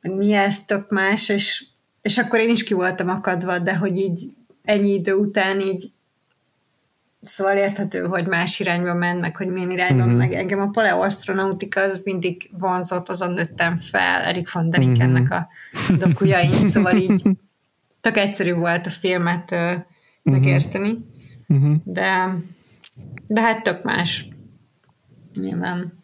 meg 0.00 0.16
mi 0.16 0.32
ez, 0.32 0.64
tök 0.64 0.90
más, 0.90 1.28
és, 1.28 1.64
és 2.02 2.18
akkor 2.18 2.38
én 2.38 2.50
is 2.50 2.62
ki 2.62 2.74
voltam 2.74 3.08
akadva, 3.08 3.58
de 3.58 3.76
hogy 3.76 3.96
így 3.96 4.30
ennyi 4.64 4.92
idő 4.92 5.12
után 5.12 5.60
így 5.60 5.92
Szóval 7.20 7.56
érthető, 7.56 8.06
hogy 8.06 8.26
más 8.26 8.60
irányba 8.60 8.94
ment, 8.94 9.20
meg 9.20 9.36
hogy 9.36 9.48
milyen 9.48 9.70
irányba, 9.70 10.02
uh-huh. 10.02 10.18
meg 10.18 10.32
engem 10.32 10.60
a 10.60 10.68
paleoastronautika 10.68 11.80
az 11.80 12.00
mindig 12.04 12.50
vonzott, 12.58 13.08
azon 13.08 13.32
nőttem 13.32 13.78
fel, 13.78 14.22
Erik 14.22 14.52
von 14.52 14.70
Denikennek 14.70 15.22
uh-huh. 15.22 15.38
a 15.88 16.06
dokujain, 16.06 16.52
szóval 16.72 16.96
így 16.96 17.22
tök 18.00 18.16
egyszerű 18.16 18.54
volt 18.54 18.86
a 18.86 18.90
filmet 18.90 19.50
uh, 19.50 19.72
megérteni, 20.22 20.98
uh-huh. 21.48 21.74
de, 21.84 22.36
de 23.26 23.40
hát 23.40 23.62
tök 23.62 23.82
más. 23.82 24.28
Nyilván. 25.34 25.98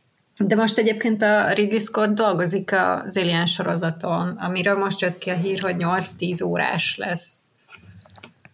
De 0.45 0.55
most 0.55 0.79
egyébként 0.79 1.23
a 1.23 1.53
Ridley 1.53 1.79
Scott 1.79 2.15
dolgozik 2.15 2.73
az 2.73 3.17
Alien 3.17 3.47
sorozaton, 3.47 4.29
amiről 4.29 4.79
most 4.79 5.01
jött 5.01 5.19
ki 5.19 5.31
a 5.31 5.35
hír, 5.35 5.61
hogy 5.61 5.77
8-10 5.79 6.45
órás 6.45 6.97
lesz. 6.97 7.43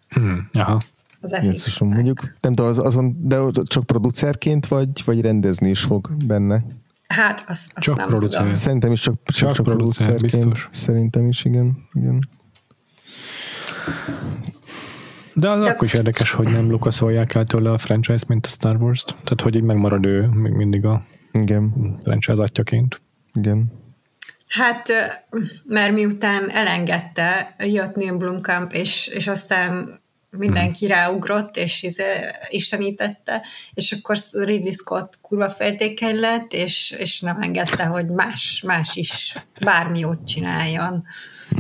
Hmm, 0.09 0.49
aha 0.53 0.81
az 1.23 1.35
FX. 1.35 1.45
Jézusom, 1.45 1.89
mondjuk, 1.89 2.21
nem 2.41 2.55
tudom, 2.55 2.71
az, 2.71 2.79
azon, 2.79 3.17
de 3.29 3.39
csak 3.65 3.85
producerként 3.87 4.67
vagy, 4.67 4.89
vagy 5.05 5.21
rendezni 5.21 5.69
is 5.69 5.81
fog 5.81 6.09
benne? 6.27 6.65
Hát, 7.07 7.45
azt, 7.49 7.73
azt 7.75 7.85
csak 7.85 7.97
nem 7.97 8.09
producer. 8.09 8.41
tudom. 8.41 8.55
Szerintem 8.55 8.93
is 8.93 9.01
csak, 9.01 9.15
csak, 9.25 9.35
Csak 9.35 9.53
csak 9.53 9.65
producer, 9.65 10.07
producerként. 10.07 10.45
biztos. 10.53 10.69
Szerintem 10.73 11.29
is, 11.29 11.45
igen. 11.45 11.83
igen. 11.93 12.29
De 15.35 15.51
az 15.51 15.63
De- 15.65 15.71
akkor 15.71 15.85
is 15.85 15.95
érdekes, 15.95 16.31
hogy 16.31 16.47
nem 16.49 16.71
lukaszolják 16.71 17.35
el 17.35 17.45
tőle 17.45 17.71
a 17.71 17.79
franchise, 17.79 18.25
mint 18.29 18.47
a 18.47 18.49
Star 18.49 18.77
Wars-t. 18.83 19.07
Tehát, 19.07 19.41
hogy 19.41 19.55
így 19.55 19.63
megmarad 19.63 20.05
ő 20.07 20.27
még 20.27 20.53
mindig 20.53 20.85
a 20.85 21.05
Igen, 21.33 21.73
franchise 22.05 22.43
atyaként. 22.43 23.01
igen. 23.35 23.73
Hát, 24.49 24.89
mert 25.65 25.93
miután 25.93 26.51
elengedte, 26.51 27.55
jött 27.59 27.95
Neil 27.97 28.17
Blomkamp, 28.17 28.73
és, 28.73 29.07
és 29.07 29.29
aztán 29.29 30.01
mindenki 30.37 30.87
ráugrott, 30.87 31.57
és 31.57 31.83
izé, 31.83 32.05
istenítette, 32.49 33.43
és 33.75 33.93
akkor 33.93 34.17
Ridley 34.33 34.73
Scott 34.73 35.19
kurva 35.21 35.51
féltékeny 35.51 36.21
lett, 36.21 36.53
és, 36.53 36.91
és 36.91 37.21
nem 37.21 37.43
engedte, 37.43 37.85
hogy 37.85 38.07
más, 38.09 38.63
más 38.67 38.97
is 38.97 39.37
bármi 39.61 40.05
ott 40.05 40.25
csináljon. 40.25 41.05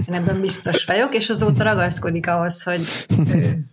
Én 0.09 0.15
ebben 0.15 0.41
biztos 0.41 0.85
vagyok, 0.85 1.15
és 1.15 1.31
azóta 1.31 1.63
ragaszkodik 1.63 2.27
ahhoz, 2.27 2.63
hogy 2.63 2.87
ő. 3.35 3.67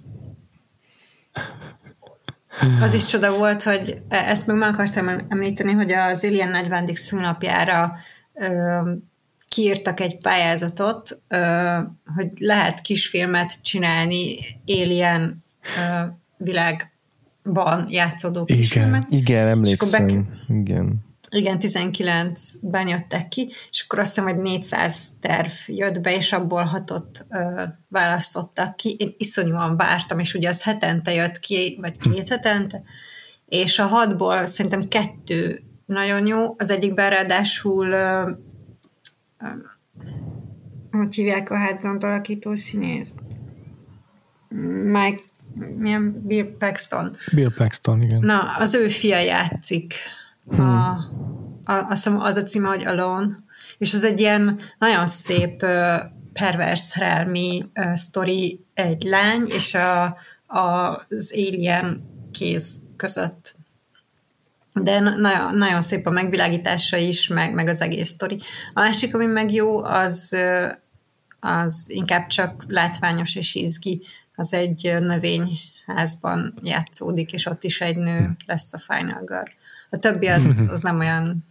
Az 2.82 2.94
is 2.94 3.06
csoda 3.06 3.38
volt, 3.38 3.64
hogy 3.64 4.02
e- 4.10 4.30
ezt 4.30 4.48
még 4.48 4.58
meg 4.58 4.74
akartam 4.74 5.08
említeni, 5.30 5.72
hogy 5.72 5.92
az 5.92 6.24
Alien 6.24 6.50
40. 6.50 6.90
szülnapjára 6.94 7.98
kiírtak 9.50 10.00
egy 10.00 10.18
pályázatot, 10.18 11.22
hogy 12.16 12.30
lehet 12.40 12.82
kisfilmet 12.82 13.62
csinálni 13.62 14.38
Alien 14.66 15.44
világban 16.38 17.86
játszódó 17.88 18.44
Igen. 18.46 18.58
kisfilmet. 18.58 19.06
Igen, 19.10 19.66
És 19.66 19.74
akkor 19.74 19.90
be- 19.90 19.98
emlékszem. 19.98 20.28
Igen. 20.48 21.08
Igen, 21.32 21.58
19-ben 21.60 22.88
jöttek 22.88 23.28
ki, 23.28 23.52
és 23.70 23.84
akkor 23.88 24.00
azt 24.00 24.08
hiszem, 24.08 24.24
hogy 24.24 24.38
400 24.38 25.10
terv 25.22 25.52
jött 25.66 26.02
be, 26.02 26.16
és 26.16 26.32
abból 26.34 26.64
hatot 26.64 27.26
ö, 27.30 27.64
választottak 27.88 28.76
ki. 28.76 28.96
Én 29.00 29.14
iszonyúan 29.18 29.78
vártam, 29.78 30.20
és 30.20 30.34
ugye 30.34 30.50
az 30.50 30.64
hetente 30.64 31.14
jött 31.14 31.40
ki, 31.40 31.78
vagy 31.82 31.98
két 31.98 32.30
hetente, 32.30 32.82
és 33.46 33.80
a 33.80 33.86
hatból 33.86 34.46
szerintem 34.46 34.88
kettő 34.88 35.64
nagyon 35.86 36.28
jó, 36.28 36.56
az 36.58 36.70
egyikben 36.70 37.10
ráadásul 37.10 37.92
ö, 37.92 38.32
hogy 40.92 41.16
hívják 41.16 41.50
a 41.50 41.58
hátzont 41.58 42.04
alakító 42.04 42.56
színész? 42.56 43.14
Mike, 44.84 45.22
milyen 45.78 46.22
Bill 46.26 46.58
Paxton. 46.58 47.16
Bill 47.34 47.52
Paxton, 47.58 48.02
igen. 48.02 48.20
Na, 48.20 48.56
az 48.58 48.74
ő 48.74 48.88
fia 48.88 49.20
játszik. 49.20 49.94
A, 50.58 50.62
a, 50.62 51.02
azt 51.66 51.90
hiszem 51.90 52.20
az 52.20 52.36
a 52.36 52.44
címe, 52.44 52.68
hogy 52.68 52.86
Alone. 52.86 53.44
És 53.78 53.94
ez 53.94 54.04
egy 54.04 54.20
ilyen 54.20 54.60
nagyon 54.78 55.06
szép 55.06 55.66
pervers 56.34 56.80
szerelmi 56.80 57.70
ö, 57.74 57.82
sztori 57.96 58.66
egy 58.74 59.04
lány 59.04 59.48
és 59.48 59.74
a, 59.74 60.04
a, 60.46 60.60
az 61.10 61.34
alien 61.34 62.04
kéz 62.32 62.80
között. 62.96 63.56
De 64.84 65.00
na- 65.00 65.16
nagyon, 65.16 65.56
nagyon 65.56 65.82
szép 65.82 66.06
a 66.06 66.10
megvilágítása 66.10 66.98
is, 66.98 67.28
meg, 67.28 67.54
meg 67.54 67.68
az 67.68 67.82
egész 67.82 68.10
sztori. 68.10 68.40
A 68.74 68.80
másik, 68.80 69.16
ami 69.16 69.26
meg 69.26 69.52
jó, 69.52 69.84
az, 69.84 70.38
az 71.40 71.86
inkább 71.90 72.28
csak 72.28 72.66
látványos 72.68 73.36
és 73.36 73.56
izgi. 73.56 74.02
Az 74.36 74.54
egy 74.54 74.98
növényházban 75.00 76.54
játszódik, 76.64 77.34
és 77.34 77.46
ott 77.46 77.64
is 77.64 77.82
egy 77.82 77.98
nő 77.98 78.36
lesz 78.46 78.74
a 78.74 78.80
Final 78.80 79.24
Girl. 79.26 79.50
A 79.90 79.98
többi 79.98 80.28
az, 80.28 80.60
az 80.68 80.82
nem 80.82 81.00
olyan 81.00 81.48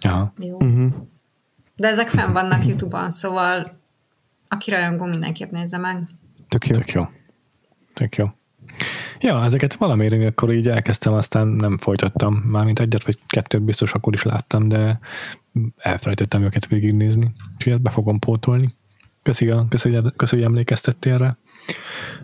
Aha. 0.00 0.32
jó. 0.38 0.56
Uh-huh. 0.56 0.92
De 1.76 1.88
ezek 1.88 2.08
fenn 2.08 2.32
vannak 2.32 2.66
YouTube-on, 2.66 3.10
szóval 3.10 3.80
aki 4.48 4.70
rajongó, 4.70 5.04
mindenképp 5.04 5.50
nézze 5.50 5.78
meg. 5.78 5.98
Tök 6.48 6.66
jó. 6.66 6.76
Tök 6.76 6.90
jó. 6.90 7.08
Tök 7.94 8.16
jó. 8.16 8.26
Ja, 9.20 9.44
ezeket 9.44 9.74
valamiért 9.74 10.12
én 10.12 10.26
akkor 10.26 10.52
így 10.52 10.68
elkezdtem, 10.68 11.12
aztán 11.12 11.48
nem 11.48 11.78
folytattam. 11.78 12.34
Mármint 12.34 12.80
egyet 12.80 13.04
vagy 13.04 13.18
kettőt 13.26 13.62
biztos 13.62 13.92
akkor 13.92 14.12
is 14.12 14.22
láttam, 14.22 14.68
de 14.68 14.98
elfelejtettem 15.76 16.42
őket 16.42 16.66
végignézni. 16.66 17.32
Úgyhogy 17.54 17.72
ezt 17.72 17.82
be 17.82 17.90
fogom 17.90 18.18
pótolni. 18.18 18.68
Köszi, 19.22 19.50
a, 19.50 19.66
köszi, 19.68 19.98
köszi 20.16 20.34
hogy 20.34 20.44
emlékeztettél 20.44 21.18
rá. 21.18 21.36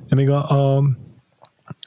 De 0.08 0.16
még 0.16 0.30
a, 0.30 0.76
a 0.76 0.84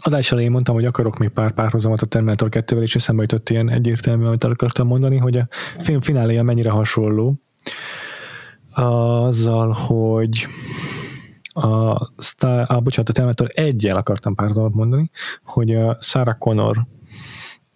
adás 0.01 0.31
elején 0.31 0.51
mondtam, 0.51 0.75
hogy 0.75 0.85
akarok 0.85 1.17
még 1.17 1.29
pár 1.29 1.51
párhuzamot 1.51 2.01
a 2.01 2.05
Terminator 2.05 2.49
2-vel, 2.51 2.81
és 2.81 2.95
eszembe 2.95 3.21
jutott 3.21 3.49
ilyen 3.49 3.69
egyértelmű, 3.69 4.25
amit 4.25 4.43
el 4.43 4.51
akartam 4.51 4.87
mondani, 4.87 5.17
hogy 5.17 5.37
a 5.37 5.47
film 5.77 6.01
fináléja 6.01 6.43
mennyire 6.43 6.69
hasonló 6.69 7.41
azzal, 8.73 9.75
hogy 9.87 10.47
a, 11.53 12.11
Star, 12.17 12.65
a 12.67 12.79
bocsánat, 12.79 13.09
a 13.09 13.13
Terminator 13.13 13.49
1 13.53 13.87
akartam 13.87 14.35
párhuzamot 14.35 14.73
mondani, 14.73 15.09
hogy 15.43 15.75
a 15.75 15.97
Sarah 15.99 16.37
Connor 16.37 16.87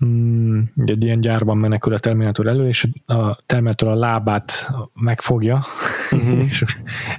mm, 0.05 0.61
egy 0.85 1.03
ilyen 1.03 1.21
gyárban 1.21 1.57
menekül 1.57 1.93
a 1.93 1.99
Terminator 1.99 2.47
elő, 2.47 2.67
és 2.67 2.87
a 3.05 3.35
Terminator 3.45 3.89
a 3.89 3.95
lábát 3.95 4.71
megfogja, 4.93 5.63
uh-huh. 6.11 6.43
és 6.45 6.63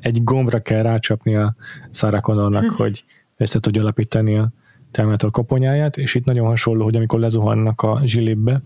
egy 0.01 0.25
gombra 0.25 0.61
kell 0.61 0.83
rácsapni 0.83 1.35
a 1.37 1.57
Sarah 1.91 2.21
Connornak, 2.21 2.65
hogy 2.81 3.05
össze 3.37 3.61
tudja 3.61 3.83
alapítani 3.83 4.39
a 4.39 4.53
Terminator 4.97 5.31
koponyáját, 5.31 5.97
és 5.97 6.15
itt 6.15 6.25
nagyon 6.25 6.47
hasonló, 6.47 6.85
hogy 6.85 6.97
amikor 6.97 7.21
lezuhannak 7.21 7.83
a 7.83 8.01
zsilibbe, 8.05 8.63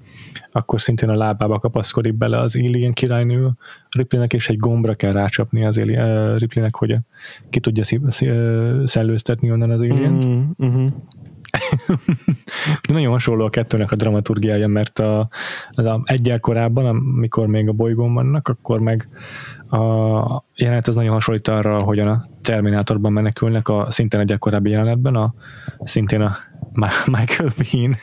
akkor 0.53 0.81
szintén 0.81 1.09
a 1.09 1.17
lábába 1.17 1.59
kapaszkodik 1.59 2.15
bele 2.15 2.39
az 2.39 2.57
Alien 2.57 2.93
királynő 2.93 3.51
Ripleynek, 3.97 4.33
és 4.33 4.49
egy 4.49 4.57
gombra 4.57 4.95
kell 4.95 5.13
rácsapni 5.13 5.65
az 5.65 5.79
Alien, 5.79 6.33
uh, 6.33 6.39
Ripleynek, 6.39 6.77
hogy 6.77 6.97
ki 7.51 7.61
tudja 7.61 7.85
szellőztetni 8.85 9.51
onnan 9.51 9.71
az 9.71 9.81
alien 9.81 10.13
Uh-huh. 10.13 10.43
Uh-huh. 10.57 10.91
De 12.89 12.93
nagyon 12.93 13.13
hasonló 13.13 13.45
a 13.45 13.51
kettőnek 13.51 13.93
a 13.93 13.97
dramaturgiája, 13.97 14.67
mert 14.67 14.99
a, 14.99 15.29
az 15.71 15.85
a 15.85 16.01
egyel 16.05 16.41
korábban, 16.41 16.87
amikor 16.87 17.47
még 17.47 17.69
a 17.69 17.73
bolygón 17.73 18.15
vannak, 18.15 18.49
akkor 18.49 18.81
meg 18.81 19.09
a 19.71 20.45
jelenet 20.55 20.89
az 20.89 20.95
nagyon 20.95 21.13
hasonlít 21.13 21.49
arra, 21.49 21.83
hogyan 21.83 22.09
a 22.09 22.27
Terminátorban 22.43 23.13
menekülnek 23.13 23.69
a 23.69 23.87
szintén 23.91 24.21
egyel 24.21 24.39
korábbi 24.39 24.71
jelenetben, 24.71 25.15
a, 25.15 25.35
szintén 25.79 26.21
a 26.21 26.37
Michael 27.07 27.51
Bean, 27.57 27.95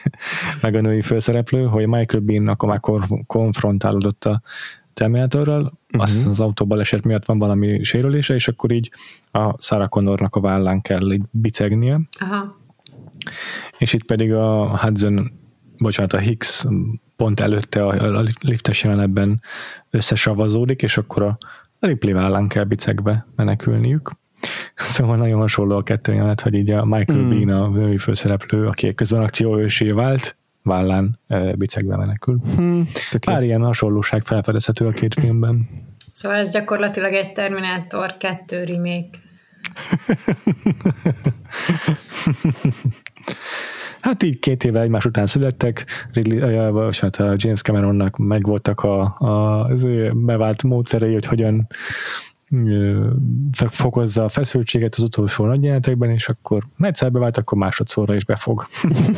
meg 0.62 0.76
a 0.76 0.82
női 0.82 1.02
főszereplő, 1.02 1.66
hogy 1.66 1.88
Michael 1.88 2.24
Bean 2.24 2.48
akkor 2.48 2.70
már 2.70 2.80
kon- 2.80 3.26
konfrontálódott 3.26 4.26
a 4.26 4.42
Terminatorral, 4.94 5.60
uh-huh. 5.62 6.02
azt 6.02 6.28
az 6.28 6.40
autóbaleset 6.40 7.04
miatt 7.04 7.26
van 7.26 7.40
valami 7.40 7.84
sérülése, 7.84 8.34
és 8.34 8.48
akkor 8.48 8.72
így 8.72 8.92
a 9.32 9.62
Sarah 9.62 9.90
Connornak 9.90 10.36
a 10.36 10.40
vállán 10.40 10.82
kell 10.82 11.12
így 11.12 11.24
bicegnie. 11.32 12.00
Aha. 12.20 12.56
És 13.78 13.94
itt 13.94 14.06
pedig 14.06 14.34
a 14.34 14.78
Hudson, 14.78 15.32
bocsánat, 15.78 16.14
a 16.14 16.18
Hicks 16.18 16.66
pont 17.16 17.40
előtte 17.40 17.86
a, 17.86 18.18
a 18.18 18.24
liftes 18.42 18.84
jelenetben 18.84 19.42
összesavazódik, 19.90 20.82
és 20.82 20.98
akkor 20.98 21.24
a 21.24 21.38
Ripley 21.80 22.14
vállán 22.14 22.48
kell 22.48 22.64
bicegbe 22.64 23.28
menekülniük. 23.36 24.12
Szóval 24.76 25.18
nagyon 25.18 25.40
hasonló 25.40 25.78
a 25.78 25.84
kettő 25.84 26.14
jelenet, 26.14 26.42
hogy 26.42 26.54
így 26.54 26.72
a 26.72 26.86
Michael 26.86 27.20
mm. 27.20 27.30
Bean 27.30 27.62
a 27.62 27.68
női 27.70 27.98
főszereplő, 27.98 28.68
aki 28.68 28.94
közben 28.94 29.22
akcióősé 29.22 29.92
vált, 29.92 30.38
vállán 30.64 31.20
e, 31.28 31.56
bicegbe 31.56 31.96
menekül. 31.96 32.40
Hmm, 32.56 32.90
Pár 33.20 33.44
ilyen 33.44 33.62
hasonlóság 33.62 34.24
felfedezhető 34.24 34.88
a 34.88 34.92
két 34.92 35.14
filmben. 35.14 35.70
Szóval 36.14 36.38
ez 36.38 36.52
gyakorlatilag 36.52 37.14
egy 37.14 37.32
Terminátor 37.32 38.18
2 38.18 38.64
remake. 38.64 39.18
Hát 44.00 44.24
így 44.24 44.40
két 44.40 44.64
éve 44.64 44.82
egymás 44.82 45.06
után 45.06 45.26
születtek, 45.26 45.86
Ridley, 46.14 46.72
vagy 46.72 47.00
hát 47.00 47.16
a 47.16 47.34
James 47.36 47.62
Cameronnak 47.62 48.18
megvoltak 48.18 48.82
a, 48.82 49.02
a, 49.18 49.64
az 49.66 49.84
ő 49.84 50.12
bevált 50.16 50.64
módszerei, 50.64 51.14
hogy 51.14 51.26
hogyan 51.26 51.68
fokozza 53.70 54.24
a 54.24 54.30
feszültséget 54.30 54.96
az 54.96 55.04
utolsó 55.04 55.46
nagyjelenetekben, 55.46 56.10
és 56.10 56.30
akkor 56.30 56.64
egyszer 56.80 57.12
bevált, 57.12 57.38
akkor 57.38 57.58
másodszorra 57.58 58.16
is 58.16 58.26
befog. 58.26 58.68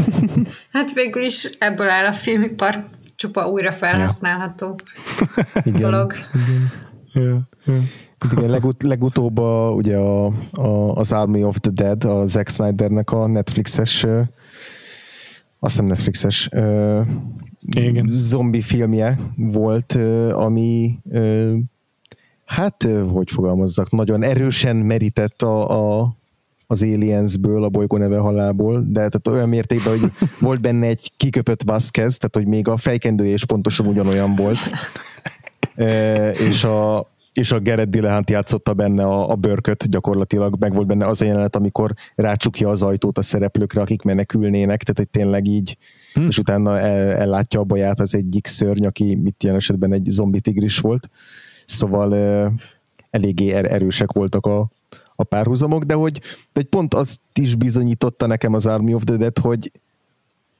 hát 0.73 0.93
végül 0.93 1.23
is 1.23 1.49
ebből 1.59 1.89
áll 1.89 2.05
a 2.05 2.13
filmipar 2.13 2.85
csupa 3.15 3.47
újra 3.47 3.71
felhasználható 3.71 4.79
ja. 5.65 5.77
dolog. 5.79 6.13
Igen. 6.33 6.88
Ja, 7.13 7.49
ja. 7.65 7.81
Igen, 8.31 8.49
legut- 8.49 8.83
legutóbb 8.83 9.37
a, 9.37 9.69
ugye 9.69 9.97
a, 9.97 10.25
a, 10.51 10.93
az 10.95 11.11
Army 11.11 11.43
of 11.43 11.57
the 11.59 11.71
Dead, 11.71 12.03
a 12.03 12.25
Zack 12.25 12.49
Snydernek 12.49 13.11
a 13.11 13.27
Netflixes 13.27 14.05
azt 15.59 15.73
hiszem 15.73 15.85
Netflixes 15.85 16.49
Igen. 17.75 18.05
zombi 18.09 18.61
filmje 18.61 19.19
volt, 19.35 19.93
ami 20.31 20.99
hát, 22.45 22.87
hogy 23.11 23.31
fogalmazzak, 23.31 23.91
nagyon 23.91 24.23
erősen 24.23 24.75
merített 24.75 25.41
a, 25.41 25.99
a 26.01 26.17
az 26.71 26.81
Aliensből, 26.81 27.63
a 27.63 27.69
bolygó 27.69 27.97
neve 27.97 28.17
halából, 28.17 28.81
de 28.87 28.93
tehát 28.93 29.27
olyan 29.27 29.49
mértékben, 29.49 29.99
hogy 29.99 30.11
volt 30.39 30.61
benne 30.61 30.87
egy 30.87 31.11
kiköpött 31.17 31.63
Vasquez, 31.63 32.17
tehát 32.17 32.35
hogy 32.35 32.47
még 32.47 32.67
a 32.67 32.77
fejkendője 32.77 33.33
is 33.33 33.45
pontosan 33.45 33.87
ugyanolyan 33.87 34.35
volt. 34.35 34.57
És 36.33 36.63
a, 36.63 37.05
és 37.33 37.51
a 37.51 37.59
Gerett 37.59 37.89
Dilehunt 37.89 38.29
játszotta 38.29 38.73
benne 38.73 39.03
a, 39.03 39.29
a 39.29 39.35
bőrköt, 39.35 39.89
gyakorlatilag 39.89 40.55
meg 40.59 40.73
volt 40.73 40.87
benne 40.87 41.07
az 41.07 41.21
a 41.21 41.25
jelenet, 41.25 41.55
amikor 41.55 41.93
rácsukja 42.15 42.69
az 42.69 42.83
ajtót 42.83 43.17
a 43.17 43.21
szereplőkre, 43.21 43.81
akik 43.81 44.01
menekülnének, 44.01 44.83
tehát 44.83 44.97
hogy 44.97 45.09
tényleg 45.09 45.47
így, 45.47 45.77
hm. 46.13 46.27
és 46.27 46.37
utána 46.37 46.79
el, 46.79 47.11
ellátja 47.11 47.59
a 47.59 47.63
baját 47.63 47.99
az 47.99 48.15
egyik 48.15 48.47
szörny, 48.47 48.85
aki 48.85 49.15
mit 49.15 49.43
ilyen 49.43 49.55
esetben 49.55 49.93
egy 49.93 50.05
zombi 50.05 50.39
tigris 50.39 50.79
volt. 50.79 51.09
Szóval 51.65 52.13
eléggé 53.09 53.51
er- 53.51 53.71
erősek 53.71 54.11
voltak 54.11 54.45
a, 54.45 54.69
a 55.15 55.23
párhuzamok, 55.23 55.83
de 55.83 55.93
hogy, 55.93 56.19
de 56.19 56.27
hogy 56.53 56.65
pont 56.65 56.93
azt 56.93 57.19
is 57.33 57.55
bizonyította 57.55 58.27
nekem 58.27 58.53
az 58.53 58.65
Army 58.65 58.93
of 58.93 59.03
the 59.03 59.15
Dead, 59.15 59.37
hogy, 59.37 59.71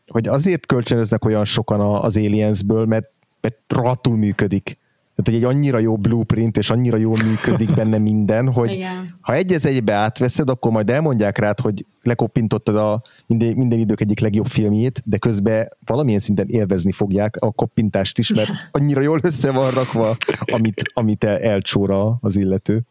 hogy 0.08 0.28
azért 0.28 0.66
kölcsönöznek 0.66 1.26
olyan 1.26 1.46
sokan 1.46 1.80
az 1.80 2.18
Aliensből, 2.18 2.86
mert, 2.86 3.10
mert 3.42 3.58
rohadtul 3.68 4.18
működik 4.18 4.78
tehát, 5.22 5.42
hogy 5.42 5.50
egy 5.50 5.56
annyira 5.56 5.80
jó 5.80 5.98
blueprint, 5.98 6.58
és 6.58 6.70
annyira 6.70 6.98
jól 6.98 7.18
működik 7.26 7.74
benne 7.74 7.98
minden, 7.98 8.52
hogy 8.52 8.72
Igen. 8.72 9.18
ha 9.22 9.34
egy 9.34 9.54
az 9.54 9.66
egybe 9.66 9.94
átveszed, 9.94 10.50
akkor 10.50 10.72
majd 10.72 10.90
elmondják 10.90 11.38
rád, 11.38 11.60
hogy 11.60 11.86
lekoppintottad 12.02 12.76
a 12.76 13.02
minden, 13.26 13.54
minden 13.54 13.80
idők 13.80 14.02
egyik 14.02 14.20
legjobb 14.20 14.48
filmjét, 14.48 15.02
de 15.06 15.18
közben 15.18 15.68
valamilyen 15.86 16.20
szinten 16.20 16.48
élvezni 16.48 16.92
fogják 16.92 17.36
a 17.40 17.52
koppintást 17.52 18.18
is, 18.18 18.34
mert 18.34 18.50
annyira 18.72 19.02
jól 19.02 19.20
össze 19.24 19.52
van 19.52 19.72
rakva, 19.72 20.18
amit, 20.54 20.84
amit 20.94 21.24
elcsóra 21.24 22.18
az 22.22 22.36
illető. 22.36 22.82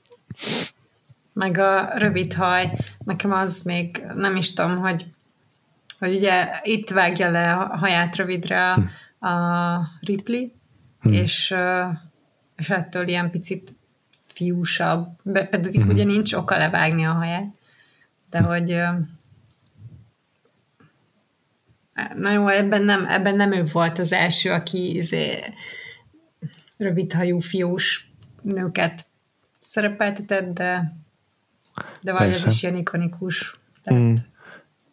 Meg 1.33 1.59
a 1.59 1.99
rövid 1.99 2.33
haj, 2.33 2.73
nekem 3.05 3.33
az 3.33 3.63
még 3.63 4.07
nem 4.15 4.37
is 4.37 4.53
tudom, 4.53 4.77
hogy, 4.77 5.07
hogy 5.99 6.15
ugye 6.15 6.49
itt 6.63 6.91
vágja 6.91 7.31
le 7.31 7.53
a 7.53 7.77
haját 7.77 8.17
rövidre 8.17 8.73
a, 9.19 9.29
Ripley, 10.01 10.47
hmm. 11.01 11.13
és 11.13 11.55
és 12.59 12.70
ettől 12.70 13.09
ilyen 13.09 13.30
picit 13.30 13.74
fiúsabb, 14.18 15.09
pedig 15.32 15.76
uh-huh. 15.76 15.93
ugye 15.93 16.05
nincs 16.05 16.32
oka 16.32 16.56
levágni 16.56 17.05
a 17.05 17.12
haját, 17.12 17.55
de 18.30 18.40
hogy 18.40 18.80
na 22.14 22.32
jó, 22.32 22.48
ebben 22.48 22.82
nem, 22.82 23.06
ebben 23.06 23.36
nem 23.36 23.52
ő 23.52 23.64
volt 23.72 23.98
az 23.98 24.12
első, 24.12 24.51
aki 24.51 24.97
izé, 24.97 25.39
rövidhajú 26.76 27.39
fiús 27.39 28.10
nőket 28.43 29.06
szerepeltetett, 29.59 30.55
de 30.55 30.97
de 32.01 32.12
valahogy 32.12 32.35
ez 32.35 32.47
is 32.47 32.62
ilyen 32.62 32.76
ikonikus. 32.76 33.56
Mm. 33.93 34.14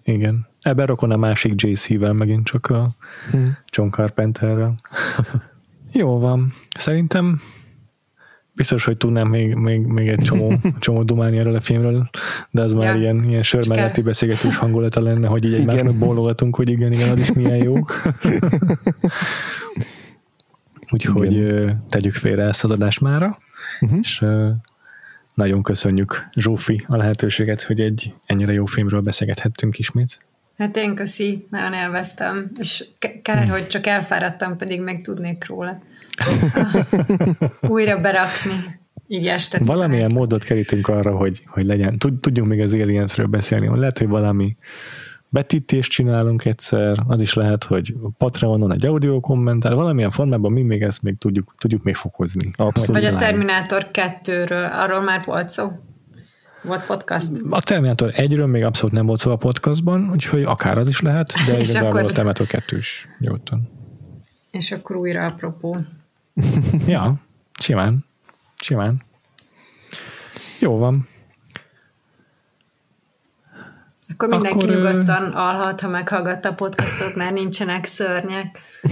Igen. 0.04 0.48
Ebben 0.62 0.86
rokon 0.86 1.12
a 1.12 1.18
másik 1.18 1.62
JC-vel 1.62 2.14
megint 2.14 2.46
csak 2.46 2.68
a 2.68 2.90
mm. 3.36 3.48
John 3.70 3.90
Carpenterrel. 3.90 4.80
Jó 5.94 6.20
van. 6.20 6.54
Szerintem 6.78 7.42
biztos, 8.56 8.86
hogy 8.86 8.98
tudnám 8.98 9.28
még, 9.28 9.54
még, 9.54 9.80
még 9.80 10.08
egy 10.08 10.22
csomó, 10.22 10.54
csomó 10.80 11.04
dumálni 11.04 11.38
erről 11.38 11.56
a 11.56 11.62
filmről, 11.62 12.10
de 12.52 12.62
az 12.62 12.74
már 12.74 12.96
ja. 12.96 13.02
ilyen, 13.02 13.24
ilyen 13.24 13.44
sör 13.44 13.68
melletti 13.68 14.02
beszélgetős 14.02 14.56
hangulata 14.66 15.02
lenne, 15.02 15.28
hogy 15.28 15.46
így 15.46 15.54
egymásnak 15.54 15.96
bólogatunk, 15.96 16.56
hogy 16.56 16.70
igen, 16.70 16.92
igen, 16.92 17.10
az 17.10 17.20
is 17.20 17.34
milyen 17.34 17.64
jó. 17.64 17.76
Úgyhogy 20.92 21.32
igen. 21.32 21.86
tegyük 21.90 22.14
félre 22.14 22.44
ezt 22.44 22.64
az 22.64 22.72
adást 22.72 23.02
mára, 23.02 23.38
uh-huh. 23.82 24.00
és 24.02 24.26
nagyon 25.34 25.64
köszönjük 25.64 26.28
Zsófi 26.36 26.84
a 26.88 26.96
lehetőséget, 26.96 27.62
hogy 27.62 27.82
egy 27.82 28.14
ennyire 28.26 28.54
jó 28.54 28.66
filmről 28.66 29.02
beszélgethettünk 29.02 29.78
ismét. 29.80 30.20
Hát 30.58 30.78
én 30.78 30.96
köszi, 30.96 31.48
nagyon 31.50 31.74
élveztem, 31.74 32.52
és 32.60 32.86
kár, 33.22 33.44
hmm. 33.44 33.52
hogy 33.52 33.68
csak 33.68 33.88
elfáradtam, 33.88 34.58
pedig 34.58 34.82
meg 34.82 35.02
tudnék 35.02 35.48
róla. 35.48 35.82
Újra 37.76 38.00
berakni. 38.00 38.80
Így 39.08 39.28
este 39.28 39.60
Valamilyen 39.64 40.12
módot 40.12 40.44
kerítünk 40.44 40.88
arra, 40.88 41.16
hogy, 41.16 41.44
hogy 41.48 41.66
legyen, 41.66 41.98
tudjunk 41.98 42.50
még 42.50 42.62
az 42.62 42.74
Aliensről 42.74 43.26
beszélni. 43.26 43.80
Lehet, 43.80 43.98
hogy 43.98 44.08
valami 44.08 44.58
betítést 45.30 45.92
csinálunk 45.92 46.46
egyszer, 46.46 47.04
az 47.08 47.22
is 47.22 47.34
lehet, 47.34 47.64
hogy 47.64 47.96
Patreonon 48.18 48.74
egy 48.74 48.86
audio 48.86 49.20
kommentár, 49.20 49.74
valamilyen 49.74 50.12
formában 50.12 50.52
mi 50.52 50.62
még 50.62 50.82
ezt 50.82 51.02
még 51.02 51.18
tudjuk, 51.18 51.56
tudjuk 51.58 51.84
még 51.84 51.96
fokozni. 51.96 52.52
Abszolút. 52.56 53.02
Vagy 53.02 53.14
a 53.14 53.16
Terminátor 53.16 53.90
2-ről, 53.94 54.72
arról 54.72 55.02
már 55.02 55.22
volt 55.26 55.50
szó? 55.50 55.72
Volt 56.62 56.86
podcast? 56.86 57.32
A 57.50 57.62
Terminátor 57.62 58.14
1-ről 58.16 58.52
még 58.52 58.64
abszolút 58.64 58.96
nem 58.96 59.06
volt 59.06 59.20
szó 59.20 59.32
a 59.32 59.36
podcastban, 59.36 60.10
úgyhogy 60.12 60.44
akár 60.44 60.78
az 60.78 60.88
is 60.88 61.02
lehet, 61.02 61.34
de 61.48 61.54
igazából 61.60 61.90
akkor... 61.90 62.04
a 62.04 62.12
Terminátor 62.12 62.48
2 62.48 62.78
is 62.78 63.08
nyugodtan. 63.20 63.70
És 64.52 64.72
akkor 64.72 64.96
újra 64.96 65.26
apropó. 65.26 65.78
ja, 66.88 67.16
simán. 67.60 68.06
Simán. 68.62 69.02
Jó 70.60 70.78
van. 70.78 71.08
Akkor 74.10 74.30
mindenki 74.30 74.66
Akkor, 74.66 74.76
nyugodtan 74.76 75.32
alhat, 75.32 75.82
ha 75.82 75.88
meghallgatta 75.88 76.50
a 76.50 76.54
podcastot, 76.54 77.16
mert 77.16 77.34
nincsenek 77.34 77.86
szörnyek. 77.86 78.60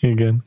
Igen. 0.00 0.42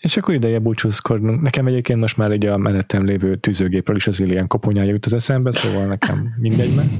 És 0.00 0.16
akkor 0.16 0.34
ideje 0.34 0.58
búcsúzkodnunk. 0.58 1.40
Nekem 1.40 1.66
egyébként 1.66 2.00
most 2.00 2.16
már 2.16 2.30
egy 2.30 2.46
a 2.46 2.56
mellettem 2.56 3.04
lévő 3.04 3.36
tűzőgépről 3.36 3.96
is 3.96 4.06
az 4.06 4.20
ilyen 4.20 4.46
koponyája 4.46 4.90
jut 4.90 5.06
az 5.06 5.12
eszembe, 5.12 5.52
szóval 5.52 5.86
nekem 5.86 6.34
mindegy, 6.38 6.74
mert... 6.74 6.88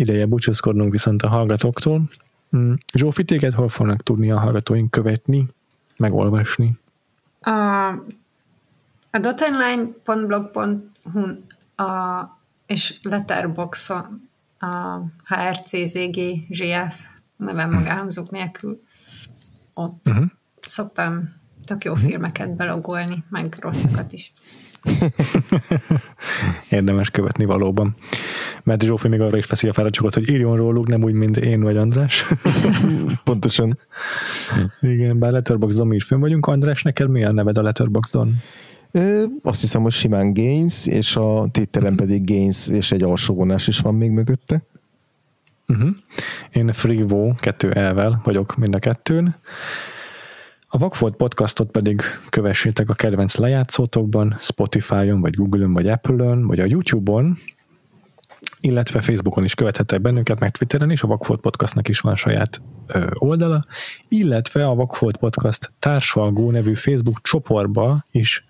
ideje 0.00 0.26
búcsúzkodnunk 0.26 0.92
viszont 0.92 1.22
a 1.22 1.28
hallgatóktól. 1.28 2.10
Mm, 2.56 2.72
Zsófi, 2.92 3.24
téged 3.24 3.52
hol 3.52 3.68
fognak 3.68 4.02
tudni 4.02 4.30
a 4.30 4.38
hallgatóink 4.38 4.90
követni, 4.90 5.48
megolvasni? 5.96 6.78
A, 7.40 7.88
a 9.10 9.18
dotenline.blog.hu 9.20 11.28
a, 11.84 12.20
és 12.66 12.98
letterboxon 13.02 14.28
a 14.58 14.98
HRCZG 15.24 16.18
GF 16.48 17.04
nevem 17.36 17.72
magáhangzók 17.72 18.30
nélkül. 18.30 18.82
Ott 19.74 20.08
uh-huh. 20.08 20.26
szoktam 20.60 21.32
tök 21.64 21.84
jó 21.84 21.92
uh-huh. 21.92 22.08
filmeket 22.08 22.56
belogolni, 22.56 23.24
meg 23.28 23.56
rosszakat 23.60 24.12
is. 24.12 24.32
Érdemes 26.70 27.10
követni 27.10 27.44
valóban. 27.44 27.96
Mert 28.62 28.82
Zsófi 28.82 29.08
még 29.08 29.20
arra 29.20 29.36
is 29.36 29.46
veszi 29.46 29.68
a 29.68 29.72
fáradtságot, 29.72 30.14
hogy 30.14 30.28
írjon 30.28 30.56
róluk, 30.56 30.88
nem 30.88 31.02
úgy, 31.02 31.12
mint 31.12 31.36
én 31.36 31.60
vagy 31.60 31.76
András. 31.76 32.26
Pontosan. 33.24 33.78
Igen, 34.80 35.18
bár 35.18 35.32
Letterboxdon 35.32 35.92
is 35.92 36.04
fönn 36.04 36.20
vagyunk. 36.20 36.46
András, 36.46 36.82
neked 36.82 37.08
mi 37.08 37.24
a 37.24 37.32
neved 37.32 37.58
a 37.58 37.62
Letterboxdon? 37.62 38.36
Ö, 38.90 39.24
azt 39.42 39.60
hiszem, 39.60 39.82
hogy 39.82 39.92
simán 39.92 40.32
Gains, 40.32 40.86
és 40.86 41.16
a 41.16 41.48
Twitteren 41.52 41.92
uh-huh. 41.92 42.06
pedig 42.06 42.24
Gains, 42.24 42.68
és 42.68 42.92
egy 42.92 43.02
alsóvonás 43.02 43.68
is 43.68 43.78
van 43.78 43.94
még 43.94 44.10
mögötte. 44.10 44.62
Uh-huh. 45.68 45.90
Én 46.52 46.72
Freevo 46.72 47.34
kettő 47.34 47.72
elvel 47.72 48.20
vagyok 48.24 48.56
mind 48.56 48.74
a 48.74 48.78
kettőn. 48.78 49.36
A 50.72 50.78
Vagfolt 50.78 51.16
podcastot 51.16 51.70
pedig 51.70 52.02
kövessétek 52.28 52.88
a 52.88 52.94
kedvenc 52.94 53.36
lejátszótokban, 53.36 54.36
Spotify-on, 54.38 55.20
vagy 55.20 55.34
Google-on, 55.34 55.72
vagy 55.72 55.88
Apple-on, 55.88 56.46
vagy 56.46 56.60
a 56.60 56.64
YouTube-on, 56.64 57.36
illetve 58.60 59.00
Facebookon 59.00 59.44
is 59.44 59.54
követhettek 59.54 60.00
bennünket, 60.00 60.40
meg 60.40 60.50
Twitteren 60.50 60.90
is, 60.90 61.02
a 61.02 61.06
Vagfolt 61.06 61.40
Podcastnak 61.40 61.88
is 61.88 62.00
van 62.00 62.16
saját 62.16 62.62
ö, 62.86 63.06
oldala, 63.14 63.64
illetve 64.08 64.66
a 64.66 64.74
Vagfolt 64.74 65.16
Podcast 65.16 65.72
társalgó 65.78 66.50
nevű 66.50 66.74
Facebook 66.74 67.20
csoportba 67.22 68.04
is 68.10 68.44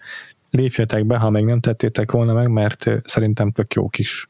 lépjetek 0.50 1.06
be, 1.06 1.16
ha 1.16 1.30
még 1.30 1.44
nem 1.44 1.60
tettétek 1.60 2.12
volna 2.12 2.32
meg, 2.32 2.48
mert 2.48 2.90
szerintem 3.04 3.50
tök 3.50 3.74
jó 3.74 3.88
kis 3.88 4.28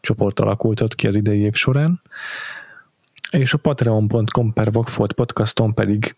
csoport 0.00 0.40
alakult 0.40 0.80
ott 0.80 0.94
ki 0.94 1.06
az 1.06 1.16
idei 1.16 1.40
év 1.40 1.54
során. 1.54 2.00
És 3.30 3.52
a 3.54 3.58
patreon.com 3.58 4.52
per 4.52 4.72
Vagfolt 4.72 5.12
podcaston 5.12 5.74
pedig 5.74 6.16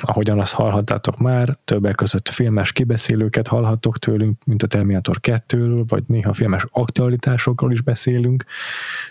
ahogyan 0.00 0.40
azt 0.40 0.52
hallhattátok 0.52 1.18
már, 1.18 1.56
többek 1.64 1.94
között 1.94 2.28
filmes 2.28 2.72
kibeszélőket 2.72 3.48
hallhattok 3.48 3.98
tőlünk, 3.98 4.44
mint 4.44 4.62
a 4.62 4.66
Terminator 4.66 5.18
2-ről, 5.20 5.84
vagy 5.88 6.04
néha 6.06 6.32
filmes 6.32 6.64
aktualitásokról 6.66 7.72
is 7.72 7.80
beszélünk. 7.80 8.44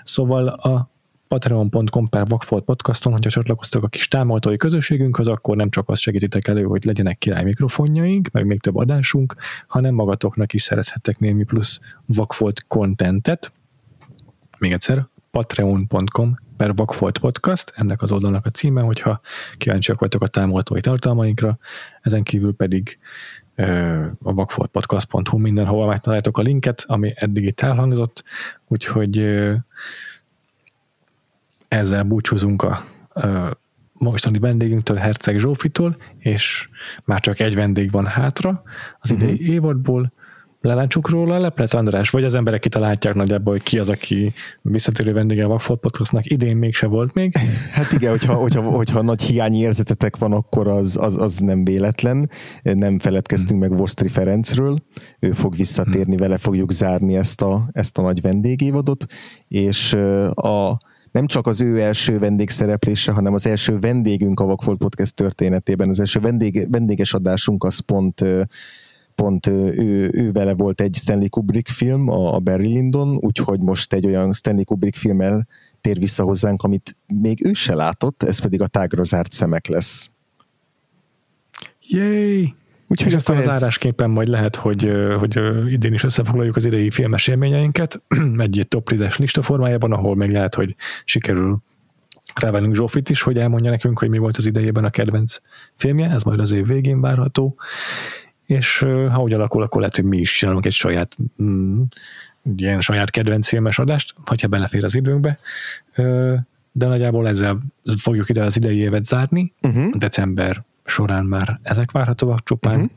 Szóval 0.03 0.47
a 0.47 0.89
patreon.com 1.27 2.07
per 2.09 2.25
Vagfolt 2.27 2.63
podcaston, 2.63 3.13
hogyha 3.13 3.29
csatlakoztok 3.29 3.83
a 3.83 3.87
kis 3.87 4.07
támogatói 4.07 4.57
közösségünkhöz, 4.57 5.27
akkor 5.27 5.55
nem 5.55 5.69
csak 5.69 5.89
azt 5.89 6.01
segítitek 6.01 6.47
elő, 6.47 6.63
hogy 6.63 6.83
legyenek 6.85 7.17
király 7.17 7.43
mikrofonjaink, 7.43 8.31
meg 8.31 8.45
még 8.45 8.59
több 8.59 8.75
adásunk, 8.75 9.35
hanem 9.67 9.93
magatoknak 9.93 10.53
is 10.53 10.63
szerezhettek 10.63 11.19
némi 11.19 11.43
plusz 11.43 11.81
Vagfolt 12.05 12.65
contentet. 12.67 13.51
Még 14.57 14.71
egyszer, 14.71 15.07
patreon.com 15.31 16.35
per 16.61 16.75
Vagfolt 16.75 17.17
Podcast, 17.17 17.73
ennek 17.75 18.01
az 18.01 18.11
oldalnak 18.11 18.45
a 18.45 18.49
címe, 18.49 18.81
hogyha 18.81 19.21
kíváncsiak 19.57 19.99
vagytok 19.99 20.21
a 20.21 20.27
támogatói 20.27 20.79
tartalmainkra, 20.79 21.57
ezen 22.01 22.23
kívül 22.23 22.55
pedig 22.55 22.99
a 24.23 24.33
vagfoltpodcast.hu 24.33 25.37
mindenhova 25.37 25.85
megtaláltok 25.85 26.37
a 26.37 26.41
linket, 26.41 26.83
ami 26.87 27.13
eddig 27.15 27.45
itt 27.45 27.61
elhangzott, 27.61 28.23
úgyhogy 28.67 29.41
ezzel 31.67 32.03
búcsúzunk 32.03 32.63
a, 32.63 32.85
a 33.19 33.57
mostani 33.93 34.39
vendégünktől, 34.39 34.97
Herceg 34.97 35.39
Zsófitól, 35.39 35.97
és 36.17 36.69
már 37.03 37.19
csak 37.19 37.39
egy 37.39 37.55
vendég 37.55 37.91
van 37.91 38.05
hátra 38.05 38.63
az 38.99 39.11
idei 39.11 39.33
uh-huh. 39.33 39.49
évadból, 39.49 40.11
leláncsuk 40.61 41.09
róla 41.09 41.35
a 41.35 41.39
leplet, 41.39 41.73
András? 41.73 42.09
Vagy 42.09 42.23
az 42.23 42.35
emberek 42.35 42.59
kitalálják 42.59 43.13
nagyjából, 43.13 43.53
hogy 43.53 43.63
ki 43.63 43.79
az, 43.79 43.89
aki 43.89 44.33
visszatérő 44.61 45.13
vendége 45.13 45.43
a 45.43 45.47
Vagfolt 45.47 45.79
Podcastnak, 45.79 46.25
idén 46.25 46.57
mégse 46.57 46.87
volt 46.87 47.13
még. 47.13 47.37
Hát 47.71 47.91
igen, 47.91 48.11
hogyha, 48.11 48.33
hogyha, 48.33 48.61
hogyha 48.61 49.01
nagy 49.01 49.21
hiányi 49.21 49.59
érzetetek 49.59 50.17
van, 50.17 50.31
akkor 50.31 50.67
az, 50.67 50.97
az, 51.01 51.21
az 51.21 51.37
nem 51.37 51.63
véletlen. 51.63 52.29
Nem 52.63 52.99
feledkeztünk 52.99 53.59
hmm. 53.59 53.69
meg 53.69 53.77
Vostri 53.77 54.07
Ferencről, 54.07 54.77
ő 55.19 55.31
fog 55.31 55.55
visszatérni, 55.55 56.11
hmm. 56.11 56.21
vele 56.21 56.37
fogjuk 56.37 56.71
zárni 56.71 57.15
ezt 57.15 57.41
a, 57.41 57.69
ezt 57.71 57.97
a 57.97 58.01
nagy 58.01 58.21
vendégévadot, 58.21 59.05
és 59.47 59.93
a 60.33 60.77
nem 61.11 61.25
csak 61.25 61.47
az 61.47 61.61
ő 61.61 61.79
első 61.79 62.19
vendégszereplése, 62.19 63.11
hanem 63.11 63.33
az 63.33 63.47
első 63.47 63.79
vendégünk 63.79 64.39
a 64.39 64.45
Vagfolt 64.45 64.77
Podcast 64.77 65.15
történetében, 65.15 65.89
az 65.89 65.99
első 65.99 66.19
vendég, 66.19 66.67
vendéges 66.69 67.13
adásunk 67.13 67.63
az 67.63 67.79
pont 67.79 68.25
pont 69.21 69.47
ő, 69.47 70.09
ő 70.13 70.31
vele 70.31 70.53
volt 70.53 70.81
egy 70.81 70.95
Stanley 70.95 71.29
Kubrick 71.29 71.67
film, 71.67 72.09
a 72.09 72.39
Barry 72.39 72.67
Lyndon, 72.67 73.15
úgyhogy 73.15 73.59
most 73.59 73.93
egy 73.93 74.05
olyan 74.05 74.33
Stanley 74.33 74.63
Kubrick 74.63 74.95
filmmel 74.95 75.47
tér 75.81 75.99
vissza 75.99 76.23
hozzánk, 76.23 76.63
amit 76.63 76.97
még 77.21 77.45
ő 77.45 77.53
se 77.53 77.75
látott, 77.75 78.23
ez 78.23 78.39
pedig 78.39 78.61
a 78.61 78.67
tágra 78.67 79.03
zárt 79.03 79.31
szemek 79.31 79.67
lesz. 79.67 80.11
Yay! 81.87 82.55
Úgyhogy 82.87 83.13
aztán 83.13 83.37
ez... 83.37 83.47
az 83.47 83.53
árásképpen 83.53 84.09
majd 84.09 84.27
lehet, 84.27 84.55
hogy, 84.55 84.91
hogy 85.19 85.39
idén 85.71 85.93
is 85.93 86.03
összefoglaljuk 86.03 86.55
az 86.55 86.65
idei 86.65 86.89
filmes 86.89 87.27
élményeinket 87.27 88.03
egy 88.37 88.65
top 88.67 88.89
10-es 88.91 89.17
lista 89.19 89.41
formájában, 89.41 89.91
ahol 89.91 90.15
még 90.15 90.31
lehet, 90.31 90.55
hogy 90.55 90.75
sikerül 91.05 91.57
rávenünk 92.35 92.75
Zsófit 92.75 93.09
is, 93.09 93.21
hogy 93.21 93.37
elmondja 93.37 93.69
nekünk, 93.69 93.99
hogy 93.99 94.09
mi 94.09 94.17
volt 94.17 94.37
az 94.37 94.45
idejében 94.45 94.83
a 94.83 94.89
kedvenc 94.89 95.37
filmje, 95.75 96.09
ez 96.09 96.23
majd 96.23 96.39
az 96.39 96.51
év 96.51 96.67
végén 96.67 97.01
várható, 97.01 97.57
és 98.51 98.79
ha 99.11 99.21
úgy 99.21 99.33
alakul, 99.33 99.63
akkor 99.63 99.79
lehet, 99.79 99.95
hogy 99.95 100.05
mi 100.05 100.17
is 100.17 100.37
csinálunk 100.37 100.65
egy 100.65 100.71
saját 100.71 101.17
mm, 101.43 101.81
ilyen 102.55 102.81
saját 102.81 103.09
kedvenc 103.09 103.47
filmes 103.47 103.79
adást, 103.79 104.15
hogyha 104.25 104.47
belefér 104.47 104.83
az 104.83 104.95
időnkbe, 104.95 105.37
de 106.71 106.87
nagyjából 106.87 107.27
ezzel 107.27 107.59
fogjuk 107.97 108.29
ide 108.29 108.43
az 108.43 108.57
idei 108.57 108.77
évet 108.77 109.05
zárni, 109.05 109.53
uh-huh. 109.61 109.91
december 109.93 110.63
során 110.85 111.25
már 111.25 111.59
ezek 111.63 111.91
várhatóak 111.91 112.43
csupán, 112.43 112.73
uh-huh. 112.73 112.91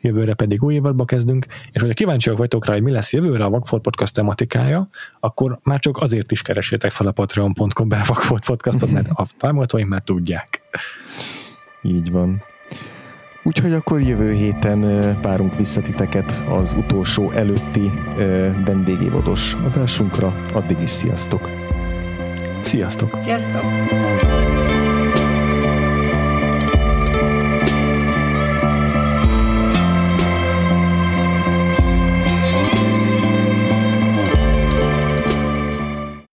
jövőre 0.00 0.34
pedig 0.34 0.62
új 0.62 0.74
évadba 0.74 1.04
kezdünk, 1.04 1.46
és 1.72 1.80
hogyha 1.80 1.94
kíváncsiak 1.94 2.36
vagytok 2.36 2.66
rá, 2.66 2.72
hogy 2.72 2.82
mi 2.82 2.90
lesz 2.90 3.12
jövőre 3.12 3.44
a 3.44 3.50
Vagfolt 3.50 3.82
Podcast 3.82 4.14
tematikája, 4.14 4.88
akkor 5.20 5.58
már 5.62 5.78
csak 5.78 5.96
azért 5.98 6.32
is 6.32 6.42
keresétek 6.42 6.90
fel 6.90 7.06
a 7.06 7.12
patreon.com 7.12 7.88
per 7.88 8.06
Vagfolt 8.06 8.46
Podcastot, 8.46 8.90
mert 8.90 9.08
a 9.10 9.26
támogatóink 9.38 9.88
már 9.88 10.00
tudják. 10.00 10.62
Így 11.82 12.10
van. 12.10 12.42
Úgyhogy 13.46 13.72
akkor 13.72 14.00
jövő 14.00 14.32
héten 14.32 14.80
várunk 15.22 15.56
vissza 15.56 15.80
titeket 15.80 16.42
az 16.48 16.74
utolsó 16.78 17.30
előtti 17.30 17.90
vendégévados 18.64 19.54
adásunkra. 19.54 20.42
Addig 20.54 20.80
is 20.80 20.90
sziasztok! 20.90 21.50
Sziasztok! 22.62 23.18
Sziasztok! 23.18 23.62